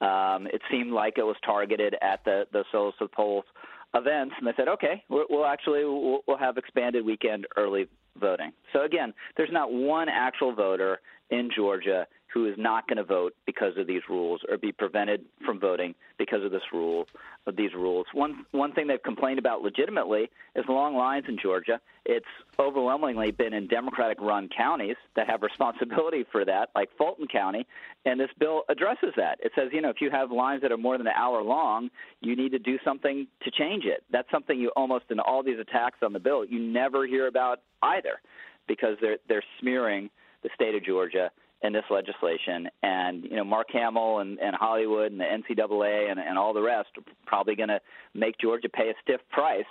Um, 0.00 0.46
it 0.46 0.62
seemed 0.70 0.92
like 0.92 1.18
it 1.18 1.24
was 1.24 1.36
targeted 1.44 1.96
at 2.00 2.24
the 2.24 2.46
the 2.52 2.64
souls 2.72 2.94
to 2.98 3.04
the 3.04 3.08
polls 3.14 3.44
events, 3.92 4.36
and 4.38 4.46
they 4.46 4.52
said, 4.56 4.68
okay, 4.68 5.04
we'll, 5.10 5.44
actually 5.44 5.84
we'll 5.84 6.38
have 6.38 6.56
expanded 6.56 7.04
weekend 7.04 7.46
early 7.58 7.88
voting. 8.18 8.52
So 8.72 8.84
again, 8.84 9.12
there's 9.36 9.52
not 9.52 9.70
one 9.70 10.08
actual 10.08 10.54
voter 10.54 11.00
in 11.28 11.50
Georgia 11.54 12.06
who 12.36 12.44
is 12.44 12.54
not 12.58 12.86
going 12.86 12.98
to 12.98 13.02
vote 13.02 13.34
because 13.46 13.78
of 13.78 13.86
these 13.86 14.02
rules 14.10 14.42
or 14.50 14.58
be 14.58 14.70
prevented 14.70 15.24
from 15.46 15.58
voting 15.58 15.94
because 16.18 16.44
of 16.44 16.50
this 16.50 16.70
rule 16.70 17.06
of 17.46 17.56
these 17.56 17.72
rules. 17.72 18.04
One 18.12 18.44
one 18.50 18.72
thing 18.72 18.88
they've 18.88 19.02
complained 19.02 19.38
about 19.38 19.62
legitimately 19.62 20.30
is 20.54 20.66
long 20.68 20.94
lines 20.94 21.24
in 21.28 21.38
Georgia. 21.42 21.80
It's 22.04 22.26
overwhelmingly 22.58 23.30
been 23.30 23.54
in 23.54 23.68
Democratic 23.68 24.20
run 24.20 24.50
counties 24.54 24.96
that 25.14 25.30
have 25.30 25.40
responsibility 25.40 26.26
for 26.30 26.44
that, 26.44 26.68
like 26.74 26.90
Fulton 26.98 27.26
County, 27.26 27.66
and 28.04 28.20
this 28.20 28.28
bill 28.38 28.64
addresses 28.68 29.14
that. 29.16 29.38
It 29.42 29.52
says, 29.54 29.70
you 29.72 29.80
know, 29.80 29.88
if 29.88 30.02
you 30.02 30.10
have 30.10 30.30
lines 30.30 30.60
that 30.60 30.70
are 30.70 30.76
more 30.76 30.98
than 30.98 31.06
an 31.06 31.14
hour 31.16 31.42
long, 31.42 31.88
you 32.20 32.36
need 32.36 32.52
to 32.52 32.58
do 32.58 32.78
something 32.84 33.26
to 33.44 33.50
change 33.50 33.86
it. 33.86 34.04
That's 34.10 34.30
something 34.30 34.60
you 34.60 34.72
almost 34.76 35.06
in 35.08 35.20
all 35.20 35.42
these 35.42 35.58
attacks 35.58 36.00
on 36.02 36.12
the 36.12 36.20
bill, 36.20 36.44
you 36.44 36.58
never 36.58 37.06
hear 37.06 37.28
about 37.28 37.60
either 37.82 38.20
because 38.68 38.98
they're 39.00 39.16
they're 39.26 39.44
smearing 39.58 40.10
the 40.42 40.50
state 40.54 40.74
of 40.74 40.84
Georgia 40.84 41.30
in 41.62 41.72
this 41.72 41.84
legislation. 41.90 42.68
And 42.82 43.24
you 43.24 43.36
know, 43.36 43.44
Mark 43.44 43.68
Hamill 43.72 44.18
and, 44.18 44.38
and 44.38 44.54
Hollywood 44.54 45.12
and 45.12 45.20
the 45.20 45.24
NCAA 45.24 46.10
and, 46.10 46.20
and 46.20 46.38
all 46.38 46.52
the 46.52 46.62
rest 46.62 46.88
are 46.98 47.04
probably 47.26 47.56
going 47.56 47.68
to 47.68 47.80
make 48.14 48.38
Georgia 48.38 48.68
pay 48.68 48.90
a 48.90 48.94
stiff 49.02 49.20
price 49.30 49.64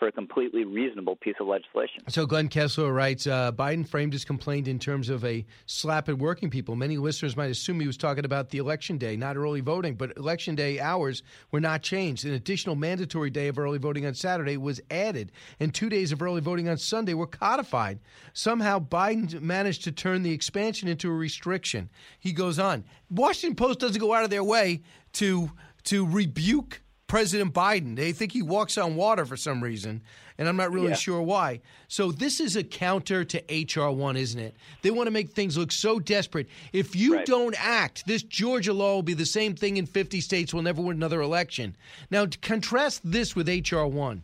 for 0.00 0.08
a 0.08 0.12
completely 0.12 0.64
reasonable 0.64 1.14
piece 1.14 1.36
of 1.40 1.46
legislation. 1.46 2.02
So 2.08 2.24
Glenn 2.24 2.48
Kessler 2.48 2.90
writes 2.90 3.26
uh, 3.26 3.52
Biden 3.52 3.86
framed 3.86 4.14
his 4.14 4.24
complaint 4.24 4.66
in 4.66 4.78
terms 4.78 5.10
of 5.10 5.22
a 5.26 5.44
slap 5.66 6.08
at 6.08 6.18
working 6.18 6.48
people. 6.48 6.74
Many 6.74 6.96
listeners 6.96 7.36
might 7.36 7.50
assume 7.50 7.78
he 7.78 7.86
was 7.86 7.98
talking 7.98 8.24
about 8.24 8.48
the 8.48 8.58
election 8.58 8.96
day, 8.96 9.14
not 9.14 9.36
early 9.36 9.60
voting, 9.60 9.94
but 9.94 10.16
election 10.16 10.54
day 10.54 10.80
hours 10.80 11.22
were 11.52 11.60
not 11.60 11.82
changed. 11.82 12.24
An 12.24 12.32
additional 12.32 12.74
mandatory 12.74 13.28
day 13.28 13.48
of 13.48 13.58
early 13.58 13.76
voting 13.76 14.06
on 14.06 14.14
Saturday 14.14 14.56
was 14.56 14.80
added, 14.90 15.32
and 15.60 15.74
two 15.74 15.90
days 15.90 16.12
of 16.12 16.22
early 16.22 16.40
voting 16.40 16.68
on 16.68 16.78
Sunday 16.78 17.12
were 17.12 17.26
codified. 17.26 18.00
Somehow 18.32 18.78
Biden 18.78 19.42
managed 19.42 19.84
to 19.84 19.92
turn 19.92 20.22
the 20.22 20.32
expansion 20.32 20.88
into 20.88 21.10
a 21.10 21.14
restriction. 21.14 21.90
He 22.18 22.32
goes 22.32 22.58
on. 22.58 22.84
Washington 23.10 23.54
Post 23.54 23.80
doesn't 23.80 24.00
go 24.00 24.14
out 24.14 24.24
of 24.24 24.30
their 24.30 24.44
way 24.44 24.80
to 25.12 25.50
to 25.82 26.06
rebuke 26.06 26.80
President 27.10 27.52
Biden. 27.52 27.96
They 27.96 28.12
think 28.12 28.30
he 28.30 28.40
walks 28.40 28.78
on 28.78 28.94
water 28.94 29.26
for 29.26 29.36
some 29.36 29.60
reason, 29.60 30.00
and 30.38 30.48
I'm 30.48 30.56
not 30.56 30.70
really 30.70 30.90
Yeah. 30.90 30.94
sure 30.94 31.20
why. 31.20 31.60
So 31.88 32.12
this 32.12 32.38
is 32.38 32.54
a 32.54 32.62
counter 32.62 33.24
to 33.24 33.42
HR 33.48 33.90
one, 33.90 34.16
isn't 34.16 34.38
it? 34.38 34.54
They 34.82 34.92
want 34.92 35.08
to 35.08 35.10
make 35.10 35.30
things 35.30 35.58
look 35.58 35.72
so 35.72 35.98
desperate. 35.98 36.46
If 36.72 36.94
you 36.94 37.24
don't 37.24 37.56
act, 37.58 38.06
this 38.06 38.22
Georgia 38.22 38.72
law 38.72 38.94
will 38.94 39.02
be 39.02 39.14
the 39.14 39.26
same 39.26 39.56
thing 39.56 39.76
in 39.76 39.86
50 39.86 40.20
states. 40.20 40.54
We'll 40.54 40.62
never 40.62 40.80
win 40.80 40.98
another 40.98 41.20
election. 41.20 41.74
Now 42.12 42.26
to 42.26 42.38
contrast 42.38 43.00
this 43.02 43.34
with 43.34 43.48
HR 43.48 43.86
one. 43.86 44.22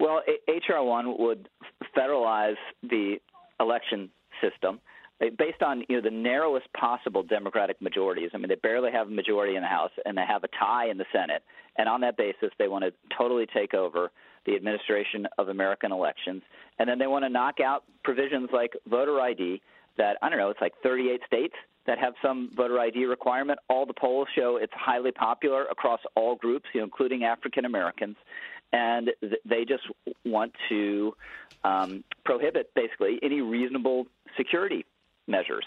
Well, 0.00 0.22
HR 0.48 0.82
one 0.82 1.18
would 1.18 1.50
federalize 1.94 2.56
the 2.82 3.20
election 3.60 4.08
system 4.40 4.80
based 5.18 5.62
on 5.62 5.84
you 5.88 5.96
know 5.96 6.02
the 6.02 6.14
narrowest 6.14 6.66
possible 6.72 7.22
Democratic 7.22 7.80
majorities. 7.80 8.30
I 8.34 8.38
mean, 8.38 8.48
they 8.48 8.56
barely 8.56 8.90
have 8.92 9.08
a 9.08 9.10
majority 9.10 9.56
in 9.56 9.62
the 9.62 9.68
House, 9.68 9.92
and 10.04 10.16
they 10.16 10.24
have 10.26 10.44
a 10.44 10.48
tie 10.48 10.88
in 10.90 10.98
the 10.98 11.06
Senate. 11.12 11.42
And 11.78 11.88
on 11.88 12.00
that 12.02 12.16
basis, 12.16 12.50
they 12.58 12.68
want 12.68 12.84
to 12.84 12.92
totally 13.16 13.46
take 13.46 13.74
over 13.74 14.10
the 14.46 14.54
administration 14.54 15.26
of 15.38 15.48
American 15.48 15.92
elections. 15.92 16.42
And 16.78 16.88
then 16.88 16.98
they 16.98 17.06
want 17.06 17.24
to 17.24 17.28
knock 17.28 17.60
out 17.60 17.84
provisions 18.04 18.50
like 18.52 18.72
voter 18.88 19.20
ID. 19.20 19.60
That 19.98 20.18
I 20.20 20.28
don't 20.28 20.38
know, 20.38 20.50
it's 20.50 20.60
like 20.60 20.74
38 20.82 21.22
states 21.26 21.54
that 21.86 21.98
have 21.98 22.12
some 22.20 22.50
voter 22.54 22.78
ID 22.78 23.06
requirement. 23.06 23.58
All 23.70 23.86
the 23.86 23.94
polls 23.94 24.28
show 24.34 24.58
it's 24.60 24.72
highly 24.74 25.12
popular 25.12 25.64
across 25.64 26.00
all 26.14 26.36
groups, 26.36 26.66
you 26.74 26.80
know, 26.80 26.84
including 26.84 27.24
African 27.24 27.64
Americans 27.64 28.16
and 28.72 29.10
th- 29.20 29.40
they 29.44 29.64
just 29.64 29.84
want 30.24 30.52
to 30.68 31.14
um, 31.64 32.04
prohibit 32.24 32.70
basically 32.74 33.18
any 33.22 33.40
reasonable 33.40 34.06
security 34.36 34.84
measures. 35.26 35.64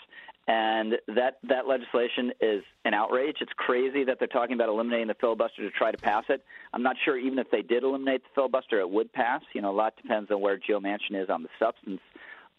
And 0.48 0.96
that 1.08 1.38
that 1.48 1.68
legislation 1.68 2.32
is 2.42 2.64
an 2.84 2.96
outrage. 2.96 3.38
It's 3.40 3.52
crazy 3.56 4.04
that 4.06 4.18
they're 4.18 4.28
talking 4.28 4.56
about 4.56 4.70
eliminating 4.70 5.08
the 5.08 5.14
filibuster 5.14 5.62
to 5.62 5.70
try 5.70 5.92
to 5.92 5.98
pass 5.98 6.24
it. 6.30 6.44
I'm 6.74 6.82
not 6.82 6.96
sure 7.06 7.18
even 7.18 7.38
if 7.38 7.52
they 7.52 7.62
did 7.62 7.84
eliminate 7.84 8.24
the 8.24 8.30
filibuster, 8.34 8.80
it 8.80 8.90
would 8.90 9.14
pass. 9.14 9.42
You 9.54 9.62
know, 9.62 9.70
a 9.70 9.78
lot 9.78 9.94
depends 10.02 10.32
on 10.32 10.42
where 10.42 10.58
Joe 10.58 10.80
Manchin 10.80 11.22
is 11.22 11.30
on 11.30 11.44
the 11.44 11.50
substance 11.60 12.02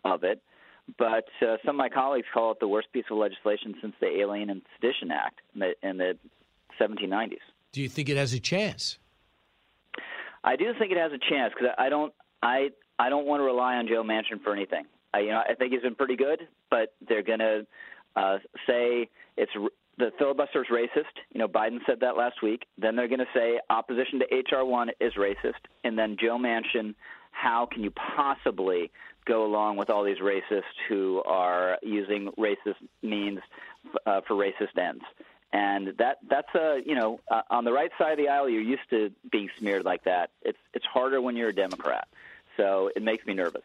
of 0.05 0.23
it. 0.23 0.41
But 0.99 1.29
uh, 1.43 1.57
some 1.65 1.75
of 1.75 1.77
my 1.77 1.89
colleagues 1.89 2.27
call 2.33 2.53
it 2.53 2.61
the 2.61 2.69
worst 2.69 2.93
piece 2.93 3.05
of 3.11 3.17
legislation 3.17 3.75
since 3.81 3.95
the 4.01 4.07
Alien 4.21 4.51
and 4.51 4.63
Sedition 4.77 5.11
Act 5.11 5.41
in 5.55 5.61
the, 5.61 5.89
in 5.89 5.97
the 5.99 6.17
1790s. 6.81 7.39
Do 7.73 7.83
you 7.83 7.89
think 7.89 8.09
it 8.09 8.17
has 8.17 8.33
a 8.33 8.41
chance? 8.41 8.99
I 10.43 10.57
do 10.57 10.73
think 10.79 10.93
it 10.93 10.99
has 10.99 11.13
a 11.13 11.19
chance 11.19 11.53
because 11.55 11.75
I 11.77 11.89
don't 11.89 12.13
I 12.43 12.71
I 12.99 13.11
don't 13.11 13.27
want 13.27 13.41
to 13.41 13.45
rely 13.45 13.77
on 13.77 13.87
Joe 13.89 14.03
Manchin 14.03 14.43
for 14.43 14.55
anything. 14.55 14.85
I, 15.13 15.21
you 15.21 15.31
know 15.31 15.43
I 15.49 15.55
think 15.55 15.73
he's 15.73 15.83
been 15.83 15.95
pretty 15.95 16.17
good, 16.17 16.47
but 16.71 16.95
they're 17.07 17.23
going 17.23 17.41
to 17.41 17.67
uh, 18.17 18.39
say 18.67 19.09
it's 19.37 19.53
the 19.99 20.13
filibuster 20.19 20.63
is 20.63 20.69
racist. 20.69 21.15
You 21.33 21.41
know 21.41 21.49
Biden 21.49 21.79
said 21.87 22.01
that 22.01 22.17
last 22.17 22.43
week. 22.43 22.65
Then 22.79 22.97
they're 22.97 23.09
going 23.09 23.21
to 23.21 23.29
say 23.35 23.61
opposition 23.69 24.21
to 24.21 24.57
HR 24.57 24.65
one 24.65 24.91
is 25.01 25.15
racist, 25.15 25.61
and 25.85 25.99
then 25.99 26.17
Joe 26.21 26.39
Manchin. 26.39 26.95
How 27.33 27.67
can 27.71 27.85
you 27.85 27.93
possibly 27.93 28.91
go 29.25 29.45
along 29.45 29.77
with 29.77 29.89
all 29.89 30.03
these 30.03 30.19
racists 30.19 30.63
who 30.89 31.23
are 31.25 31.79
using 31.81 32.29
racist 32.37 32.75
means 33.03 33.39
uh, 34.05 34.21
for 34.27 34.35
racist 34.35 34.77
ends? 34.77 35.05
and 35.53 35.95
that 35.99 36.19
that's 36.29 36.55
a 36.55 36.81
you 36.85 36.95
know 36.95 37.21
uh, 37.31 37.43
on 37.51 37.65
the 37.65 37.73
right 37.73 37.91
side 37.99 38.13
of 38.13 38.19
the 38.19 38.29
aisle 38.29 38.49
you're 38.49 38.61
used 38.61 38.89
to 38.91 39.11
being 39.31 39.49
smeared 39.59 39.85
like 39.85 40.05
that 40.05 40.31
it's 40.43 40.59
it's 40.75 40.85
harder 40.87 41.21
when 41.21 41.37
you're 41.37 41.49
a 41.49 41.55
democrat 41.55 42.07
so 42.57 42.91
it 42.95 43.03
makes 43.03 43.27
me 43.27 43.35
nervous 43.35 43.65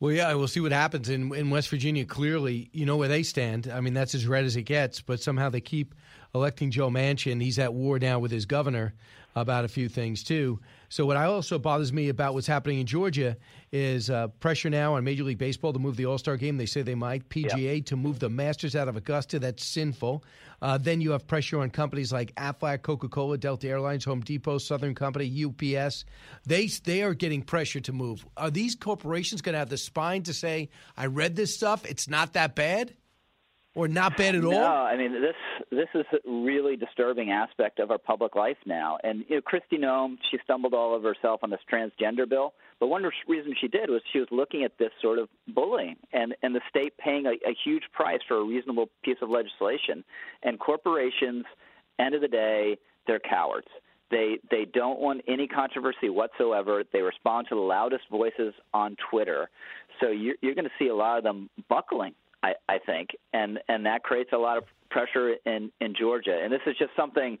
Well, 0.00 0.12
yeah, 0.12 0.34
we'll 0.34 0.48
see 0.48 0.60
what 0.60 0.72
happens 0.72 1.08
in 1.08 1.34
in 1.34 1.50
West 1.50 1.68
Virginia. 1.68 2.04
Clearly, 2.04 2.68
you 2.72 2.84
know 2.84 2.96
where 2.96 3.08
they 3.08 3.22
stand. 3.22 3.68
I 3.68 3.80
mean, 3.80 3.94
that's 3.94 4.14
as 4.14 4.26
red 4.26 4.44
as 4.44 4.56
it 4.56 4.62
gets. 4.62 5.00
But 5.00 5.20
somehow 5.20 5.50
they 5.50 5.60
keep 5.60 5.94
electing 6.34 6.70
Joe 6.70 6.90
Manchin. 6.90 7.40
He's 7.40 7.58
at 7.58 7.72
war 7.72 7.98
now 7.98 8.18
with 8.18 8.30
his 8.30 8.44
governor 8.44 8.94
about 9.36 9.64
a 9.64 9.68
few 9.68 9.88
things 9.88 10.22
too. 10.22 10.60
So 10.88 11.06
what 11.06 11.16
I 11.16 11.24
also 11.24 11.58
bothers 11.58 11.92
me 11.92 12.08
about 12.08 12.34
what's 12.34 12.46
happening 12.46 12.78
in 12.78 12.86
Georgia 12.86 13.36
is 13.72 14.08
uh, 14.10 14.28
pressure 14.28 14.70
now 14.70 14.94
on 14.94 15.02
Major 15.02 15.24
League 15.24 15.38
Baseball 15.38 15.72
to 15.72 15.78
move 15.78 15.96
the 15.96 16.06
All 16.06 16.18
Star 16.18 16.36
game. 16.36 16.56
They 16.56 16.66
say 16.66 16.82
they 16.82 16.94
might. 16.94 17.28
PGA 17.28 17.84
to 17.86 17.96
move 17.96 18.20
the 18.20 18.28
Masters 18.28 18.76
out 18.76 18.86
of 18.86 18.96
Augusta. 18.96 19.38
That's 19.38 19.64
sinful. 19.64 20.24
Uh, 20.62 20.78
then 20.78 21.00
you 21.00 21.10
have 21.10 21.26
pressure 21.26 21.60
on 21.60 21.70
companies 21.70 22.12
like 22.12 22.34
Aflac, 22.36 22.82
Coca 22.82 23.08
Cola, 23.08 23.36
Delta 23.36 23.68
Airlines, 23.68 24.04
Home 24.04 24.20
Depot, 24.20 24.58
Southern 24.58 24.94
Company, 24.94 25.44
UPS. 25.44 26.04
They 26.46 26.66
they 26.84 27.02
are 27.02 27.14
getting 27.14 27.42
pressure 27.42 27.80
to 27.80 27.92
move. 27.92 28.24
Are 28.36 28.50
these 28.50 28.74
corporations 28.74 29.42
going 29.42 29.54
to 29.54 29.58
have 29.58 29.68
the 29.68 29.76
spine 29.76 30.22
to 30.24 30.32
say, 30.32 30.70
"I 30.96 31.06
read 31.06 31.34
this 31.34 31.54
stuff. 31.54 31.84
It's 31.84 32.08
not 32.08 32.34
that 32.34 32.54
bad"? 32.54 32.94
Or 33.74 33.88
not 33.88 34.16
bad 34.16 34.34
at 34.34 34.42
no, 34.42 34.52
all? 34.52 34.58
No, 34.58 34.66
I 34.66 34.96
mean 34.96 35.12
this 35.20 35.34
this 35.70 35.88
is 35.94 36.04
a 36.12 36.30
really 36.30 36.76
disturbing 36.76 37.30
aspect 37.30 37.80
of 37.80 37.90
our 37.90 37.98
public 37.98 38.36
life 38.36 38.56
now. 38.66 38.98
And 39.02 39.24
you 39.28 39.36
know, 39.36 39.42
Kristi 39.42 39.78
Noem, 39.78 40.16
she 40.30 40.38
stumbled 40.44 40.74
all 40.74 40.94
over 40.94 41.12
herself 41.14 41.40
on 41.42 41.50
this 41.50 41.60
transgender 41.70 42.28
bill. 42.28 42.54
But 42.80 42.88
one 42.88 43.04
reason 43.26 43.54
she 43.60 43.68
did 43.68 43.90
was 43.90 44.02
she 44.12 44.18
was 44.18 44.28
looking 44.30 44.64
at 44.64 44.78
this 44.78 44.90
sort 45.02 45.18
of 45.18 45.28
bullying 45.48 45.96
and 46.12 46.34
and 46.42 46.54
the 46.54 46.60
state 46.68 46.96
paying 46.98 47.26
a, 47.26 47.32
a 47.48 47.54
huge 47.64 47.84
price 47.92 48.20
for 48.26 48.36
a 48.36 48.44
reasonable 48.44 48.88
piece 49.02 49.18
of 49.22 49.30
legislation. 49.30 50.04
And 50.42 50.58
corporations, 50.58 51.44
end 51.98 52.14
of 52.14 52.20
the 52.20 52.28
day, 52.28 52.78
they're 53.06 53.20
cowards. 53.20 53.68
They 54.10 54.38
they 54.50 54.66
don't 54.72 55.00
want 55.00 55.22
any 55.26 55.48
controversy 55.48 56.08
whatsoever. 56.10 56.84
They 56.92 57.02
respond 57.02 57.48
to 57.48 57.56
the 57.56 57.60
loudest 57.60 58.04
voices 58.10 58.54
on 58.72 58.96
Twitter. 59.10 59.48
So 60.00 60.10
you're, 60.10 60.36
you're 60.40 60.54
going 60.54 60.66
to 60.66 60.70
see 60.78 60.88
a 60.88 60.94
lot 60.94 61.18
of 61.18 61.24
them 61.24 61.48
buckling 61.68 62.14
I, 62.44 62.52
I 62.68 62.78
think, 62.78 63.10
and 63.32 63.58
and 63.68 63.86
that 63.86 64.02
creates 64.02 64.30
a 64.32 64.36
lot 64.36 64.58
of 64.58 64.64
pressure 64.90 65.34
in 65.46 65.72
in 65.80 65.94
Georgia. 65.98 66.38
And 66.42 66.52
this 66.52 66.60
is 66.66 66.76
just 66.78 66.90
something 66.94 67.38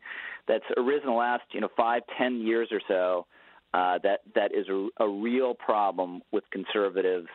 that's 0.48 0.64
arisen 0.78 1.06
the 1.06 1.12
last 1.12 1.42
you 1.52 1.60
know 1.60 1.68
five, 1.76 2.02
ten 2.18 2.40
years 2.40 2.68
or 2.72 2.80
so. 2.88 3.26
Uh, 3.74 3.98
that 4.04 4.20
that 4.36 4.54
is 4.54 4.66
a, 4.68 4.88
a 5.04 5.08
real 5.08 5.52
problem 5.52 6.22
with 6.30 6.44
conservatives 6.52 7.28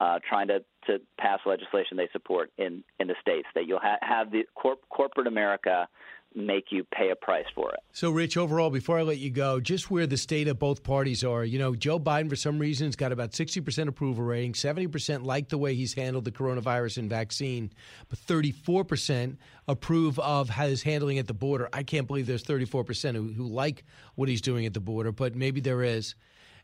uh, 0.00 0.18
trying 0.28 0.48
to, 0.48 0.58
to 0.86 0.98
pass 1.18 1.38
legislation 1.46 1.96
they 1.96 2.08
support 2.12 2.50
in, 2.58 2.82
in 2.98 3.06
the 3.06 3.14
states. 3.20 3.46
That 3.54 3.66
you'll 3.66 3.80
ha- 3.80 3.98
have 4.02 4.30
the 4.30 4.42
corp- 4.54 4.86
corporate 4.90 5.28
America 5.28 5.88
make 6.34 6.66
you 6.70 6.84
pay 6.84 7.10
a 7.10 7.16
price 7.16 7.46
for 7.54 7.70
it. 7.72 7.80
So, 7.92 8.10
Rich, 8.10 8.36
overall, 8.36 8.70
before 8.70 8.98
I 8.98 9.02
let 9.02 9.18
you 9.18 9.30
go, 9.30 9.60
just 9.60 9.90
where 9.90 10.06
the 10.06 10.16
state 10.16 10.48
of 10.48 10.58
both 10.58 10.82
parties 10.82 11.22
are, 11.22 11.44
you 11.44 11.58
know, 11.58 11.74
Joe 11.74 11.98
Biden, 12.00 12.28
for 12.28 12.36
some 12.36 12.58
reason, 12.58 12.88
has 12.88 12.96
got 12.96 13.12
about 13.12 13.32
60% 13.32 13.88
approval 13.88 14.24
rating, 14.24 14.52
70% 14.52 15.24
like 15.24 15.48
the 15.48 15.58
way 15.58 15.74
he's 15.74 15.94
handled 15.94 16.24
the 16.24 16.32
coronavirus 16.32 16.98
and 16.98 17.08
vaccine, 17.08 17.72
but 18.08 18.18
34% 18.18 19.36
approve 19.68 20.18
of 20.18 20.50
his 20.50 20.82
handling 20.82 21.18
at 21.18 21.26
the 21.26 21.34
border. 21.34 21.68
I 21.72 21.82
can't 21.82 22.06
believe 22.06 22.26
there's 22.26 22.44
34% 22.44 23.14
who, 23.14 23.32
who 23.32 23.46
like 23.46 23.84
what 24.16 24.28
he's 24.28 24.42
doing 24.42 24.66
at 24.66 24.74
the 24.74 24.80
border, 24.80 25.12
but 25.12 25.34
maybe 25.34 25.60
there 25.60 25.82
is. 25.82 26.14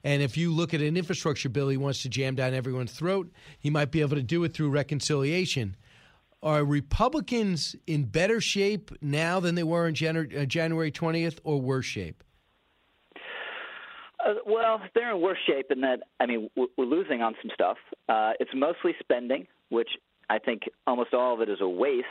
And 0.03 0.23
if 0.23 0.37
you 0.37 0.53
look 0.53 0.73
at 0.73 0.81
an 0.81 0.97
infrastructure 0.97 1.49
bill 1.49 1.69
he 1.69 1.77
wants 1.77 2.03
to 2.03 2.09
jam 2.09 2.35
down 2.35 2.55
everyone's 2.55 2.93
throat, 2.93 3.31
he 3.59 3.71
might 3.71 3.91
be 3.91 4.01
able 4.01 4.17
to 4.17 4.23
do 4.23 4.43
it 4.45 4.55
through 4.55 4.71
reconciliation. 4.71 5.77
Are 6.43 6.65
Republicans 6.65 7.77
in 7.87 8.05
better 8.05 8.41
shape 8.41 8.91
now 9.03 9.41
than 9.41 9.57
they 9.57 9.63
were 9.63 9.87
in 9.87 9.95
January, 9.95 10.39
uh, 10.39 10.45
January 10.47 10.91
20th 10.91 11.39
or 11.45 11.61
worse 11.61 11.85
shape? 11.85 12.25
Uh, 14.25 14.35
well, 14.47 14.81
they're 14.95 15.15
in 15.15 15.21
worse 15.21 15.39
shape 15.47 15.67
in 15.71 15.83
that, 15.83 16.01
I 16.19 16.27
mean, 16.27 16.49
we're, 16.57 16.67
we're 16.79 16.85
losing 16.87 17.21
on 17.21 17.35
some 17.43 17.51
stuff. 17.53 17.77
Uh, 18.09 18.33
it's 18.41 18.51
mostly 18.55 18.95
spending, 19.01 19.47
which 19.69 19.91
I 20.31 20.39
think 20.39 20.63
almost 20.87 21.13
all 21.13 21.35
of 21.35 21.41
it 21.41 21.51
is 21.51 21.61
a 21.61 21.69
waste, 21.69 22.07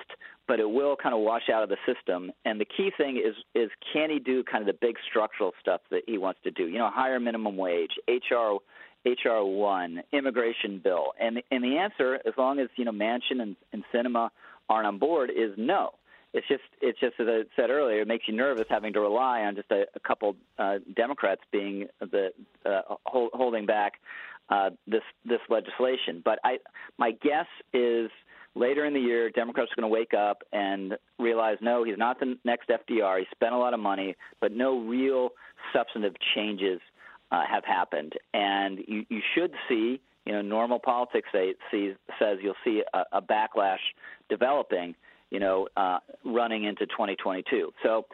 but 0.48 0.60
it 0.60 0.70
will 0.70 0.96
kind 0.96 1.16
of 1.16 1.22
wash 1.22 1.50
out 1.52 1.64
of 1.64 1.70
the 1.70 1.78
system. 1.86 2.32
And 2.46 2.60
the 2.60 2.66
key 2.66 2.92
thing 2.96 3.18
is 3.18 3.34
is 3.56 3.70
can 3.94 4.10
he 4.10 4.20
do 4.20 4.44
kind 4.44 4.62
of 4.62 4.68
the 4.68 4.78
big 4.80 4.98
structural 5.10 5.54
stuff 5.62 5.82
that 5.90 6.02
he 6.06 6.18
wants 6.18 6.42
to 6.44 6.52
do? 6.52 6.68
You 6.68 6.80
know, 6.80 6.90
higher 6.94 7.20
minimum 7.20 7.56
wage, 7.56 7.92
HR 8.10 8.58
HR 9.06 9.44
one, 9.44 10.02
immigration 10.12 10.80
bill, 10.84 11.14
and 11.20 11.42
and 11.52 11.64
the 11.64 11.78
answer, 11.78 12.16
as 12.26 12.34
long 12.38 12.60
as 12.60 12.68
you 12.76 12.86
know 12.86 12.92
Manchin 12.92 13.42
and, 13.42 13.56
and 13.72 13.84
Sinema 13.94 14.30
aren't 14.70 14.88
on 14.88 14.98
board, 14.98 15.30
is 15.30 15.52
no. 15.58 15.92
It's 16.34 16.48
just 16.48 16.64
it's 16.82 17.00
just 17.00 17.16
as 17.20 17.28
I 17.28 17.42
said 17.56 17.70
earlier, 17.70 18.02
it 18.02 18.08
makes 18.08 18.28
you 18.28 18.36
nervous 18.36 18.66
having 18.70 18.94
to 18.94 19.00
rely 19.00 19.42
on 19.42 19.56
just 19.56 19.72
a, 19.72 19.86
a 19.96 20.00
couple 20.00 20.36
uh, 20.58 20.76
Democrats 20.96 21.42
being 21.52 21.88
the 22.00 22.30
uh, 22.66 22.82
hold, 23.06 23.32
holding 23.34 23.66
back 23.66 23.94
uh, 24.50 24.70
this 24.86 25.02
this 25.26 25.40
legislation. 25.50 26.22
But 26.24 26.40
I 26.44 26.58
my 26.98 27.12
guess 27.12 27.48
is 27.74 28.12
later 28.54 28.86
in 28.86 28.94
the 28.94 29.00
year, 29.00 29.30
Democrats 29.32 29.72
are 29.72 29.82
going 29.82 29.90
to 29.90 29.94
wake 29.94 30.14
up 30.14 30.44
and 30.52 30.98
realize 31.18 31.58
no, 31.62 31.84
he's 31.84 31.98
not 31.98 32.20
the 32.20 32.38
next 32.44 32.70
FDR. 32.70 33.20
He 33.20 33.26
spent 33.32 33.54
a 33.54 33.58
lot 33.58 33.74
of 33.74 33.80
money, 33.80 34.16
but 34.40 34.52
no 34.52 34.80
real 34.80 35.30
substantive 35.74 36.14
changes 36.36 36.80
uh, 37.32 37.44
have 37.50 37.64
happened, 37.66 38.14
and 38.34 38.80
you, 38.88 39.06
you 39.10 39.22
should 39.36 39.54
see, 39.68 40.02
you 40.26 40.34
know, 40.34 40.42
normal 40.42 40.80
politics 40.80 41.30
say, 41.32 41.56
sees, 41.72 41.94
says 42.18 42.40
you'll 42.42 42.56
see 42.64 42.84
a, 42.94 43.04
a 43.14 43.22
backlash 43.22 43.78
developing, 44.30 44.96
you 45.30 45.40
know, 45.40 45.68
uh, 45.78 46.00
running 46.24 46.64
into 46.64 46.86
2022. 46.88 47.72
So 47.84 48.06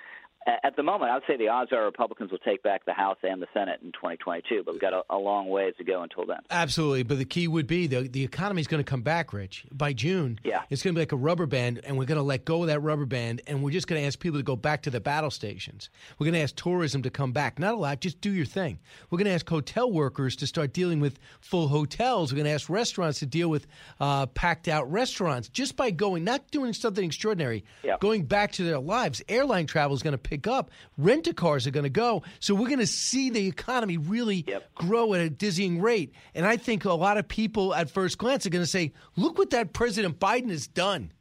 at 0.46 0.76
the 0.76 0.84
moment, 0.84 1.12
I 1.12 1.16
would 1.16 1.24
say 1.28 1.38
the 1.38 1.48
odds 1.48 1.72
are 1.72 1.84
Republicans 1.86 2.32
will 2.32 2.38
take 2.40 2.62
back 2.62 2.86
the 2.86 2.94
House 2.94 3.18
and 3.24 3.42
the 3.42 3.48
Senate 3.54 3.80
in 3.84 3.92
2022, 3.92 4.64
but 4.64 4.74
we've 4.74 4.82
got 4.82 4.94
a, 4.94 5.04
a 5.10 5.18
long 5.18 5.48
ways 5.48 5.74
to 5.78 5.84
go 5.84 6.04
until 6.04 6.26
then. 6.26 6.40
Absolutely, 6.52 7.04
but 7.04 7.18
the 7.18 7.26
key 7.26 7.48
would 7.48 7.68
be 7.68 7.88
the 7.88 8.02
the 8.02 8.24
economy 8.24 8.62
is 8.62 8.68
going 8.68 8.84
to 8.84 8.90
come 8.90 9.02
back, 9.02 9.34
Rich. 9.34 9.66
By 9.72 9.94
June, 9.94 10.40
yeah, 10.44 10.62
it's 10.70 10.84
going 10.84 10.94
to 10.94 10.98
be 10.98 11.02
like 11.02 11.12
a 11.12 11.18
rubber 11.18 11.48
band, 11.48 11.82
and 11.84 11.98
we're 11.98 12.06
going 12.06 12.18
to 12.18 12.24
let 12.24 12.46
go 12.46 12.62
of 12.62 12.68
that 12.68 12.80
rubber 12.82 13.06
band, 13.06 13.42
and 13.48 13.64
we're 13.64 13.72
just 13.72 13.88
going 13.88 14.02
to 14.02 14.08
ask 14.08 14.20
people 14.20 14.40
to 14.40 14.44
go 14.44 14.56
back 14.56 14.84
to 14.84 14.92
the 14.92 15.00
battle 15.00 15.32
stations. 15.32 15.90
We're 16.20 16.26
going 16.26 16.36
to 16.36 16.42
ask 16.42 16.56
tourism 16.56 17.02
to 17.04 17.10
come 17.10 17.32
back. 17.32 17.58
Not 17.58 17.74
a 17.74 17.78
lot, 17.78 18.02
just 18.02 18.22
do 18.22 18.32
your 18.32 18.46
thing. 18.46 18.80
We're 19.10 19.18
going 19.18 19.28
to 19.28 19.34
ask 19.34 19.50
hotel 19.50 19.92
workers 19.92 20.36
to 20.38 20.48
start 20.48 20.74
dealing 20.74 21.00
with 21.00 21.18
full 21.42 21.68
hotels. 21.68 22.32
We're 22.32 22.38
going 22.38 22.46
to 22.46 22.52
ask 22.52 22.70
restaurants 22.70 23.20
to 23.20 23.26
deal 23.26 23.50
with 23.50 23.66
uh, 24.00 24.28
packed 24.28 24.68
out 24.68 24.92
restaurants 24.92 25.50
just 25.50 25.76
by 25.76 25.92
going, 25.92 26.24
not 26.24 26.52
doing 26.52 26.74
something 26.74 27.04
extraordinary, 27.04 27.64
yeah. 27.84 27.96
going 28.00 28.26
back 28.26 28.52
to 28.54 28.64
their 28.64 28.80
lives. 28.80 29.24
Airline 29.28 29.66
travel 29.66 29.96
is 29.96 30.04
going 30.04 30.12
to 30.12 30.18
pick 30.18 30.35
up. 30.48 30.72
Rent 30.98 31.28
a 31.28 31.34
cars 31.34 31.66
are 31.68 31.72
going 31.72 31.84
to 31.84 31.90
go. 31.90 32.24
So 32.40 32.54
we're 32.54 32.68
going 32.68 32.80
to 32.80 32.88
see 32.88 33.30
the 33.30 33.48
economy 33.48 33.98
really 33.98 34.44
yep. 34.48 34.74
grow 34.76 35.14
at 35.14 35.22
a 35.22 35.30
dizzying 35.30 35.82
rate. 35.82 36.14
And 36.34 36.46
I 36.46 36.58
think 36.58 36.86
a 36.86 36.94
lot 36.94 37.18
of 37.18 37.28
people 37.28 37.74
at 37.74 37.90
first 37.90 38.18
glance 38.18 38.46
are 38.46 38.50
going 38.50 38.64
to 38.64 38.70
say, 38.70 38.94
look 39.16 39.38
what 39.38 39.52
that 39.52 39.74
President 39.74 40.20
Biden 40.20 40.50
has 40.50 40.68
done. 40.68 41.12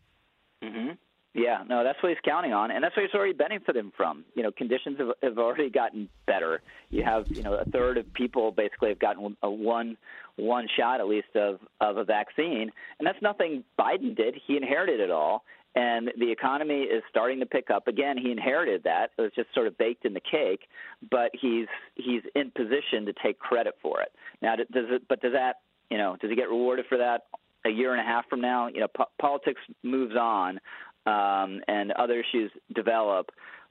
Mm-hmm. 0.63 0.93
Yeah, 1.35 1.65
no, 1.69 1.83
that's 1.83 2.01
what 2.01 2.11
he's 2.11 2.19
counting 2.25 2.53
on, 2.53 2.71
and 2.71 2.85
that's 2.85 2.97
what 2.97 3.05
he's 3.05 3.15
already 3.15 3.33
benefiting 3.33 3.91
from. 3.97 4.25
You 4.37 4.45
know, 4.45 4.53
conditions 4.53 4.99
have, 4.99 5.09
have 5.21 5.37
already 5.37 5.69
gotten 5.69 6.09
better. 6.27 6.63
You 6.91 7.03
have, 7.03 7.27
you 7.29 7.43
know, 7.43 7.55
a 7.55 7.65
third 7.65 7.99
of 7.99 8.13
people 8.15 8.53
basically 8.53 8.91
have 8.91 9.01
gotten 9.01 9.37
a 9.43 9.51
one 9.51 9.97
one 10.37 10.69
shot 10.79 11.01
at 11.01 11.09
least 11.09 11.35
of 11.35 11.59
of 11.81 11.97
a 11.97 12.05
vaccine, 12.05 12.71
and 12.99 13.07
that's 13.07 13.21
nothing 13.21 13.65
Biden 13.77 14.17
did. 14.17 14.37
He 14.47 14.57
inherited 14.57 15.01
it 15.01 15.11
all, 15.11 15.45
and 15.75 16.13
the 16.19 16.31
economy 16.31 16.83
is 16.83 17.03
starting 17.11 17.41
to 17.41 17.47
pick 17.47 17.71
up 17.71 17.89
again. 17.89 18.17
He 18.17 18.31
inherited 18.31 18.85
that; 18.85 19.11
it 19.19 19.23
was 19.23 19.33
just 19.35 19.53
sort 19.55 19.67
of 19.67 19.77
baked 19.77 20.05
in 20.05 20.15
the 20.15 20.21
cake, 20.21 20.69
but 21.11 21.31
he's 21.33 21.67
he's 21.95 22.23
in 22.35 22.51
position 22.51 23.07
to 23.07 23.13
take 23.23 23.39
credit 23.39 23.75
for 23.83 24.01
it. 24.01 24.13
Now, 24.41 24.57
does 24.57 24.67
it? 24.73 25.03
But 25.09 25.21
does 25.21 25.33
that 25.33 25.57
you 25.91 25.99
know? 25.99 26.17
Does 26.21 26.31
he 26.31 26.37
get 26.37 26.49
rewarded 26.49 26.87
for 26.89 26.99
that 26.99 27.23
a 27.67 27.71
year 27.71 27.93
and 27.93 28.01
a 28.01 28.05
half 28.05 28.29
from 28.29 28.41
now? 28.41 28.69
You 28.69 28.81
know, 28.81 28.89
po- 28.89 29.11
politics 29.21 29.61
moves 29.83 30.15
on, 30.17 30.61
um, 31.07 31.61
and 31.67 31.93
other 31.93 32.21
issues 32.21 32.53
develop. 32.75 33.31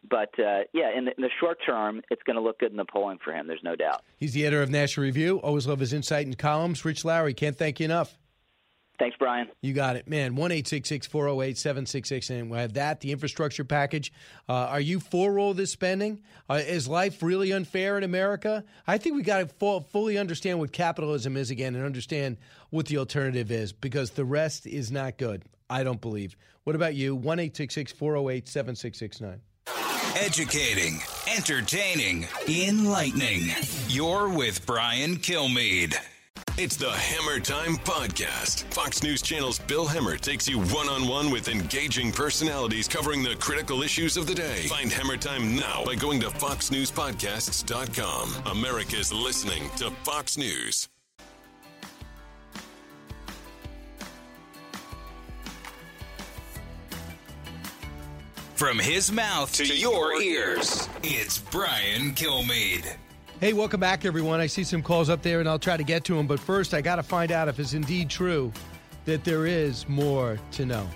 But 0.10 0.38
uh, 0.38 0.64
yeah, 0.74 0.96
in 0.96 1.06
the, 1.06 1.12
in 1.16 1.22
the 1.22 1.30
short 1.40 1.60
term, 1.66 2.02
it's 2.12 2.24
going 2.24 2.36
to 2.36 2.42
look 2.42 2.60
good 2.60 2.72
in 2.72 2.78
the 2.78 2.86
polling 2.86 3.20
for 3.24 3.32
him. 3.32 3.48
There's 3.48 3.64
no 3.64 3.78
doubt. 3.78 4.02
He's 4.18 4.34
the 4.34 4.46
editor 4.46 4.62
of 4.62 4.70
National 4.70 5.06
Review. 5.06 5.38
Always 5.38 5.66
love 5.66 5.80
his 5.80 5.94
insight 5.94 6.26
and 6.26 6.38
columns. 6.38 6.84
Rich 6.84 7.06
Lowry, 7.06 7.34
can't 7.34 7.58
thank 7.58 7.80
you 7.80 7.86
enough. 7.86 8.18
Thanks, 9.00 9.18
Brian. 9.18 9.50
You 9.62 9.74
got 9.74 9.96
it, 9.96 10.08
man. 10.08 10.36
One 10.36 10.52
eight 10.52 10.68
six 10.68 10.88
six 10.88 11.08
four 11.08 11.26
zero 11.26 11.42
eight 11.42 11.58
seven 11.58 11.86
six 11.86 12.08
six, 12.08 12.30
and 12.30 12.52
we 12.52 12.58
have 12.58 12.74
that. 12.74 13.02
The 13.02 13.12
infrastructure 13.12 13.64
package. 13.64 14.14
Uh, 14.48 14.54
are 14.54 14.80
you 14.80 15.00
for 15.00 15.40
all 15.40 15.54
this 15.56 15.72
spending? 15.72 16.22
Uh, 16.48 16.62
is 16.66 16.88
life 16.88 17.24
really 17.24 17.52
unfair 17.52 17.98
in 17.98 18.04
America? 18.04 18.64
I 18.86 19.00
think 19.00 19.16
we 19.16 19.24
got 19.24 19.60
to 19.60 19.82
fully 19.92 20.18
understand 20.18 20.60
what 20.60 20.72
capitalism 20.72 21.36
is 21.38 21.50
again, 21.50 21.76
and 21.76 21.84
understand 21.84 22.38
what 22.70 22.86
the 22.86 23.00
alternative 23.00 23.52
is, 23.52 23.74
because 23.74 24.12
the 24.12 24.26
rest 24.26 24.68
is 24.68 24.92
not 24.92 25.18
good. 25.18 25.44
I 25.70 25.84
don't 25.84 26.00
believe. 26.00 26.38
What 26.64 26.76
about 26.76 26.94
you? 26.94 27.16
One 27.16 27.40
eight 27.40 27.58
six 27.58 27.74
six 27.74 27.92
four 27.92 28.14
zero 28.14 28.30
eight 28.30 28.48
seven 28.48 28.76
six 28.76 29.00
six 29.00 29.20
nine. 29.20 29.42
Educating, 30.16 31.00
entertaining, 31.36 32.28
enlightening. 32.48 33.50
You're 33.88 34.30
with 34.30 34.64
Brian 34.68 35.16
Kilmeade. 35.16 35.96
It's 36.56 36.76
the 36.76 36.92
Hemmer 36.92 37.44
Time 37.44 37.78
Podcast. 37.78 38.72
Fox 38.72 39.02
News 39.02 39.24
Channel's 39.24 39.58
Bill 39.58 39.88
Hemmer 39.88 40.22
takes 40.22 40.48
you 40.48 40.60
one 40.60 40.88
on 40.88 41.08
one 41.08 41.32
with 41.32 41.48
engaging 41.48 42.12
personalities 42.12 42.88
covering 42.88 43.24
the 43.24 43.36
critical 43.38 43.82
issues 43.82 44.18
of 44.18 44.28
the 44.28 44.36
day. 44.36 44.68
Find 44.68 44.92
Hemmer 44.92 45.20
Time 45.20 45.56
now 45.56 45.84
by 45.84 45.96
going 45.96 46.20
to 46.20 46.28
FoxNewsPodcasts.com. 46.28 48.56
America's 48.56 49.12
listening 49.12 49.68
to 49.78 49.90
Fox 50.04 50.38
News. 50.38 50.90
From 58.54 58.78
his 58.78 59.12
mouth 59.12 59.52
to, 59.54 59.66
to 59.66 59.76
your 59.76 60.22
ears, 60.22 60.88
it's 61.02 61.40
Brian 61.40 62.14
Kilmeade. 62.14 62.96
Hey, 63.44 63.52
welcome 63.52 63.82
back, 63.82 64.06
everyone. 64.06 64.40
I 64.40 64.48
see 64.48 64.64
some 64.64 64.82
calls 64.82 65.10
up 65.10 65.22
there, 65.22 65.42
and 65.42 65.50
I'll 65.50 65.60
try 65.60 65.76
to 65.76 65.84
get 65.84 66.06
to 66.06 66.16
them. 66.16 66.28
But 66.28 66.40
first, 66.40 66.74
I 66.74 66.80
got 66.80 66.96
to 66.96 67.04
find 67.04 67.30
out 67.30 67.50
if 67.50 67.60
it's 67.60 67.74
indeed 67.74 68.10
true 68.10 68.54
that 69.06 69.24
there 69.24 69.46
is 69.46 69.88
more 69.88 70.40
to 70.52 70.66
know. 70.66 70.88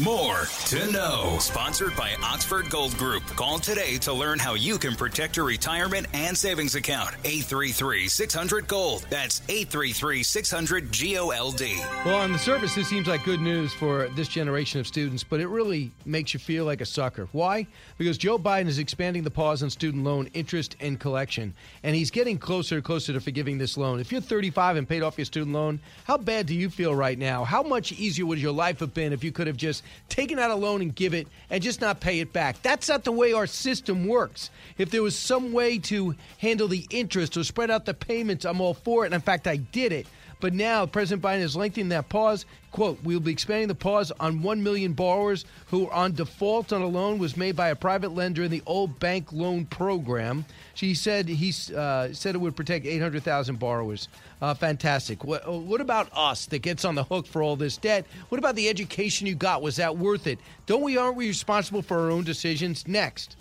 More 0.00 0.44
to 0.66 0.92
know. 0.92 1.36
Sponsored 1.40 1.96
by 1.96 2.14
Oxford 2.22 2.70
Gold 2.70 2.96
Group. 2.96 3.24
Call 3.36 3.58
today 3.58 3.98
to 3.98 4.12
learn 4.12 4.38
how 4.38 4.54
you 4.54 4.78
can 4.78 4.94
protect 4.94 5.36
your 5.36 5.46
retirement 5.46 6.06
and 6.12 6.38
savings 6.38 6.76
account. 6.76 7.10
833 7.24 8.06
600 8.08 8.68
Gold. 8.68 9.04
That's 9.10 9.42
833 9.48 10.22
600 10.22 10.92
G 10.92 11.18
O 11.18 11.30
L 11.30 11.50
D. 11.50 11.76
Well, 12.04 12.20
on 12.20 12.32
the 12.32 12.38
surface, 12.38 12.74
this 12.76 12.88
seems 12.88 13.08
like 13.08 13.24
good 13.24 13.40
news 13.40 13.72
for 13.74 14.08
this 14.10 14.28
generation 14.28 14.78
of 14.78 14.86
students, 14.86 15.24
but 15.24 15.40
it 15.40 15.48
really 15.48 15.90
makes 16.04 16.34
you 16.34 16.40
feel 16.40 16.64
like 16.64 16.80
a 16.80 16.86
sucker. 16.86 17.28
Why? 17.32 17.66
Because 17.98 18.16
Joe 18.16 18.38
Biden 18.38 18.68
is 18.68 18.78
expanding 18.78 19.24
the 19.24 19.30
pause 19.30 19.62
on 19.62 19.70
student 19.70 20.04
loan 20.04 20.28
interest 20.34 20.76
and 20.80 21.00
collection, 21.00 21.52
and 21.82 21.96
he's 21.96 22.12
getting 22.12 22.38
closer 22.38 22.76
and 22.76 22.84
closer 22.84 23.12
to 23.12 23.20
forgiving 23.20 23.58
this 23.58 23.76
loan. 23.76 23.98
If 23.98 24.12
you're 24.12 24.20
35 24.20 24.76
and 24.76 24.88
paid 24.88 25.02
off 25.02 25.18
your 25.18 25.24
student 25.24 25.52
loan, 25.52 25.80
how 26.04 26.16
bad 26.16 26.46
do 26.46 26.54
you 26.54 26.70
feel 26.70 26.94
right 26.94 27.18
now? 27.18 27.44
How 27.50 27.64
much 27.64 27.90
easier 27.90 28.26
would 28.26 28.38
your 28.38 28.52
life 28.52 28.78
have 28.78 28.94
been 28.94 29.12
if 29.12 29.24
you 29.24 29.32
could 29.32 29.48
have 29.48 29.56
just 29.56 29.82
taken 30.08 30.38
out 30.38 30.52
a 30.52 30.54
loan 30.54 30.82
and 30.82 30.94
give 30.94 31.14
it 31.14 31.26
and 31.50 31.60
just 31.60 31.80
not 31.80 31.98
pay 31.98 32.20
it 32.20 32.32
back? 32.32 32.62
That's 32.62 32.88
not 32.88 33.02
the 33.02 33.10
way 33.10 33.32
our 33.32 33.48
system 33.48 34.06
works. 34.06 34.50
If 34.78 34.92
there 34.92 35.02
was 35.02 35.18
some 35.18 35.52
way 35.52 35.78
to 35.78 36.14
handle 36.38 36.68
the 36.68 36.86
interest 36.90 37.36
or 37.36 37.42
spread 37.42 37.68
out 37.68 37.86
the 37.86 37.92
payments, 37.92 38.44
I'm 38.44 38.60
all 38.60 38.74
for 38.74 39.02
it. 39.02 39.06
And 39.06 39.14
in 39.16 39.20
fact, 39.20 39.48
I 39.48 39.56
did 39.56 39.90
it. 39.90 40.06
But 40.40 40.54
now 40.54 40.86
President 40.86 41.22
Biden 41.22 41.40
is 41.40 41.56
lengthening 41.56 41.90
that 41.90 42.08
pause. 42.08 42.46
Quote, 42.72 42.98
we'll 43.02 43.20
be 43.20 43.32
expanding 43.32 43.68
the 43.68 43.74
pause 43.74 44.12
on 44.20 44.42
1 44.42 44.62
million 44.62 44.92
borrowers 44.92 45.44
who 45.66 45.88
are 45.88 45.92
on 45.92 46.12
default 46.12 46.72
on 46.72 46.82
a 46.82 46.86
loan 46.86 47.18
was 47.18 47.36
made 47.36 47.56
by 47.56 47.68
a 47.68 47.74
private 47.74 48.14
lender 48.14 48.44
in 48.44 48.50
the 48.50 48.62
old 48.64 48.98
bank 49.00 49.32
loan 49.32 49.66
program. 49.66 50.44
She 50.74 50.94
said 50.94 51.28
he 51.28 51.52
uh, 51.76 52.12
said 52.12 52.34
it 52.34 52.38
would 52.38 52.54
protect 52.54 52.86
800,000 52.86 53.58
borrowers. 53.58 54.08
Uh, 54.40 54.54
fantastic. 54.54 55.24
What, 55.24 55.46
what 55.50 55.80
about 55.80 56.08
us 56.12 56.46
that 56.46 56.60
gets 56.60 56.84
on 56.84 56.94
the 56.94 57.04
hook 57.04 57.26
for 57.26 57.42
all 57.42 57.56
this 57.56 57.76
debt? 57.76 58.06
What 58.28 58.38
about 58.38 58.54
the 58.54 58.68
education 58.68 59.26
you 59.26 59.34
got? 59.34 59.62
Was 59.62 59.76
that 59.76 59.98
worth 59.98 60.26
it? 60.26 60.38
Don't 60.66 60.82
we, 60.82 60.96
aren't 60.96 61.16
we 61.16 61.26
responsible 61.26 61.82
for 61.82 61.98
our 61.98 62.10
own 62.10 62.22
decisions? 62.22 62.86
Next. 62.86 63.36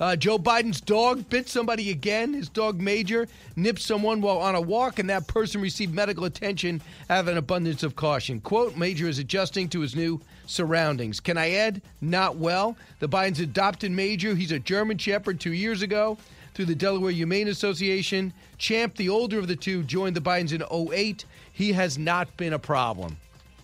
Uh, 0.00 0.14
Joe 0.14 0.38
Biden's 0.38 0.80
dog 0.80 1.28
bit 1.28 1.48
somebody 1.48 1.90
again. 1.90 2.32
His 2.32 2.48
dog 2.48 2.80
Major 2.80 3.26
nipped 3.56 3.80
someone 3.80 4.20
while 4.20 4.38
on 4.38 4.54
a 4.54 4.60
walk, 4.60 4.98
and 4.98 5.10
that 5.10 5.26
person 5.26 5.60
received 5.60 5.92
medical 5.92 6.24
attention 6.24 6.80
out 7.10 7.20
of 7.20 7.28
an 7.28 7.36
abundance 7.36 7.82
of 7.82 7.96
caution. 7.96 8.40
Quote, 8.40 8.76
Major 8.76 9.08
is 9.08 9.18
adjusting 9.18 9.68
to 9.70 9.80
his 9.80 9.96
new 9.96 10.20
surroundings. 10.46 11.18
Can 11.18 11.36
I 11.36 11.50
add? 11.52 11.82
Not 12.00 12.36
well. 12.36 12.76
The 13.00 13.08
Bidens 13.08 13.40
adopted 13.40 13.90
Major. 13.90 14.34
He's 14.34 14.52
a 14.52 14.60
German 14.60 14.98
Shepherd 14.98 15.40
two 15.40 15.52
years 15.52 15.82
ago 15.82 16.16
through 16.54 16.66
the 16.66 16.74
Delaware 16.74 17.12
Humane 17.12 17.48
Association. 17.48 18.32
Champ, 18.56 18.96
the 18.96 19.08
older 19.08 19.38
of 19.38 19.48
the 19.48 19.56
two, 19.56 19.82
joined 19.82 20.14
the 20.16 20.20
Bidens 20.20 20.52
in 20.52 20.62
08. 20.92 21.24
He 21.52 21.72
has 21.72 21.98
not 21.98 22.36
been 22.36 22.52
a 22.52 22.58
problem. 22.58 23.16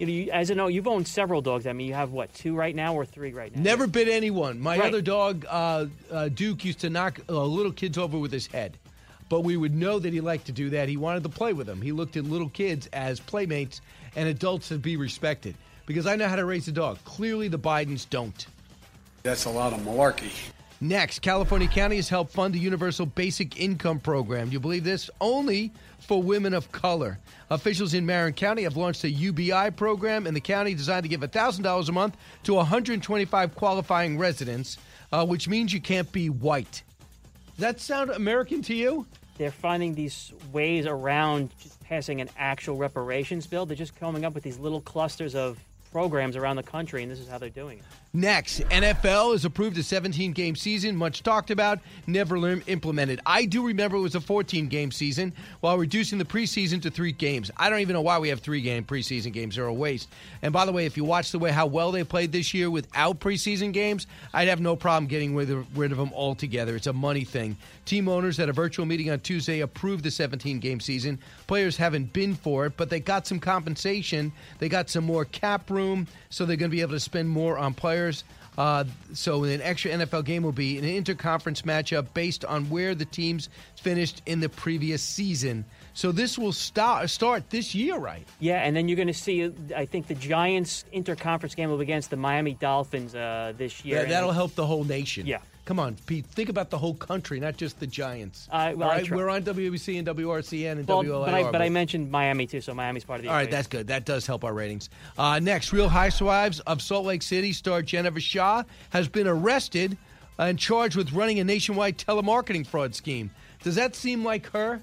You, 0.08 0.30
as 0.32 0.48
you 0.48 0.54
know, 0.54 0.66
you've 0.68 0.86
owned 0.86 1.06
several 1.08 1.40
dogs. 1.42 1.66
I 1.66 1.72
mean, 1.72 1.86
you 1.88 1.94
have 1.94 2.12
what 2.12 2.32
two 2.34 2.54
right 2.54 2.74
now 2.74 2.94
or 2.94 3.04
three 3.04 3.32
right 3.32 3.54
now? 3.54 3.62
Never 3.62 3.86
bit 3.86 4.08
anyone. 4.08 4.60
My 4.60 4.78
Right. 4.78 4.88
other 4.88 5.00
dog, 5.02 5.44
uh, 5.48 5.86
uh, 6.10 6.28
Duke, 6.28 6.64
used 6.64 6.80
to 6.80 6.90
knock 6.90 7.20
uh, 7.28 7.44
little 7.44 7.72
kids 7.72 7.98
over 7.98 8.18
with 8.18 8.32
his 8.32 8.46
head. 8.46 8.76
But 9.30 9.40
we 9.40 9.56
would 9.56 9.74
know 9.74 9.98
that 9.98 10.12
he 10.12 10.20
liked 10.20 10.46
to 10.46 10.52
do 10.52 10.70
that. 10.70 10.88
He 10.88 10.96
wanted 10.96 11.22
to 11.22 11.28
play 11.30 11.52
with 11.54 11.66
them. 11.66 11.80
He 11.80 11.92
looked 11.92 12.16
at 12.16 12.24
little 12.24 12.50
kids 12.50 12.88
as 12.92 13.20
playmates 13.20 13.80
and 14.16 14.28
adults 14.28 14.68
to 14.68 14.78
be 14.78 14.96
respected. 14.96 15.54
Because 15.86 16.06
I 16.06 16.16
know 16.16 16.28
how 16.28 16.36
to 16.36 16.44
raise 16.44 16.68
a 16.68 16.72
dog. 16.72 16.98
Clearly, 17.04 17.48
the 17.48 17.58
Bidens 17.58 18.08
don't. 18.08 18.46
That's 19.22 19.46
a 19.46 19.50
lot 19.50 19.72
of 19.72 19.80
malarkey. 19.80 20.30
Next, 20.80 21.20
California 21.20 21.68
County 21.68 21.96
has 21.96 22.08
helped 22.08 22.32
fund 22.32 22.52
the 22.52 22.58
Universal 22.58 23.06
Basic 23.06 23.60
Income 23.60 24.00
Program. 24.00 24.50
You 24.50 24.60
believe 24.60 24.84
this? 24.84 25.08
Only 25.20 25.72
for 26.00 26.22
women 26.22 26.52
of 26.52 26.70
color. 26.72 27.18
Officials 27.50 27.94
in 27.94 28.04
Marin 28.04 28.32
County 28.32 28.64
have 28.64 28.76
launched 28.76 29.04
a 29.04 29.10
UBI 29.10 29.70
program 29.76 30.26
in 30.26 30.34
the 30.34 30.40
county 30.40 30.74
designed 30.74 31.04
to 31.04 31.08
give 31.08 31.20
$1,000 31.20 31.88
a 31.88 31.92
month 31.92 32.16
to 32.42 32.54
125 32.54 33.54
qualifying 33.54 34.18
residents, 34.18 34.76
uh, 35.12 35.24
which 35.24 35.48
means 35.48 35.72
you 35.72 35.80
can't 35.80 36.10
be 36.12 36.28
white. 36.28 36.82
Does 37.56 37.60
that 37.60 37.80
sound 37.80 38.10
American 38.10 38.60
to 38.62 38.74
you? 38.74 39.06
They're 39.38 39.50
finding 39.50 39.94
these 39.94 40.32
ways 40.52 40.86
around 40.86 41.50
just 41.58 41.80
passing 41.84 42.20
an 42.20 42.28
actual 42.36 42.76
reparations 42.76 43.46
bill. 43.46 43.64
They're 43.64 43.76
just 43.76 43.96
coming 43.96 44.24
up 44.24 44.34
with 44.34 44.42
these 44.42 44.58
little 44.58 44.80
clusters 44.80 45.34
of 45.34 45.58
programs 45.92 46.36
around 46.36 46.56
the 46.56 46.62
country, 46.62 47.02
and 47.02 47.10
this 47.10 47.20
is 47.20 47.28
how 47.28 47.38
they're 47.38 47.48
doing 47.48 47.78
it. 47.78 47.84
Next, 48.16 48.60
NFL 48.68 49.32
has 49.32 49.44
approved 49.44 49.76
a 49.76 49.82
17 49.82 50.34
game 50.34 50.54
season, 50.54 50.96
much 50.96 51.24
talked 51.24 51.50
about, 51.50 51.80
never 52.06 52.36
implemented. 52.68 53.18
I 53.26 53.44
do 53.44 53.66
remember 53.66 53.96
it 53.96 54.02
was 54.02 54.14
a 54.14 54.20
14 54.20 54.68
game 54.68 54.92
season 54.92 55.32
while 55.58 55.76
reducing 55.76 56.18
the 56.18 56.24
preseason 56.24 56.80
to 56.82 56.92
three 56.92 57.10
games. 57.10 57.50
I 57.56 57.68
don't 57.68 57.80
even 57.80 57.94
know 57.94 58.02
why 58.02 58.20
we 58.20 58.28
have 58.28 58.38
three 58.38 58.60
game 58.60 58.84
preseason 58.84 59.32
games. 59.32 59.56
They're 59.56 59.66
a 59.66 59.74
waste. 59.74 60.08
And 60.42 60.52
by 60.52 60.64
the 60.64 60.70
way, 60.70 60.86
if 60.86 60.96
you 60.96 61.02
watch 61.02 61.32
the 61.32 61.40
way 61.40 61.50
how 61.50 61.66
well 61.66 61.90
they 61.90 62.04
played 62.04 62.30
this 62.30 62.54
year 62.54 62.70
without 62.70 63.18
preseason 63.18 63.72
games, 63.72 64.06
I'd 64.32 64.46
have 64.46 64.60
no 64.60 64.76
problem 64.76 65.08
getting 65.08 65.34
rid 65.34 65.50
of, 65.50 65.76
rid 65.76 65.90
of 65.90 65.98
them 65.98 66.12
altogether. 66.14 66.76
It's 66.76 66.86
a 66.86 66.92
money 66.92 67.24
thing. 67.24 67.56
Team 67.84 68.08
owners 68.08 68.38
at 68.38 68.48
a 68.48 68.52
virtual 68.52 68.86
meeting 68.86 69.10
on 69.10 69.18
Tuesday 69.18 69.58
approved 69.58 70.04
the 70.04 70.10
17 70.12 70.60
game 70.60 70.78
season. 70.78 71.18
Players 71.48 71.76
haven't 71.76 72.12
been 72.12 72.36
for 72.36 72.66
it, 72.66 72.74
but 72.76 72.90
they 72.90 73.00
got 73.00 73.26
some 73.26 73.40
compensation. 73.40 74.30
They 74.60 74.68
got 74.68 74.88
some 74.88 75.02
more 75.02 75.24
cap 75.24 75.68
room, 75.68 76.06
so 76.30 76.46
they're 76.46 76.56
going 76.56 76.70
to 76.70 76.76
be 76.76 76.80
able 76.80 76.92
to 76.92 77.00
spend 77.00 77.28
more 77.28 77.58
on 77.58 77.74
players. 77.74 78.03
Uh, 78.56 78.84
so 79.12 79.42
an 79.44 79.60
extra 79.62 79.90
NFL 79.90 80.24
game 80.24 80.42
will 80.42 80.52
be 80.52 80.78
an 80.78 80.84
interconference 80.84 81.62
matchup 81.62 82.06
based 82.14 82.44
on 82.44 82.70
where 82.70 82.94
the 82.94 83.04
teams 83.04 83.48
finished 83.76 84.22
in 84.26 84.40
the 84.40 84.48
previous 84.48 85.02
season. 85.02 85.64
So 85.92 86.12
this 86.12 86.38
will 86.38 86.52
start 86.52 87.10
start 87.10 87.50
this 87.50 87.74
year, 87.74 87.96
right? 87.96 88.26
Yeah, 88.38 88.62
and 88.62 88.76
then 88.76 88.88
you're 88.88 88.96
going 88.96 89.08
to 89.08 89.14
see. 89.14 89.52
I 89.74 89.86
think 89.86 90.06
the 90.06 90.14
Giants 90.14 90.84
interconference 90.92 91.56
game 91.56 91.68
will 91.68 91.78
be 91.78 91.82
against 91.82 92.10
the 92.10 92.16
Miami 92.16 92.54
Dolphins 92.54 93.14
uh, 93.14 93.52
this 93.56 93.84
year. 93.84 94.00
That, 94.00 94.08
that'll 94.08 94.32
help 94.32 94.54
the 94.54 94.66
whole 94.66 94.84
nation. 94.84 95.26
Yeah. 95.26 95.38
Come 95.64 95.80
on, 95.80 95.96
Pete. 96.06 96.26
Think 96.26 96.50
about 96.50 96.68
the 96.68 96.76
whole 96.76 96.92
country, 96.92 97.40
not 97.40 97.56
just 97.56 97.80
the 97.80 97.86
Giants. 97.86 98.48
Uh, 98.52 98.74
well, 98.76 98.90
All 98.90 98.96
right, 98.96 99.10
we're 99.10 99.30
on 99.30 99.42
WBC 99.44 99.98
and 99.98 100.06
WRCN 100.06 100.72
and 100.72 100.86
Well, 100.86 101.02
WLIR. 101.02 101.24
but 101.24 101.34
I, 101.34 101.50
but 101.50 101.62
I 101.62 101.70
mentioned 101.70 102.10
Miami 102.10 102.46
too, 102.46 102.60
so 102.60 102.74
Miami's 102.74 103.04
part 103.04 103.20
of 103.20 103.22
the. 103.24 103.30
All 103.30 103.34
right, 103.34 103.42
equation. 103.44 103.56
that's 103.56 103.68
good. 103.68 103.86
That 103.86 104.04
does 104.04 104.26
help 104.26 104.44
our 104.44 104.52
ratings. 104.52 104.90
Uh, 105.16 105.38
next, 105.38 105.72
Real 105.72 105.88
Housewives 105.88 106.60
of 106.60 106.82
Salt 106.82 107.06
Lake 107.06 107.22
City 107.22 107.54
star 107.54 107.80
Jennifer 107.80 108.20
Shah 108.20 108.64
has 108.90 109.08
been 109.08 109.26
arrested 109.26 109.96
and 110.38 110.58
charged 110.58 110.96
with 110.96 111.12
running 111.12 111.40
a 111.40 111.44
nationwide 111.44 111.96
telemarketing 111.96 112.66
fraud 112.66 112.94
scheme. 112.94 113.30
Does 113.62 113.76
that 113.76 113.96
seem 113.96 114.22
like 114.22 114.50
her? 114.50 114.82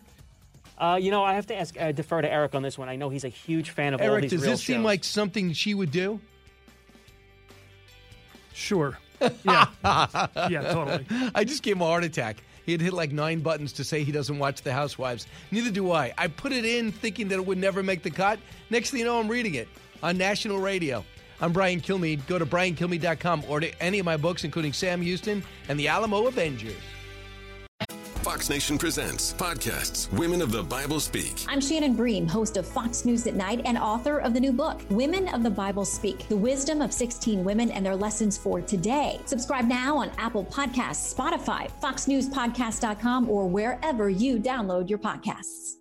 Uh, 0.80 0.98
you 0.99 1.12
know, 1.12 1.24
I 1.24 1.36
have 1.36 1.45
to 1.48 1.56
ask, 1.56 1.80
uh, 1.80 1.91
defer 1.91 2.24
to 2.24 2.32
Eric 2.32 2.56
on 2.56 2.64
this 2.64 2.76
one. 2.76 2.90
I 2.90 2.95
know 2.95 3.10
he's 3.10 3.24
a 3.24 3.30
huge 3.30 3.70
fan 3.70 3.94
of 3.94 4.02
all 4.02 4.08
Eric, 4.08 4.24
these 4.24 4.32
does 4.32 4.41
real 4.41 4.52
this 4.52 4.64
seem 4.64 4.84
like 4.84 5.03
something 5.03 5.53
she 5.53 5.76
would 5.76 5.91
do? 5.91 6.20
Sure. 8.53 8.98
Yeah. 9.43 9.68
yeah, 10.49 10.73
totally. 10.73 11.06
I 11.35 11.43
just 11.43 11.64
gave 11.64 11.76
him 11.76 11.81
a 11.81 11.85
heart 11.85 12.03
attack. 12.03 12.43
He 12.65 12.72
had 12.72 12.81
hit 12.81 12.93
like 12.93 13.11
nine 13.11 13.39
buttons 13.39 13.73
to 13.73 13.84
say 13.84 14.03
he 14.03 14.11
doesn't 14.11 14.38
watch 14.38 14.61
The 14.61 14.72
Housewives. 14.72 15.27
Neither 15.52 15.72
do 15.72 15.91
I. 15.91 16.14
I 16.18 16.27
put 16.27 16.52
it 16.52 16.65
in 16.65 16.91
thinking 16.91 17.27
that 17.30 17.35
it 17.35 17.45
would 17.45 17.57
never 17.57 17.81
make 17.81 18.03
the 18.03 18.11
cut. 18.11 18.39
Next 18.69 18.91
thing 18.91 18.99
you 18.99 19.06
know, 19.06 19.19
I'm 19.19 19.27
reading 19.27 19.56
it 19.56 19.68
on 20.03 20.18
national 20.18 20.60
radio. 20.60 21.03
I'm 21.41 21.52
Brian 21.52 21.81
Kilmeade. 21.81 22.27
Go 22.27 22.38
to 22.38 22.45
briankilmeade.com. 22.45 23.45
Order 23.48 23.69
any 23.80 23.98
of 23.98 24.06
my 24.06 24.15
books, 24.15 24.43
including 24.43 24.73
Sam 24.73 25.02
Houston 25.02 25.43
and 25.69 25.80
the 25.80 25.88
Alamo 25.88 26.27
Avengers. 26.27 26.76
Fox 28.22 28.52
Nation 28.52 28.77
presents 28.77 29.34
podcasts 29.34 30.11
Women 30.14 30.43
of 30.43 30.52
the 30.52 30.61
Bible 30.61 30.99
Speak. 30.99 31.43
I'm 31.48 31.60
Shannon 31.60 31.95
Bream, 31.95 32.27
host 32.27 32.56
of 32.56 32.68
Fox 32.68 33.03
News 33.03 33.26
at 33.26 33.34
Night 33.34 33.61
and 33.65 33.80
author 33.80 34.19
of 34.19 34.35
the 34.35 34.39
new 34.39 34.52
book, 34.52 34.80
Women 34.91 35.27
of 35.30 35.41
the 35.41 35.49
Bible 35.49 35.85
Speak 35.85 36.27
The 36.27 36.38
Wisdom 36.38 36.84
of 36.84 36.93
16 36.93 37.43
Women 37.43 37.72
and 37.72 37.84
Their 37.84 37.95
Lessons 37.95 38.38
for 38.38 38.61
Today. 38.61 39.19
Subscribe 39.26 39.65
now 39.65 39.98
on 39.98 40.11
Apple 40.19 40.45
Podcasts, 40.45 41.15
Spotify, 41.15 41.68
FoxNewsPodcast.com, 41.81 43.27
or 43.27 43.48
wherever 43.48 44.07
you 44.11 44.38
download 44.38 44.88
your 44.88 44.99
podcasts. 44.99 45.77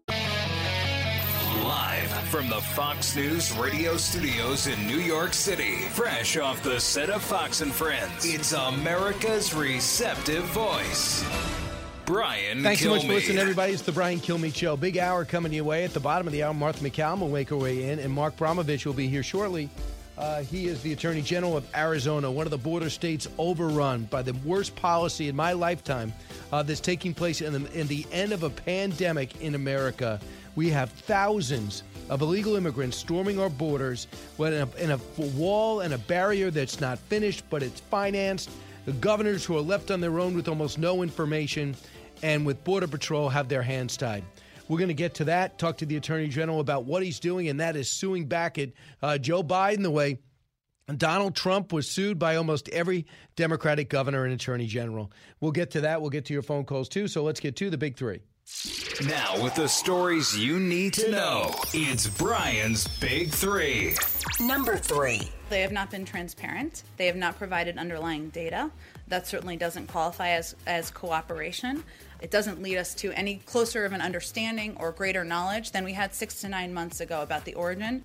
Live 1.62 2.10
from 2.30 2.48
the 2.48 2.60
Fox 2.60 3.16
News 3.16 3.54
radio 3.58 3.98
studios 3.98 4.66
in 4.66 4.86
New 4.86 5.00
York 5.00 5.34
City, 5.34 5.76
fresh 5.90 6.38
off 6.38 6.62
the 6.62 6.80
set 6.80 7.10
of 7.10 7.22
Fox 7.22 7.60
and 7.60 7.70
Friends, 7.72 8.24
it's 8.24 8.52
America's 8.52 9.52
receptive 9.52 10.44
voice. 10.44 11.22
Brian 12.10 12.64
Thanks 12.64 12.82
so 12.82 12.90
much 12.90 13.06
for 13.06 13.12
listening, 13.12 13.38
everybody. 13.38 13.72
It's 13.72 13.82
the 13.82 13.92
Brian 13.92 14.18
Kilmeade 14.18 14.56
Show. 14.56 14.76
Big 14.76 14.98
hour 14.98 15.24
coming 15.24 15.52
your 15.52 15.62
way. 15.62 15.84
At 15.84 15.94
the 15.94 16.00
bottom 16.00 16.26
of 16.26 16.32
the 16.32 16.42
hour, 16.42 16.52
Martha 16.52 16.82
MacCallum 16.82 17.20
will 17.20 17.28
make 17.28 17.50
her 17.50 17.56
way 17.56 17.88
in, 17.88 18.00
and 18.00 18.12
Mark 18.12 18.36
Brnovich 18.36 18.84
will 18.84 18.94
be 18.94 19.06
here 19.06 19.22
shortly. 19.22 19.70
Uh, 20.18 20.42
he 20.42 20.66
is 20.66 20.82
the 20.82 20.92
Attorney 20.92 21.22
General 21.22 21.56
of 21.56 21.64
Arizona, 21.72 22.28
one 22.28 22.48
of 22.48 22.50
the 22.50 22.58
border 22.58 22.90
states 22.90 23.28
overrun 23.38 24.08
by 24.10 24.22
the 24.22 24.32
worst 24.44 24.74
policy 24.74 25.28
in 25.28 25.36
my 25.36 25.52
lifetime 25.52 26.12
uh, 26.52 26.64
that's 26.64 26.80
taking 26.80 27.14
place 27.14 27.42
in 27.42 27.52
the, 27.52 27.80
in 27.80 27.86
the 27.86 28.04
end 28.10 28.32
of 28.32 28.42
a 28.42 28.50
pandemic 28.50 29.40
in 29.40 29.54
America. 29.54 30.18
We 30.56 30.68
have 30.70 30.90
thousands 30.90 31.84
of 32.08 32.22
illegal 32.22 32.56
immigrants 32.56 32.96
storming 32.96 33.38
our 33.38 33.50
borders 33.50 34.08
in 34.36 34.46
a, 34.52 34.68
in 34.78 34.90
a 34.90 35.00
wall 35.36 35.78
and 35.78 35.94
a 35.94 35.98
barrier 35.98 36.50
that's 36.50 36.80
not 36.80 36.98
finished, 36.98 37.44
but 37.50 37.62
it's 37.62 37.78
financed. 37.82 38.50
The 38.86 38.92
governors 38.94 39.44
who 39.44 39.56
are 39.56 39.62
left 39.62 39.90
on 39.90 40.00
their 40.00 40.18
own 40.18 40.34
with 40.34 40.48
almost 40.48 40.78
no 40.78 41.02
information 41.02 41.76
and 42.22 42.44
with 42.46 42.62
Border 42.64 42.86
Patrol 42.86 43.28
have 43.28 43.48
their 43.48 43.62
hands 43.62 43.96
tied. 43.96 44.24
We're 44.68 44.78
going 44.78 44.88
to 44.88 44.94
get 44.94 45.14
to 45.14 45.24
that, 45.24 45.58
talk 45.58 45.78
to 45.78 45.86
the 45.86 45.96
Attorney 45.96 46.28
General 46.28 46.60
about 46.60 46.84
what 46.84 47.02
he's 47.02 47.18
doing, 47.18 47.48
and 47.48 47.58
that 47.60 47.74
is 47.74 47.90
suing 47.90 48.26
back 48.26 48.56
at 48.58 48.70
uh, 49.02 49.18
Joe 49.18 49.42
Biden 49.42 49.82
the 49.82 49.90
way 49.90 50.18
Donald 50.96 51.34
Trump 51.34 51.72
was 51.72 51.88
sued 51.88 52.18
by 52.18 52.36
almost 52.36 52.68
every 52.70 53.06
Democratic 53.36 53.88
governor 53.88 54.24
and 54.24 54.32
attorney 54.32 54.66
general. 54.66 55.10
We'll 55.40 55.52
get 55.52 55.72
to 55.72 55.82
that. 55.82 56.00
We'll 56.00 56.10
get 56.10 56.26
to 56.26 56.32
your 56.32 56.42
phone 56.42 56.64
calls 56.64 56.88
too. 56.88 57.08
So 57.08 57.22
let's 57.22 57.40
get 57.40 57.56
to 57.56 57.70
the 57.70 57.78
big 57.78 57.96
three. 57.96 58.20
Now, 59.06 59.42
with 59.42 59.54
the 59.54 59.68
stories 59.68 60.36
you 60.36 60.58
need 60.58 60.94
to 60.94 61.10
know, 61.10 61.54
it's 61.72 62.08
Brian's 62.08 62.86
Big 62.98 63.30
Three. 63.30 63.94
Number 64.40 64.76
three. 64.76 65.30
They 65.50 65.62
have 65.62 65.72
not 65.72 65.90
been 65.90 66.04
transparent. 66.04 66.84
They 66.96 67.06
have 67.06 67.16
not 67.16 67.36
provided 67.36 67.76
underlying 67.76 68.30
data. 68.30 68.70
That 69.08 69.26
certainly 69.26 69.56
doesn't 69.56 69.88
qualify 69.88 70.30
as, 70.30 70.54
as 70.66 70.90
cooperation. 70.90 71.82
It 72.20 72.30
doesn't 72.30 72.62
lead 72.62 72.78
us 72.78 72.94
to 72.96 73.12
any 73.12 73.42
closer 73.46 73.84
of 73.84 73.92
an 73.92 74.00
understanding 74.00 74.76
or 74.78 74.92
greater 74.92 75.24
knowledge 75.24 75.72
than 75.72 75.84
we 75.84 75.92
had 75.92 76.14
six 76.14 76.40
to 76.42 76.48
nine 76.48 76.72
months 76.72 77.00
ago 77.00 77.22
about 77.22 77.44
the 77.44 77.54
origin 77.54 78.04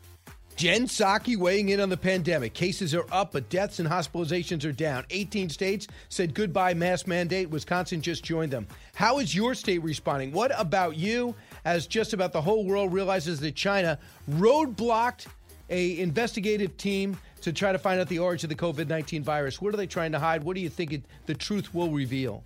Jen 0.55 0.87
Psaki 0.87 1.35
weighing 1.35 1.67
in 1.67 1.81
on 1.81 1.89
the 1.89 1.97
pandemic. 1.97 2.53
Cases 2.53 2.95
are 2.95 3.05
up, 3.11 3.33
but 3.33 3.49
deaths 3.49 3.79
and 3.79 3.89
hospitalizations 3.89 4.63
are 4.63 4.71
down. 4.71 5.03
18 5.09 5.49
states 5.49 5.85
said 6.07 6.33
goodbye 6.33 6.73
mask 6.73 7.07
mandate. 7.07 7.49
Wisconsin 7.49 8.01
just 8.01 8.23
joined 8.23 8.53
them. 8.53 8.65
How 8.93 9.19
is 9.19 9.35
your 9.35 9.53
state 9.53 9.83
responding? 9.83 10.31
What 10.31 10.57
about 10.57 10.95
you, 10.95 11.35
as 11.65 11.87
just 11.87 12.13
about 12.13 12.31
the 12.31 12.41
whole 12.41 12.65
world 12.65 12.93
realizes 12.93 13.41
that 13.41 13.55
China 13.55 13.99
roadblocked 14.31 15.27
a 15.69 15.99
investigative 15.99 16.77
team 16.77 17.17
to 17.41 17.53
try 17.53 17.71
to 17.71 17.79
find 17.79 17.99
out 17.99 18.07
the 18.07 18.19
origin 18.19 18.51
of 18.51 18.57
the 18.57 18.63
COVID 18.63 18.87
19 18.87 19.23
virus? 19.23 19.61
What 19.61 19.73
are 19.73 19.77
they 19.77 19.87
trying 19.87 20.11
to 20.11 20.19
hide? 20.19 20.43
What 20.43 20.55
do 20.55 20.61
you 20.61 20.69
think 20.69 20.93
it, 20.93 21.03
the 21.25 21.35
truth 21.35 21.73
will 21.73 21.89
reveal? 21.89 22.43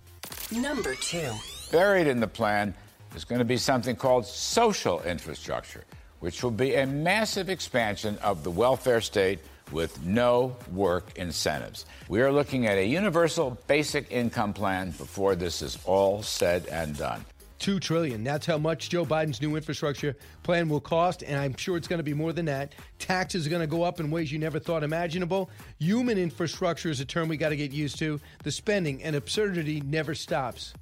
Number 0.52 0.94
two. 0.94 1.30
Buried 1.70 2.06
in 2.06 2.20
the 2.20 2.28
plan 2.28 2.74
is 3.14 3.24
going 3.24 3.38
to 3.38 3.44
be 3.44 3.56
something 3.56 3.96
called 3.96 4.26
social 4.26 5.00
infrastructure 5.02 5.84
which 6.20 6.42
will 6.42 6.50
be 6.50 6.74
a 6.74 6.86
massive 6.86 7.48
expansion 7.48 8.16
of 8.18 8.44
the 8.44 8.50
welfare 8.50 9.00
state 9.00 9.40
with 9.72 10.04
no 10.04 10.56
work 10.72 11.16
incentives. 11.16 11.86
We 12.08 12.20
are 12.22 12.32
looking 12.32 12.66
at 12.66 12.78
a 12.78 12.84
universal 12.84 13.58
basic 13.66 14.10
income 14.10 14.52
plan 14.52 14.90
before 14.90 15.34
this 15.34 15.62
is 15.62 15.78
all 15.84 16.22
said 16.22 16.66
and 16.66 16.96
done. 16.96 17.24
Two 17.60 17.78
trillion. 17.78 18.24
That's 18.24 18.46
how 18.46 18.56
much 18.56 18.88
Joe 18.88 19.04
Biden's 19.04 19.42
new 19.42 19.54
infrastructure 19.54 20.16
plan 20.42 20.70
will 20.70 20.80
cost, 20.80 21.22
and 21.22 21.38
I'm 21.38 21.54
sure 21.56 21.76
it's 21.76 21.86
going 21.86 21.98
to 21.98 22.02
be 22.02 22.14
more 22.14 22.32
than 22.32 22.46
that. 22.46 22.72
Taxes 22.98 23.46
are 23.46 23.50
going 23.50 23.60
to 23.60 23.66
go 23.66 23.82
up 23.82 24.00
in 24.00 24.10
ways 24.10 24.32
you 24.32 24.38
never 24.38 24.58
thought 24.58 24.82
imaginable. 24.82 25.50
Human 25.78 26.16
infrastructure 26.16 26.88
is 26.88 27.00
a 27.00 27.04
term 27.04 27.28
we 27.28 27.36
got 27.36 27.50
to 27.50 27.56
get 27.56 27.70
used 27.70 27.98
to. 27.98 28.18
The 28.44 28.50
spending 28.50 29.02
and 29.02 29.14
absurdity 29.14 29.82
never 29.82 30.14
stops. 30.14 30.72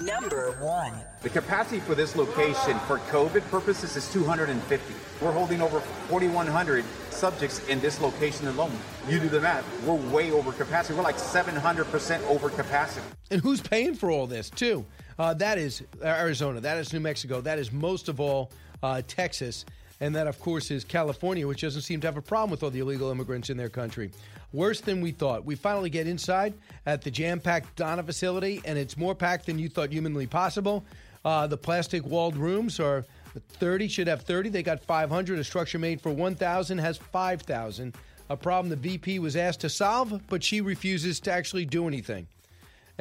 Number 0.00 0.52
one. 0.60 0.94
The 1.20 1.28
capacity 1.28 1.80
for 1.80 1.94
this 1.94 2.16
location 2.16 2.78
for 2.86 2.98
COVID 3.10 3.42
purposes 3.50 3.94
is 3.94 4.10
250. 4.12 4.94
We're 5.20 5.32
holding 5.32 5.60
over 5.60 5.80
4,100 5.80 6.84
subjects 7.10 7.68
in 7.68 7.80
this 7.80 8.00
location 8.00 8.48
alone. 8.48 8.72
You 9.08 9.20
do 9.20 9.28
the 9.28 9.40
math, 9.40 9.64
we're 9.84 9.94
way 9.94 10.32
over 10.32 10.52
capacity. 10.52 10.94
We're 10.94 11.04
like 11.04 11.18
700% 11.18 12.26
over 12.28 12.48
capacity. 12.48 13.06
And 13.30 13.42
who's 13.42 13.60
paying 13.60 13.94
for 13.94 14.10
all 14.10 14.26
this, 14.26 14.48
too? 14.48 14.86
Uh, 15.22 15.32
that 15.32 15.56
is 15.56 15.84
Arizona, 16.02 16.58
that 16.58 16.78
is 16.78 16.92
New 16.92 16.98
Mexico, 16.98 17.40
that 17.40 17.56
is 17.56 17.70
most 17.70 18.08
of 18.08 18.18
all 18.18 18.50
uh, 18.82 19.02
Texas. 19.06 19.64
And 20.00 20.16
that, 20.16 20.26
of 20.26 20.40
course, 20.40 20.72
is 20.72 20.82
California, 20.82 21.46
which 21.46 21.60
doesn't 21.60 21.82
seem 21.82 22.00
to 22.00 22.08
have 22.08 22.16
a 22.16 22.22
problem 22.22 22.50
with 22.50 22.64
all 22.64 22.70
the 22.70 22.80
illegal 22.80 23.08
immigrants 23.08 23.48
in 23.48 23.56
their 23.56 23.68
country. 23.68 24.10
Worse 24.52 24.80
than 24.80 25.00
we 25.00 25.12
thought. 25.12 25.44
We 25.44 25.54
finally 25.54 25.90
get 25.90 26.08
inside 26.08 26.54
at 26.86 27.02
the 27.02 27.10
jam 27.12 27.38
packed 27.38 27.76
Donna 27.76 28.02
facility, 28.02 28.62
and 28.64 28.76
it's 28.76 28.96
more 28.96 29.14
packed 29.14 29.46
than 29.46 29.60
you 29.60 29.68
thought 29.68 29.92
humanly 29.92 30.26
possible. 30.26 30.84
Uh, 31.24 31.46
the 31.46 31.56
plastic 31.56 32.04
walled 32.04 32.36
rooms 32.36 32.80
are 32.80 33.04
30, 33.50 33.86
should 33.86 34.08
have 34.08 34.22
30. 34.22 34.48
They 34.48 34.64
got 34.64 34.82
500. 34.82 35.38
A 35.38 35.44
structure 35.44 35.78
made 35.78 36.00
for 36.00 36.10
1,000 36.10 36.78
has 36.78 36.96
5,000. 36.96 37.94
A 38.28 38.36
problem 38.36 38.70
the 38.70 38.74
VP 38.74 39.20
was 39.20 39.36
asked 39.36 39.60
to 39.60 39.68
solve, 39.68 40.20
but 40.28 40.42
she 40.42 40.60
refuses 40.60 41.20
to 41.20 41.30
actually 41.30 41.64
do 41.64 41.86
anything. 41.86 42.26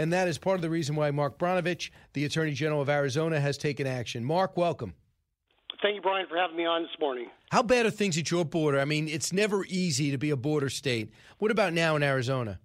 And 0.02 0.11
that 0.14 0.28
is 0.28 0.40
part 0.40 0.56
of 0.56 0.64
the 0.64 0.69
reason 0.72 0.95
why 0.95 1.11
Mark 1.11 1.38
Brnovich, 1.38 1.91
the 2.14 2.26
Attorney 2.26 2.53
General 2.53 2.82
of 2.82 2.90
Arizona, 2.90 3.40
has 3.40 3.56
taken 3.56 3.86
action. 3.86 4.26
Mark, 4.26 4.57
welcome. 4.57 4.95
Thank 5.80 5.94
you, 5.94 6.02
Brian, 6.02 6.26
for 6.28 6.38
having 6.38 6.57
me 6.57 6.65
on 6.65 6.82
this 6.82 6.99
morning. 6.99 7.28
How 7.52 7.61
bad 7.61 7.86
are 7.86 7.91
things 7.91 8.18
at 8.18 8.32
your 8.32 8.44
border? 8.44 8.80
I 8.80 8.86
mean, 8.86 9.07
it's 9.07 9.32
never 9.32 9.64
easy 9.65 10.10
to 10.10 10.18
be 10.18 10.32
a 10.32 10.36
border 10.36 10.72
state. 10.72 11.11
What 11.38 11.52
about 11.52 11.73
now 11.73 11.95
in 11.95 12.02
Arizona? 12.02 12.60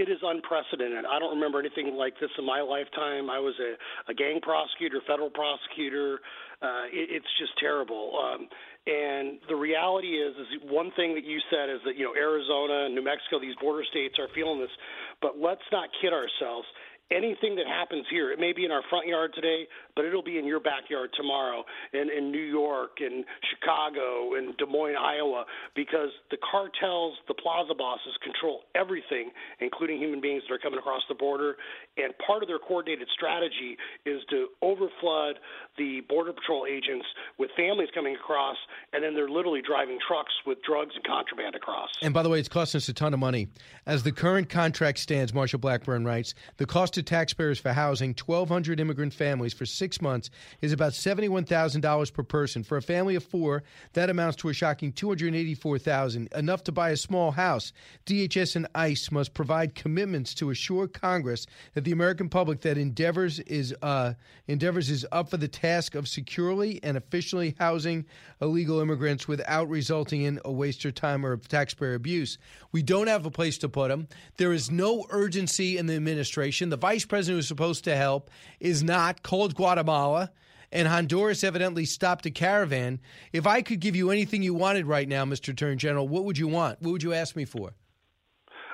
it 0.00 0.08
is 0.08 0.18
unprecedented. 0.22 1.04
I 1.04 1.18
don't 1.18 1.36
remember 1.36 1.60
anything 1.60 1.92
like 1.94 2.14
this 2.20 2.30
in 2.38 2.46
my 2.46 2.64
lifetime. 2.64 3.28
I 3.28 3.38
was 3.38 3.52
a, 3.60 3.76
a 4.10 4.14
gang 4.14 4.40
prosecutor, 4.40 5.00
federal 5.06 5.28
prosecutor. 5.28 6.20
Uh, 6.62 6.88
it, 6.88 7.20
it's 7.20 7.32
just 7.38 7.52
terrible. 7.60 8.16
Um, 8.16 8.48
and 8.88 9.38
the 9.48 9.56
reality 9.56 10.16
is, 10.16 10.32
is 10.40 10.48
one 10.64 10.90
thing 10.96 11.12
that 11.14 11.24
you 11.24 11.36
said 11.52 11.68
is 11.68 11.80
that 11.84 12.00
you 12.00 12.04
know 12.08 12.16
Arizona, 12.16 12.88
New 12.88 13.04
Mexico, 13.04 13.36
these 13.38 13.56
border 13.60 13.84
states 13.84 14.16
are 14.18 14.28
feeling 14.34 14.60
this. 14.60 14.72
But 15.20 15.38
let's 15.38 15.64
not 15.72 15.88
kid 16.00 16.12
ourselves 16.12 16.66
anything 17.10 17.56
that 17.56 17.66
happens 17.66 18.06
here, 18.10 18.30
it 18.30 18.38
may 18.38 18.52
be 18.52 18.64
in 18.64 18.70
our 18.70 18.82
front 18.88 19.06
yard 19.06 19.32
today, 19.34 19.66
but 19.96 20.04
it'll 20.04 20.22
be 20.22 20.38
in 20.38 20.46
your 20.46 20.60
backyard 20.60 21.10
tomorrow 21.16 21.64
in, 21.92 22.08
in 22.10 22.30
New 22.30 22.38
York 22.38 22.98
and 23.00 23.24
Chicago 23.50 24.34
and 24.36 24.56
Des 24.56 24.66
Moines, 24.66 24.96
Iowa, 24.96 25.44
because 25.74 26.10
the 26.30 26.38
cartels, 26.50 27.14
the 27.28 27.34
plaza 27.34 27.74
bosses 27.74 28.14
control 28.22 28.62
everything, 28.74 29.30
including 29.60 29.98
human 29.98 30.20
beings 30.20 30.42
that 30.48 30.54
are 30.54 30.58
coming 30.58 30.78
across 30.78 31.02
the 31.08 31.14
border. 31.14 31.56
And 31.96 32.14
part 32.24 32.42
of 32.42 32.48
their 32.48 32.58
coordinated 32.58 33.08
strategy 33.14 33.76
is 34.06 34.20
to 34.30 34.48
overflood 34.62 35.34
the 35.80 36.02
Border 36.10 36.34
Patrol 36.34 36.66
agents 36.66 37.06
with 37.38 37.50
families 37.56 37.88
coming 37.94 38.14
across, 38.14 38.56
and 38.92 39.02
then 39.02 39.14
they're 39.14 39.30
literally 39.30 39.62
driving 39.66 39.98
trucks 40.06 40.32
with 40.44 40.62
drugs 40.62 40.92
and 40.94 41.02
contraband 41.04 41.54
across. 41.54 41.88
And 42.02 42.12
by 42.12 42.22
the 42.22 42.28
way, 42.28 42.38
it's 42.38 42.50
costing 42.50 42.78
us 42.78 42.88
a 42.90 42.92
ton 42.92 43.14
of 43.14 43.20
money. 43.20 43.48
As 43.86 44.02
the 44.02 44.12
current 44.12 44.50
contract 44.50 44.98
stands, 44.98 45.32
Marsha 45.32 45.58
Blackburn 45.58 46.04
writes, 46.04 46.34
the 46.58 46.66
cost 46.66 46.92
to 46.94 47.02
taxpayers 47.02 47.58
for 47.58 47.72
housing 47.72 48.10
1,200 48.10 48.78
immigrant 48.78 49.14
families 49.14 49.54
for 49.54 49.64
six 49.64 50.02
months 50.02 50.28
is 50.60 50.72
about 50.72 50.92
$71,000 50.92 52.12
per 52.12 52.22
person. 52.24 52.62
For 52.62 52.76
a 52.76 52.82
family 52.82 53.14
of 53.14 53.24
four, 53.24 53.62
that 53.94 54.10
amounts 54.10 54.36
to 54.38 54.50
a 54.50 54.52
shocking 54.52 54.92
284,000, 54.92 56.28
enough 56.36 56.62
to 56.64 56.72
buy 56.72 56.90
a 56.90 56.96
small 56.96 57.30
house. 57.30 57.72
DHS 58.04 58.54
and 58.54 58.66
ICE 58.74 59.10
must 59.12 59.32
provide 59.32 59.74
commitments 59.74 60.34
to 60.34 60.50
assure 60.50 60.88
Congress 60.88 61.46
that 61.72 61.84
the 61.84 61.92
American 61.92 62.28
public 62.28 62.60
that 62.60 62.76
endeavors 62.76 63.38
is 63.40 63.74
uh, 63.80 64.12
endeavors 64.46 64.90
is 64.90 65.06
up 65.10 65.30
for 65.30 65.38
the 65.38 65.48
task 65.48 65.69
of 65.94 66.08
securely 66.08 66.80
and 66.82 66.96
efficiently 66.96 67.54
housing 67.58 68.04
illegal 68.40 68.80
immigrants 68.80 69.28
without 69.28 69.68
resulting 69.68 70.22
in 70.22 70.40
a 70.44 70.52
waste 70.52 70.84
of 70.84 70.94
time 70.94 71.24
or 71.24 71.36
taxpayer 71.36 71.94
abuse. 71.94 72.38
We 72.72 72.82
don't 72.82 73.06
have 73.06 73.26
a 73.26 73.30
place 73.30 73.58
to 73.58 73.68
put 73.68 73.88
them. 73.88 74.08
There 74.36 74.52
is 74.52 74.70
no 74.70 75.06
urgency 75.10 75.78
in 75.78 75.86
the 75.86 75.94
administration. 75.94 76.70
The 76.70 76.76
vice 76.76 77.04
president 77.04 77.38
who's 77.38 77.48
supposed 77.48 77.84
to 77.84 77.96
help 77.96 78.30
is 78.58 78.82
not 78.82 79.22
called 79.22 79.54
Guatemala. 79.54 80.30
And 80.72 80.86
Honduras 80.86 81.42
evidently 81.42 81.84
stopped 81.84 82.26
a 82.26 82.30
caravan. 82.30 83.00
If 83.32 83.46
I 83.46 83.62
could 83.62 83.80
give 83.80 83.96
you 83.96 84.10
anything 84.10 84.42
you 84.42 84.54
wanted 84.54 84.86
right 84.86 85.08
now, 85.08 85.24
Mr. 85.24 85.48
Attorney 85.48 85.76
General, 85.76 86.06
what 86.06 86.24
would 86.24 86.38
you 86.38 86.48
want? 86.48 86.80
What 86.80 86.92
would 86.92 87.02
you 87.02 87.12
ask 87.12 87.34
me 87.34 87.44
for? 87.44 87.72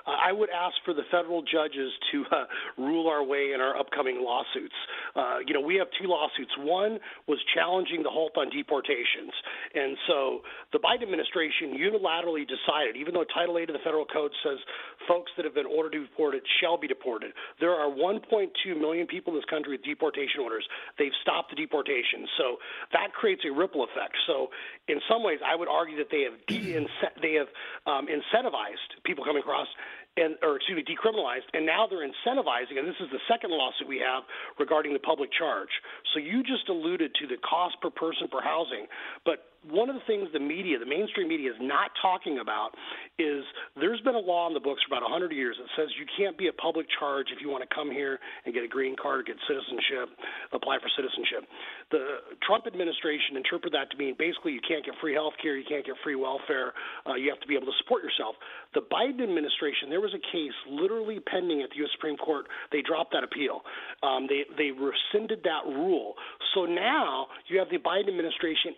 I 0.07 0.31
would 0.31 0.51
ask 0.51 0.77
for 0.85 0.95
the 0.95 1.03
federal 1.11 1.43
judges 1.43 1.91
to 2.13 2.25
uh, 2.31 2.45
rule 2.79 3.09
our 3.09 3.25
way 3.25 3.51
in 3.53 3.61
our 3.61 3.77
upcoming 3.77 4.23
lawsuits. 4.23 4.75
Uh, 5.17 5.39
you 5.47 5.55
know, 5.55 5.61
we 5.61 5.77
have 5.77 5.89
two 5.99 6.07
lawsuits. 6.07 6.53
One 6.59 7.01
was 7.27 7.39
challenging 7.55 8.03
the 8.03 8.11
halt 8.11 8.37
on 8.37 8.51
deportations. 8.51 9.33
And 9.75 9.97
so 10.07 10.45
the 10.73 10.79
Biden 10.79 11.03
administration 11.03 11.73
unilaterally 11.73 12.45
decided, 12.45 12.97
even 13.01 13.15
though 13.15 13.25
Title 13.33 13.57
8 13.57 13.71
of 13.71 13.75
the 13.75 13.85
federal 13.85 14.05
code 14.05 14.31
says 14.45 14.59
folks 15.09 15.33
that 15.37 15.45
have 15.45 15.55
been 15.55 15.67
ordered 15.67 15.93
to 15.97 16.01
be 16.01 16.07
deported 16.07 16.43
shall 16.61 16.77
be 16.77 16.87
deported, 16.87 17.33
there 17.61 17.73
are 17.73 17.89
1.2 17.89 18.21
million 18.79 19.07
people 19.07 19.33
in 19.33 19.39
this 19.41 19.49
country 19.49 19.73
with 19.73 19.85
deportation 19.85 20.41
orders. 20.45 20.67
They've 20.99 21.17
stopped 21.23 21.51
the 21.51 21.57
deportation. 21.57 22.29
So 22.37 22.57
that 22.93 23.13
creates 23.17 23.43
a 23.49 23.53
ripple 23.53 23.85
effect. 23.85 24.15
So 24.27 24.49
in 24.89 25.01
some 25.09 25.25
ways, 25.25 25.41
I 25.41 25.57
would 25.57 25.69
argue 25.69 25.97
that 25.97 26.11
they 26.11 26.29
have 26.29 26.37
de- 26.47 26.77
they 27.23 27.35
have 27.35 27.49
um, 27.87 28.07
incentivized 28.07 29.01
people 29.05 29.25
coming 29.25 29.41
across 29.41 29.69
and 30.17 30.37
or 30.43 30.57
excuse 30.57 30.77
me, 30.77 30.85
decriminalized, 30.85 31.49
and 31.53 31.65
now 31.65 31.87
they're 31.89 32.07
incentivizing, 32.07 32.79
and 32.79 32.89
this 32.89 32.97
is 33.01 33.09
the 33.13 33.21
second 33.29 33.51
lawsuit 33.51 33.89
we 33.89 33.99
have 33.99 34.25
regarding 34.59 34.93
the 34.93 34.99
public 34.99 35.31
charge. 35.33 35.71
So 36.15 36.21
you 36.21 36.43
just 36.43 36.69
alluded 36.69 37.15
to 37.21 37.27
the 37.27 37.37
cost 37.39 37.77
per 37.81 37.91
person 37.91 38.29
per 38.29 38.41
housing, 38.41 38.87
but 39.25 39.56
one 39.71 39.91
of 39.91 39.97
the 39.97 40.07
things 40.07 40.29
the 40.33 40.41
media, 40.41 40.79
the 40.79 40.87
mainstream 40.87 41.29
media, 41.29 41.51
is 41.51 41.61
not 41.61 41.91
talking 42.01 42.39
about 42.39 42.71
is 43.19 43.45
there's 43.75 44.01
been 44.03 44.15
a 44.15 44.23
law 44.23 44.47
in 44.47 44.55
the 44.55 44.63
books 44.63 44.83
for 44.87 44.95
about 44.95 45.03
100 45.03 45.33
years 45.33 45.57
that 45.59 45.69
says 45.75 45.91
you 45.99 46.07
can't 46.17 46.37
be 46.39 46.49
a 46.49 46.57
public 46.57 46.87
charge 46.99 47.29
if 47.35 47.41
you 47.41 47.49
want 47.49 47.65
to 47.67 47.71
come 47.75 47.91
here 47.91 48.19
and 48.45 48.55
get 48.55 48.63
a 48.63 48.69
green 48.69 48.95
card, 48.95 49.27
get 49.27 49.37
citizenship, 49.49 50.13
apply 50.53 50.79
for 50.79 50.91
citizenship. 50.95 51.49
The 51.91 52.37
Trump 52.47 52.67
administration 52.67 53.37
interpreted 53.37 53.75
that 53.75 53.91
to 53.91 53.97
mean 53.97 54.15
basically 54.19 54.53
you 54.53 54.65
can't 54.65 54.85
get 54.85 54.95
free 55.01 55.15
health 55.15 55.35
care, 55.41 55.57
you 55.57 55.67
can't 55.67 55.85
get 55.85 55.97
free 56.05 56.17
welfare, 56.17 56.73
uh, 57.07 57.15
you 57.15 57.31
have 57.31 57.41
to 57.41 57.49
be 57.49 57.55
able 57.55 57.67
to 57.67 57.79
support 57.83 58.03
yourself. 58.03 58.37
The 58.75 58.85
Biden 58.87 59.23
administration, 59.23 59.91
there 59.91 60.05
was 60.05 60.15
a 60.15 60.23
case 60.31 60.55
literally 60.69 61.19
pending 61.25 61.63
at 61.63 61.71
the 61.71 61.83
U.S. 61.83 61.93
Supreme 61.97 62.17
Court. 62.17 62.47
They 62.71 62.83
dropped 62.83 63.13
that 63.13 63.25
appeal. 63.25 63.63
Um, 64.03 64.27
they 64.29 64.45
they 64.57 64.71
rescinded 64.71 65.43
that 65.45 65.65
rule. 65.67 66.15
So 66.55 66.65
now 66.65 67.27
you 67.49 67.59
have 67.59 67.71
the 67.71 67.79
Biden 67.79 68.09
administration 68.09 68.75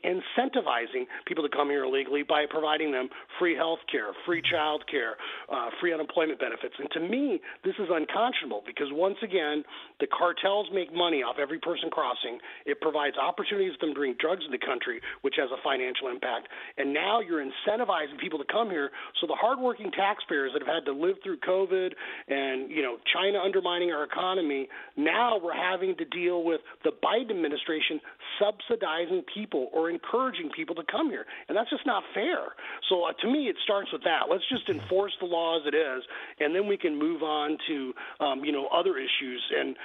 incentivizing 0.79 1.07
people 1.27 1.47
to 1.47 1.55
come 1.55 1.69
here 1.69 1.85
illegally 1.85 2.23
by 2.23 2.45
providing 2.49 2.93
them 2.93 3.09
free 3.39 3.55
health 3.55 3.79
care, 3.91 4.11
free 4.27 4.43
child 4.43 4.85
care, 4.91 5.17
uh, 5.51 5.71
free 5.81 5.93
unemployment 5.93 6.39
benefits. 6.39 6.75
And 6.79 6.91
to 6.93 7.01
me, 7.01 7.41
this 7.65 7.75
is 7.79 7.89
unconscionable 7.91 8.63
because 8.67 8.89
once 8.93 9.17
again, 9.23 9.65
the 10.01 10.07
cartels 10.07 10.69
make 10.73 10.95
money 10.95 11.23
off 11.23 11.37
every 11.41 11.59
person 11.59 11.91
crossing. 11.91 12.39
It 12.67 12.81
provides 12.81 13.17
opportunities 13.17 13.75
for 13.79 13.87
them 13.87 13.95
to 13.95 14.01
bring 14.01 14.15
drugs 14.21 14.43
in 14.45 14.53
the 14.53 14.59
country, 14.59 15.01
which 15.23 15.35
has 15.39 15.51
a 15.51 15.61
financial 15.63 16.09
impact. 16.09 16.49
And 16.77 16.93
now 16.93 17.21
you're 17.21 17.45
incentivizing 17.45 18.19
people 18.21 18.39
to 18.39 18.47
come 18.51 18.71
here. 18.71 18.91
So 19.21 19.27
the 19.27 19.37
hardworking 19.39 19.91
taxpayers 19.93 20.53
that 20.53 20.63
have 20.65 20.75
had 20.75 20.85
to 20.87 20.93
live 20.93 21.17
through 21.23 21.39
COVID 21.39 21.93
and 22.29 22.71
you 22.71 22.83
know 22.83 22.97
China 23.13 23.39
undermining 23.39 23.91
our 23.91 24.05
economy, 24.05 24.69
now 24.97 25.39
we're 25.43 25.57
having 25.57 25.97
to 25.97 26.05
deal 26.05 26.45
with 26.45 26.61
the 26.85 26.91
Biden 27.03 27.31
administration 27.31 28.01
subsidizing 28.39 29.25
people 29.35 29.69
or 29.73 29.91
encouraging 29.91 30.51
people 30.55 30.68
to 30.75 30.85
come 30.91 31.11
here, 31.11 31.25
and 31.49 31.57
that's 31.57 31.71
just 31.71 31.87
not 31.87 32.03
fair. 32.15 32.55
So 32.89 33.05
uh, 33.05 33.13
to 33.23 33.31
me, 33.31 33.49
it 33.49 33.57
starts 33.65 33.93
with 33.93 34.03
that. 34.05 34.31
Let's 34.31 34.45
just 34.49 34.69
enforce 34.69 35.13
the 35.21 35.27
law 35.27 35.59
as 35.59 35.67
it 35.67 35.75
is, 35.75 36.03
and 36.41 36.55
then 36.55 36.67
we 36.67 36.77
can 36.77 36.99
move 36.99 37.23
on 37.23 37.57
to 37.69 37.93
um, 38.21 38.45
you 38.45 38.53
know 38.53 38.69
other 38.69 38.97
issues 38.99 39.43
and 39.57 39.77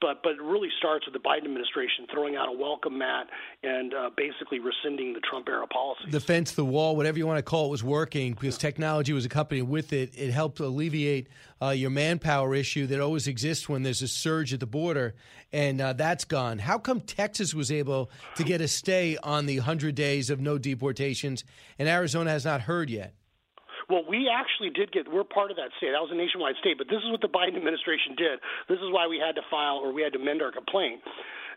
but 0.00 0.22
but 0.22 0.32
it 0.32 0.42
really 0.42 0.68
starts 0.78 1.06
with 1.06 1.12
the 1.14 1.20
Biden 1.20 1.44
administration 1.44 2.06
throwing 2.12 2.36
out 2.36 2.48
a 2.48 2.56
welcome 2.56 2.98
mat 2.98 3.26
and 3.62 3.92
uh, 3.94 4.10
basically 4.16 4.58
rescinding 4.58 5.12
the 5.12 5.20
Trump 5.20 5.48
era 5.48 5.66
policy. 5.66 6.10
The 6.10 6.20
fence, 6.20 6.52
the 6.52 6.64
wall, 6.64 6.96
whatever 6.96 7.18
you 7.18 7.26
want 7.26 7.38
to 7.38 7.42
call 7.42 7.66
it, 7.66 7.70
was 7.70 7.84
working 7.84 8.32
because 8.32 8.58
technology 8.58 9.12
was 9.12 9.24
accompanied 9.24 9.62
with 9.62 9.92
it. 9.92 10.12
It 10.16 10.30
helped 10.30 10.60
alleviate 10.60 11.28
uh, 11.62 11.70
your 11.70 11.90
manpower 11.90 12.54
issue 12.54 12.86
that 12.86 13.00
always 13.00 13.26
exists 13.26 13.68
when 13.68 13.82
there's 13.82 14.02
a 14.02 14.08
surge 14.08 14.52
at 14.52 14.60
the 14.60 14.66
border, 14.66 15.14
and 15.52 15.80
uh, 15.80 15.92
that's 15.92 16.24
gone. 16.24 16.58
How 16.58 16.78
come 16.78 17.00
Texas 17.00 17.54
was 17.54 17.70
able 17.70 18.10
to 18.36 18.44
get 18.44 18.60
a 18.60 18.68
stay 18.68 19.16
on 19.22 19.46
the 19.46 19.58
100 19.58 19.94
days 19.94 20.30
of 20.30 20.40
no 20.40 20.58
deportations, 20.58 21.44
and 21.78 21.88
Arizona 21.88 22.30
has 22.30 22.44
not 22.44 22.62
heard 22.62 22.88
yet? 22.90 23.14
Well, 23.90 24.04
we 24.08 24.30
actually 24.30 24.70
did 24.70 24.92
get, 24.92 25.10
we're 25.10 25.26
part 25.26 25.50
of 25.50 25.56
that 25.58 25.74
state. 25.78 25.90
That 25.90 26.00
was 26.00 26.14
a 26.14 26.16
nationwide 26.16 26.54
state, 26.62 26.78
but 26.78 26.86
this 26.86 27.02
is 27.02 27.10
what 27.10 27.20
the 27.20 27.28
Biden 27.28 27.58
administration 27.58 28.14
did. 28.14 28.38
This 28.70 28.78
is 28.78 28.86
why 28.94 29.10
we 29.10 29.18
had 29.18 29.34
to 29.34 29.42
file 29.50 29.82
or 29.82 29.92
we 29.92 30.00
had 30.00 30.14
to 30.14 30.20
amend 30.22 30.40
our 30.40 30.52
complaint. 30.52 31.02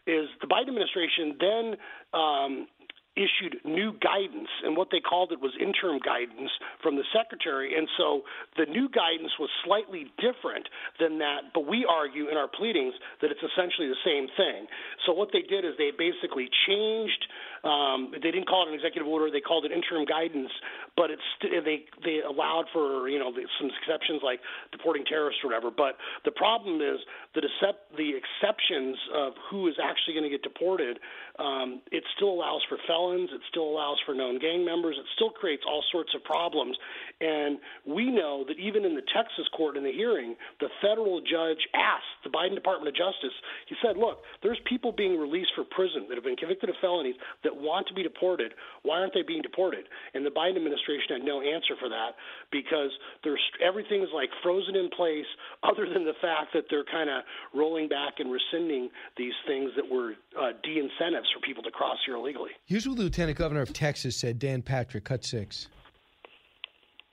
Is 0.09 0.27
the 0.41 0.49
Biden 0.49 0.73
administration 0.73 1.37
then 1.39 1.65
um, 2.11 2.67
issued 3.15 3.61
new 3.63 3.93
guidance, 4.01 4.49
and 4.63 4.75
what 4.75 4.89
they 4.91 4.99
called 4.99 5.31
it 5.31 5.39
was 5.39 5.53
interim 5.59 5.99
guidance 5.99 6.51
from 6.81 6.95
the 6.95 7.03
secretary. 7.13 7.77
And 7.77 7.87
so 7.97 8.21
the 8.57 8.65
new 8.65 8.89
guidance 8.89 9.31
was 9.39 9.49
slightly 9.63 10.11
different 10.17 10.67
than 10.99 11.19
that, 11.19 11.53
but 11.53 11.67
we 11.67 11.85
argue 11.85 12.29
in 12.29 12.37
our 12.37 12.47
pleadings 12.47 12.93
that 13.21 13.29
it's 13.29 13.43
essentially 13.43 13.87
the 13.87 14.03
same 14.05 14.27
thing. 14.35 14.65
So 15.05 15.13
what 15.13 15.29
they 15.31 15.41
did 15.41 15.65
is 15.65 15.73
they 15.77 15.91
basically 15.91 16.49
changed 16.67 17.25
um, 17.63 18.11
they 18.11 18.31
didn't 18.31 18.47
call 18.47 18.67
it 18.67 18.69
an 18.69 18.75
executive 18.75 19.07
order; 19.07 19.31
they 19.31 19.39
called 19.39 19.63
it 19.63 19.71
interim 19.71 20.03
guidance. 20.03 20.51
But 20.97 21.11
it's 21.11 21.23
they 21.39 21.87
they 22.03 22.19
allowed 22.19 22.65
for 22.73 23.07
you 23.07 23.17
know 23.17 23.31
some 23.31 23.71
exceptions 23.71 24.19
like 24.21 24.41
deporting 24.71 25.05
terrorists 25.07 25.39
or 25.43 25.47
whatever. 25.47 25.71
But 25.71 25.95
the 26.25 26.31
problem 26.31 26.81
is 26.83 26.99
the 27.33 27.41
decept- 27.41 27.95
the 27.95 28.19
exceptions 28.19 28.97
of 29.15 29.33
who 29.49 29.67
is 29.67 29.75
actually 29.79 30.13
going 30.13 30.27
to 30.27 30.29
get 30.29 30.43
deported. 30.43 30.99
Um, 31.39 31.81
it 31.91 32.03
still 32.15 32.29
allows 32.35 32.61
for 32.67 32.77
felons. 32.85 33.02
It 33.11 33.41
still 33.49 33.67
allows 33.67 33.97
for 34.05 34.13
known 34.13 34.39
gang 34.39 34.63
members. 34.63 34.95
It 34.99 35.05
still 35.15 35.29
creates 35.29 35.63
all 35.67 35.83
sorts 35.91 36.13
of 36.15 36.23
problems. 36.23 36.77
And 37.19 37.59
we 37.85 38.11
know 38.11 38.45
that 38.47 38.59
even 38.59 38.85
in 38.85 38.95
the 38.95 39.03
Texas 39.13 39.47
court 39.55 39.77
in 39.77 39.83
the 39.83 39.91
hearing, 39.91 40.35
the 40.59 40.69
federal 40.81 41.19
judge 41.19 41.59
asked 41.75 42.23
the 42.23 42.29
Biden 42.29 42.55
Department 42.55 42.87
of 42.87 42.95
Justice. 42.95 43.35
He 43.67 43.75
said, 43.81 43.97
"Look, 43.97 44.23
there's 44.41 44.59
people 44.65 44.91
being 44.91 45.19
released 45.19 45.51
for 45.55 45.63
prison 45.63 46.05
that 46.07 46.15
have 46.15 46.23
been 46.23 46.35
convicted 46.35 46.69
of 46.69 46.75
felonies 46.79 47.15
that 47.43 47.55
want 47.55 47.87
to 47.87 47.93
be 47.93 48.03
deported, 48.03 48.53
why 48.83 48.99
aren't 48.99 49.13
they 49.13 49.21
being 49.21 49.41
deported? 49.41 49.85
And 50.13 50.25
the 50.25 50.29
Biden 50.29 50.57
administration 50.57 51.17
had 51.17 51.23
no 51.23 51.41
answer 51.41 51.75
for 51.79 51.89
that 51.89 52.15
because 52.51 52.91
there's 53.23 53.41
everything's 53.63 54.09
like 54.13 54.29
frozen 54.41 54.75
in 54.75 54.89
place, 54.89 55.25
other 55.63 55.87
than 55.91 56.05
the 56.05 56.17
fact 56.21 56.53
that 56.53 56.65
they're 56.69 56.85
kind 56.85 57.09
of 57.09 57.23
rolling 57.53 57.87
back 57.87 58.19
and 58.19 58.31
rescinding 58.31 58.89
these 59.17 59.33
things 59.47 59.71
that 59.75 59.89
were 59.89 60.13
uh, 60.39 60.51
de-incentives 60.63 61.27
for 61.33 61.39
people 61.45 61.63
to 61.63 61.71
cross 61.71 61.97
here 62.05 62.15
illegally. 62.15 62.51
Lieutenant 62.97 63.37
Governor 63.37 63.61
of 63.61 63.73
Texas 63.73 64.17
said, 64.17 64.39
Dan 64.39 64.61
Patrick, 64.61 65.03
cut 65.03 65.23
six. 65.23 65.67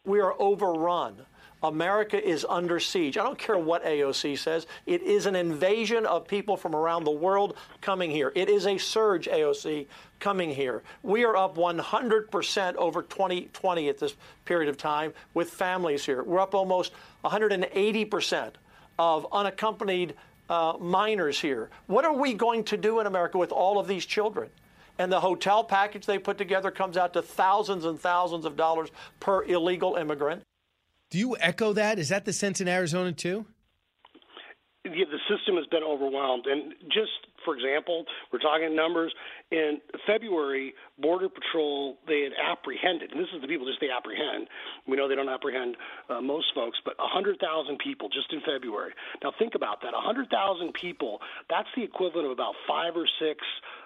We 0.04 0.20
are 0.20 0.34
overrun 0.40 1.26
America 1.62 2.22
is 2.26 2.46
under 2.48 2.80
siege. 2.80 3.18
I 3.18 3.22
don't 3.22 3.38
care 3.38 3.58
what 3.58 3.84
AOC 3.84 4.38
says. 4.38 4.66
It 4.86 5.02
is 5.02 5.26
an 5.26 5.36
invasion 5.36 6.06
of 6.06 6.26
people 6.26 6.56
from 6.56 6.74
around 6.74 7.04
the 7.04 7.10
world 7.10 7.56
coming 7.82 8.10
here. 8.10 8.32
It 8.34 8.48
is 8.48 8.66
a 8.66 8.78
surge, 8.78 9.26
AOC, 9.26 9.86
coming 10.20 10.50
here. 10.50 10.82
We 11.02 11.24
are 11.24 11.36
up 11.36 11.56
100% 11.56 12.74
over 12.76 13.02
2020 13.02 13.88
at 13.88 13.98
this 13.98 14.16
period 14.46 14.70
of 14.70 14.78
time 14.78 15.12
with 15.34 15.50
families 15.50 16.04
here. 16.04 16.22
We're 16.22 16.40
up 16.40 16.54
almost 16.54 16.92
180% 17.24 18.52
of 18.98 19.26
unaccompanied 19.30 20.14
uh, 20.48 20.74
minors 20.80 21.38
here. 21.38 21.68
What 21.86 22.04
are 22.04 22.14
we 22.14 22.32
going 22.32 22.64
to 22.64 22.76
do 22.76 23.00
in 23.00 23.06
America 23.06 23.36
with 23.36 23.52
all 23.52 23.78
of 23.78 23.86
these 23.86 24.06
children? 24.06 24.48
And 25.00 25.10
the 25.10 25.20
hotel 25.20 25.64
package 25.64 26.04
they 26.04 26.18
put 26.18 26.36
together 26.36 26.70
comes 26.70 26.98
out 26.98 27.14
to 27.14 27.22
thousands 27.22 27.86
and 27.86 27.98
thousands 27.98 28.44
of 28.44 28.54
dollars 28.54 28.90
per 29.18 29.42
illegal 29.44 29.96
immigrant. 29.96 30.42
Do 31.08 31.18
you 31.18 31.38
echo 31.40 31.72
that? 31.72 31.98
Is 31.98 32.10
that 32.10 32.26
the 32.26 32.34
sense 32.34 32.60
in 32.60 32.68
Arizona 32.68 33.10
too? 33.10 33.46
Yeah, 34.84 35.06
the 35.10 35.18
system 35.34 35.56
has 35.56 35.64
been 35.70 35.82
overwhelmed. 35.82 36.44
And 36.44 36.74
just 36.92 37.12
for 37.46 37.56
example, 37.56 38.04
we're 38.30 38.40
talking 38.40 38.76
numbers. 38.76 39.14
In 39.50 39.80
February, 40.06 40.74
Border 41.00 41.28
Patrol 41.28 41.96
they 42.06 42.22
had 42.22 42.32
apprehended, 42.36 43.12
and 43.12 43.20
this 43.20 43.28
is 43.34 43.40
the 43.40 43.48
people 43.48 43.66
just 43.66 43.80
they 43.80 43.90
apprehend. 43.90 44.48
We 44.86 44.96
know 44.96 45.08
they 45.08 45.14
don't 45.14 45.28
apprehend 45.28 45.76
uh, 46.08 46.20
most 46.20 46.46
folks, 46.54 46.78
but 46.84 46.98
100,000 46.98 47.36
people 47.78 48.08
just 48.08 48.32
in 48.32 48.40
February. 48.40 48.92
Now 49.22 49.32
think 49.38 49.54
about 49.54 49.82
that: 49.82 49.92
100,000 49.92 50.28
people. 50.74 51.20
That's 51.48 51.68
the 51.76 51.82
equivalent 51.82 52.26
of 52.26 52.32
about 52.32 52.54
five 52.68 52.96
or 52.96 53.06
six, 53.18 53.40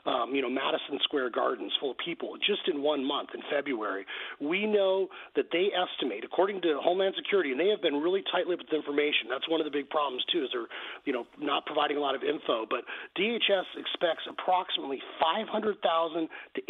um, 0.06 0.34
you 0.34 0.42
know, 0.42 0.50
Madison 0.50 0.98
Square 1.02 1.30
Gardens 1.30 1.72
full 1.80 1.92
of 1.92 1.98
people 1.98 2.36
just 2.38 2.68
in 2.68 2.82
one 2.82 3.04
month 3.04 3.30
in 3.34 3.40
February. 3.50 4.04
We 4.40 4.66
know 4.66 5.08
that 5.36 5.46
they 5.52 5.70
estimate, 5.72 6.24
according 6.24 6.62
to 6.62 6.80
Homeland 6.82 7.14
Security, 7.16 7.52
and 7.52 7.60
they 7.60 7.68
have 7.68 7.82
been 7.82 8.00
really 8.00 8.22
tight-lipped 8.30 8.64
with 8.64 8.72
information. 8.72 9.28
That's 9.28 9.48
one 9.48 9.60
of 9.60 9.64
the 9.64 9.70
big 9.70 9.88
problems 9.90 10.24
too, 10.32 10.44
is 10.44 10.50
they're, 10.52 10.70
you 11.04 11.12
know, 11.12 11.26
not 11.38 11.66
providing 11.66 11.96
a 11.96 12.00
lot 12.00 12.14
of 12.14 12.22
info. 12.22 12.66
But 12.68 12.84
DHS 13.18 13.64
expects 13.76 14.24
approximately 14.28 15.00
500,000 15.20 16.28
to 16.54 16.60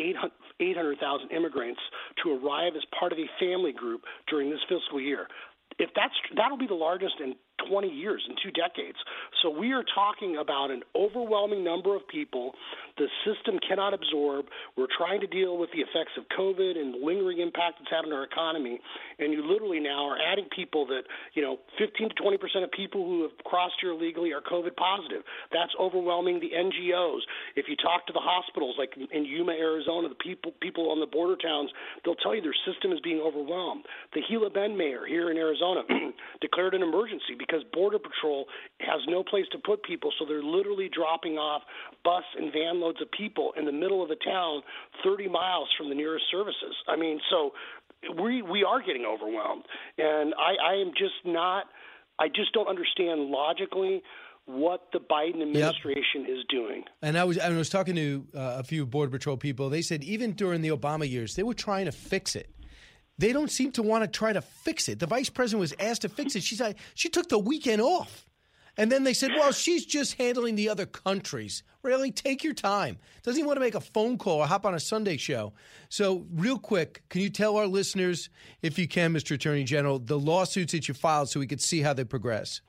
800,000 0.61 1.31
immigrants 1.31 1.81
to 2.23 2.33
arrive 2.33 2.75
as 2.77 2.83
part 2.99 3.13
of 3.13 3.19
a 3.19 3.29
family 3.41 3.73
group 3.73 4.03
during 4.29 4.51
this 4.51 4.61
fiscal 4.69 5.01
year. 5.01 5.27
If 5.79 5.91
that's 5.97 6.15
that'll 6.37 6.59
be 6.59 6.69
the 6.69 6.75
largest 6.75 7.15
in 7.21 7.35
20 7.69 7.89
years, 7.89 8.23
in 8.29 8.37
two 8.43 8.51
decades. 8.51 8.99
So 9.43 9.51
we 9.51 9.73
are 9.73 9.85
talking 9.95 10.39
about 10.41 10.71
an 10.71 10.83
overwhelming 10.95 11.65
number 11.65 11.95
of 11.95 12.07
people 12.09 12.53
the 12.97 13.09
system 13.27 13.59
cannot 13.67 13.93
absorb. 13.93 14.47
We're 14.77 14.93
trying 14.97 15.21
to 15.21 15.27
deal 15.27 15.59
with 15.59 15.71
the 15.75 15.83
effects 15.83 16.15
of 16.17 16.25
COVID 16.39 16.79
and 16.79 16.95
the 16.95 17.03
lingering 17.03 17.41
impact 17.41 17.83
it's 17.83 17.91
had 17.91 18.07
on 18.07 18.13
our 18.13 18.23
economy. 18.23 18.79
And 19.19 19.33
you 19.33 19.43
literally 19.43 19.81
now 19.81 20.07
are 20.07 20.19
adding 20.19 20.47
people 20.55 20.87
that, 20.87 21.03
you 21.35 21.43
know, 21.43 21.59
15 21.79 22.11
to 22.11 22.15
20 22.15 22.39
percent 22.39 22.65
of 22.65 22.71
people 22.71 23.05
who 23.05 23.23
have 23.23 23.35
crossed 23.45 23.75
here 23.81 23.91
illegally 23.91 24.33
are 24.33 24.41
COVID 24.41 24.77
positive. 24.77 25.23
That's 25.51 25.73
overwhelming 25.81 26.39
the 26.39 26.55
NGOs. 26.55 27.21
If 27.57 27.67
you 27.69 27.77
talk 27.77 28.07
to 28.07 28.13
the 28.13 28.23
hospitals, 28.23 28.77
like 28.79 28.95
in 28.97 29.25
Yuma, 29.25 29.53
Arizona, 29.53 30.09
the 30.09 30.21
people 30.23 30.53
people 30.61 30.91
on 30.91 31.01
the 31.01 31.11
border 31.11 31.37
towns, 31.37 31.71
they'll 32.05 32.19
tell 32.23 32.35
you 32.35 32.43
their 32.43 32.55
system 32.63 32.93
is 32.93 33.01
being 33.01 33.19
overwhelmed. 33.19 33.85
The 34.15 34.23
Gila 34.29 34.51
Bend 34.51 34.79
mayor 34.79 35.07
here 35.07 35.31
in 35.31 35.37
Arizona 35.37 35.83
declared 36.41 36.75
an 36.75 36.83
emergency 36.83 37.35
because 37.47 37.63
Border 37.73 37.99
Patrol 37.99 38.47
has 38.81 39.01
no 39.09 39.23
place 39.23 39.47
to 39.53 39.59
put 39.59 39.83
people, 39.83 40.11
so 40.19 40.25
they're 40.27 40.43
literally 40.43 40.89
dropping 40.93 41.35
off 41.35 41.63
bus 42.05 42.25
and 42.37 42.53
van 42.53 42.81
loads 42.81 43.01
of 43.01 43.11
people 43.11 43.53
in 43.57 43.65
the 43.65 43.73
middle 43.73 44.03
of 44.03 44.11
a 44.11 44.17
town 44.17 44.63
30 45.05 45.29
miles 45.29 45.69
from 45.77 45.89
the 45.89 45.95
nearest 45.95 46.25
services. 46.31 46.75
I 46.89 46.97
mean, 46.97 47.21
so 47.31 47.53
we 48.21 48.43
we 48.43 48.65
are 48.65 48.81
getting 48.83 49.05
overwhelmed, 49.05 49.65
and 49.99 50.35
I, 50.35 50.73
I 50.73 50.75
am 50.81 50.93
just 50.97 51.25
not. 51.25 51.67
I 52.19 52.29
just 52.29 52.53
don't 52.53 52.69
understand 52.69 53.23
logically 53.23 54.03
what 54.47 54.89
the 54.93 55.01
Biden 55.01 55.43
administration 55.43 56.23
yep. 56.23 56.31
is 56.31 56.45
doing. 56.49 56.85
And 57.03 57.19
I 57.19 57.25
was 57.25 57.39
I 57.39 57.49
was 57.51 57.71
talking 57.71 57.97
to 57.97 58.27
uh, 58.35 58.57
a 58.59 58.63
few 58.63 58.87
border 58.87 59.11
patrol 59.11 59.37
people. 59.37 59.71
They 59.71 59.83
said 59.83 60.05
even 60.05 60.33
during 60.33 60.61
the 60.61 60.69
Obama 60.69 61.09
years, 61.09 61.35
they 61.35 61.43
were 61.43 61.55
trying 61.55 61.87
to 61.87 61.93
fix 61.93 62.37
it. 62.37 62.51
They 63.19 63.33
don't 63.33 63.51
seem 63.51 63.73
to 63.73 63.83
want 63.83 64.05
to 64.05 64.09
try 64.09 64.33
to 64.33 64.41
fix 64.41 64.89
it. 64.89 64.99
The 64.99 65.07
vice 65.07 65.31
president 65.31 65.61
was 65.61 65.75
asked 65.79 66.03
to 66.03 66.09
fix 66.09 66.35
it. 66.35 66.43
She 66.43 66.57
said 66.57 66.77
she 66.95 67.09
took 67.09 67.29
the 67.29 67.39
weekend 67.39 67.81
off. 67.81 68.27
And 68.77 68.91
then 68.91 69.05
they 69.05 69.15
said, 69.15 69.31
well, 69.37 69.53
she's 69.53 69.87
just 69.87 70.15
handling 70.15 70.57
the 70.57 70.69
other 70.69 70.85
countries. 70.85 71.63
Really? 71.83 72.11
Take 72.11 72.43
your 72.43 72.55
time. 72.55 72.99
Doesn't 73.23 73.39
he 73.41 73.47
want 73.47 73.57
to 73.57 73.61
make 73.61 73.77
a 73.77 73.81
phone 73.81 74.19
call 74.19 74.41
or 74.41 74.47
hop 74.47 74.67
on 74.67 74.75
a 74.75 74.81
Sunday 74.81 75.17
show? 75.17 75.53
So, 75.89 76.27
real 76.33 76.59
quick, 76.59 77.03
can 77.09 77.21
you 77.21 77.31
tell 77.31 77.57
our 77.57 77.69
listeners, 77.69 78.31
if 78.63 78.79
you 78.79 78.89
can, 78.89 79.15
Mr. 79.15 79.37
Attorney 79.37 79.63
General, 79.63 80.01
the 80.01 80.19
lawsuits 80.19 80.73
that 80.73 80.89
you 80.89 80.95
filed 80.95 81.29
so 81.29 81.39
we 81.39 81.47
could 81.47 81.61
see 81.61 81.83
how 81.83 81.93
they 81.93 82.05
progress? 82.05 82.63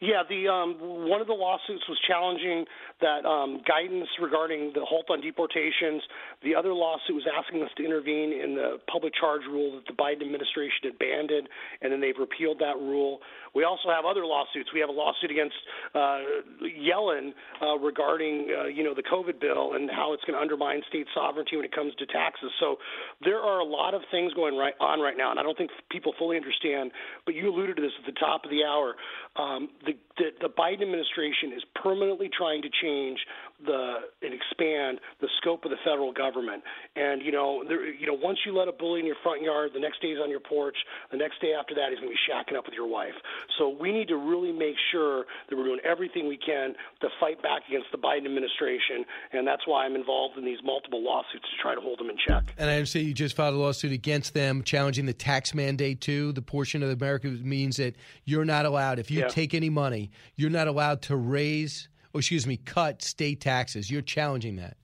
Yeah, 0.00 0.22
the 0.28 0.48
um, 0.48 1.08
one 1.08 1.20
of 1.20 1.26
the 1.26 1.34
lawsuits 1.34 1.84
was 1.88 1.98
challenging 2.06 2.64
that 3.04 3.28
um, 3.28 3.60
guidance 3.68 4.08
regarding 4.16 4.72
the 4.72 4.80
halt 4.80 5.12
on 5.12 5.20
deportations. 5.20 6.00
The 6.42 6.56
other 6.56 6.72
lawsuit 6.72 7.14
was 7.14 7.28
asking 7.28 7.60
us 7.62 7.68
to 7.76 7.84
intervene 7.84 8.32
in 8.32 8.56
the 8.56 8.80
public 8.90 9.12
charge 9.12 9.44
rule 9.44 9.76
that 9.76 9.84
the 9.84 9.92
Biden 9.92 10.24
administration 10.24 10.88
had 10.88 10.98
banned, 10.98 11.30
and 11.30 11.92
then 11.92 12.00
they've 12.00 12.16
repealed 12.16 12.58
that 12.64 12.80
rule. 12.80 13.20
We 13.54 13.64
also 13.64 13.92
have 13.92 14.04
other 14.08 14.24
lawsuits. 14.24 14.72
We 14.72 14.80
have 14.80 14.88
a 14.88 14.96
lawsuit 14.96 15.30
against 15.30 15.54
uh, 15.94 16.64
Yellen 16.64 17.36
uh, 17.60 17.76
regarding 17.78 18.48
uh, 18.50 18.66
you 18.66 18.82
know 18.82 18.94
the 18.94 19.04
COVID 19.04 19.38
bill 19.38 19.74
and 19.74 19.90
how 19.90 20.12
it's 20.12 20.24
going 20.24 20.34
to 20.34 20.40
undermine 20.40 20.80
state 20.88 21.06
sovereignty 21.14 21.56
when 21.56 21.64
it 21.64 21.74
comes 21.74 21.94
to 22.00 22.06
taxes. 22.06 22.50
So 22.58 22.76
there 23.22 23.38
are 23.38 23.60
a 23.60 23.64
lot 23.64 23.92
of 23.94 24.02
things 24.10 24.32
going 24.32 24.56
right 24.56 24.74
on 24.80 25.00
right 25.00 25.16
now, 25.16 25.30
and 25.30 25.38
I 25.38 25.42
don't 25.42 25.56
think 25.56 25.70
people 25.90 26.14
fully 26.18 26.36
understand. 26.36 26.90
But 27.26 27.34
you 27.34 27.52
alluded 27.52 27.76
to 27.76 27.82
this 27.82 27.92
at 28.00 28.06
the 28.08 28.18
top 28.18 28.44
of 28.44 28.50
the 28.50 28.64
hour. 28.64 28.96
Um, 29.36 29.68
the, 29.84 29.92
the 30.18 30.30
the 30.40 30.48
Biden 30.48 30.82
administration 30.82 31.52
is 31.56 31.62
permanently 31.74 32.30
trying 32.36 32.62
to 32.62 32.68
change 32.82 33.18
the 33.64 34.10
and 34.22 34.34
expand 34.34 35.00
the 35.20 35.28
scope 35.40 35.64
of 35.64 35.70
the 35.70 35.76
federal 35.84 36.12
government. 36.12 36.62
And 36.96 37.22
you 37.22 37.32
know, 37.32 37.62
there, 37.66 37.84
you 37.86 38.06
know, 38.06 38.14
once 38.14 38.38
you 38.44 38.56
let 38.56 38.68
a 38.68 38.72
bully 38.72 39.00
in 39.00 39.06
your 39.06 39.16
front 39.22 39.42
yard, 39.42 39.70
the 39.74 39.80
next 39.80 40.00
day 40.02 40.10
he's 40.10 40.18
on 40.22 40.30
your 40.30 40.40
porch. 40.40 40.76
The 41.10 41.16
next 41.16 41.40
day 41.40 41.52
after 41.58 41.74
that, 41.74 41.90
he's 41.90 41.98
going 42.00 42.10
to 42.10 42.14
be 42.14 42.24
shacking 42.26 42.58
up 42.58 42.64
with 42.66 42.74
your 42.74 42.88
wife. 42.88 43.14
So 43.58 43.68
we 43.68 43.92
need 43.92 44.08
to 44.08 44.16
really 44.16 44.52
make 44.52 44.76
sure 44.90 45.24
that 45.48 45.56
we're 45.56 45.64
doing 45.64 45.80
everything 45.84 46.26
we 46.28 46.36
can 46.36 46.74
to 47.00 47.08
fight 47.20 47.42
back 47.42 47.62
against 47.68 47.86
the 47.92 47.98
Biden 47.98 48.24
administration, 48.26 49.04
and 49.32 49.46
that's 49.46 49.62
why 49.66 49.84
I'm 49.84 49.94
involved 49.94 50.36
in 50.38 50.44
these 50.44 50.58
multiple 50.64 51.02
lawsuits 51.02 51.44
to 51.44 51.62
try 51.62 51.74
to 51.74 51.80
hold 51.80 51.98
them 51.98 52.10
in 52.10 52.16
check. 52.16 52.42
And 52.58 52.68
I 52.70 52.74
understand 52.76 53.06
you 53.06 53.14
just 53.14 53.36
filed 53.36 53.54
a 53.54 53.58
lawsuit 53.58 53.92
against 53.92 54.34
them, 54.34 54.62
challenging 54.62 55.06
the 55.06 55.12
tax 55.12 55.54
mandate 55.54 56.00
too. 56.00 56.32
The 56.32 56.42
portion 56.42 56.82
of 56.82 56.90
America 56.90 57.28
means 57.28 57.76
that 57.76 57.96
you're 58.24 58.44
not 58.44 58.66
allowed, 58.66 58.98
if 58.98 59.10
you 59.10 59.20
Yeah. 59.20 59.28
take 59.28 59.54
any 59.54 59.70
money, 59.70 60.10
you're 60.36 60.50
not 60.50 60.66
allowed 60.68 61.02
to 61.02 61.16
raise, 61.16 61.88
or 62.14 62.20
excuse 62.20 62.46
me, 62.46 62.56
cut 62.56 63.02
state 63.02 63.40
taxes. 63.40 63.90
You're 63.90 64.00
challenging 64.00 64.56
that. 64.56 64.76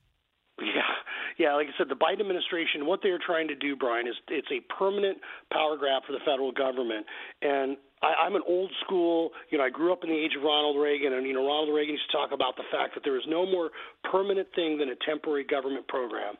Yeah, 0.61 0.83
yeah. 1.39 1.55
Like 1.55 1.69
I 1.69 1.79
said, 1.79 1.89
the 1.89 1.95
Biden 1.95 2.21
administration, 2.21 2.85
what 2.85 3.01
they're 3.03 3.21
trying 3.25 3.49
to 3.49 3.55
do, 3.55 3.77
Brian, 3.77 4.07
is 4.07 4.15
it's 4.29 4.51
a 4.51 4.61
permanent 4.75 5.19
power 5.53 5.77
grab 5.79 6.03
for 6.07 6.13
the 6.13 6.19
federal 6.27 6.51
government. 6.53 7.07
And 7.41 7.77
I, 8.03 8.27
I'm 8.27 8.35
an 8.35 8.43
old 8.47 8.73
school. 8.85 9.31
You 9.51 9.59
know, 9.59 9.65
I 9.65 9.71
grew 9.71 9.93
up 9.93 10.01
in 10.03 10.11
the 10.11 10.17
age 10.17 10.33
of 10.37 10.43
Ronald 10.43 10.77
Reagan, 10.83 11.13
and 11.13 11.27
you 11.27 11.33
know, 11.33 11.47
Ronald 11.47 11.75
Reagan 11.75 11.95
used 11.95 12.11
to 12.11 12.17
talk 12.17 12.33
about 12.33 12.57
the 12.57 12.65
fact 12.73 12.95
that 12.95 13.05
there 13.05 13.17
is 13.17 13.25
no 13.29 13.47
more 13.47 13.71
permanent 14.11 14.49
thing 14.55 14.77
than 14.79 14.89
a 14.91 14.99
temporary 15.07 15.45
government 15.45 15.87
program. 15.87 16.35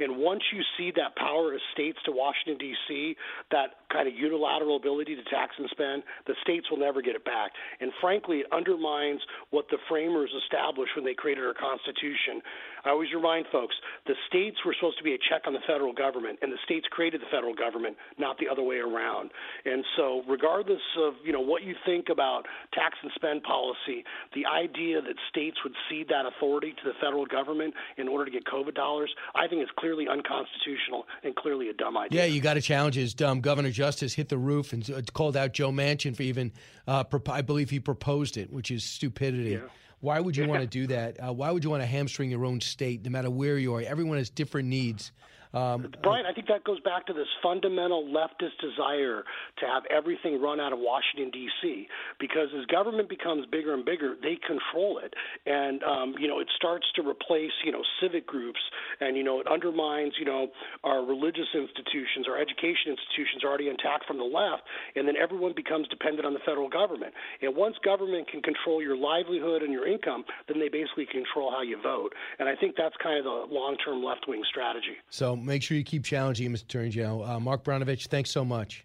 And 0.00 0.18
once 0.18 0.42
you 0.52 0.62
see 0.76 0.92
that 0.96 1.16
power 1.16 1.54
of 1.54 1.60
states 1.72 1.98
to 2.04 2.12
Washington 2.12 2.58
D.C., 2.58 3.16
that 3.50 3.86
kind 3.92 4.08
of 4.08 4.14
unilateral 4.14 4.76
ability 4.76 5.16
to 5.16 5.24
tax 5.24 5.54
and 5.58 5.68
spend, 5.70 6.02
the 6.26 6.34
states 6.42 6.66
will 6.70 6.78
never 6.78 7.00
get 7.00 7.14
it 7.14 7.24
back. 7.24 7.52
And 7.80 7.92
frankly, 8.00 8.38
it 8.38 8.46
undermines 8.52 9.20
what 9.50 9.66
the 9.70 9.78
framers 9.88 10.30
established 10.44 10.92
when 10.96 11.04
they 11.04 11.14
created 11.14 11.44
our 11.44 11.54
Constitution. 11.54 12.42
I 12.84 12.90
always 12.90 13.12
remind 13.14 13.46
folks 13.50 13.74
the 14.06 14.14
states 14.28 14.58
were 14.64 14.74
supposed 14.78 14.98
to 14.98 15.04
be 15.04 15.14
a 15.14 15.18
check 15.30 15.42
on 15.46 15.52
the 15.52 15.64
federal 15.66 15.92
government, 15.92 16.38
and 16.42 16.52
the 16.52 16.60
states 16.64 16.86
created 16.90 17.20
the 17.20 17.30
federal 17.30 17.54
government, 17.54 17.96
not 18.18 18.38
the 18.38 18.48
other 18.48 18.62
way 18.62 18.76
around. 18.76 19.30
And 19.64 19.84
so, 19.96 20.22
regardless 20.28 20.82
of 20.98 21.14
you 21.24 21.32
know 21.32 21.40
what 21.40 21.62
you 21.62 21.74
think 21.84 22.08
about 22.10 22.46
tax 22.72 22.96
and 23.02 23.10
spend 23.14 23.42
policy, 23.42 24.04
the 24.34 24.46
idea 24.46 25.02
that 25.02 25.16
states 25.28 25.56
would 25.64 25.74
cede 25.88 26.08
that 26.08 26.26
authority 26.26 26.72
to 26.72 26.84
the 26.84 26.94
federal 27.00 27.26
government 27.26 27.74
in 27.98 28.08
order 28.08 28.24
to 28.24 28.30
get 28.30 28.44
COVID 28.44 28.74
dollars, 28.74 29.10
I 29.34 29.48
think 29.48 29.62
is 29.62 29.68
clearly 29.86 30.08
unconstitutional 30.08 31.06
and 31.22 31.34
clearly 31.36 31.68
a 31.68 31.72
dumb 31.72 31.96
idea. 31.96 32.22
Yeah, 32.22 32.26
you 32.26 32.40
got 32.40 32.54
to 32.54 32.60
challenge 32.60 32.96
his 32.96 33.14
dumb. 33.14 33.40
Governor 33.40 33.70
Justice 33.70 34.14
hit 34.14 34.28
the 34.28 34.38
roof 34.38 34.72
and 34.72 34.88
uh, 34.90 35.00
called 35.12 35.36
out 35.36 35.52
Joe 35.52 35.70
Manchin 35.70 36.16
for 36.16 36.22
even, 36.24 36.52
uh, 36.88 37.04
prop- 37.04 37.28
I 37.28 37.42
believe 37.42 37.70
he 37.70 37.78
proposed 37.78 38.36
it, 38.36 38.52
which 38.52 38.70
is 38.72 38.82
stupidity. 38.82 39.50
Yeah. 39.50 39.58
Why 40.00 40.18
would 40.20 40.36
you 40.36 40.44
Yeah. 40.44 40.50
want 40.50 40.62
to 40.62 40.66
do 40.66 40.88
that? 40.88 41.18
Uh, 41.24 41.32
why 41.32 41.50
would 41.52 41.62
you 41.62 41.70
want 41.70 41.82
to 41.82 41.86
hamstring 41.86 42.30
your 42.30 42.44
own 42.44 42.60
state, 42.60 43.04
no 43.04 43.10
matter 43.10 43.30
where 43.30 43.58
you 43.58 43.74
are? 43.76 43.80
Everyone 43.80 44.18
has 44.18 44.28
different 44.28 44.68
needs. 44.68 45.12
Um, 45.54 45.92
Brian, 46.02 46.26
I 46.26 46.32
think 46.32 46.48
that 46.48 46.64
goes 46.64 46.80
back 46.80 47.06
to 47.06 47.12
this 47.12 47.28
fundamental 47.42 48.04
leftist 48.04 48.58
desire 48.60 49.24
to 49.58 49.66
have 49.66 49.84
everything 49.90 50.40
run 50.40 50.60
out 50.60 50.72
of 50.72 50.78
Washington 50.78 51.30
D.C. 51.30 51.86
Because 52.18 52.48
as 52.58 52.66
government 52.66 53.08
becomes 53.08 53.46
bigger 53.46 53.74
and 53.74 53.84
bigger, 53.84 54.16
they 54.22 54.38
control 54.46 54.98
it, 54.98 55.14
and 55.46 55.82
um, 55.84 56.14
you 56.18 56.28
know 56.28 56.40
it 56.40 56.48
starts 56.56 56.86
to 56.96 57.02
replace 57.02 57.52
you 57.64 57.72
know 57.72 57.82
civic 58.00 58.26
groups, 58.26 58.60
and 59.00 59.16
you 59.16 59.22
know 59.22 59.40
it 59.40 59.46
undermines 59.46 60.14
you 60.18 60.24
know 60.24 60.48
our 60.84 61.04
religious 61.04 61.48
institutions, 61.54 62.26
our 62.28 62.38
education 62.38 62.92
institutions 62.92 63.44
are 63.44 63.48
already 63.48 63.68
intact 63.68 64.06
from 64.06 64.18
the 64.18 64.24
left, 64.24 64.62
and 64.94 65.06
then 65.06 65.16
everyone 65.16 65.52
becomes 65.54 65.88
dependent 65.88 66.26
on 66.26 66.34
the 66.34 66.40
federal 66.44 66.68
government. 66.68 67.12
And 67.42 67.54
once 67.54 67.76
government 67.84 68.28
can 68.28 68.42
control 68.42 68.82
your 68.82 68.96
livelihood 68.96 69.62
and 69.62 69.72
your 69.72 69.86
income, 69.86 70.24
then 70.48 70.58
they 70.58 70.68
basically 70.68 71.06
control 71.06 71.50
how 71.50 71.62
you 71.62 71.80
vote. 71.80 72.12
And 72.38 72.48
I 72.48 72.56
think 72.56 72.74
that's 72.76 72.94
kind 73.02 73.18
of 73.18 73.24
the 73.24 73.54
long-term 73.54 74.02
left-wing 74.02 74.42
strategy. 74.48 74.96
so 75.10 75.35
make 75.44 75.62
sure 75.62 75.76
you 75.76 75.84
keep 75.84 76.04
challenging 76.04 76.46
him, 76.46 76.54
Mr. 76.54 76.62
Attorney 76.64 76.90
General. 76.90 77.24
Uh, 77.24 77.40
Mark 77.40 77.64
Brnovich, 77.64 78.08
thanks 78.08 78.30
so 78.30 78.44
much. 78.44 78.84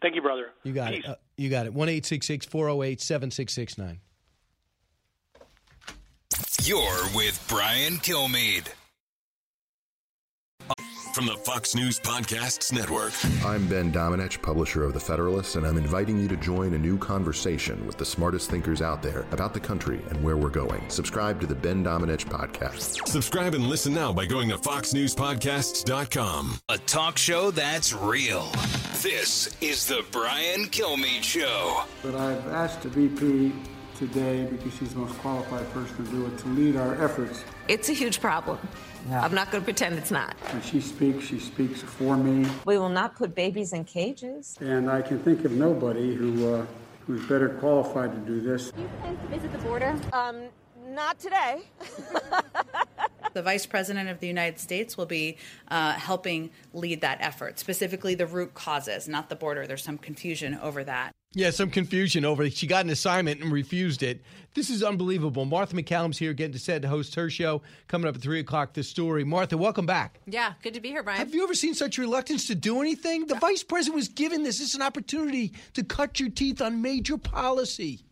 Thank 0.00 0.14
you, 0.14 0.22
brother. 0.22 0.46
You 0.64 0.72
got 0.72 0.92
Peace. 0.92 1.04
it. 1.04 1.10
Uh, 1.10 1.14
you 1.36 1.48
got 1.48 1.66
it. 1.66 1.72
1 1.72 1.88
408 1.88 3.00
7669. 3.00 4.00
You're 6.64 7.16
with 7.16 7.44
Brian 7.48 7.94
Kilmeade. 7.94 8.68
From 11.12 11.26
the 11.26 11.36
Fox 11.36 11.74
News 11.74 12.00
Podcasts 12.00 12.72
Network. 12.72 13.12
I'm 13.44 13.68
Ben 13.68 13.92
Domenech, 13.92 14.40
publisher 14.40 14.84
of 14.84 14.94
The 14.94 15.00
Federalist, 15.00 15.56
and 15.56 15.66
I'm 15.66 15.76
inviting 15.76 16.18
you 16.18 16.26
to 16.26 16.38
join 16.38 16.72
a 16.72 16.78
new 16.78 16.96
conversation 16.96 17.86
with 17.86 17.98
the 17.98 18.04
smartest 18.04 18.50
thinkers 18.50 18.80
out 18.80 19.02
there 19.02 19.26
about 19.30 19.52
the 19.52 19.60
country 19.60 20.00
and 20.08 20.24
where 20.24 20.38
we're 20.38 20.48
going. 20.48 20.88
Subscribe 20.88 21.38
to 21.42 21.46
the 21.46 21.54
Ben 21.54 21.84
Domenech 21.84 22.24
podcast. 22.24 23.06
Subscribe 23.06 23.54
and 23.54 23.66
listen 23.66 23.92
now 23.92 24.10
by 24.10 24.24
going 24.24 24.48
to 24.48 24.56
foxnewspodcasts.com. 24.56 26.58
A 26.70 26.78
talk 26.78 27.18
show 27.18 27.50
that's 27.50 27.92
real. 27.92 28.50
This 29.02 29.54
is 29.60 29.86
the 29.86 30.02
Brian 30.12 30.64
Kilmeade 30.66 31.22
Show. 31.22 31.82
But 32.02 32.14
I've 32.14 32.48
asked 32.48 32.82
the 32.82 32.88
VP 32.88 33.52
today, 33.98 34.44
because 34.44 34.74
she's 34.78 34.94
the 34.94 35.00
most 35.00 35.18
qualified 35.18 35.70
person 35.72 36.06
to 36.06 36.10
do 36.10 36.26
it, 36.26 36.38
to 36.38 36.48
lead 36.48 36.76
our 36.76 36.94
efforts. 37.04 37.44
It's 37.68 37.90
a 37.90 37.92
huge 37.92 38.20
problem. 38.20 38.58
I'm 39.10 39.34
not 39.34 39.50
going 39.50 39.62
to 39.62 39.64
pretend 39.64 39.96
it's 39.96 40.10
not. 40.10 40.34
When 40.52 40.62
she 40.62 40.80
speaks, 40.80 41.24
she 41.24 41.38
speaks 41.38 41.82
for 41.82 42.16
me. 42.16 42.48
We 42.64 42.78
will 42.78 42.88
not 42.88 43.16
put 43.16 43.34
babies 43.34 43.72
in 43.72 43.84
cages. 43.84 44.56
And 44.60 44.90
I 44.90 45.02
can 45.02 45.18
think 45.20 45.44
of 45.44 45.52
nobody 45.52 46.14
who, 46.14 46.54
uh, 46.54 46.66
who's 47.06 47.24
better 47.26 47.48
qualified 47.48 48.12
to 48.12 48.18
do 48.20 48.40
this. 48.40 48.72
You 48.76 48.88
plan 49.00 49.16
to 49.16 49.26
visit 49.26 49.52
the 49.52 49.58
border? 49.58 49.98
Um, 50.12 50.42
not 50.88 51.18
today. 51.18 51.62
The 53.32 53.42
Vice 53.42 53.64
President 53.64 54.10
of 54.10 54.20
the 54.20 54.26
United 54.26 54.60
States 54.60 54.96
will 54.96 55.06
be 55.06 55.38
uh, 55.68 55.92
helping 55.92 56.50
lead 56.74 57.00
that 57.00 57.18
effort, 57.20 57.58
specifically 57.58 58.14
the 58.14 58.26
root 58.26 58.52
causes, 58.54 59.08
not 59.08 59.28
the 59.30 59.36
border. 59.36 59.66
There's 59.66 59.82
some 59.82 59.98
confusion 59.98 60.58
over 60.60 60.84
that. 60.84 61.12
Yeah, 61.34 61.50
some 61.50 61.70
confusion 61.70 62.26
over 62.26 62.48
she 62.50 62.66
got 62.66 62.84
an 62.84 62.90
assignment 62.90 63.40
and 63.40 63.50
refused 63.50 64.02
it. 64.02 64.22
This 64.54 64.68
is 64.68 64.82
unbelievable. 64.82 65.46
Martha 65.46 65.74
MacCallum's 65.74 66.18
here 66.18 66.34
getting 66.34 66.52
to 66.52 66.58
set 66.58 66.82
to 66.82 66.88
host 66.88 67.14
her 67.14 67.30
show 67.30 67.62
coming 67.88 68.06
up 68.06 68.16
at 68.16 68.20
3 68.20 68.40
o'clock. 68.40 68.74
This 68.74 68.88
story. 68.88 69.24
Martha, 69.24 69.56
welcome 69.56 69.86
back. 69.86 70.20
Yeah, 70.26 70.52
good 70.62 70.74
to 70.74 70.80
be 70.80 70.90
here, 70.90 71.02
Brian. 71.02 71.18
Have 71.18 71.34
you 71.34 71.42
ever 71.42 71.54
seen 71.54 71.72
such 71.74 71.96
reluctance 71.96 72.46
to 72.48 72.54
do 72.54 72.82
anything? 72.82 73.26
The 73.26 73.36
vice 73.36 73.62
president 73.62 73.96
was 73.96 74.08
given 74.08 74.42
this. 74.42 74.58
This 74.58 74.70
is 74.70 74.74
an 74.74 74.82
opportunity 74.82 75.54
to 75.72 75.82
cut 75.82 76.20
your 76.20 76.28
teeth 76.28 76.60
on 76.60 76.82
major 76.82 77.16
policy. 77.16 78.04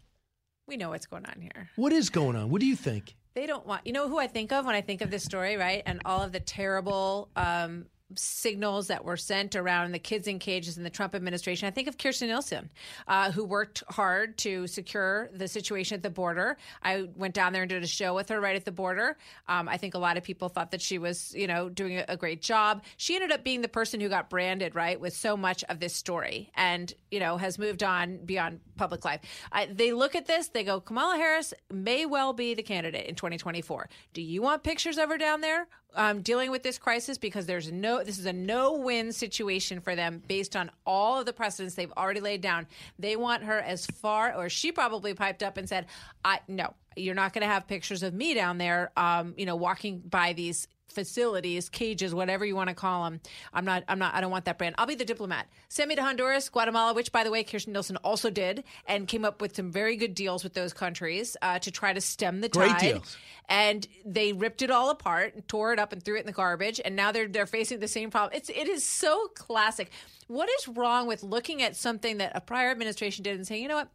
We 0.67 0.79
know 0.79 0.91
what's 0.91 1.07
going 1.07 1.27
on 1.27 1.43
here. 1.43 1.69
What 1.77 1.93
is 1.93 2.09
going 2.09 2.37
on? 2.37 2.49
What 2.49 2.61
do 2.61 2.67
you 2.67 2.77
think? 2.77 3.17
They 3.35 3.47
don't 3.47 3.67
want, 3.67 3.87
you 3.87 3.93
know 3.93 4.09
who 4.09 4.19
I 4.19 4.29
think 4.29 4.51
of 4.51 4.65
when 4.65 4.75
I 4.75 4.81
think 4.81 5.03
of 5.03 5.11
this 5.11 5.25
story, 5.25 5.57
right? 5.57 5.83
And 5.85 6.01
all 6.05 6.23
of 6.23 6.33
the 6.33 6.41
terrible 6.41 7.29
um, 7.37 7.87
signals 8.15 8.89
that 8.89 9.05
were 9.05 9.17
sent 9.17 9.57
around 9.57 9.93
the 9.93 9.99
kids 9.99 10.27
in 10.27 10.39
cages 10.39 10.77
in 10.77 10.85
the 10.85 10.91
Trump 10.91 11.15
administration. 11.15 11.67
I 11.67 11.71
think 11.71 11.89
of 11.89 11.97
Kirstjen 11.97 12.29
Nielsen, 12.29 12.71
uh, 13.09 13.31
who 13.31 13.45
worked 13.45 13.83
hard 13.89 14.39
to 14.39 14.67
secure 14.67 15.31
the 15.33 15.49
situation 15.49 15.97
at 15.97 16.03
the 16.03 16.11
border. 16.11 16.57
I 16.83 17.09
went 17.17 17.35
down 17.35 17.53
there 17.53 17.63
and 17.63 17.69
did 17.69 17.83
a 17.83 17.87
show 17.87 18.15
with 18.15 18.29
her 18.29 18.41
right 18.41 18.57
at 18.57 18.65
the 18.65 18.73
border. 18.73 19.17
Um, 19.49 19.69
I 19.69 19.77
think 19.77 19.95
a 19.95 19.99
lot 19.99 20.17
of 20.17 20.23
people 20.23 20.49
thought 20.49 20.71
that 20.73 20.81
she 20.81 20.99
was, 20.99 21.35
you 21.35 21.47
know, 21.47 21.69
doing 21.69 22.03
a, 22.09 22.17
great 22.21 22.43
job. 22.43 22.83
She 22.99 23.15
ended 23.15 23.33
up 23.33 23.43
being 23.43 23.63
the 23.63 23.69
person 23.69 23.99
who 23.99 24.11
got 24.11 24.29
branded, 24.29 24.75
right, 24.75 25.01
with 25.01 25.15
so 25.15 25.39
much 25.39 25.65
of 25.71 25.81
this 25.81 25.95
story 25.95 26.51
and, 26.55 26.93
you 27.11 27.19
know, 27.19 27.39
has 27.39 27.59
moved 27.59 27.83
on 27.83 28.19
beyond 28.27 28.61
public 28.77 29.07
life. 29.07 29.21
I, 29.51 29.67
they 29.67 29.93
look 29.95 30.15
at 30.15 30.27
this, 30.27 30.49
they 30.49 30.65
go, 30.65 30.81
Kamala 30.81 31.17
Harris 31.17 31.55
may 31.73 32.05
well 32.05 32.35
be 32.35 32.53
the 32.53 32.63
candidate 32.63 33.07
in 33.07 33.15
2024. 33.15 33.89
Do 34.13 34.21
you 34.21 34.43
want 34.43 34.63
pictures 34.63 34.99
of 34.99 35.09
her 35.09 35.17
down 35.17 35.41
there? 35.41 35.67
Um, 35.95 36.23
dealing 36.23 36.51
with 36.51 36.63
this 36.63 36.79
crisis 36.79 37.19
because 37.19 37.47
there's 37.47 37.71
no 37.71 38.03
this 38.03 38.19
is 38.19 38.27
a 38.27 38.33
no-win 38.33 39.13
situation 39.13 39.81
for 39.81 39.97
them 39.97 40.23
based 40.27 40.57
on 40.57 40.71
all 40.87 41.21
of 41.21 41.27
the 41.27 41.33
precedents 41.33 41.75
they've 41.75 41.93
already 41.97 42.21
laid 42.21 42.41
down. 42.41 42.67
They 42.99 43.17
want 43.17 43.45
her 43.45 43.59
as 43.59 43.87
far, 43.87 44.35
or 44.35 44.49
she 44.49 44.73
probably 44.73 45.15
piped 45.15 45.43
up 45.43 45.57
and 45.57 45.69
said, 45.69 45.87
"I 46.25 46.41
no, 46.49 46.75
you're 46.97 47.15
not 47.15 47.33
going 47.33 47.43
to 47.43 47.53
have 47.53 47.67
pictures 47.67 48.03
of 48.03 48.15
me 48.15 48.35
down 48.35 48.59
there, 48.59 48.93
um, 48.97 49.35
you 49.37 49.47
know, 49.47 49.57
walking 49.57 50.01
by 50.01 50.33
these." 50.33 50.69
Facilities, 50.91 51.69
cages, 51.69 52.15
whatever 52.15 52.45
you 52.45 52.57
want 52.57 52.69
to 52.69 52.75
call 52.75 53.05
them. 53.05 53.21
I'm 53.53 53.65
not. 53.65 53.85
I'm 53.89 53.99
not. 53.99 54.15
I 54.15 54.21
don't 54.21 54.31
want 54.31 54.45
that 54.47 54.59
brand. 54.59 54.75
I'll 54.79 54.87
be 54.87 54.95
the 54.95 55.05
diplomat. 55.05 55.47
Send 55.69 55.89
me 55.89 55.95
to 55.97 56.03
Honduras, 56.03 56.49
Guatemala, 56.49 56.95
which, 56.95 57.13
by 57.13 57.25
the 57.25 57.31
way, 57.31 57.45
Kirstjen 57.45 57.69
Nielsen 57.69 57.97
also 57.99 58.31
did, 58.31 58.65
and 58.87 59.07
came 59.07 59.25
up 59.25 59.41
with 59.41 59.55
some 59.57 59.71
very 59.71 59.97
good 59.97 60.15
deals 60.15 60.45
with 60.45 60.55
those 60.55 60.73
countries 60.73 61.37
uh, 61.43 61.59
to 61.61 61.71
try 61.71 61.93
to 61.93 62.01
stem 62.01 62.41
the 62.41 62.49
Great 62.49 62.71
tide. 62.71 62.81
deals. 62.81 63.17
And 63.49 63.87
they 64.05 64.33
ripped 64.33 64.63
it 64.63 64.71
all 64.71 64.91
apart, 64.91 65.35
and 65.35 65.47
tore 65.49 65.73
it 65.73 65.79
up, 65.79 65.93
and 65.93 66.03
threw 66.03 66.17
it 66.17 66.21
in 66.21 66.27
the 66.27 66.33
garbage. 66.33 66.81
And 66.85 66.97
now 66.97 67.13
they're 67.13 67.29
they're 67.29 67.47
facing 67.47 67.79
the 67.81 67.89
same 67.89 68.11
problem. 68.11 68.37
It's 68.37 68.49
it 68.49 68.69
is 68.69 68.85
so 68.85 69.29
classic. 69.35 69.91
What 70.27 70.49
is 70.61 70.69
wrong 70.69 71.07
with 71.07 71.23
looking 71.23 71.63
at 71.63 71.75
something 71.77 72.19
that 72.19 72.33
a 72.35 72.41
prior 72.41 72.71
administration 72.71 73.25
did 73.25 73.37
and 73.37 73.47
saying, 73.47 73.63
you 73.63 73.69
know 73.69 73.77
what? 73.77 73.89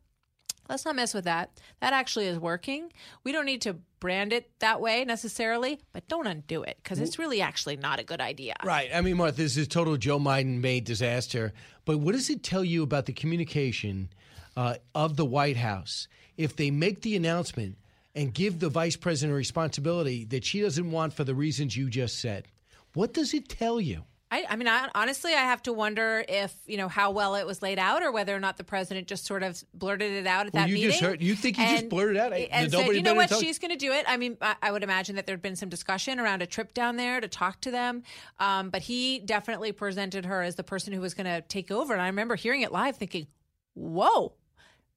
Let's 0.70 0.86
not 0.86 0.96
mess 0.96 1.14
with 1.14 1.26
that. 1.26 1.52
That 1.80 1.94
actually 1.94 2.28
is 2.28 2.40
working. 2.40 2.92
We 3.24 3.32
don't 3.32 3.46
need 3.46 3.62
to 3.62 3.78
brand 4.00 4.34
it 4.34 4.50
that 4.60 4.82
way 4.82 5.06
necessarily, 5.06 5.80
but 5.94 6.08
don't 6.08 6.28
undo 6.28 6.64
it 6.64 6.78
because 6.82 7.00
it's 7.00 7.18
really 7.20 7.42
actually 7.42 7.76
not 7.78 8.00
a 8.00 8.04
good 8.04 8.22
idea. 8.22 8.56
Right. 8.64 8.90
I 8.94 9.02
mean, 9.02 9.18
Martha, 9.18 9.38
this 9.38 9.58
is 9.58 9.68
total 9.68 9.98
Joe 9.98 10.20
Biden 10.20 10.62
made 10.62 10.84
disaster. 10.84 11.54
But 11.86 12.00
what 12.00 12.14
does 12.14 12.30
it 12.30 12.44
tell 12.44 12.64
you 12.64 12.84
about 12.84 13.06
the 13.06 13.14
communication 13.14 14.10
uh, 14.58 14.76
of 14.94 15.16
the 15.16 15.26
White 15.26 15.58
House 15.58 16.08
if 16.38 16.56
they 16.56 16.72
make 16.72 17.02
the 17.02 17.16
announcement 17.16 17.78
and 18.16 18.34
give 18.34 18.60
the 18.60 18.70
vice 18.70 18.96
president 18.96 19.34
a 19.34 19.36
responsibility 19.36 20.26
that 20.26 20.46
she 20.46 20.62
doesn't 20.62 20.92
want 20.92 21.14
for 21.14 21.24
the 21.24 21.36
reasons 21.36 21.76
you 21.76 21.90
just 21.90 22.20
said? 22.20 22.48
What 22.94 23.14
does 23.14 23.34
it 23.34 23.50
tell 23.50 23.82
you? 23.82 24.04
I, 24.31 24.43
I 24.49 24.56
mean, 24.56 24.68
I, 24.68 24.89
honestly, 24.95 25.34
I 25.34 25.41
have 25.41 25.61
to 25.64 25.72
wonder 25.73 26.26
if 26.27 26.53
you 26.65 26.77
know 26.77 26.88
how 26.88 27.11
well 27.11 27.35
it 27.35 27.45
was 27.45 27.61
laid 27.61 27.77
out, 27.77 28.02
or 28.02 28.11
whether 28.11 28.35
or 28.35 28.39
not 28.39 28.57
the 28.57 28.64
president 28.64 29.07
just 29.07 29.26
sort 29.26 29.43
of 29.43 29.64
blurted 29.73 30.11
it 30.11 30.26
out 30.26 30.47
at 30.47 30.53
Well, 30.53 30.64
that 30.64 30.69
you 30.69 30.76
meeting. 30.76 30.89
just 30.91 31.02
heard- 31.03 31.22
you 31.22 31.35
think 31.35 31.57
he 31.57 31.64
just 31.64 31.81
and- 31.84 31.89
blurted 31.91 32.15
it 32.15 32.19
out? 32.19 32.34
and 32.34 32.72
said, 32.72 32.88
"You 32.88 33.03
know 33.03 33.14
what? 33.14 33.30
She's 33.35 33.60
going 33.60 33.72
to 33.72 33.77
do 33.77 33.91
it." 33.91 34.03
I 34.07 34.18
mean, 34.18 34.35
I, 34.41 34.56
I 34.64 34.72
would 34.72 34.84
imagine 34.84 35.15
that 35.18 35.27
there'd 35.27 35.43
been 35.43 35.56
some 35.56 35.69
discussion 35.69 36.19
around 36.19 36.41
a 36.41 36.47
trip 36.47 36.73
down 36.73 36.95
there 36.97 37.22
to 37.22 37.27
talk 37.27 37.61
to 37.61 37.72
them, 37.72 38.02
um, 38.39 38.72
but 38.72 38.81
he 38.81 39.19
definitely 39.19 39.72
presented 39.72 40.26
her 40.26 40.41
as 40.41 40.56
the 40.56 40.64
person 40.64 40.91
who 40.91 41.02
was 41.02 41.14
going 41.14 41.27
to 41.27 41.41
take 41.47 41.69
over. 41.69 41.93
And 41.93 42.02
I 42.02 42.07
remember 42.07 42.35
hearing 42.35 42.61
it 42.61 42.72
live, 42.72 42.97
thinking, 42.97 43.27
"Whoa." 43.76 44.34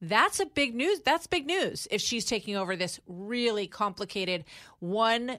That's 0.01 0.39
a 0.39 0.47
big 0.47 0.75
news. 0.77 1.01
That's 1.01 1.27
big 1.27 1.45
news 1.45 1.89
if 1.91 2.01
she's 2.01 2.25
taking 2.25 2.55
over 2.57 2.77
this 2.77 3.01
really 3.09 3.67
complicated 3.67 4.45
one 4.79 5.39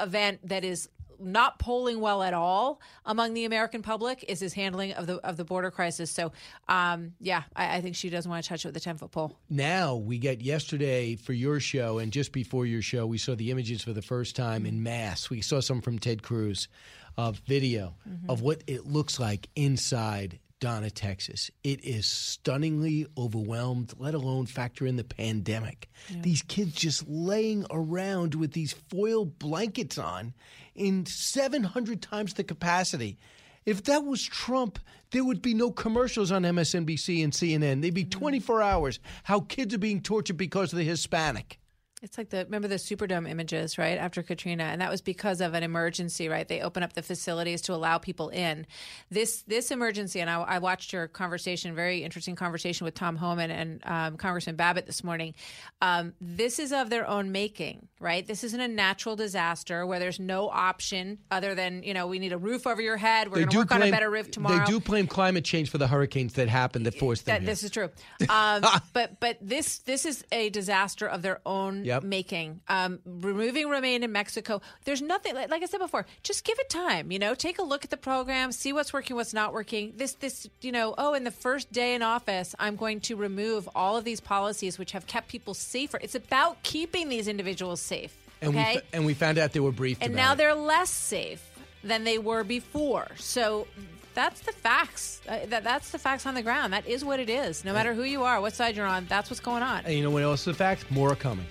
event 0.00 0.40
that 0.48 0.64
is 0.64 0.88
not 1.18 1.58
polling 1.58 2.00
well 2.00 2.22
at 2.22 2.34
all 2.34 2.80
among 3.04 3.34
the 3.34 3.44
American 3.44 3.82
public 3.82 4.24
is 4.28 4.40
his 4.40 4.52
handling 4.52 4.92
of 4.92 5.06
the 5.06 5.16
of 5.26 5.36
the 5.36 5.44
border 5.44 5.70
crisis. 5.70 6.10
So, 6.10 6.32
um, 6.68 7.12
yeah, 7.20 7.42
I, 7.54 7.76
I 7.76 7.80
think 7.80 7.96
she 7.96 8.10
doesn't 8.10 8.30
want 8.30 8.42
to 8.44 8.48
touch 8.48 8.64
it 8.64 8.68
with 8.68 8.76
a 8.76 8.80
ten 8.80 8.96
foot 8.96 9.10
pole. 9.10 9.36
Now 9.48 9.96
we 9.96 10.18
get 10.18 10.40
yesterday 10.40 11.16
for 11.16 11.32
your 11.32 11.60
show, 11.60 11.98
and 11.98 12.12
just 12.12 12.32
before 12.32 12.66
your 12.66 12.82
show, 12.82 13.06
we 13.06 13.18
saw 13.18 13.34
the 13.34 13.50
images 13.50 13.82
for 13.82 13.92
the 13.92 14.02
first 14.02 14.36
time 14.36 14.66
in 14.66 14.82
mass. 14.82 15.30
We 15.30 15.40
saw 15.40 15.60
some 15.60 15.80
from 15.80 15.98
Ted 15.98 16.22
Cruz 16.22 16.68
of 17.16 17.38
video 17.46 17.94
of 18.28 18.40
what 18.40 18.62
it 18.66 18.86
looks 18.86 19.20
like 19.20 19.48
inside 19.54 20.38
Donna, 20.62 20.90
Texas. 20.90 21.50
It 21.64 21.84
is 21.84 22.06
stunningly 22.06 23.04
overwhelmed, 23.18 23.94
let 23.98 24.14
alone 24.14 24.46
factor 24.46 24.86
in 24.86 24.94
the 24.94 25.02
pandemic. 25.02 25.90
These 26.22 26.42
kids 26.42 26.76
just 26.76 27.08
laying 27.08 27.66
around 27.68 28.36
with 28.36 28.52
these 28.52 28.72
foil 28.72 29.24
blankets 29.24 29.98
on 29.98 30.34
in 30.76 31.04
700 31.04 32.00
times 32.00 32.34
the 32.34 32.44
capacity. 32.44 33.18
If 33.66 33.82
that 33.84 34.04
was 34.04 34.22
Trump, 34.22 34.78
there 35.10 35.24
would 35.24 35.42
be 35.42 35.52
no 35.52 35.72
commercials 35.72 36.30
on 36.30 36.42
MSNBC 36.44 37.24
and 37.24 37.32
CNN. 37.32 37.82
They'd 37.82 37.92
be 37.92 38.04
mm-hmm. 38.04 38.20
24 38.20 38.62
hours. 38.62 39.00
How 39.24 39.40
kids 39.40 39.74
are 39.74 39.78
being 39.78 40.00
tortured 40.00 40.36
because 40.36 40.72
of 40.72 40.78
the 40.78 40.84
Hispanic. 40.84 41.58
It's 42.02 42.18
like 42.18 42.30
the 42.30 42.44
remember 42.44 42.66
the 42.66 42.76
Superdome 42.76 43.30
images, 43.30 43.78
right? 43.78 43.96
After 43.96 44.24
Katrina, 44.24 44.64
and 44.64 44.80
that 44.80 44.90
was 44.90 45.00
because 45.00 45.40
of 45.40 45.54
an 45.54 45.62
emergency, 45.62 46.28
right? 46.28 46.48
They 46.48 46.60
open 46.60 46.82
up 46.82 46.94
the 46.94 47.02
facilities 47.02 47.62
to 47.62 47.74
allow 47.74 47.98
people 47.98 48.28
in. 48.30 48.66
This 49.08 49.42
this 49.42 49.70
emergency, 49.70 50.20
and 50.20 50.28
I, 50.28 50.40
I 50.40 50.58
watched 50.58 50.92
your 50.92 51.06
conversation, 51.06 51.76
very 51.76 52.02
interesting 52.02 52.34
conversation 52.34 52.86
with 52.86 52.94
Tom 52.94 53.14
Homan 53.14 53.52
and 53.52 53.80
um, 53.84 54.16
Congressman 54.16 54.56
Babbitt 54.56 54.86
this 54.86 55.04
morning. 55.04 55.34
Um, 55.80 56.14
this 56.20 56.58
is 56.58 56.72
of 56.72 56.90
their 56.90 57.06
own 57.06 57.30
making, 57.30 57.86
right? 58.00 58.26
This 58.26 58.42
isn't 58.42 58.60
a 58.60 58.66
natural 58.66 59.14
disaster 59.14 59.86
where 59.86 60.00
there's 60.00 60.18
no 60.18 60.48
option 60.48 61.18
other 61.30 61.54
than 61.54 61.84
you 61.84 61.94
know 61.94 62.08
we 62.08 62.18
need 62.18 62.32
a 62.32 62.38
roof 62.38 62.66
over 62.66 62.82
your 62.82 62.96
head. 62.96 63.28
We're 63.28 63.36
going 63.36 63.48
to 63.48 63.58
work 63.58 63.72
on 63.72 63.80
a 63.80 63.92
better 63.92 64.10
roof 64.10 64.28
tomorrow. 64.28 64.58
They 64.58 64.64
do 64.64 64.80
blame 64.80 65.06
climate 65.06 65.44
change 65.44 65.70
for 65.70 65.78
the 65.78 65.86
hurricanes 65.86 66.32
that 66.32 66.48
happened 66.48 66.84
that 66.86 66.98
forced 66.98 67.26
them. 67.26 67.44
That, 67.44 67.46
this 67.46 67.62
is 67.62 67.70
true, 67.70 67.90
um, 68.28 68.64
but 68.92 69.20
but 69.20 69.38
this 69.40 69.78
this 69.78 70.04
is 70.04 70.24
a 70.32 70.50
disaster 70.50 71.06
of 71.06 71.22
their 71.22 71.40
own 71.46 71.91
Yep. 71.92 72.02
making. 72.04 72.60
Um, 72.68 73.00
removing 73.04 73.68
Remain 73.68 74.02
in 74.02 74.12
Mexico, 74.12 74.60
there's 74.84 75.02
nothing 75.02 75.34
like, 75.34 75.50
like 75.50 75.62
I 75.62 75.66
said 75.66 75.78
before. 75.78 76.06
Just 76.22 76.44
give 76.44 76.58
it 76.58 76.68
time. 76.68 77.10
You 77.12 77.18
know, 77.18 77.34
take 77.34 77.58
a 77.58 77.62
look 77.62 77.84
at 77.84 77.90
the 77.90 77.96
program, 77.96 78.52
see 78.52 78.72
what's 78.72 78.92
working, 78.92 79.16
what's 79.16 79.34
not 79.34 79.52
working. 79.52 79.92
This 79.96 80.14
this 80.14 80.48
you 80.60 80.72
know, 80.72 80.94
oh, 80.98 81.14
in 81.14 81.24
the 81.24 81.30
first 81.30 81.72
day 81.72 81.94
in 81.94 82.02
office, 82.02 82.54
I'm 82.58 82.76
going 82.76 83.00
to 83.02 83.16
remove 83.16 83.68
all 83.74 83.96
of 83.96 84.04
these 84.04 84.20
policies 84.20 84.78
which 84.78 84.92
have 84.92 85.06
kept 85.06 85.28
people 85.28 85.54
safer. 85.54 85.98
It's 86.02 86.14
about 86.14 86.62
keeping 86.62 87.08
these 87.08 87.28
individuals 87.28 87.80
safe. 87.80 88.16
and, 88.40 88.50
okay, 88.50 88.74
we, 88.74 88.80
fa- 88.80 88.86
and 88.92 89.06
we 89.06 89.14
found 89.14 89.38
out 89.38 89.52
they 89.52 89.60
were 89.60 89.72
briefed 89.72 90.02
and 90.02 90.14
now 90.14 90.32
it. 90.32 90.36
they're 90.36 90.54
less 90.54 90.90
safe 90.90 91.42
than 91.84 92.04
they 92.04 92.18
were 92.18 92.44
before. 92.44 93.08
So 93.16 93.66
that's 94.14 94.40
the 94.40 94.52
facts. 94.52 95.20
Uh, 95.28 95.40
that, 95.46 95.64
that's 95.64 95.90
the 95.90 95.98
facts 95.98 96.26
on 96.26 96.34
the 96.34 96.42
ground. 96.42 96.72
That 96.72 96.86
is 96.86 97.04
what 97.04 97.20
it 97.20 97.30
is. 97.30 97.64
No 97.64 97.72
matter 97.72 97.94
who 97.94 98.02
you 98.02 98.24
are, 98.24 98.40
what 98.40 98.54
side 98.54 98.76
you're 98.76 98.86
on, 98.86 99.06
that's 99.08 99.30
what's 99.30 99.40
going 99.40 99.62
on. 99.62 99.84
And 99.84 99.94
you 99.94 100.02
know 100.02 100.10
what 100.10 100.22
else 100.22 100.42
is 100.42 100.48
a 100.48 100.54
fact? 100.54 100.90
More 100.90 101.12
are 101.12 101.16
coming. 101.16 101.46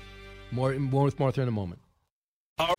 More, 0.51 0.73
more 0.73 1.05
with 1.05 1.19
Martha 1.19 1.41
in 1.41 1.47
a 1.47 1.51
moment. 1.51 1.79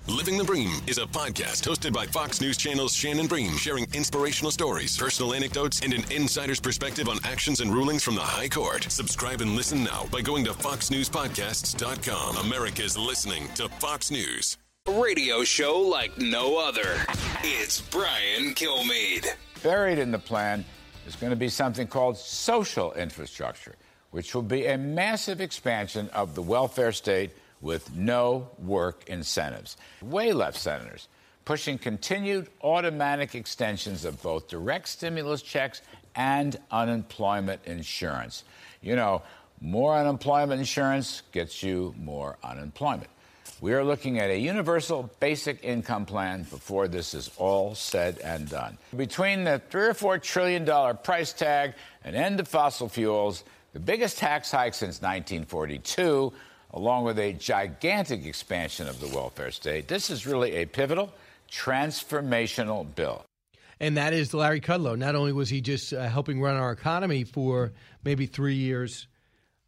Living 0.06 0.38
the 0.38 0.44
Bream 0.44 0.70
is 0.86 0.98
a 0.98 1.06
podcast 1.06 1.66
hosted 1.66 1.92
by 1.92 2.06
Fox 2.06 2.40
News 2.40 2.56
Channel's 2.56 2.94
Shannon 2.94 3.26
Bream, 3.26 3.56
sharing 3.56 3.84
inspirational 3.92 4.52
stories, 4.52 4.96
personal 4.96 5.34
anecdotes, 5.34 5.80
and 5.80 5.92
an 5.92 6.04
insider's 6.12 6.60
perspective 6.60 7.08
on 7.08 7.18
actions 7.24 7.60
and 7.60 7.72
rulings 7.72 8.04
from 8.04 8.14
the 8.14 8.20
High 8.20 8.48
Court. 8.48 8.84
Subscribe 8.84 9.40
and 9.40 9.56
listen 9.56 9.82
now 9.82 10.06
by 10.12 10.20
going 10.20 10.44
to 10.44 10.52
foxnewspodcasts.com. 10.52 12.36
America's 12.36 12.96
listening 12.96 13.48
to 13.56 13.68
Fox 13.68 14.12
News. 14.12 14.56
Radio 14.88 15.42
show 15.42 15.80
like 15.80 16.16
no 16.18 16.58
other. 16.58 17.04
It's 17.42 17.80
Brian 17.80 18.54
Kilmeade. 18.54 19.26
Buried 19.64 19.98
in 19.98 20.12
the 20.12 20.18
plan 20.18 20.64
is 21.08 21.16
going 21.16 21.30
to 21.30 21.36
be 21.36 21.48
something 21.48 21.88
called 21.88 22.16
social 22.16 22.92
infrastructure, 22.92 23.74
which 24.12 24.32
will 24.32 24.42
be 24.42 24.66
a 24.66 24.78
massive 24.78 25.40
expansion 25.40 26.08
of 26.10 26.36
the 26.36 26.42
welfare 26.42 26.92
state 26.92 27.32
with 27.62 27.94
no 27.94 28.50
work 28.58 29.08
incentives. 29.08 29.78
Way 30.02 30.32
left 30.34 30.58
senators 30.58 31.08
pushing 31.44 31.78
continued 31.78 32.48
automatic 32.62 33.34
extensions 33.34 34.04
of 34.04 34.22
both 34.22 34.48
direct 34.48 34.88
stimulus 34.88 35.42
checks 35.42 35.82
and 36.14 36.58
unemployment 36.70 37.60
insurance. 37.64 38.44
You 38.80 38.96
know, 38.96 39.22
more 39.60 39.96
unemployment 39.96 40.60
insurance 40.60 41.22
gets 41.32 41.62
you 41.62 41.94
more 41.98 42.36
unemployment. 42.42 43.08
We 43.60 43.74
are 43.74 43.84
looking 43.84 44.18
at 44.18 44.28
a 44.28 44.36
universal 44.36 45.08
basic 45.20 45.62
income 45.62 46.04
plan 46.04 46.42
before 46.42 46.88
this 46.88 47.14
is 47.14 47.30
all 47.36 47.76
said 47.76 48.18
and 48.18 48.48
done. 48.48 48.76
Between 48.96 49.44
the 49.44 49.62
three 49.70 49.86
or 49.86 49.94
four 49.94 50.18
trillion 50.18 50.64
dollar 50.64 50.94
price 50.94 51.32
tag 51.32 51.74
and 52.04 52.16
end 52.16 52.40
of 52.40 52.48
fossil 52.48 52.88
fuels, 52.88 53.44
the 53.72 53.78
biggest 53.78 54.18
tax 54.18 54.50
hike 54.50 54.74
since 54.74 55.00
1942, 55.00 56.32
along 56.74 57.04
with 57.04 57.18
a 57.18 57.32
gigantic 57.34 58.24
expansion 58.24 58.88
of 58.88 59.00
the 59.00 59.08
welfare 59.08 59.50
state, 59.50 59.88
this 59.88 60.10
is 60.10 60.26
really 60.26 60.56
a 60.56 60.66
pivotal, 60.66 61.12
transformational 61.50 62.94
bill. 62.94 63.24
And 63.80 63.96
that 63.96 64.12
is 64.12 64.32
Larry 64.32 64.60
Kudlow. 64.60 64.96
Not 64.96 65.16
only 65.16 65.32
was 65.32 65.48
he 65.50 65.60
just 65.60 65.92
uh, 65.92 66.08
helping 66.08 66.40
run 66.40 66.56
our 66.56 66.70
economy 66.70 67.24
for 67.24 67.72
maybe 68.04 68.26
three 68.26 68.54
years, 68.54 69.08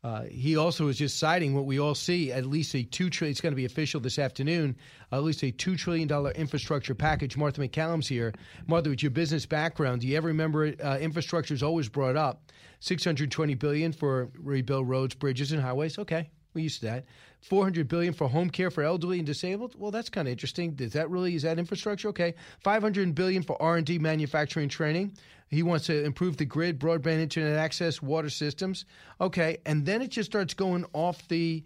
uh, 0.04 0.24
he 0.24 0.56
also 0.56 0.88
is 0.88 0.98
just 0.98 1.18
citing 1.18 1.54
what 1.54 1.64
we 1.64 1.80
all 1.80 1.94
see 1.94 2.30
at 2.30 2.44
least 2.44 2.74
a 2.74 2.84
two 2.84 3.08
trillion. 3.08 3.30
It's 3.32 3.40
going 3.40 3.52
to 3.52 3.56
be 3.56 3.64
official 3.64 4.00
this 4.00 4.18
afternoon. 4.18 4.76
at 5.10 5.22
least 5.22 5.42
a 5.42 5.50
two 5.50 5.76
trillion 5.76 6.06
dollar 6.06 6.30
infrastructure 6.32 6.94
package. 6.94 7.36
Martha 7.36 7.60
MacCallum's 7.60 8.06
here. 8.06 8.34
Martha, 8.66 8.90
with 8.90 9.02
your 9.02 9.10
business 9.10 9.46
background, 9.46 10.02
do 10.02 10.06
you 10.06 10.16
ever 10.16 10.28
remember? 10.28 10.74
Uh, 10.82 10.98
infrastructure 10.98 11.54
is 11.54 11.62
always 11.62 11.88
brought 11.88 12.16
up. 12.16 12.52
Six 12.80 13.02
hundred 13.02 13.30
twenty 13.30 13.54
billion 13.54 13.92
for 13.92 14.28
rebuild 14.38 14.88
roads, 14.88 15.14
bridges, 15.14 15.52
and 15.52 15.62
highways. 15.62 15.98
Okay, 15.98 16.28
we 16.54 16.62
used 16.62 16.80
to 16.80 16.86
that. 16.86 17.04
Four 17.40 17.64
hundred 17.64 17.88
billion 17.88 18.14
for 18.14 18.28
home 18.28 18.48
care 18.48 18.70
for 18.70 18.82
elderly 18.82 19.18
and 19.18 19.26
disabled. 19.26 19.74
Well, 19.78 19.90
that's 19.90 20.08
kind 20.08 20.26
of 20.26 20.32
interesting. 20.32 20.76
Is 20.78 20.94
that 20.94 21.10
really 21.10 21.34
is 21.34 21.42
that 21.42 21.58
infrastructure? 21.58 22.08
Okay, 22.08 22.34
five 22.62 22.82
hundred 22.82 23.14
billion 23.14 23.42
for 23.42 23.60
R 23.60 23.76
and 23.76 23.86
D, 23.86 23.98
manufacturing, 23.98 24.68
training. 24.68 25.16
He 25.48 25.62
wants 25.62 25.86
to 25.86 26.04
improve 26.04 26.38
the 26.38 26.46
grid, 26.46 26.80
broadband 26.80 27.20
internet 27.20 27.58
access, 27.58 28.00
water 28.00 28.30
systems. 28.30 28.86
Okay, 29.20 29.58
and 29.66 29.84
then 29.84 30.00
it 30.00 30.10
just 30.10 30.30
starts 30.30 30.54
going 30.54 30.86
off 30.94 31.28
the 31.28 31.64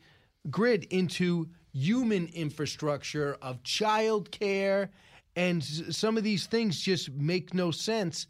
grid 0.51 0.85
into 0.90 1.48
human 1.73 2.27
infrastructure 2.35 3.36
of 3.40 3.62
child 3.62 4.31
care, 4.32 4.90
and 5.36 5.62
some 5.62 6.16
of 6.16 6.24
these 6.24 6.47
things 6.47 6.81
just 6.81 7.12
make 7.12 7.55
no 7.55 7.70
sense. 7.70 8.27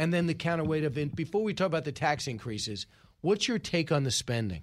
And 0.00 0.12
then 0.14 0.26
the 0.26 0.34
counterweight 0.34 0.84
of. 0.84 0.94
Before 1.16 1.42
we 1.42 1.54
talk 1.54 1.66
about 1.66 1.84
the 1.84 1.92
tax 1.92 2.28
increases, 2.28 2.86
what's 3.20 3.48
your 3.48 3.58
take 3.58 3.90
on 3.90 4.04
the 4.04 4.10
spending? 4.12 4.62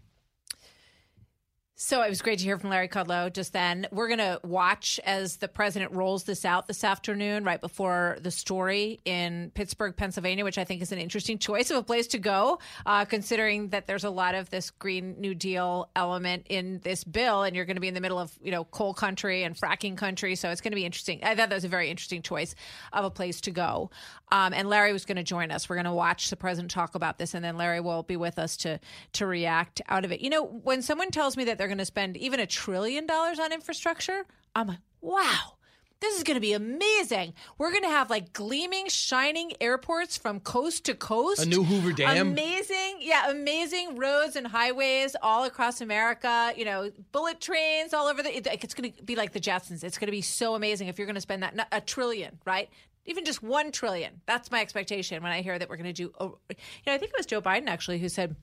So 1.78 2.02
it 2.04 2.10
was 2.10 2.22
great 2.22 2.40
to 2.40 2.46
hear 2.46 2.58
from 2.58 2.70
Larry 2.70 2.88
Kudlow 2.88 3.34
just 3.34 3.52
then. 3.52 3.86
We're 3.92 4.08
going 4.08 4.20
to 4.20 4.40
watch 4.46 4.98
as 5.04 5.36
the 5.38 5.50
president 5.50 5.92
rolls 5.92 6.24
this 6.24 6.46
out 6.46 6.68
this 6.68 6.86
afternoon, 6.86 7.44
right 7.44 7.60
before 7.60 8.18
the 8.22 8.32
story 8.32 9.02
in 9.04 9.52
Pittsburgh, 9.54 9.94
Pennsylvania, 9.94 10.46
which 10.46 10.58
I 10.58 10.64
think 10.64 10.82
is 10.82 10.94
an 10.94 11.00
interesting 11.00 11.38
choice 11.38 11.72
of 11.72 11.78
a 11.78 11.84
place 11.84 12.08
to 12.08 12.18
go, 12.18 12.60
uh, 12.86 13.04
considering 13.04 13.70
that 13.70 13.88
there's 13.88 14.06
a 14.06 14.10
lot 14.10 14.36
of 14.36 14.50
this 14.52 14.72
Green 14.72 15.20
New 15.20 15.36
Deal 15.36 15.90
element 15.98 16.48
in 16.50 16.80
this 16.82 17.04
bill, 17.04 17.44
and 17.44 17.58
you're 17.58 17.66
going 17.66 17.76
to 17.76 17.82
be 17.82 17.90
in 17.90 17.94
the 17.94 18.00
middle 18.00 18.20
of 18.20 18.32
you 18.42 18.52
know 18.52 18.64
coal 18.64 18.94
country 18.94 19.44
and 19.44 19.54
fracking 19.54 19.98
country, 19.98 20.36
so 20.36 20.52
it's 20.52 20.62
going 20.62 20.72
to 20.72 20.78
be 20.78 20.86
interesting. 20.86 21.20
I 21.24 21.36
thought 21.36 21.50
that 21.50 21.56
was 21.56 21.66
a 21.66 21.68
very 21.68 21.90
interesting 21.90 22.22
choice 22.22 22.56
of 22.94 23.04
a 23.04 23.12
place 23.12 23.42
to 23.42 23.52
go. 23.52 23.90
Um, 24.32 24.54
and 24.54 24.70
Larry 24.70 24.94
was 24.94 25.04
going 25.06 25.18
to 25.18 25.24
join 25.24 25.52
us. 25.52 25.68
We're 25.68 25.76
going 25.76 25.86
to 25.86 25.94
watch 25.94 26.30
the 26.30 26.38
president 26.38 26.72
talk 26.72 26.96
about 26.96 27.18
this, 27.18 27.34
and 27.34 27.44
then 27.44 27.58
Larry 27.58 27.82
will 27.82 28.04
be 28.04 28.16
with 28.16 28.40
us 28.40 28.56
to 28.58 28.80
to 29.12 29.26
react 29.26 29.82
out 29.90 30.06
of 30.06 30.14
it. 30.14 30.22
You 30.22 30.30
know, 30.30 30.46
when 30.46 30.82
someone 30.82 31.12
tells 31.12 31.36
me 31.36 31.44
that 31.44 31.58
they're 31.58 31.65
going 31.68 31.78
to 31.80 31.86
spend 31.86 32.18
even 32.18 32.40
a 32.40 32.46
trillion 32.48 33.06
dollars 33.06 33.40
on 33.40 33.52
infrastructure, 33.52 34.26
I'm 34.56 34.68
like, 34.68 34.80
wow. 35.02 35.54
This 36.02 36.18
is 36.18 36.24
going 36.24 36.36
to 36.36 36.42
be 36.42 36.54
amazing. 36.54 37.34
We're 37.58 37.72
going 37.72 37.84
to 37.84 37.90
have 37.90 38.10
like 38.10 38.34
gleaming, 38.34 38.90
shining 38.90 39.54
airports 39.62 40.18
from 40.18 40.42
coast 40.42 40.84
to 40.86 40.94
coast. 40.94 41.42
A 41.42 41.46
new 41.48 41.64
Hoover 41.64 41.94
Dam. 41.94 42.28
Amazing. 42.28 42.98
Yeah, 43.00 43.32
amazing 43.32 43.96
roads 43.96 44.36
and 44.36 44.46
highways 44.46 45.16
all 45.22 45.46
across 45.46 45.80
America. 45.80 46.54
You 46.56 46.66
know, 46.66 46.92
bullet 47.14 47.40
trains 47.40 47.94
all 47.94 48.08
over 48.08 48.22
the. 48.22 48.36
It's 48.36 48.74
going 48.74 48.92
to 48.92 49.04
be 49.04 49.16
like 49.16 49.32
the 49.32 49.40
Jetsons. 49.40 49.84
It's 49.84 49.98
going 49.98 50.08
to 50.08 50.12
be 50.12 50.22
so 50.22 50.54
amazing 50.54 50.90
if 50.90 51.00
you're 51.00 51.08
going 51.08 51.16
to 51.16 51.22
spend 51.22 51.44
that 51.44 51.68
a 51.72 51.80
trillion, 51.80 52.40
right? 52.46 52.70
Even 53.06 53.24
just 53.24 53.42
one 53.42 53.72
trillion. 53.72 54.20
That's 54.26 54.52
my 54.52 54.62
expectation 54.62 55.24
when 55.24 55.32
I 55.32 55.42
hear 55.42 55.58
that 55.58 55.70
we're 55.70 55.78
going 55.78 55.86
to 55.86 55.94
do. 55.94 56.12
Oh, 56.20 56.38
you 56.50 56.56
know, 56.88 56.94
I 56.94 56.98
think 56.98 57.14
it 57.14 57.18
was 57.18 57.26
Joe 57.26 57.42
Biden 57.42 57.68
actually 57.68 58.00
who 58.00 58.10
said 58.10 58.36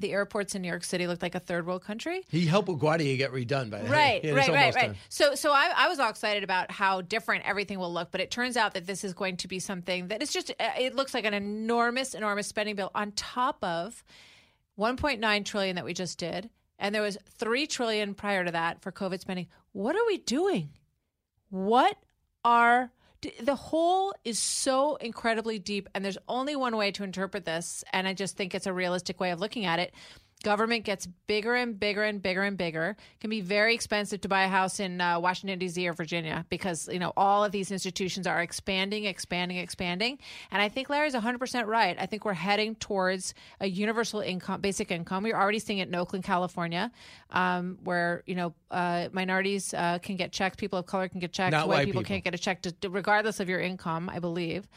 the 0.00 0.12
airports 0.12 0.54
in 0.54 0.62
New 0.62 0.68
York 0.68 0.84
City 0.84 1.06
looked 1.06 1.22
like 1.22 1.34
a 1.34 1.40
third 1.40 1.66
world 1.66 1.82
country. 1.82 2.24
He 2.28 2.46
helped 2.46 2.68
LaGuardia 2.68 3.16
get 3.16 3.32
redone 3.32 3.70
by 3.70 3.82
the 3.82 3.88
right, 3.88 4.20
yeah, 4.24 4.32
right, 4.32 4.48
right, 4.48 4.74
right. 4.74 4.86
Done. 4.88 4.96
So, 5.08 5.34
so 5.34 5.52
I, 5.52 5.72
I, 5.76 5.88
was 5.88 5.98
all 5.98 6.10
excited 6.10 6.44
about 6.44 6.70
how 6.70 7.00
different 7.00 7.44
everything 7.44 7.78
will 7.78 7.92
look, 7.92 8.10
but 8.10 8.20
it 8.20 8.30
turns 8.30 8.56
out 8.56 8.74
that 8.74 8.86
this 8.86 9.04
is 9.04 9.14
going 9.14 9.36
to 9.38 9.48
be 9.48 9.58
something 9.58 10.08
that 10.08 10.22
is 10.22 10.32
just. 10.32 10.50
Uh, 10.50 10.70
it 10.78 10.94
looks 10.94 11.14
like 11.14 11.24
an 11.24 11.34
enormous, 11.34 12.14
enormous 12.14 12.46
spending 12.46 12.76
bill 12.76 12.90
on 12.94 13.12
top 13.12 13.62
of 13.62 14.04
1.9 14.78 15.44
trillion 15.44 15.76
that 15.76 15.84
we 15.84 15.94
just 15.94 16.18
did, 16.18 16.50
and 16.78 16.94
there 16.94 17.02
was 17.02 17.18
three 17.38 17.66
trillion 17.66 18.14
prior 18.14 18.44
to 18.44 18.52
that 18.52 18.80
for 18.80 18.92
COVID 18.92 19.20
spending. 19.20 19.46
What 19.72 19.96
are 19.96 20.06
we 20.06 20.18
doing? 20.18 20.70
What 21.50 21.96
are 22.44 22.90
the 23.40 23.56
hole 23.56 24.14
is 24.24 24.38
so 24.38 24.96
incredibly 24.96 25.58
deep, 25.58 25.88
and 25.94 26.04
there's 26.04 26.18
only 26.28 26.56
one 26.56 26.76
way 26.76 26.92
to 26.92 27.04
interpret 27.04 27.44
this, 27.44 27.82
and 27.92 28.06
I 28.06 28.14
just 28.14 28.36
think 28.36 28.54
it's 28.54 28.66
a 28.66 28.72
realistic 28.72 29.18
way 29.20 29.30
of 29.30 29.40
looking 29.40 29.64
at 29.64 29.78
it 29.78 29.92
government 30.42 30.84
gets 30.84 31.06
bigger 31.26 31.54
and 31.54 31.78
bigger 31.78 32.02
and 32.02 32.22
bigger 32.22 32.42
and 32.42 32.56
bigger. 32.56 32.96
It 33.14 33.20
can 33.20 33.30
be 33.30 33.40
very 33.40 33.74
expensive 33.74 34.20
to 34.22 34.28
buy 34.28 34.44
a 34.44 34.48
house 34.48 34.80
in 34.80 35.00
uh, 35.00 35.18
Washington 35.18 35.58
D.C. 35.58 35.86
or 35.88 35.92
Virginia 35.92 36.46
because 36.48 36.88
you 36.88 36.98
know 36.98 37.12
all 37.16 37.44
of 37.44 37.52
these 37.52 37.70
institutions 37.70 38.26
are 38.26 38.40
expanding, 38.40 39.04
expanding, 39.04 39.58
expanding. 39.58 40.18
And 40.50 40.62
I 40.62 40.68
think 40.68 40.90
Larry's 40.90 41.14
100 41.14 41.38
percent 41.38 41.66
right. 41.66 41.96
I 41.98 42.06
think 42.06 42.24
we're 42.24 42.34
heading 42.34 42.74
towards 42.76 43.34
a 43.60 43.68
universal 43.68 44.20
income, 44.20 44.60
basic 44.60 44.90
income. 44.90 45.22
We're 45.22 45.36
already 45.36 45.58
seeing 45.58 45.78
it 45.78 45.88
in 45.88 45.94
Oakland, 45.94 46.24
California, 46.24 46.90
um, 47.30 47.78
where 47.82 48.22
you 48.26 48.34
know 48.34 48.54
uh, 48.70 49.08
minorities 49.12 49.74
uh, 49.74 49.98
can 49.98 50.16
get 50.16 50.32
checks, 50.32 50.56
people 50.56 50.78
of 50.78 50.86
color 50.86 51.08
can 51.08 51.20
get 51.20 51.32
checks, 51.32 51.54
white, 51.54 51.66
white 51.68 51.84
people, 51.86 52.02
people, 52.02 52.08
can't 52.08 52.24
get 52.24 52.34
a 52.34 52.38
check, 52.38 52.62
to, 52.62 52.90
regardless 52.90 53.40
of 53.40 53.48
your 53.48 53.60
income. 53.60 54.08
I 54.08 54.18
believe. 54.18 54.68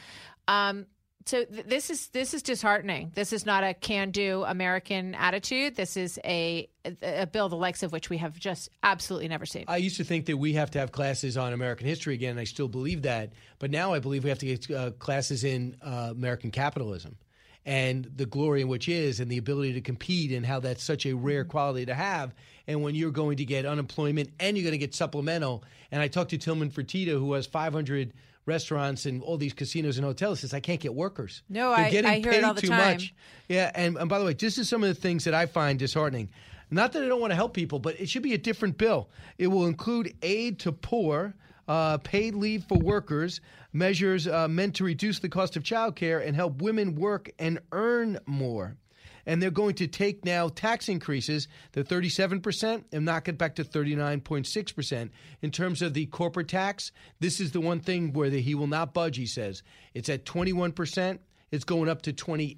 Um, 0.48 0.88
so 1.26 1.46
th- 1.46 1.66
this 1.66 1.90
is 1.90 2.08
this 2.10 2.34
is 2.34 2.42
disheartening. 2.42 3.12
This 3.16 3.34
is 3.34 3.46
not 3.46 3.64
a 3.64 3.74
can-do 3.74 4.44
American 4.44 5.16
attitude. 5.16 5.76
This 5.76 5.98
is 5.98 6.20
a, 6.24 6.70
a 7.02 7.28
bill 7.28 7.50
the 7.50 7.56
likes 7.56 7.84
of 7.84 7.92
which 7.92 8.10
we 8.10 8.18
have 8.18 8.38
just 8.38 8.70
absolutely 8.84 9.28
never 9.28 9.46
seen. 9.46 9.66
I 9.68 9.78
used 9.78 9.98
to 9.98 10.04
think 10.04 10.26
that 10.28 10.38
we 10.38 10.54
have 10.54 10.72
to 10.72 10.80
have 10.80 10.92
classes 10.92 11.38
on 11.38 11.54
American 11.54 11.88
history 11.88 12.14
again. 12.14 12.32
And 12.32 12.40
I 12.40 12.46
still 12.46 12.68
believe 12.68 13.04
that, 13.04 13.34
but 13.60 13.72
now 13.72 13.94
I 13.94 14.00
believe 14.00 14.24
we 14.24 14.30
have 14.30 14.40
to 14.40 14.46
get 14.46 14.72
uh, 14.72 14.92
classes 14.92 15.44
in 15.44 15.76
uh, 15.82 16.10
American 16.12 16.52
capitalism 16.52 17.18
and 17.66 18.10
the 18.16 18.26
glory 18.26 18.62
in 18.62 18.68
which 18.68 18.90
is, 18.90 19.20
and 19.20 19.32
the 19.32 19.38
ability 19.38 19.74
to 19.74 19.82
compete, 19.82 20.32
and 20.32 20.46
how 20.46 20.60
that's 20.60 20.84
such 20.84 21.06
a 21.06 21.14
rare 21.14 21.46
quality 21.46 21.86
to 21.86 21.94
have. 21.94 22.34
And 22.68 22.82
when 22.82 22.96
you're 22.96 23.12
going 23.12 23.38
to 23.38 23.46
get 23.46 23.66
unemployment 23.66 24.30
and 24.40 24.58
you're 24.58 24.64
going 24.64 24.72
to 24.72 24.80
get 24.80 24.96
supplemental, 24.96 25.64
and 25.92 26.02
I 26.02 26.08
talked 26.08 26.32
to 26.32 26.38
Tillman 26.38 26.72
Fertitta, 26.72 27.12
who 27.12 27.34
has 27.34 27.46
500 27.46 28.14
restaurants 28.46 29.06
and 29.06 29.22
all 29.24 29.38
these 29.38 29.54
casinos 29.54 29.98
and 29.98 30.06
hotels 30.06 30.40
says 30.42 30.54
I 30.54 30.60
can't 30.60 30.80
get 30.80 30.94
workers. 30.94 31.44
No, 31.50 31.70
They're 31.76 31.86
I, 31.86 31.90
getting 31.90 32.10
I 32.12 32.20
hear 32.20 32.32
paid 32.32 32.38
it 32.40 32.44
all 32.44 32.54
the 32.54 32.62
too 32.62 32.68
time. 32.68 32.94
much. 32.94 33.14
Yeah, 33.48 33.72
and, 33.76 33.98
and 33.98 34.10
by 34.10 34.20
the 34.20 34.26
way, 34.26 34.34
this 34.34 34.58
is 34.58 34.68
some 34.70 34.84
of 34.84 34.90
the 34.90 35.00
things 35.00 35.24
that 35.26 35.34
I 35.34 35.46
find 35.46 35.78
disheartening. 35.78 36.30
Not 36.70 36.94
that 36.94 37.04
I 37.04 37.08
don't 37.08 37.20
want 37.20 37.32
to 37.32 37.36
help 37.36 37.54
people, 37.54 37.80
but 37.80 38.00
it 38.00 38.08
should 38.10 38.24
be 38.24 38.34
a 38.34 38.38
different 38.38 38.78
bill. 38.78 39.10
It 39.38 39.48
will 39.48 39.68
include 39.68 40.16
aid 40.22 40.60
to 40.60 40.72
poor, 40.72 41.36
uh, 41.68 41.98
paid 41.98 42.34
leave 42.34 42.64
for 42.64 42.78
workers, 42.78 43.42
measures 43.74 44.28
uh, 44.28 44.48
meant 44.48 44.76
to 44.76 44.86
reduce 44.86 45.20
the 45.20 45.30
cost 45.30 45.58
of 45.58 45.64
childcare 45.64 46.26
and 46.26 46.36
help 46.36 46.62
women 46.62 46.96
work 46.96 47.30
and 47.40 47.60
earn 47.72 48.20
more 48.26 48.78
and 49.26 49.42
they're 49.42 49.52
going 49.52 49.76
to 49.76 49.88
take 49.88 50.26
now 50.26 50.50
tax 50.50 50.90
increases, 50.90 51.48
the 51.74 51.84
37%, 51.84 52.84
and 52.92 53.06
knock 53.06 53.28
it 53.28 53.38
back 53.38 53.56
to 53.56 53.64
39.6%. 53.64 55.10
In 55.42 55.52
terms 55.52 55.82
of 55.82 55.94
the 55.94 56.06
corporate 56.08 56.48
tax, 56.48 56.92
this 57.20 57.40
is 57.40 57.52
the 57.52 57.62
one 57.62 57.80
thing 57.80 58.14
where 58.14 58.30
the, 58.30 58.42
he 58.42 58.56
will 58.56 58.68
not 58.68 58.94
budge, 58.94 59.18
he 59.18 59.26
says. 59.26 59.64
It's 59.94 60.10
at 60.10 60.26
21%. 60.26 61.20
It's 61.52 61.66
going 61.66 61.90
up 61.90 62.02
to 62.04 62.14
28%. 62.14 62.58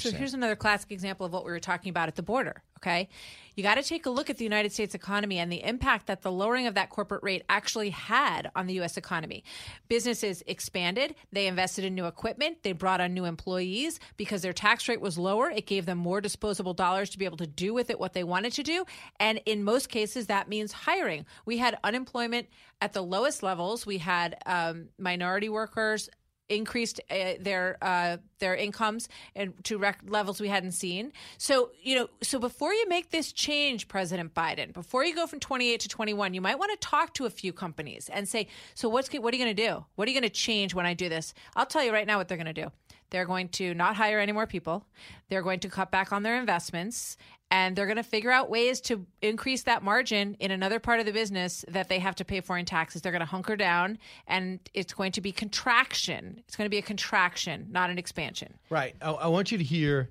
So 0.00 0.10
here's 0.10 0.34
another 0.34 0.56
classic 0.56 0.90
example 0.90 1.24
of 1.26 1.32
what 1.32 1.44
we 1.44 1.52
were 1.52 1.60
talking 1.60 1.90
about 1.90 2.08
at 2.08 2.16
the 2.16 2.22
border. 2.22 2.62
Okay. 2.82 3.08
You 3.54 3.62
got 3.62 3.74
to 3.74 3.82
take 3.82 4.06
a 4.06 4.10
look 4.10 4.30
at 4.30 4.38
the 4.38 4.44
United 4.44 4.72
States 4.72 4.94
economy 4.94 5.38
and 5.38 5.52
the 5.52 5.62
impact 5.62 6.06
that 6.06 6.22
the 6.22 6.32
lowering 6.32 6.66
of 6.66 6.74
that 6.74 6.90
corporate 6.90 7.22
rate 7.22 7.44
actually 7.48 7.90
had 7.90 8.50
on 8.56 8.66
the 8.66 8.74
U.S. 8.74 8.96
economy. 8.96 9.44
Businesses 9.88 10.42
expanded, 10.46 11.14
they 11.30 11.46
invested 11.46 11.84
in 11.84 11.94
new 11.94 12.06
equipment, 12.06 12.62
they 12.62 12.72
brought 12.72 13.00
on 13.00 13.12
new 13.12 13.24
employees 13.24 14.00
because 14.16 14.42
their 14.42 14.54
tax 14.54 14.88
rate 14.88 15.00
was 15.00 15.18
lower. 15.18 15.50
It 15.50 15.66
gave 15.66 15.86
them 15.86 15.98
more 15.98 16.20
disposable 16.20 16.74
dollars 16.74 17.10
to 17.10 17.18
be 17.18 17.24
able 17.24 17.36
to 17.36 17.46
do 17.46 17.74
with 17.74 17.90
it 17.90 18.00
what 18.00 18.14
they 18.14 18.24
wanted 18.24 18.54
to 18.54 18.62
do. 18.62 18.84
And 19.20 19.40
in 19.44 19.62
most 19.62 19.88
cases, 19.88 20.26
that 20.28 20.48
means 20.48 20.72
hiring. 20.72 21.26
We 21.44 21.58
had 21.58 21.78
unemployment 21.84 22.48
at 22.80 22.94
the 22.94 23.02
lowest 23.02 23.42
levels, 23.42 23.86
we 23.86 23.98
had 23.98 24.36
um, 24.44 24.88
minority 24.98 25.48
workers 25.48 26.08
increased 26.56 27.00
uh, 27.10 27.34
their 27.40 27.76
uh, 27.82 28.16
their 28.38 28.54
incomes 28.54 29.08
and 29.34 29.52
to 29.64 29.78
rec- 29.78 30.02
levels 30.06 30.40
we 30.40 30.48
hadn't 30.48 30.72
seen. 30.72 31.12
So 31.38 31.70
you 31.82 31.94
know, 31.94 32.08
so 32.22 32.38
before 32.38 32.72
you 32.72 32.88
make 32.88 33.10
this 33.10 33.32
change, 33.32 33.88
President 33.88 34.34
Biden, 34.34 34.72
before 34.72 35.04
you 35.04 35.14
go 35.14 35.26
from 35.26 35.40
28 35.40 35.80
to 35.80 35.88
21, 35.88 36.34
you 36.34 36.40
might 36.40 36.58
want 36.58 36.72
to 36.72 36.88
talk 36.88 37.14
to 37.14 37.26
a 37.26 37.30
few 37.30 37.52
companies 37.52 38.10
and 38.12 38.28
say, 38.28 38.48
so 38.74 38.88
what's 38.88 39.12
what 39.12 39.32
are 39.32 39.36
you 39.36 39.44
going 39.44 39.56
to 39.56 39.66
do? 39.68 39.84
What 39.96 40.08
are 40.08 40.10
you 40.10 40.18
going 40.18 40.28
to 40.28 40.34
change 40.34 40.74
when 40.74 40.86
I 40.86 40.94
do 40.94 41.08
this? 41.08 41.34
I'll 41.56 41.66
tell 41.66 41.84
you 41.84 41.92
right 41.92 42.06
now 42.06 42.18
what 42.18 42.28
they're 42.28 42.38
going 42.38 42.46
to 42.46 42.62
do. 42.62 42.70
They're 43.10 43.26
going 43.26 43.50
to 43.50 43.74
not 43.74 43.96
hire 43.96 44.18
any 44.18 44.32
more 44.32 44.46
people. 44.46 44.86
They're 45.28 45.42
going 45.42 45.60
to 45.60 45.68
cut 45.68 45.90
back 45.90 46.12
on 46.12 46.22
their 46.22 46.38
investments 46.38 47.18
and 47.52 47.76
they're 47.76 47.86
going 47.86 47.98
to 47.98 48.02
figure 48.02 48.30
out 48.30 48.48
ways 48.48 48.80
to 48.80 49.04
increase 49.20 49.64
that 49.64 49.82
margin 49.82 50.34
in 50.40 50.50
another 50.50 50.80
part 50.80 51.00
of 51.00 51.06
the 51.06 51.12
business 51.12 51.66
that 51.68 51.90
they 51.90 51.98
have 51.98 52.14
to 52.14 52.24
pay 52.24 52.40
for 52.40 52.56
in 52.56 52.64
taxes. 52.64 53.02
They're 53.02 53.12
going 53.12 53.20
to 53.20 53.26
hunker 53.26 53.56
down 53.56 53.98
and 54.26 54.58
it's 54.72 54.94
going 54.94 55.12
to 55.12 55.20
be 55.20 55.32
contraction. 55.32 56.42
It's 56.46 56.56
going 56.56 56.64
to 56.64 56.70
be 56.70 56.78
a 56.78 56.82
contraction, 56.82 57.68
not 57.70 57.90
an 57.90 57.98
expansion. 57.98 58.54
Right. 58.70 58.96
I, 59.02 59.10
I 59.10 59.26
want 59.28 59.52
you 59.52 59.58
to 59.58 59.64
hear. 59.64 60.08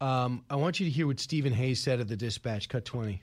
Um, 0.00 0.44
I 0.50 0.56
want 0.56 0.80
you 0.80 0.86
to 0.86 0.90
hear 0.90 1.06
what 1.06 1.20
Stephen 1.20 1.52
Hayes 1.52 1.80
said 1.80 2.00
at 2.00 2.08
the 2.08 2.16
Dispatch. 2.16 2.68
Cut 2.68 2.84
twenty. 2.86 3.22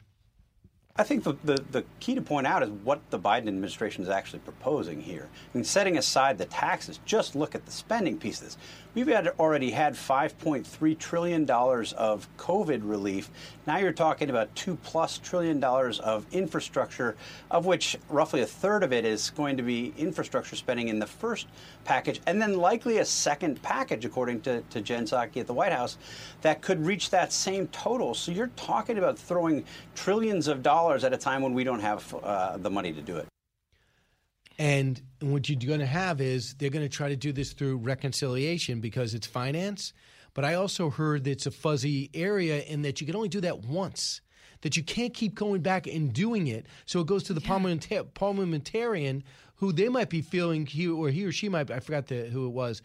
I 0.99 1.03
think 1.03 1.23
the, 1.23 1.33
the, 1.43 1.63
the, 1.71 1.85
key 1.99 2.15
to 2.15 2.21
point 2.21 2.47
out 2.47 2.63
is 2.63 2.69
what 2.69 3.01
the 3.11 3.19
Biden 3.19 3.47
administration 3.47 4.03
is 4.03 4.09
actually 4.09 4.39
proposing 4.39 4.99
here. 4.99 5.29
I 5.31 5.57
mean, 5.57 5.63
setting 5.63 5.97
aside 5.97 6.39
the 6.39 6.45
taxes, 6.45 6.99
just 7.05 7.35
look 7.35 7.53
at 7.53 7.65
the 7.65 7.71
spending 7.71 8.17
piece 8.17 8.39
of 8.39 8.45
this. 8.45 8.57
We've 8.97 9.05
had 9.05 9.27
already 9.37 9.69
had 9.69 9.93
$5.3 9.93 10.97
trillion 10.97 11.47
of 11.47 12.27
COVID 12.37 12.79
relief. 12.81 13.29
Now 13.67 13.77
you're 13.77 13.91
talking 13.91 14.31
about 14.31 14.55
two 14.55 14.75
plus 14.77 15.19
trillion 15.19 15.59
dollars 15.59 15.99
of 15.99 16.25
infrastructure, 16.31 17.15
of 17.51 17.67
which 17.67 17.95
roughly 18.09 18.41
a 18.41 18.47
third 18.47 18.81
of 18.81 18.91
it 18.91 19.05
is 19.05 19.29
going 19.29 19.55
to 19.57 19.61
be 19.61 19.93
infrastructure 19.99 20.55
spending 20.55 20.87
in 20.87 20.97
the 20.97 21.05
first 21.05 21.45
package, 21.83 22.21
and 22.25 22.41
then 22.41 22.57
likely 22.57 22.97
a 22.97 23.05
second 23.05 23.61
package, 23.61 24.03
according 24.03 24.41
to, 24.41 24.61
to 24.61 24.81
Jen 24.81 25.05
Psaki 25.05 25.41
at 25.41 25.45
the 25.45 25.53
White 25.53 25.73
House, 25.73 25.99
that 26.41 26.63
could 26.63 26.83
reach 26.83 27.11
that 27.11 27.31
same 27.31 27.67
total. 27.67 28.15
So 28.15 28.31
you're 28.31 28.49
talking 28.55 28.97
about 28.97 29.19
throwing 29.19 29.63
trillions 29.93 30.47
of 30.47 30.63
dollars 30.63 31.03
at 31.03 31.13
a 31.13 31.17
time 31.17 31.43
when 31.43 31.53
we 31.53 31.63
don't 31.63 31.81
have 31.81 32.15
uh, 32.23 32.57
the 32.57 32.71
money 32.71 32.93
to 32.93 33.01
do 33.03 33.17
it. 33.17 33.27
And 34.59 34.99
what 35.21 35.49
you're 35.49 35.59
going 35.59 35.79
to 35.79 35.85
have 35.85 36.19
is 36.19 36.55
they're 36.55 36.69
going 36.71 36.85
to 36.85 36.89
try 36.89 37.09
to 37.09 37.15
do 37.15 37.31
this 37.31 37.53
through 37.53 37.77
reconciliation 37.77 38.79
because 38.81 39.13
it's 39.13 39.27
finance. 39.27 39.93
But 40.33 40.45
I 40.45 40.55
also 40.55 40.89
heard 40.89 41.23
that 41.25 41.31
it's 41.31 41.45
a 41.45 41.51
fuzzy 41.51 42.09
area 42.13 42.61
in 42.63 42.81
that 42.83 42.99
you 43.01 43.07
can 43.07 43.15
only 43.15 43.29
do 43.29 43.41
that 43.41 43.65
once, 43.65 44.21
that 44.61 44.77
you 44.77 44.83
can't 44.83 45.13
keep 45.13 45.35
going 45.35 45.61
back 45.61 45.87
and 45.87 46.13
doing 46.13 46.47
it. 46.47 46.67
So 46.85 46.99
it 47.01 47.07
goes 47.07 47.23
to 47.23 47.33
the 47.33 47.41
yeah. 47.41 47.47
parliamenta- 47.49 48.13
parliamentarian 48.13 49.23
who 49.55 49.71
they 49.71 49.89
might 49.89 50.09
be 50.09 50.21
feeling, 50.21 50.67
he 50.67 50.87
or 50.87 51.09
he 51.09 51.25
or 51.25 51.31
she 51.31 51.49
might, 51.49 51.71
I 51.71 51.79
forgot 51.79 52.07
the, 52.07 52.25
who 52.25 52.45
it 52.45 52.51
was, 52.51 52.81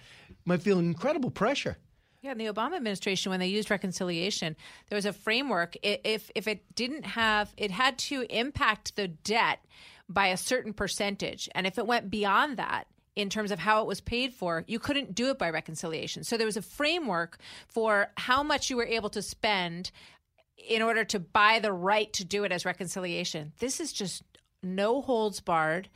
might 0.46 0.62
feel 0.62 0.78
incredible 0.78 1.30
pressure 1.30 1.76
Yeah, 2.22 2.32
in 2.32 2.38
the 2.38 2.46
Obama 2.46 2.76
administration, 2.76 3.30
when 3.30 3.40
they 3.40 3.48
used 3.48 3.70
reconciliation, 3.70 4.56
there 4.88 4.96
was 4.96 5.06
a 5.06 5.12
framework. 5.12 5.76
If 5.82 6.30
if 6.34 6.46
it 6.46 6.74
didn't 6.74 7.04
have, 7.04 7.52
it 7.56 7.70
had 7.70 7.98
to 7.98 8.22
impact 8.30 8.96
the 8.96 9.08
debt 9.08 9.58
by 10.12 10.28
a 10.28 10.36
certain 10.36 10.72
percentage, 10.72 11.48
and 11.54 11.66
if 11.66 11.78
it 11.78 11.86
went 11.86 12.10
beyond 12.10 12.56
that. 12.58 12.86
In 13.14 13.28
terms 13.28 13.50
of 13.50 13.58
how 13.58 13.82
it 13.82 13.86
was 13.86 14.00
paid 14.00 14.32
for, 14.32 14.64
you 14.66 14.78
couldn't 14.78 15.14
do 15.14 15.28
it 15.28 15.38
by 15.38 15.50
reconciliation. 15.50 16.24
So 16.24 16.38
there 16.38 16.46
was 16.46 16.56
a 16.56 16.62
framework 16.62 17.36
for 17.68 18.10
how 18.16 18.42
much 18.42 18.70
you 18.70 18.76
were 18.78 18.86
able 18.86 19.10
to 19.10 19.20
spend 19.20 19.90
in 20.56 20.80
order 20.80 21.04
to 21.04 21.20
buy 21.20 21.58
the 21.58 21.74
right 21.74 22.10
to 22.14 22.24
do 22.24 22.44
it 22.44 22.52
as 22.52 22.64
reconciliation. 22.64 23.52
This 23.58 23.80
is 23.80 23.92
just 23.92 24.22
no 24.62 25.02
holds 25.02 25.40
barred. 25.40 25.90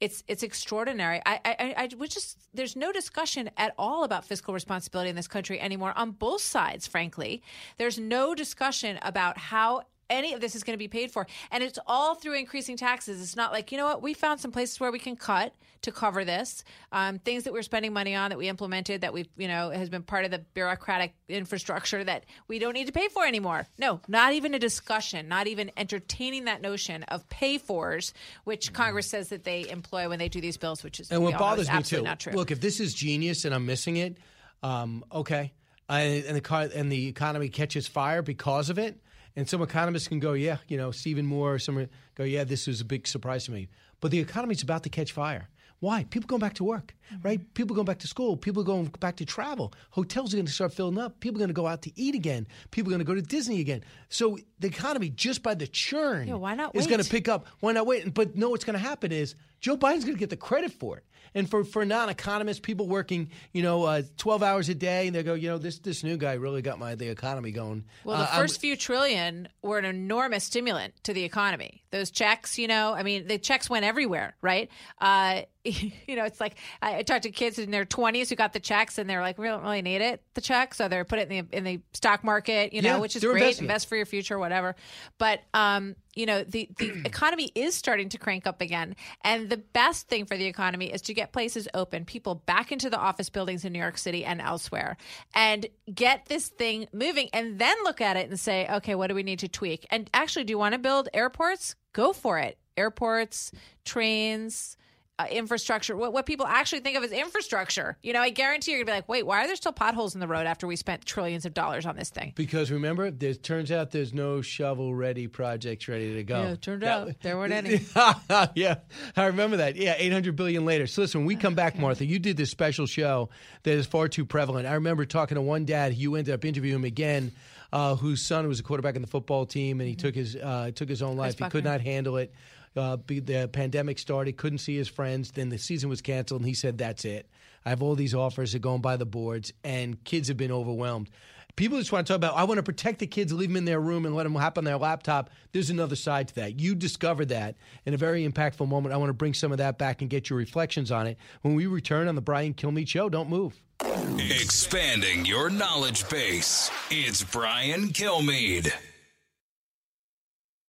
It's 0.00 0.22
it's 0.28 0.42
extraordinary. 0.42 1.20
I, 1.26 1.40
I 1.44 1.74
I 1.76 2.06
just 2.06 2.38
there's 2.54 2.76
no 2.76 2.92
discussion 2.92 3.50
at 3.56 3.74
all 3.76 4.04
about 4.04 4.24
fiscal 4.24 4.54
responsibility 4.54 5.10
in 5.10 5.16
this 5.16 5.28
country 5.28 5.60
anymore 5.60 5.92
on 5.96 6.12
both 6.12 6.40
sides. 6.40 6.86
Frankly, 6.86 7.42
there's 7.76 7.98
no 7.98 8.34
discussion 8.34 8.98
about 9.02 9.36
how 9.36 9.82
any 10.10 10.34
of 10.34 10.40
this 10.40 10.54
is 10.54 10.62
going 10.62 10.74
to 10.74 10.78
be 10.78 10.88
paid 10.88 11.10
for, 11.10 11.26
and 11.50 11.62
it's 11.62 11.78
all 11.86 12.14
through 12.14 12.34
increasing 12.34 12.76
taxes. 12.76 13.22
It's 13.22 13.36
not 13.36 13.52
like 13.52 13.72
you 13.72 13.78
know 13.78 13.86
what 13.86 14.02
we 14.02 14.12
found 14.12 14.40
some 14.40 14.52
places 14.52 14.78
where 14.80 14.90
we 14.92 14.98
can 14.98 15.16
cut 15.16 15.54
to 15.82 15.92
cover 15.92 16.24
this. 16.24 16.62
Um, 16.92 17.18
things 17.18 17.44
that 17.44 17.52
we're 17.54 17.62
spending 17.62 17.92
money 17.94 18.14
on 18.14 18.30
that 18.30 18.36
we 18.38 18.48
implemented 18.48 19.00
that 19.00 19.12
we've 19.12 19.28
you 19.36 19.48
know 19.48 19.70
has 19.70 19.88
been 19.88 20.02
part 20.02 20.24
of 20.24 20.30
the 20.30 20.40
bureaucratic 20.52 21.14
infrastructure 21.28 22.02
that 22.04 22.24
we 22.48 22.58
don't 22.58 22.74
need 22.74 22.86
to 22.86 22.92
pay 22.92 23.08
for 23.08 23.24
anymore. 23.24 23.66
No, 23.78 24.00
not 24.08 24.32
even 24.34 24.52
a 24.54 24.58
discussion, 24.58 25.28
not 25.28 25.46
even 25.46 25.70
entertaining 25.76 26.44
that 26.46 26.60
notion 26.60 27.04
of 27.04 27.28
pay 27.28 27.56
fors, 27.58 28.12
which 28.44 28.72
Congress 28.72 29.06
says 29.06 29.28
that 29.28 29.44
they 29.44 29.68
employ 29.68 30.08
when 30.08 30.18
they 30.18 30.28
do 30.28 30.40
these 30.40 30.56
bills, 30.56 30.82
which 30.82 31.00
is 31.00 31.10
And 31.10 31.22
what 31.22 31.34
all 31.34 31.40
know 31.40 31.46
bothers 31.46 31.72
me 31.72 31.82
too. 31.82 32.02
not 32.02 32.20
true. 32.20 32.32
Look, 32.32 32.50
if 32.50 32.60
this 32.60 32.80
is 32.80 32.92
genius 32.92 33.44
and 33.44 33.54
I'm 33.54 33.66
missing 33.66 33.96
it, 33.96 34.16
um, 34.62 35.04
okay, 35.12 35.52
I, 35.88 36.00
and 36.26 36.36
the 36.36 36.40
car 36.40 36.68
and 36.74 36.90
the 36.90 37.08
economy 37.08 37.48
catches 37.48 37.86
fire 37.86 38.22
because 38.22 38.70
of 38.70 38.78
it, 38.78 39.00
and 39.36 39.48
some 39.48 39.62
economists 39.62 40.08
can 40.08 40.18
go, 40.20 40.32
yeah, 40.32 40.58
you 40.68 40.76
know, 40.76 40.90
Stephen 40.90 41.26
Moore, 41.26 41.54
or 41.54 41.58
some 41.58 41.88
go, 42.14 42.24
yeah, 42.24 42.44
this 42.44 42.66
was 42.66 42.80
a 42.80 42.84
big 42.84 43.06
surprise 43.06 43.44
to 43.44 43.52
me. 43.52 43.68
But 44.00 44.10
the 44.10 44.18
economy's 44.18 44.62
about 44.62 44.82
to 44.84 44.88
catch 44.88 45.12
fire. 45.12 45.48
Why? 45.80 46.04
People 46.04 46.26
going 46.26 46.40
back 46.40 46.54
to 46.54 46.64
work, 46.64 46.94
Mm-hmm. 47.10 47.22
right? 47.26 47.54
People 47.54 47.74
going 47.74 47.86
back 47.86 47.98
to 48.00 48.06
school. 48.06 48.36
People 48.36 48.62
going 48.64 48.86
back 49.00 49.16
to 49.16 49.24
travel. 49.24 49.72
Hotels 49.90 50.32
are 50.32 50.36
going 50.36 50.46
to 50.46 50.52
start 50.52 50.72
filling 50.74 50.98
up. 50.98 51.18
People 51.20 51.38
are 51.38 51.42
going 51.42 51.48
to 51.48 51.54
go 51.54 51.66
out 51.66 51.82
to 51.82 51.92
eat 52.00 52.14
again. 52.14 52.46
People 52.70 52.90
are 52.90 52.94
going 52.96 53.04
to 53.04 53.10
go 53.10 53.14
to 53.14 53.22
Disney 53.22 53.60
again. 53.60 53.82
So 54.10 54.38
the 54.60 54.68
economy, 54.68 55.08
just 55.08 55.42
by 55.42 55.54
the 55.54 55.66
churn, 55.66 56.28
Yeah, 56.28 56.34
why 56.34 56.54
not 56.54 56.76
is 56.76 56.86
going 56.86 57.02
to 57.02 57.08
pick 57.10 57.28
up. 57.28 57.46
Why 57.60 57.72
not 57.72 57.86
wait? 57.86 58.12
But 58.12 58.36
no, 58.36 58.50
what's 58.50 58.64
going 58.64 58.74
to 58.78 58.78
happen 58.78 59.10
is 59.10 59.34
Joe 59.60 59.76
Biden's 59.76 60.04
going 60.04 60.16
to 60.16 60.20
get 60.20 60.30
the 60.30 60.36
credit 60.36 60.72
for 60.72 60.96
it. 60.96 61.04
And 61.32 61.48
for, 61.48 61.62
for 61.62 61.84
non-economists, 61.84 62.58
people 62.58 62.88
working, 62.88 63.30
you 63.52 63.62
know, 63.62 63.84
uh, 63.84 64.02
12 64.16 64.42
hours 64.42 64.68
a 64.68 64.74
day, 64.74 65.06
and 65.06 65.14
they 65.14 65.22
go, 65.22 65.34
you 65.34 65.48
know, 65.48 65.58
this 65.58 65.78
this 65.78 66.02
new 66.02 66.16
guy 66.16 66.32
really 66.32 66.60
got 66.60 66.80
my 66.80 66.96
the 66.96 67.08
economy 67.08 67.52
going. 67.52 67.84
Well, 68.02 68.16
the 68.18 68.24
Uh, 68.24 68.26
I'm- 68.32 68.42
1st 68.46 68.58
few 68.58 68.74
trillion 68.76 69.46
were 69.62 69.78
an 69.78 69.84
enormous 69.84 70.42
stimulant 70.42 70.94
to 71.04 71.12
the 71.12 71.22
economy. 71.22 71.84
Those 71.92 72.10
checks, 72.10 72.58
you 72.58 72.66
know, 72.66 72.94
I 72.94 73.04
mean, 73.04 73.28
the 73.28 73.38
checks 73.38 73.70
went 73.70 73.84
everywhere, 73.84 74.34
right? 74.42 74.70
Uh, 75.00 75.42
you 75.64 76.16
know, 76.16 76.24
it's 76.24 76.40
like 76.40 76.56
I, 76.82 76.96
I 76.96 77.02
talked 77.02 77.22
to 77.24 77.30
kids 77.30 77.60
in 77.60 77.70
their 77.70 77.84
20s 77.84 78.28
who 78.30 78.34
got 78.34 78.52
the 78.52 78.58
checks, 78.60 78.98
and 78.98 79.08
they're 79.08 79.20
like, 79.20 79.38
we 79.38 79.46
don't 79.46 79.62
really 79.62 79.82
need 79.82 80.00
it, 80.00 80.24
the 80.34 80.40
check, 80.40 80.74
so 80.74 80.88
they're 80.88 81.04
put 81.04 81.20
it 81.20 81.30
in 81.30 81.46
the 81.48 81.56
in 81.56 81.62
the 81.64 81.80
stock 81.92 82.24
market, 82.24 82.72
you 82.72 82.82
know, 82.82 82.94
Yeah, 82.94 82.98
which 82.98 83.14
is 83.14 83.22
great, 83.22 83.56
it. 83.56 83.60
invest 83.60 83.88
for 83.88 83.94
your 83.94 84.06
future, 84.06 84.36
whatever. 84.36 84.74
But 85.18 85.42
um, 85.54 85.94
you 86.14 86.26
know, 86.26 86.42
the 86.44 86.68
the 86.78 86.92
economy 87.04 87.50
is 87.54 87.74
starting 87.74 88.08
to 88.10 88.18
crank 88.18 88.46
up 88.46 88.60
again, 88.60 88.96
and 89.22 89.48
the 89.48 89.56
best 89.56 90.08
thing 90.08 90.26
for 90.26 90.36
the 90.36 90.46
economy 90.46 90.92
is 90.92 91.02
to 91.02 91.14
get 91.14 91.32
places 91.32 91.68
open, 91.74 92.04
people 92.04 92.34
back 92.34 92.72
into 92.72 92.90
the 92.90 92.98
office 92.98 93.28
buildings 93.28 93.64
in 93.64 93.72
New 93.72 93.78
York 93.78 93.98
City 93.98 94.24
and 94.24 94.40
elsewhere, 94.40 94.96
and 95.34 95.66
get 95.92 96.26
this 96.26 96.48
thing 96.48 96.88
moving, 96.92 97.28
and 97.32 97.58
then 97.58 97.76
look 97.84 98.00
at 98.00 98.16
it 98.16 98.28
and 98.28 98.38
say, 98.38 98.68
okay, 98.70 98.94
what 98.94 99.08
do 99.08 99.14
we 99.14 99.22
need 99.22 99.38
to 99.40 99.48
tweak? 99.48 99.86
And 99.90 100.10
actually, 100.14 100.44
do 100.44 100.52
you 100.52 100.58
want 100.58 100.72
to 100.72 100.78
build 100.78 101.08
airports? 101.14 101.74
Go 101.92 102.12
for 102.12 102.38
it. 102.38 102.58
Airports, 102.76 103.52
trains. 103.84 104.76
Uh, 105.20 105.26
infrastructure, 105.30 105.94
what, 105.96 106.14
what 106.14 106.24
people 106.24 106.46
actually 106.46 106.80
think 106.80 106.96
of 106.96 107.04
as 107.04 107.12
infrastructure. 107.12 107.98
You 108.02 108.14
know, 108.14 108.20
I 108.22 108.30
guarantee 108.30 108.70
you're 108.70 108.80
gonna 108.80 108.92
be 108.92 108.96
like, 108.98 109.08
wait, 109.08 109.26
why 109.26 109.44
are 109.44 109.46
there 109.46 109.56
still 109.56 109.72
potholes 109.72 110.14
in 110.14 110.20
the 110.20 110.26
road 110.26 110.46
after 110.46 110.66
we 110.66 110.76
spent 110.76 111.04
trillions 111.04 111.44
of 111.44 111.52
dollars 111.52 111.84
on 111.84 111.94
this 111.96 112.08
thing? 112.08 112.32
because 112.36 112.70
remember, 112.70 113.10
there 113.10 113.34
turns 113.34 113.70
out 113.70 113.90
there's 113.90 114.14
no 114.14 114.40
shovel-ready 114.40 115.26
projects 115.26 115.88
ready 115.88 116.14
to 116.14 116.22
go. 116.24 116.40
Yeah, 116.40 116.48
it 116.52 116.62
turned 116.62 116.82
That- 116.82 117.08
out 117.08 117.20
there 117.20 117.36
weren't 117.36 117.52
any. 117.52 117.80
yeah, 118.54 118.76
I 119.14 119.26
remember 119.26 119.58
that. 119.58 119.76
Yeah, 119.76 119.94
800 119.98 120.36
billion 120.36 120.64
later. 120.64 120.86
So 120.86 121.02
listen, 121.02 121.20
when 121.20 121.26
we 121.26 121.36
come 121.36 121.54
back, 121.54 121.78
Martha, 121.78 122.06
you 122.06 122.18
did 122.18 122.38
this 122.38 122.50
special 122.50 122.86
show 122.86 123.28
that 123.64 123.72
is 123.72 123.84
far 123.86 124.08
too 124.08 124.24
prevalent. 124.24 124.66
I 124.66 124.74
remember 124.74 125.04
talking 125.04 125.34
to 125.34 125.42
one 125.42 125.66
dad. 125.66 125.92
You 125.94 126.14
ended 126.14 126.32
up 126.32 126.44
interviewing 126.46 126.76
him 126.76 126.84
again, 126.84 127.32
uh, 127.74 127.94
whose 127.96 128.22
son 128.22 128.48
was 128.48 128.58
a 128.58 128.62
quarterback 128.62 128.96
in 128.96 129.02
the 129.02 129.08
football 129.08 129.44
team, 129.44 129.80
and 129.80 129.88
he 129.88 129.96
took 129.96 130.14
his 130.14 130.34
uh, 130.34 130.70
took 130.74 130.88
his 130.88 131.02
own 131.02 131.16
life. 131.16 131.38
He 131.38 131.44
could 131.50 131.64
not 131.64 131.82
handle 131.82 132.16
it. 132.16 132.32
Uh, 132.76 132.96
the 133.06 133.48
pandemic 133.52 133.98
started, 133.98 134.36
couldn't 134.36 134.58
see 134.58 134.76
his 134.76 134.88
friends. 134.88 135.32
Then 135.32 135.48
the 135.48 135.58
season 135.58 135.88
was 135.88 136.00
canceled, 136.00 136.42
and 136.42 136.48
he 136.48 136.54
said, 136.54 136.78
"That's 136.78 137.04
it. 137.04 137.28
I 137.64 137.70
have 137.70 137.82
all 137.82 137.94
these 137.94 138.14
offers 138.14 138.52
that 138.52 138.60
going 138.60 138.80
by 138.80 138.96
the 138.96 139.06
boards, 139.06 139.52
and 139.64 140.02
kids 140.04 140.28
have 140.28 140.36
been 140.36 140.52
overwhelmed." 140.52 141.10
People 141.56 141.78
just 141.78 141.90
want 141.92 142.06
to 142.06 142.12
talk 142.12 142.16
about. 142.16 142.36
I 142.36 142.44
want 142.44 142.58
to 142.58 142.62
protect 142.62 143.00
the 143.00 143.06
kids, 143.06 143.32
leave 143.32 143.48
them 143.48 143.56
in 143.56 143.64
their 143.64 143.80
room, 143.80 144.06
and 144.06 144.14
let 144.14 144.22
them 144.22 144.34
hop 144.34 144.56
on 144.56 144.64
their 144.64 144.78
laptop. 144.78 145.30
There's 145.52 145.68
another 145.68 145.96
side 145.96 146.28
to 146.28 146.34
that. 146.36 146.60
You 146.60 146.74
discovered 146.74 147.28
that 147.30 147.56
in 147.84 147.92
a 147.92 147.96
very 147.96 148.26
impactful 148.26 148.66
moment. 148.66 148.94
I 148.94 148.96
want 148.96 149.10
to 149.10 149.14
bring 149.14 149.34
some 149.34 149.50
of 149.52 149.58
that 149.58 149.76
back 149.76 150.00
and 150.00 150.08
get 150.08 150.30
your 150.30 150.38
reflections 150.38 150.90
on 150.90 151.06
it 151.06 151.18
when 151.42 151.54
we 151.54 151.66
return 151.66 152.08
on 152.08 152.14
the 152.14 152.22
Brian 152.22 152.54
Kilmeade 152.54 152.88
Show. 152.88 153.08
Don't 153.08 153.28
move. 153.28 153.60
Expanding 153.82 155.26
your 155.26 155.50
knowledge 155.50 156.08
base. 156.08 156.70
It's 156.90 157.24
Brian 157.24 157.88
Kilmeade. 157.88 158.72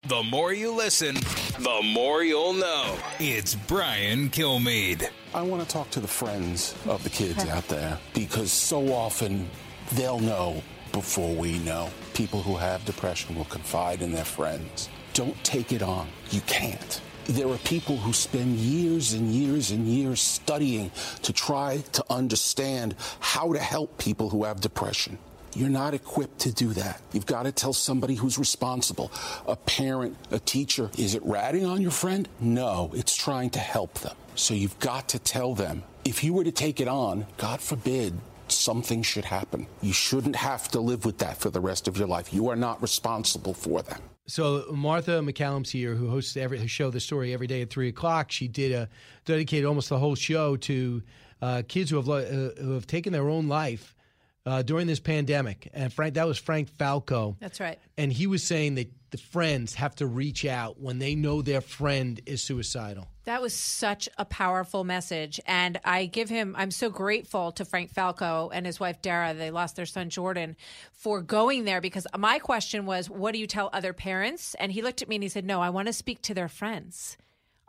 The 0.08 0.24
more 0.24 0.54
you 0.54 0.72
listen, 0.72 1.14
the 1.60 1.82
more 1.84 2.24
you'll 2.24 2.54
know. 2.54 2.98
It's 3.20 3.54
Brian 3.54 4.30
Kilmeade. 4.30 5.08
I 5.36 5.44
want 5.44 5.62
to 5.62 5.68
talk 5.68 5.92
to 5.92 6.00
the 6.00 6.08
friends 6.08 6.74
of 6.88 7.04
the 7.04 7.12
kids 7.12 7.46
out 7.46 7.68
there 7.68 8.00
because 8.16 8.52
so 8.52 8.92
often 8.92 9.48
they'll 9.94 10.20
know 10.20 10.64
before 10.94 11.36
we 11.36 11.60
know. 11.60 11.92
People 12.16 12.42
who 12.42 12.56
have 12.56 12.84
depression 12.86 13.36
will 13.36 13.46
confide 13.46 14.02
in 14.02 14.12
their 14.12 14.26
friends. 14.26 14.90
Don't 15.14 15.42
take 15.44 15.72
it 15.74 15.84
on. 15.84 16.08
You 16.32 16.42
can't. 16.48 17.02
There 17.26 17.48
are 17.48 17.58
people 17.60 17.98
who 17.98 18.12
spend 18.12 18.56
years 18.56 19.14
and 19.14 19.28
years 19.28 19.70
and 19.70 19.86
years 19.86 20.22
studying 20.22 20.90
to 21.22 21.32
try 21.32 21.84
to 21.92 22.04
understand 22.10 22.96
how 23.20 23.54
to 23.54 23.60
help 23.60 24.00
people 24.00 24.30
who 24.30 24.44
have 24.46 24.60
depression. 24.60 25.20
You're 25.56 25.70
not 25.70 25.94
equipped 25.94 26.40
to 26.40 26.52
do 26.52 26.74
that. 26.74 27.02
You've 27.12 27.26
got 27.26 27.44
to 27.44 27.52
tell 27.52 27.74
somebody 27.74 28.16
who's 28.16 28.38
responsible 28.38 29.12
a 29.48 29.56
parent, 29.56 30.18
a 30.32 30.40
teacher. 30.40 30.90
Is 30.98 31.16
it 31.16 31.24
ratting 31.26 31.66
on 31.66 31.82
your 31.82 31.92
friend? 31.92 32.28
No, 32.40 32.92
it's 32.94 33.16
trying 33.16 33.50
to 33.52 33.60
help 33.60 33.96
them. 33.96 34.16
So 34.36 34.54
you've 34.54 34.78
got 34.80 35.10
to 35.10 35.20
tell 35.20 35.56
them 35.56 35.84
if 36.06 36.24
you 36.24 36.34
were 36.34 36.44
to 36.44 36.52
take 36.52 36.80
it 36.80 36.88
on, 36.88 37.26
God 37.38 37.62
forbid, 37.62 38.14
something 38.48 39.04
should 39.04 39.26
happen. 39.26 39.68
You 39.82 39.94
shouldn't 39.94 40.36
have 40.36 40.68
to 40.70 40.80
live 40.80 41.06
with 41.06 41.20
that 41.20 41.38
for 41.38 41.50
the 41.50 41.60
rest 41.60 41.88
of 41.88 41.98
your 41.98 42.08
life. 42.08 42.34
You 42.34 42.50
are 42.50 42.56
not 42.56 42.82
responsible 42.82 43.54
for 43.54 43.82
them. 43.82 44.02
So 44.28 44.66
Martha 44.72 45.20
MacCallum's 45.22 45.72
here, 45.72 45.96
who 45.96 46.10
hosts 46.10 46.38
every 46.38 46.66
show, 46.68 46.92
The 46.92 47.00
Story, 47.00 47.34
every 47.34 47.48
day 47.48 47.62
at 47.62 47.70
three 47.70 47.90
o'clock. 47.90 48.32
She 48.32 48.48
did 48.48 48.72
a 48.72 48.88
dedicated 49.26 49.66
almost 49.66 49.90
the 49.90 49.98
whole 49.98 50.16
show 50.16 50.56
to 50.58 51.02
uh, 51.42 51.64
kids 51.68 51.90
who 51.90 51.98
have 51.98 52.10
uh, 52.10 52.52
who 52.62 52.74
have 52.74 52.86
taken 52.86 53.12
their 53.12 53.30
own 53.30 53.48
life 53.48 53.96
uh, 54.46 54.62
during 54.62 54.88
this 54.88 55.00
pandemic. 55.00 55.70
And 55.74 55.92
Frank, 55.92 56.16
that 56.16 56.28
was 56.28 56.38
Frank 56.38 56.70
Falco. 56.70 57.38
That's 57.40 57.60
right. 57.60 57.80
And 57.98 58.12
he 58.12 58.28
was 58.28 58.44
saying 58.44 58.76
that 58.76 58.92
the 59.12 59.18
friends 59.18 59.74
have 59.76 59.96
to 59.96 60.06
reach 60.06 60.46
out 60.46 60.80
when 60.80 61.00
they 61.00 61.16
know 61.16 61.42
their 61.42 61.62
friend 61.62 62.20
is 62.26 62.44
suicidal. 62.44 63.08
That 63.26 63.42
was 63.42 63.54
such 63.54 64.08
a 64.18 64.26
powerful 64.26 64.84
message. 64.84 65.40
And 65.46 65.80
I 65.84 66.06
give 66.06 66.30
him, 66.30 66.56
I'm 66.58 66.72
so 66.72 66.90
grateful 66.90 67.52
to 67.54 67.66
Frank 67.66 67.92
Falco 67.92 68.50
and 68.54 68.66
his 68.66 68.80
wife 68.80 69.02
Dara. 69.02 69.34
They 69.34 69.52
lost 69.52 69.76
their 69.76 69.86
son 69.86 70.10
Jordan 70.10 70.56
for 70.92 71.22
going 71.22 71.66
there 71.66 71.82
because 71.82 72.06
my 72.18 72.40
question 72.40 72.86
was, 72.86 73.10
what 73.10 73.34
do 73.34 73.40
you 73.40 73.48
tell 73.48 73.70
other 73.74 73.94
parents? 73.94 74.56
And 74.56 74.72
he 74.72 74.82
looked 74.82 75.02
at 75.02 75.10
me 75.10 75.16
and 75.16 75.24
he 75.24 75.30
said, 75.30 75.46
no, 75.46 75.62
I 75.62 75.70
want 75.70 75.88
to 75.88 75.94
speak 75.94 76.22
to 76.24 76.34
their 76.34 76.50
friends. 76.50 77.18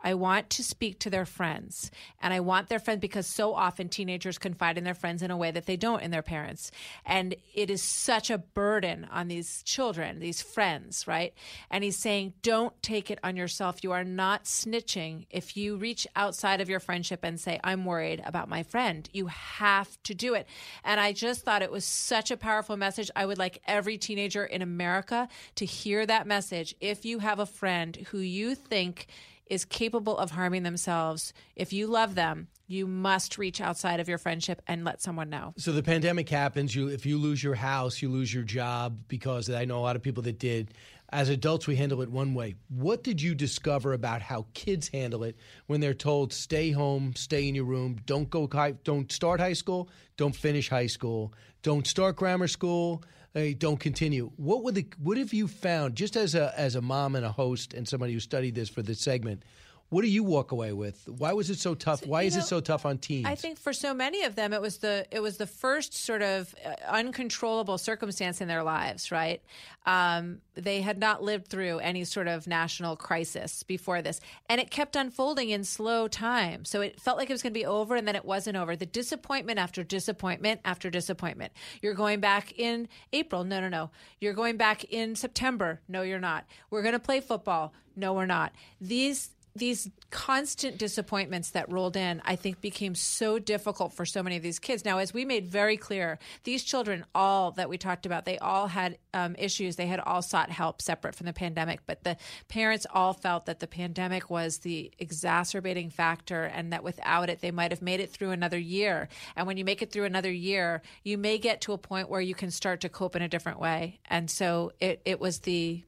I 0.03 0.13
want 0.15 0.49
to 0.51 0.63
speak 0.63 0.99
to 0.99 1.09
their 1.09 1.25
friends. 1.25 1.91
And 2.21 2.33
I 2.33 2.39
want 2.39 2.69
their 2.69 2.79
friends 2.79 2.99
because 3.01 3.27
so 3.27 3.53
often 3.53 3.89
teenagers 3.89 4.37
confide 4.37 4.77
in 4.77 4.83
their 4.83 4.93
friends 4.93 5.21
in 5.21 5.31
a 5.31 5.37
way 5.37 5.51
that 5.51 5.65
they 5.65 5.77
don't 5.77 6.01
in 6.01 6.11
their 6.11 6.21
parents. 6.21 6.71
And 7.05 7.35
it 7.53 7.69
is 7.69 7.81
such 7.81 8.29
a 8.29 8.37
burden 8.37 9.07
on 9.11 9.27
these 9.27 9.63
children, 9.63 10.19
these 10.19 10.41
friends, 10.41 11.07
right? 11.07 11.33
And 11.69 11.83
he's 11.83 11.97
saying, 11.97 12.33
don't 12.41 12.73
take 12.81 13.11
it 13.11 13.19
on 13.23 13.35
yourself. 13.35 13.83
You 13.83 13.91
are 13.91 14.03
not 14.03 14.45
snitching 14.45 15.25
if 15.29 15.55
you 15.55 15.75
reach 15.75 16.07
outside 16.15 16.61
of 16.61 16.69
your 16.69 16.79
friendship 16.79 17.19
and 17.23 17.39
say, 17.39 17.59
I'm 17.63 17.85
worried 17.85 18.21
about 18.25 18.49
my 18.49 18.63
friend. 18.63 19.09
You 19.13 19.27
have 19.27 20.01
to 20.03 20.15
do 20.15 20.33
it. 20.33 20.47
And 20.83 20.99
I 20.99 21.13
just 21.13 21.43
thought 21.43 21.61
it 21.61 21.71
was 21.71 21.85
such 21.85 22.31
a 22.31 22.37
powerful 22.37 22.77
message. 22.77 23.11
I 23.15 23.25
would 23.25 23.37
like 23.37 23.61
every 23.65 23.97
teenager 23.97 24.45
in 24.45 24.61
America 24.61 25.27
to 25.55 25.65
hear 25.65 26.05
that 26.05 26.27
message. 26.27 26.75
If 26.79 27.05
you 27.05 27.19
have 27.19 27.39
a 27.39 27.45
friend 27.45 27.95
who 28.11 28.19
you 28.19 28.55
think 28.55 29.07
is 29.51 29.65
capable 29.65 30.17
of 30.17 30.31
harming 30.31 30.63
themselves, 30.63 31.33
if 31.57 31.73
you 31.73 31.85
love 31.85 32.15
them, 32.15 32.47
you 32.67 32.87
must 32.87 33.37
reach 33.37 33.59
outside 33.59 33.99
of 33.99 34.07
your 34.07 34.17
friendship 34.17 34.61
and 34.65 34.85
let 34.85 35.01
someone 35.01 35.29
know. 35.29 35.53
So 35.57 35.73
the 35.73 35.83
pandemic 35.83 36.29
happens. 36.29 36.73
You, 36.73 36.87
if 36.87 37.05
you 37.05 37.17
lose 37.17 37.43
your 37.43 37.55
house, 37.55 38.01
you 38.01 38.07
lose 38.07 38.33
your 38.33 38.43
job 38.43 38.97
because 39.09 39.49
I 39.49 39.65
know 39.65 39.77
a 39.77 39.81
lot 39.81 39.97
of 39.97 40.01
people 40.01 40.23
that 40.23 40.39
did. 40.39 40.73
As 41.09 41.27
adults, 41.27 41.67
we 41.67 41.75
handle 41.75 42.01
it 42.01 42.09
one 42.09 42.33
way. 42.33 42.55
What 42.69 43.03
did 43.03 43.21
you 43.21 43.35
discover 43.35 43.91
about 43.91 44.21
how 44.21 44.45
kids 44.53 44.87
handle 44.87 45.25
it 45.25 45.35
when 45.67 45.81
they're 45.81 45.93
told 45.93 46.31
stay 46.31 46.71
home, 46.71 47.13
stay 47.17 47.49
in 47.49 47.53
your 47.53 47.65
room, 47.65 47.97
don't 48.05 48.29
go, 48.29 48.47
don't 48.85 49.11
start 49.11 49.41
high 49.41 49.51
school, 49.51 49.89
don't 50.15 50.33
finish 50.33 50.69
high 50.69 50.87
school, 50.87 51.33
don't 51.61 51.85
start 51.85 52.15
grammar 52.15 52.47
school, 52.47 53.03
uh, 53.35 53.41
don't 53.57 53.79
continue. 53.79 54.31
What 54.35 54.63
would 54.63 54.75
the 54.75 54.87
what 55.01 55.17
have 55.17 55.33
you 55.33 55.47
found 55.47 55.95
just 55.95 56.15
as 56.15 56.35
a 56.35 56.53
as 56.59 56.75
a 56.75 56.81
mom 56.81 57.15
and 57.15 57.25
a 57.25 57.31
host 57.31 57.73
and 57.73 57.87
somebody 57.87 58.13
who 58.13 58.19
studied 58.19 58.55
this 58.55 58.69
for 58.69 58.81
this 58.81 58.99
segment? 58.99 59.43
What 59.91 60.03
do 60.03 60.07
you 60.07 60.23
walk 60.23 60.53
away 60.53 60.71
with? 60.71 61.05
Why 61.09 61.33
was 61.33 61.49
it 61.49 61.59
so 61.59 61.75
tough? 61.75 62.07
Why 62.07 62.21
is 62.21 62.35
know, 62.35 62.39
it 62.39 62.45
so 62.45 62.61
tough 62.61 62.85
on 62.85 62.97
teens? 62.97 63.25
I 63.27 63.35
think 63.35 63.59
for 63.59 63.73
so 63.73 63.93
many 63.93 64.23
of 64.23 64.35
them, 64.35 64.53
it 64.53 64.61
was 64.61 64.77
the 64.77 65.05
it 65.11 65.19
was 65.19 65.35
the 65.35 65.45
first 65.45 65.93
sort 65.93 66.21
of 66.21 66.55
uh, 66.65 66.75
uncontrollable 66.87 67.77
circumstance 67.77 68.39
in 68.39 68.47
their 68.47 68.63
lives. 68.63 69.11
Right? 69.11 69.41
Um, 69.85 70.39
they 70.53 70.79
had 70.79 70.97
not 70.97 71.23
lived 71.23 71.47
through 71.47 71.79
any 71.79 72.05
sort 72.05 72.29
of 72.29 72.47
national 72.47 72.95
crisis 72.95 73.63
before 73.63 74.01
this, 74.01 74.21
and 74.47 74.61
it 74.61 74.71
kept 74.71 74.95
unfolding 74.95 75.49
in 75.49 75.65
slow 75.65 76.07
time. 76.07 76.63
So 76.63 76.79
it 76.79 77.01
felt 77.01 77.17
like 77.17 77.29
it 77.29 77.33
was 77.33 77.43
going 77.43 77.53
to 77.53 77.59
be 77.59 77.65
over, 77.65 77.97
and 77.97 78.07
then 78.07 78.15
it 78.15 78.23
wasn't 78.23 78.55
over. 78.55 78.77
The 78.77 78.85
disappointment 78.85 79.59
after 79.59 79.83
disappointment 79.83 80.61
after 80.63 80.89
disappointment. 80.89 81.51
You're 81.81 81.95
going 81.95 82.21
back 82.21 82.57
in 82.57 82.87
April. 83.11 83.43
No, 83.43 83.59
no, 83.59 83.67
no. 83.67 83.89
You're 84.21 84.31
going 84.31 84.55
back 84.55 84.85
in 84.85 85.17
September. 85.17 85.81
No, 85.89 86.01
you're 86.01 86.17
not. 86.17 86.45
We're 86.69 86.81
going 86.81 86.93
to 86.93 86.99
play 86.99 87.19
football. 87.19 87.73
No, 87.97 88.13
we're 88.13 88.25
not. 88.25 88.53
These 88.79 89.31
these 89.55 89.89
constant 90.11 90.77
disappointments 90.77 91.51
that 91.51 91.71
rolled 91.71 91.97
in, 91.97 92.21
I 92.23 92.35
think, 92.35 92.61
became 92.61 92.95
so 92.95 93.37
difficult 93.39 93.93
for 93.93 94.05
so 94.05 94.23
many 94.23 94.37
of 94.37 94.43
these 94.43 94.59
kids. 94.59 94.85
Now, 94.85 94.99
as 94.99 95.13
we 95.13 95.25
made 95.25 95.47
very 95.47 95.77
clear, 95.77 96.19
these 96.43 96.63
children, 96.63 97.05
all 97.13 97.51
that 97.51 97.69
we 97.69 97.77
talked 97.77 98.05
about, 98.05 98.25
they 98.25 98.37
all 98.37 98.67
had 98.67 98.97
um, 99.13 99.35
issues. 99.37 99.75
They 99.75 99.87
had 99.87 99.99
all 99.99 100.21
sought 100.21 100.49
help 100.49 100.81
separate 100.81 101.15
from 101.15 101.25
the 101.25 101.33
pandemic, 101.33 101.81
but 101.85 102.03
the 102.03 102.17
parents 102.47 102.85
all 102.93 103.13
felt 103.13 103.45
that 103.45 103.59
the 103.59 103.67
pandemic 103.67 104.29
was 104.29 104.59
the 104.59 104.91
exacerbating 104.99 105.89
factor 105.89 106.43
and 106.43 106.71
that 106.71 106.83
without 106.83 107.29
it, 107.29 107.41
they 107.41 107.51
might 107.51 107.71
have 107.71 107.81
made 107.81 107.99
it 107.99 108.09
through 108.09 108.31
another 108.31 108.59
year. 108.59 109.09
And 109.35 109.47
when 109.47 109.57
you 109.57 109.65
make 109.65 109.81
it 109.81 109.91
through 109.91 110.05
another 110.05 110.31
year, 110.31 110.81
you 111.03 111.17
may 111.17 111.37
get 111.37 111.61
to 111.61 111.73
a 111.73 111.77
point 111.77 112.09
where 112.09 112.21
you 112.21 112.35
can 112.35 112.51
start 112.51 112.81
to 112.81 112.89
cope 112.89 113.15
in 113.15 113.21
a 113.21 113.27
different 113.27 113.59
way. 113.59 113.99
And 114.09 114.29
so 114.29 114.71
it, 114.79 115.01
it 115.03 115.19
was 115.19 115.39
the 115.39 115.83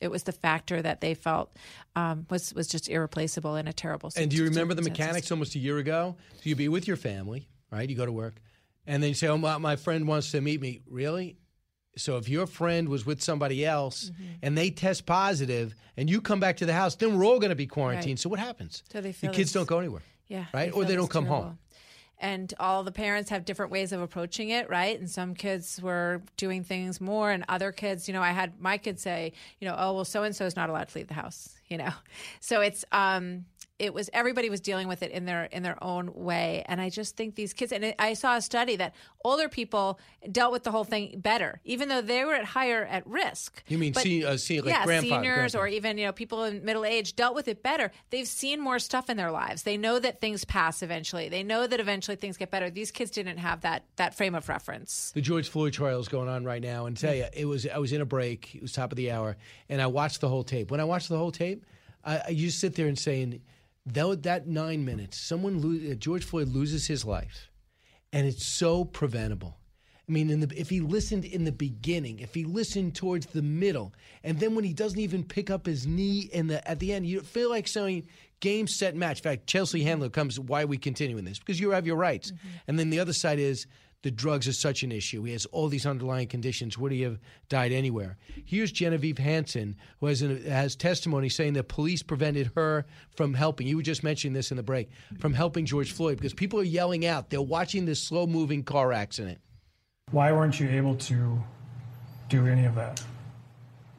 it 0.00 0.10
was 0.10 0.22
the 0.22 0.32
factor 0.32 0.80
that 0.80 1.00
they 1.00 1.14
felt 1.14 1.56
um, 1.96 2.26
was 2.30 2.54
was 2.54 2.68
just 2.68 2.88
irreplaceable 2.88 3.56
in 3.56 3.66
a 3.68 3.72
terrible. 3.72 4.10
And 4.16 4.30
do 4.30 4.36
you 4.36 4.44
remember 4.44 4.74
the 4.74 4.82
mechanics 4.82 5.30
almost 5.30 5.54
a 5.54 5.58
year 5.58 5.78
ago? 5.78 6.16
So 6.34 6.40
you'd 6.44 6.58
be 6.58 6.68
with 6.68 6.86
your 6.86 6.96
family, 6.96 7.48
right? 7.70 7.88
You 7.88 7.96
go 7.96 8.06
to 8.06 8.12
work, 8.12 8.34
and 8.86 9.02
then 9.02 9.08
you 9.08 9.14
say, 9.14 9.28
"Oh, 9.28 9.38
my, 9.38 9.58
my 9.58 9.76
friend 9.76 10.06
wants 10.06 10.30
to 10.32 10.40
meet 10.40 10.60
me." 10.60 10.80
Really? 10.88 11.36
So 11.96 12.16
if 12.16 12.28
your 12.28 12.46
friend 12.46 12.88
was 12.88 13.04
with 13.04 13.20
somebody 13.22 13.66
else 13.66 14.10
Mm-hmm. 14.10 14.24
and 14.42 14.56
they 14.56 14.70
test 14.70 15.04
positive, 15.04 15.74
and 15.96 16.08
you 16.08 16.20
come 16.20 16.38
back 16.38 16.58
to 16.58 16.66
the 16.66 16.72
house, 16.74 16.94
then 16.94 17.18
we're 17.18 17.24
all 17.24 17.40
going 17.40 17.50
to 17.50 17.56
be 17.56 17.66
quarantined. 17.66 18.06
Right. 18.12 18.18
So 18.20 18.28
what 18.28 18.38
happens? 18.38 18.84
So 18.92 19.00
they 19.00 19.10
the 19.10 19.28
kids 19.28 19.52
don't 19.52 19.66
go 19.66 19.78
anywhere. 19.80 20.02
Yeah, 20.28 20.44
right, 20.52 20.72
or 20.72 20.84
they 20.84 20.94
don't 20.94 21.10
come 21.10 21.24
terrible. 21.24 21.44
home. 21.44 21.58
And 22.20 22.52
all 22.58 22.82
the 22.82 22.92
parents 22.92 23.30
have 23.30 23.44
different 23.44 23.70
ways 23.70 23.92
of 23.92 24.00
approaching 24.00 24.50
it, 24.50 24.68
right? 24.68 24.98
And 24.98 25.08
some 25.08 25.34
kids 25.34 25.80
were 25.80 26.22
doing 26.36 26.64
things 26.64 27.00
more, 27.00 27.30
and 27.30 27.44
other 27.48 27.70
kids, 27.70 28.08
you 28.08 28.14
know, 28.14 28.22
I 28.22 28.30
had 28.32 28.60
my 28.60 28.76
kids 28.76 29.02
say, 29.02 29.32
you 29.60 29.68
know, 29.68 29.76
oh 29.78 29.94
well, 29.94 30.04
so 30.04 30.24
and 30.24 30.34
so 30.34 30.44
is 30.44 30.56
not 30.56 30.68
allowed 30.68 30.88
to 30.88 30.98
leave 30.98 31.08
the 31.08 31.14
house, 31.14 31.54
you 31.68 31.78
know. 31.78 31.92
So 32.40 32.60
it's 32.60 32.84
um, 32.92 33.44
it 33.78 33.94
was 33.94 34.10
everybody 34.12 34.50
was 34.50 34.60
dealing 34.60 34.88
with 34.88 35.02
it 35.02 35.10
in 35.12 35.24
their 35.24 35.44
in 35.44 35.62
their 35.62 35.82
own 35.82 36.12
way, 36.14 36.64
and 36.66 36.80
I 36.80 36.90
just 36.90 37.16
think 37.16 37.36
these 37.36 37.52
kids, 37.52 37.72
and 37.72 37.94
I 37.98 38.14
saw 38.14 38.36
a 38.36 38.42
study 38.42 38.76
that 38.76 38.94
older 39.24 39.48
people 39.48 40.00
dealt 40.30 40.52
with 40.52 40.64
the 40.64 40.70
whole 40.70 40.84
thing 40.84 41.20
better, 41.20 41.60
even 41.64 41.88
though 41.88 42.00
they 42.00 42.24
were 42.24 42.34
at 42.34 42.44
higher 42.44 42.84
at 42.84 43.06
risk. 43.06 43.62
You 43.68 43.78
mean 43.78 43.92
But- 43.92 44.02
see, 44.02 44.24
uh, 44.24 44.36
see, 44.36 44.60
like 44.60 44.70
yeah, 44.70 44.84
grandfather, 44.84 45.24
seniors 45.24 45.54
or 45.54 45.68
even 45.68 45.96
you 45.96 46.06
know 46.06 46.12
people 46.12 46.44
in 46.44 46.64
middle 46.64 46.84
age 46.84 47.14
dealt 47.14 47.34
with 47.34 47.46
it 47.46 47.62
better. 47.62 47.92
They've 48.10 48.26
seen 48.26 48.60
more 48.60 48.78
stuff 48.78 49.08
in 49.08 49.16
their 49.16 49.30
lives. 49.30 49.62
They 49.62 49.76
know 49.76 49.98
that 50.00 50.20
things 50.20 50.44
pass 50.44 50.82
eventually. 50.82 51.28
They 51.28 51.42
know 51.42 51.66
that 51.66 51.78
eventually 51.78 52.16
things 52.16 52.36
get 52.36 52.50
better. 52.50 52.70
These 52.70 52.90
kids 52.90 53.10
didn't 53.12 53.38
have 53.38 53.60
that 53.60 53.84
that 53.96 54.14
frame 54.14 54.34
of 54.34 54.48
reference. 54.48 55.12
The 55.12 55.20
George 55.20 55.48
Floyd 55.48 55.72
trial 55.72 56.00
is 56.00 56.08
going 56.08 56.28
on 56.28 56.44
right 56.44 56.62
now, 56.62 56.86
and 56.86 56.96
tell 56.96 57.14
you, 57.14 57.26
it 57.32 57.44
was 57.44 57.66
I 57.66 57.78
was 57.78 57.92
in 57.92 58.00
a 58.00 58.06
break. 58.06 58.56
It 58.56 58.62
was 58.62 58.72
top 58.72 58.90
of 58.90 58.96
the 58.96 59.12
hour, 59.12 59.36
and 59.68 59.80
I 59.80 59.86
watched 59.86 60.20
the 60.20 60.28
whole 60.28 60.42
tape. 60.42 60.70
When 60.72 60.80
I 60.80 60.84
watched 60.84 61.08
the 61.08 61.18
whole 61.18 61.30
tape, 61.30 61.64
I, 62.04 62.22
I 62.28 62.34
just 62.34 62.58
sit 62.58 62.74
there 62.74 62.88
and 62.88 62.98
saying, 62.98 63.40
that 63.94 64.22
that 64.22 64.46
nine 64.46 64.84
minutes, 64.84 65.18
someone 65.20 65.60
lo- 65.60 65.92
uh, 65.92 65.94
George 65.94 66.24
Floyd 66.24 66.48
loses 66.48 66.86
his 66.86 67.04
life, 67.04 67.50
and 68.12 68.26
it's 68.26 68.46
so 68.46 68.84
preventable. 68.84 69.58
I 70.08 70.12
mean, 70.12 70.30
in 70.30 70.40
the, 70.40 70.58
if 70.58 70.70
he 70.70 70.80
listened 70.80 71.26
in 71.26 71.44
the 71.44 71.52
beginning, 71.52 72.20
if 72.20 72.34
he 72.34 72.44
listened 72.44 72.94
towards 72.94 73.26
the 73.26 73.42
middle, 73.42 73.92
and 74.24 74.40
then 74.40 74.54
when 74.54 74.64
he 74.64 74.72
doesn't 74.72 74.98
even 74.98 75.22
pick 75.22 75.50
up 75.50 75.66
his 75.66 75.86
knee 75.86 76.30
in 76.32 76.46
the 76.46 76.66
at 76.68 76.78
the 76.78 76.92
end, 76.92 77.06
you 77.06 77.20
feel 77.20 77.50
like 77.50 77.68
saying 77.68 78.06
game, 78.40 78.66
set, 78.66 78.96
match. 78.96 79.18
In 79.18 79.22
fact, 79.24 79.46
Chelsea 79.46 79.82
Handler 79.82 80.08
comes. 80.08 80.40
Why 80.40 80.62
are 80.62 80.66
we 80.66 80.78
continuing 80.78 81.24
this? 81.24 81.38
Because 81.38 81.60
you 81.60 81.70
have 81.70 81.86
your 81.86 81.96
rights. 81.96 82.32
And 82.66 82.78
then 82.78 82.88
the 82.88 83.00
other 83.00 83.12
side 83.12 83.38
is 83.38 83.66
the 84.02 84.10
drugs 84.10 84.46
are 84.46 84.52
such 84.52 84.82
an 84.82 84.92
issue. 84.92 85.22
He 85.24 85.32
has 85.32 85.46
all 85.46 85.68
these 85.68 85.86
underlying 85.86 86.28
conditions. 86.28 86.78
Would 86.78 86.92
he 86.92 87.02
have 87.02 87.18
died 87.48 87.72
anywhere? 87.72 88.16
Here's 88.44 88.70
Genevieve 88.70 89.18
Hansen, 89.18 89.76
who 90.00 90.06
has, 90.06 90.22
an, 90.22 90.44
has 90.44 90.76
testimony 90.76 91.28
saying 91.28 91.54
that 91.54 91.68
police 91.68 92.02
prevented 92.02 92.52
her 92.54 92.86
from 93.16 93.34
helping. 93.34 93.66
You 93.66 93.76
were 93.76 93.82
just 93.82 94.04
mentioning 94.04 94.34
this 94.34 94.50
in 94.50 94.56
the 94.56 94.62
break 94.62 94.90
from 95.18 95.34
helping 95.34 95.66
George 95.66 95.92
Floyd 95.92 96.18
because 96.18 96.34
people 96.34 96.60
are 96.60 96.64
yelling 96.64 97.04
out. 97.06 97.30
They're 97.30 97.42
watching 97.42 97.86
this 97.86 98.02
slow 98.02 98.26
moving 98.26 98.62
car 98.62 98.92
accident. 98.92 99.38
Why 100.10 100.32
weren't 100.32 100.58
you 100.58 100.68
able 100.68 100.94
to 100.96 101.38
do 102.28 102.46
any 102.46 102.64
of 102.64 102.74
that? 102.76 103.02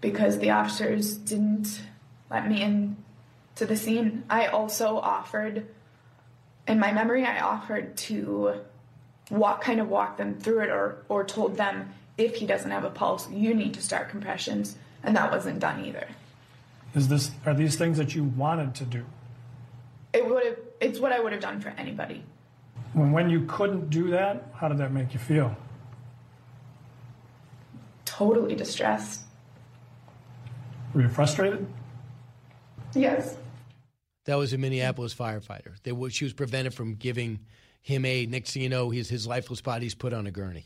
because 0.01 0.39
the 0.39 0.51
officers 0.51 1.17
didn't 1.17 1.81
let 2.29 2.47
me 2.47 2.61
in 2.61 2.97
to 3.55 3.65
the 3.65 3.75
scene. 3.75 4.23
I 4.29 4.47
also 4.47 4.97
offered, 4.97 5.67
in 6.67 6.79
my 6.79 6.91
memory, 6.91 7.25
I 7.25 7.39
offered 7.39 7.97
to 7.97 8.61
walk, 9.29 9.61
kind 9.61 9.79
of 9.79 9.89
walk 9.89 10.17
them 10.17 10.35
through 10.39 10.61
it, 10.61 10.69
or 10.69 10.97
or 11.09 11.23
told 11.23 11.57
them 11.57 11.93
if 12.17 12.35
he 12.35 12.45
doesn't 12.45 12.71
have 12.71 12.83
a 12.83 12.89
pulse, 12.89 13.29
you 13.31 13.53
need 13.53 13.73
to 13.73 13.81
start 13.81 14.09
compressions, 14.09 14.77
and 15.03 15.15
that 15.15 15.31
wasn't 15.31 15.59
done 15.59 15.83
either. 15.85 16.07
Is 16.95 17.07
this 17.07 17.31
are 17.45 17.53
these 17.53 17.75
things 17.75 17.97
that 17.97 18.15
you 18.15 18.23
wanted 18.23 18.75
to 18.75 18.85
do? 18.85 19.05
It 20.13 20.27
would 20.27 20.45
have. 20.45 20.57
It's 20.81 20.99
what 20.99 21.11
I 21.11 21.19
would 21.19 21.31
have 21.31 21.41
done 21.41 21.61
for 21.61 21.69
anybody. 21.69 22.23
When 22.93 23.11
when 23.11 23.29
you 23.29 23.45
couldn't 23.45 23.89
do 23.89 24.09
that, 24.11 24.47
how 24.55 24.67
did 24.67 24.79
that 24.79 24.91
make 24.91 25.13
you 25.13 25.19
feel? 25.19 25.55
Totally 28.05 28.55
distressed. 28.55 29.21
Were 30.93 31.01
you 31.01 31.09
frustrated? 31.09 31.67
Yes. 32.93 33.37
That 34.25 34.35
was 34.35 34.53
a 34.53 34.57
Minneapolis 34.57 35.13
firefighter. 35.13 35.75
They 35.83 36.09
she 36.09 36.25
was 36.25 36.33
prevented 36.33 36.73
from 36.73 36.95
giving 36.95 37.39
him 37.81 38.05
a 38.05 38.25
Next 38.25 38.51
thing 38.51 38.61
you 38.61 38.69
know, 38.69 38.89
his 38.89 39.09
his 39.09 39.27
lifeless 39.27 39.61
body's 39.61 39.95
put 39.95 40.13
on 40.13 40.27
a 40.27 40.31
gurney. 40.31 40.65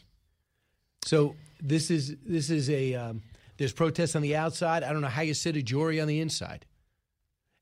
So 1.06 1.36
this 1.62 1.92
is 1.92 2.16
this 2.26 2.50
is 2.50 2.70
a 2.70 2.96
um, 2.96 3.22
there's 3.58 3.74
protests 3.74 4.16
on 4.16 4.22
the 4.22 4.36
outside. 4.36 4.84
I 4.84 4.92
don't 4.92 5.02
know 5.02 5.08
how 5.08 5.22
you 5.22 5.34
sit 5.34 5.56
a 5.56 5.62
jury 5.62 6.00
on 6.02 6.08
the 6.08 6.20
inside. 6.20 6.66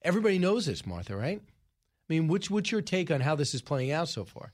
Everybody 0.04 0.40
knows 0.40 0.66
this, 0.66 0.86
Martha, 0.86 1.16
right? 1.16 1.42
I 1.42 2.14
mean, 2.14 2.28
what's 2.28 2.50
what's 2.50 2.72
your 2.72 2.82
take 2.82 3.12
on 3.12 3.22
how 3.22 3.36
this 3.36 3.54
is 3.54 3.62
playing 3.62 3.92
out 3.92 4.10
so 4.10 4.26
far? 4.26 4.52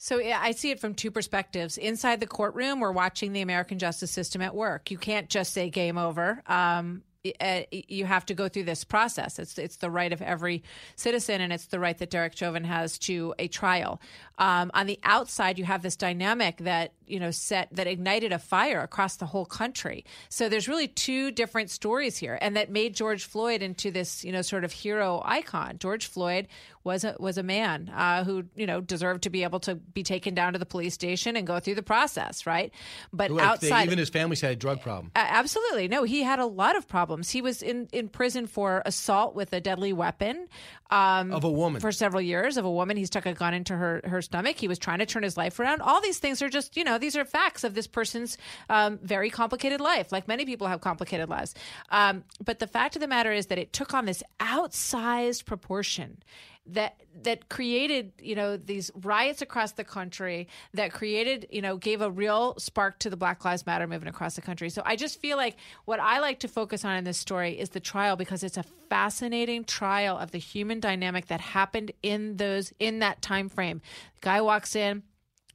So 0.00 0.20
I 0.20 0.52
see 0.52 0.70
it 0.70 0.78
from 0.78 0.94
two 0.94 1.10
perspectives. 1.10 1.76
Inside 1.76 2.20
the 2.20 2.26
courtroom, 2.26 2.78
we're 2.78 2.92
watching 2.92 3.32
the 3.32 3.40
American 3.40 3.80
justice 3.80 4.12
system 4.12 4.40
at 4.40 4.54
work. 4.54 4.92
You 4.92 4.98
can't 4.98 5.28
just 5.28 5.52
say 5.52 5.70
game 5.70 5.98
over. 5.98 6.40
Um, 6.46 7.02
uh, 7.40 7.62
you 7.70 8.04
have 8.04 8.24
to 8.26 8.34
go 8.34 8.48
through 8.48 8.64
this 8.64 8.84
process. 8.84 9.38
It's 9.38 9.58
it's 9.58 9.76
the 9.76 9.90
right 9.90 10.12
of 10.12 10.22
every 10.22 10.62
citizen, 10.96 11.40
and 11.40 11.52
it's 11.52 11.66
the 11.66 11.80
right 11.80 11.96
that 11.98 12.10
Derek 12.10 12.36
Chauvin 12.36 12.64
has 12.64 12.98
to 13.00 13.34
a 13.38 13.48
trial. 13.48 14.00
Um, 14.38 14.70
on 14.74 14.86
the 14.86 14.98
outside, 15.02 15.58
you 15.58 15.64
have 15.64 15.82
this 15.82 15.96
dynamic 15.96 16.58
that 16.58 16.92
you 17.10 17.18
know 17.18 17.30
set 17.30 17.68
that 17.72 17.86
ignited 17.86 18.32
a 18.32 18.38
fire 18.38 18.80
across 18.80 19.16
the 19.16 19.26
whole 19.26 19.46
country. 19.46 20.04
So 20.28 20.48
there's 20.48 20.68
really 20.68 20.88
two 20.88 21.30
different 21.30 21.70
stories 21.70 22.18
here, 22.18 22.38
and 22.40 22.56
that 22.56 22.70
made 22.70 22.94
George 22.94 23.24
Floyd 23.24 23.62
into 23.62 23.90
this 23.90 24.24
you 24.24 24.32
know 24.32 24.42
sort 24.42 24.64
of 24.64 24.72
hero 24.72 25.22
icon. 25.24 25.78
George 25.78 26.06
Floyd 26.06 26.48
was 26.84 27.04
a, 27.04 27.16
was 27.18 27.36
a 27.38 27.42
man 27.42 27.90
uh, 27.94 28.24
who 28.24 28.44
you 28.54 28.66
know 28.66 28.80
deserved 28.80 29.22
to 29.24 29.30
be 29.30 29.42
able 29.42 29.60
to 29.60 29.74
be 29.74 30.02
taken 30.02 30.34
down 30.34 30.52
to 30.52 30.58
the 30.58 30.66
police 30.66 30.94
station 30.94 31.36
and 31.36 31.46
go 31.46 31.58
through 31.58 31.74
the 31.74 31.82
process, 31.82 32.46
right? 32.46 32.72
But 33.12 33.30
Like, 33.30 33.40
they- 33.60 33.68
outside, 33.70 33.86
even 33.86 33.98
his 33.98 34.08
family 34.08 34.36
had 34.36 34.52
a 34.52 34.56
drug 34.56 34.80
problem. 34.82 35.10
a- 35.16 35.18
Absolutely. 35.18 35.88
No, 35.88 36.02
he 36.04 36.22
had 36.22 36.38
a 36.38 36.46
lot 36.46 36.76
of 36.76 36.86
problems 36.86 36.98
problems. 36.98 37.30
He 37.30 37.40
was 37.42 37.62
in, 37.62 37.88
in 37.92 38.08
prison 38.08 38.48
for 38.48 38.82
assault 38.84 39.36
with 39.36 39.52
a 39.52 39.60
deadly 39.60 39.92
weapon 39.92 40.48
um, 40.90 41.32
Of 41.32 41.44
a 41.44 41.50
woman. 41.50 41.80
for 41.80 41.92
several 41.92 42.20
years. 42.20 42.56
Of 42.56 42.64
a 42.64 42.70
woman, 42.70 42.96
he 42.96 43.04
stuck 43.06 43.24
a 43.24 43.32
gun 43.34 43.54
into 43.54 43.76
her 43.76 44.00
her 44.04 44.20
stomach. 44.20 44.56
He 44.56 44.66
was 44.66 44.78
trying 44.80 44.98
to 44.98 45.06
turn 45.06 45.22
his 45.22 45.36
life 45.36 45.60
around. 45.60 45.80
All 45.80 46.00
these 46.00 46.18
things 46.18 46.42
are 46.42 46.48
just 46.48 46.76
you 46.76 46.82
know 46.82 46.97
these 46.98 47.16
are 47.16 47.24
facts 47.24 47.64
of 47.64 47.74
this 47.74 47.86
person's 47.86 48.38
um, 48.68 48.98
very 49.02 49.30
complicated 49.30 49.80
life. 49.80 50.12
Like 50.12 50.28
many 50.28 50.44
people 50.44 50.66
have 50.66 50.80
complicated 50.80 51.28
lives. 51.28 51.54
Um, 51.90 52.24
but 52.44 52.58
the 52.58 52.66
fact 52.66 52.96
of 52.96 53.00
the 53.00 53.08
matter 53.08 53.32
is 53.32 53.46
that 53.46 53.58
it 53.58 53.72
took 53.72 53.94
on 53.94 54.04
this 54.04 54.22
outsized 54.40 55.44
proportion 55.44 56.22
that 56.68 57.00
that 57.22 57.48
created 57.48 58.12
you 58.20 58.34
know 58.34 58.56
these 58.56 58.90
riots 59.00 59.40
across 59.40 59.72
the 59.72 59.84
country 59.84 60.46
that 60.74 60.92
created 60.92 61.46
you 61.50 61.62
know 61.62 61.76
gave 61.76 62.00
a 62.00 62.10
real 62.10 62.54
spark 62.58 62.98
to 62.98 63.08
the 63.10 63.16
black 63.16 63.44
lives 63.44 63.64
matter 63.66 63.86
movement 63.86 64.14
across 64.14 64.36
the 64.36 64.42
country 64.42 64.68
so 64.68 64.82
i 64.84 64.94
just 64.94 65.18
feel 65.20 65.36
like 65.36 65.56
what 65.86 65.98
i 65.98 66.20
like 66.20 66.40
to 66.40 66.48
focus 66.48 66.84
on 66.84 66.96
in 66.96 67.04
this 67.04 67.18
story 67.18 67.58
is 67.58 67.70
the 67.70 67.80
trial 67.80 68.16
because 68.16 68.42
it's 68.42 68.56
a 68.56 68.64
fascinating 68.90 69.64
trial 69.64 70.18
of 70.18 70.30
the 70.30 70.38
human 70.38 70.78
dynamic 70.78 71.26
that 71.26 71.40
happened 71.40 71.90
in 72.02 72.36
those 72.36 72.72
in 72.78 72.98
that 72.98 73.20
time 73.22 73.48
frame 73.48 73.80
guy 74.20 74.40
walks 74.40 74.76
in 74.76 75.02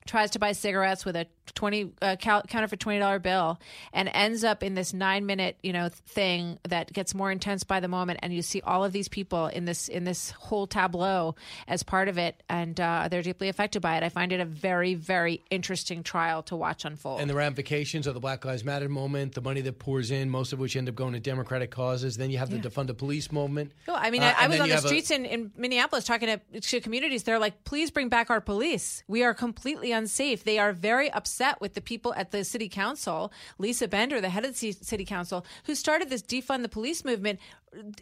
tries 0.06 0.32
to 0.32 0.40
buy 0.40 0.52
cigarettes 0.52 1.06
with 1.06 1.16
a 1.16 1.28
20 1.56 1.92
uh, 2.02 2.16
cal- 2.20 2.42
counterfeit 2.44 2.80
$20 2.80 3.22
bill 3.22 3.60
and 3.92 4.10
ends 4.14 4.44
up 4.44 4.64
in 4.64 4.76
this 4.76 4.94
9 4.94 5.26
minute 5.26 5.58
you 5.62 5.74
know 5.74 5.90
thing 5.90 6.58
that 6.68 6.92
gets 6.94 7.14
more 7.14 7.32
intense 7.32 7.64
by 7.64 7.80
the 7.80 7.88
moment 7.88 8.20
and 8.24 8.34
you 8.34 8.42
see 8.42 8.62
all 8.62 8.84
of 8.84 8.92
these 8.94 9.08
people 9.08 9.48
in 9.48 9.66
this 9.66 9.88
in 9.90 10.04
this 10.06 10.32
whole 10.32 10.68
tableau 10.68 11.36
as 11.68 11.84
part 11.84 12.08
of 12.08 12.18
it 12.18 12.42
and 12.50 12.80
uh, 12.80 13.08
they're 13.10 13.22
deeply 13.22 13.50
affected 13.50 13.82
by 13.82 13.98
it 13.98 14.04
i 14.04 14.10
find 14.10 14.32
it 14.32 14.40
a 14.40 14.46
very 14.46 14.94
very 14.96 15.44
interesting 15.50 16.02
trial 16.04 16.42
to 16.44 16.56
watch 16.56 16.86
unfold 16.86 17.20
And 17.20 17.30
the 17.30 17.36
ramifications 17.36 18.08
of 18.08 18.14
the 18.14 18.20
Black 18.20 18.46
Lives 18.46 18.64
Matter 18.64 18.88
moment, 18.90 19.34
the 19.34 19.42
money 19.42 19.62
that 19.62 19.80
pours 19.80 20.12
in, 20.12 20.30
most 20.30 20.54
of 20.54 20.60
which 20.60 20.76
end 20.76 20.88
up 20.88 20.96
going 20.96 21.14
to 21.14 21.20
Democratic 21.20 21.72
causes. 21.72 22.16
Then 22.18 22.30
you 22.32 22.38
have 22.38 22.50
the 22.50 22.58
defund 22.58 22.88
the 22.88 22.94
police 22.94 23.32
movement. 23.32 23.72
No, 23.88 23.96
I 23.96 24.10
mean, 24.12 24.22
Uh, 24.24 24.34
I, 24.38 24.46
I 24.46 24.48
was 24.48 24.60
on 24.60 24.70
the 24.70 24.76
have 24.76 24.86
a- 24.86 24.88
streets 24.88 25.12
in, 25.12 25.26
in 25.26 25.52
Minneapolis 25.58 26.04
talking 26.06 26.40
to, 26.54 26.60
to 26.62 26.80
communities. 26.82 27.24
They're 27.24 27.40
like, 27.40 27.64
please 27.64 27.92
bring 27.92 28.10
back 28.10 28.30
our 28.30 28.42
police. 28.42 29.04
We 29.08 29.24
are 29.24 29.34
completely 29.34 29.92
unsafe. 29.92 30.44
They 30.44 30.60
are 30.60 30.72
very 30.74 31.12
upset 31.12 31.33
with 31.62 31.74
the 31.74 31.82
people 31.82 32.14
at 32.16 32.32
the 32.32 32.44
city 32.44 32.70
council, 32.70 33.32
Lisa 33.58 33.88
Bender, 33.88 34.22
the 34.22 34.30
head 34.30 34.46
of 34.46 34.60
the 34.60 34.72
city 34.72 35.06
council, 35.06 35.46
who 35.66 35.76
started 35.76 36.10
this 36.10 36.22
defund 36.22 36.62
the 36.62 36.70
police 36.70 37.04
movement 37.06 37.40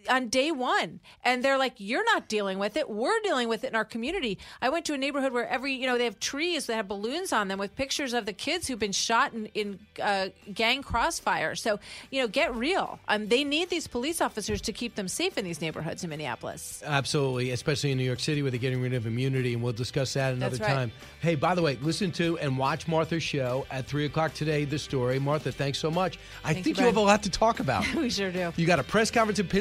on 0.09 0.27
day 0.29 0.51
one. 0.51 0.99
And 1.23 1.43
they're 1.43 1.57
like, 1.57 1.73
you're 1.77 2.05
not 2.05 2.27
dealing 2.27 2.59
with 2.59 2.77
it. 2.77 2.89
We're 2.89 3.19
dealing 3.21 3.49
with 3.49 3.63
it 3.63 3.67
in 3.67 3.75
our 3.75 3.85
community. 3.85 4.37
I 4.61 4.69
went 4.69 4.85
to 4.85 4.93
a 4.93 4.97
neighborhood 4.97 5.33
where 5.33 5.47
every, 5.47 5.73
you 5.73 5.87
know, 5.87 5.97
they 5.97 6.05
have 6.05 6.19
trees 6.19 6.65
that 6.67 6.75
have 6.75 6.87
balloons 6.87 7.33
on 7.33 7.47
them 7.47 7.59
with 7.59 7.75
pictures 7.75 8.13
of 8.13 8.25
the 8.25 8.33
kids 8.33 8.67
who've 8.67 8.79
been 8.79 8.91
shot 8.91 9.33
in, 9.33 9.45
in 9.47 9.79
uh, 10.01 10.29
gang 10.53 10.81
crossfire. 10.81 11.55
So, 11.55 11.79
you 12.09 12.21
know, 12.21 12.27
get 12.27 12.53
real. 12.55 12.99
Um, 13.07 13.27
they 13.27 13.43
need 13.43 13.69
these 13.69 13.87
police 13.87 14.21
officers 14.21 14.61
to 14.61 14.73
keep 14.73 14.95
them 14.95 15.07
safe 15.07 15.37
in 15.37 15.45
these 15.45 15.61
neighborhoods 15.61 16.03
in 16.03 16.09
Minneapolis. 16.09 16.83
Absolutely, 16.85 17.51
especially 17.51 17.91
in 17.91 17.97
New 17.97 18.03
York 18.03 18.19
City 18.19 18.41
where 18.41 18.51
they're 18.51 18.59
getting 18.59 18.81
rid 18.81 18.93
of 18.93 19.05
immunity, 19.05 19.53
and 19.53 19.63
we'll 19.63 19.73
discuss 19.73 20.13
that 20.13 20.33
another 20.33 20.57
right. 20.57 20.67
time. 20.67 20.91
Hey, 21.21 21.35
by 21.35 21.55
the 21.55 21.61
way, 21.61 21.77
listen 21.81 22.11
to 22.13 22.37
and 22.39 22.57
watch 22.57 22.87
Martha's 22.87 23.23
show 23.23 23.65
at 23.71 23.85
3 23.85 24.05
o'clock 24.05 24.33
today, 24.33 24.65
The 24.65 24.79
Story. 24.79 25.19
Martha, 25.19 25.51
thanks 25.51 25.77
so 25.77 25.91
much. 25.91 26.17
I 26.43 26.53
Thank 26.53 26.65
think 26.65 26.77
you, 26.77 26.81
you, 26.81 26.87
have 26.87 26.97
a 26.97 27.01
lot 27.01 27.23
to 27.23 27.29
talk 27.29 27.59
about. 27.59 27.85
we 27.95 28.09
sure 28.09 28.31
do. 28.31 28.51
you 28.55 28.65
got 28.65 28.79
a 28.79 28.83
press 28.83 29.11
conference 29.11 29.39
in 29.39 29.47
Pittsburgh, 29.47 29.60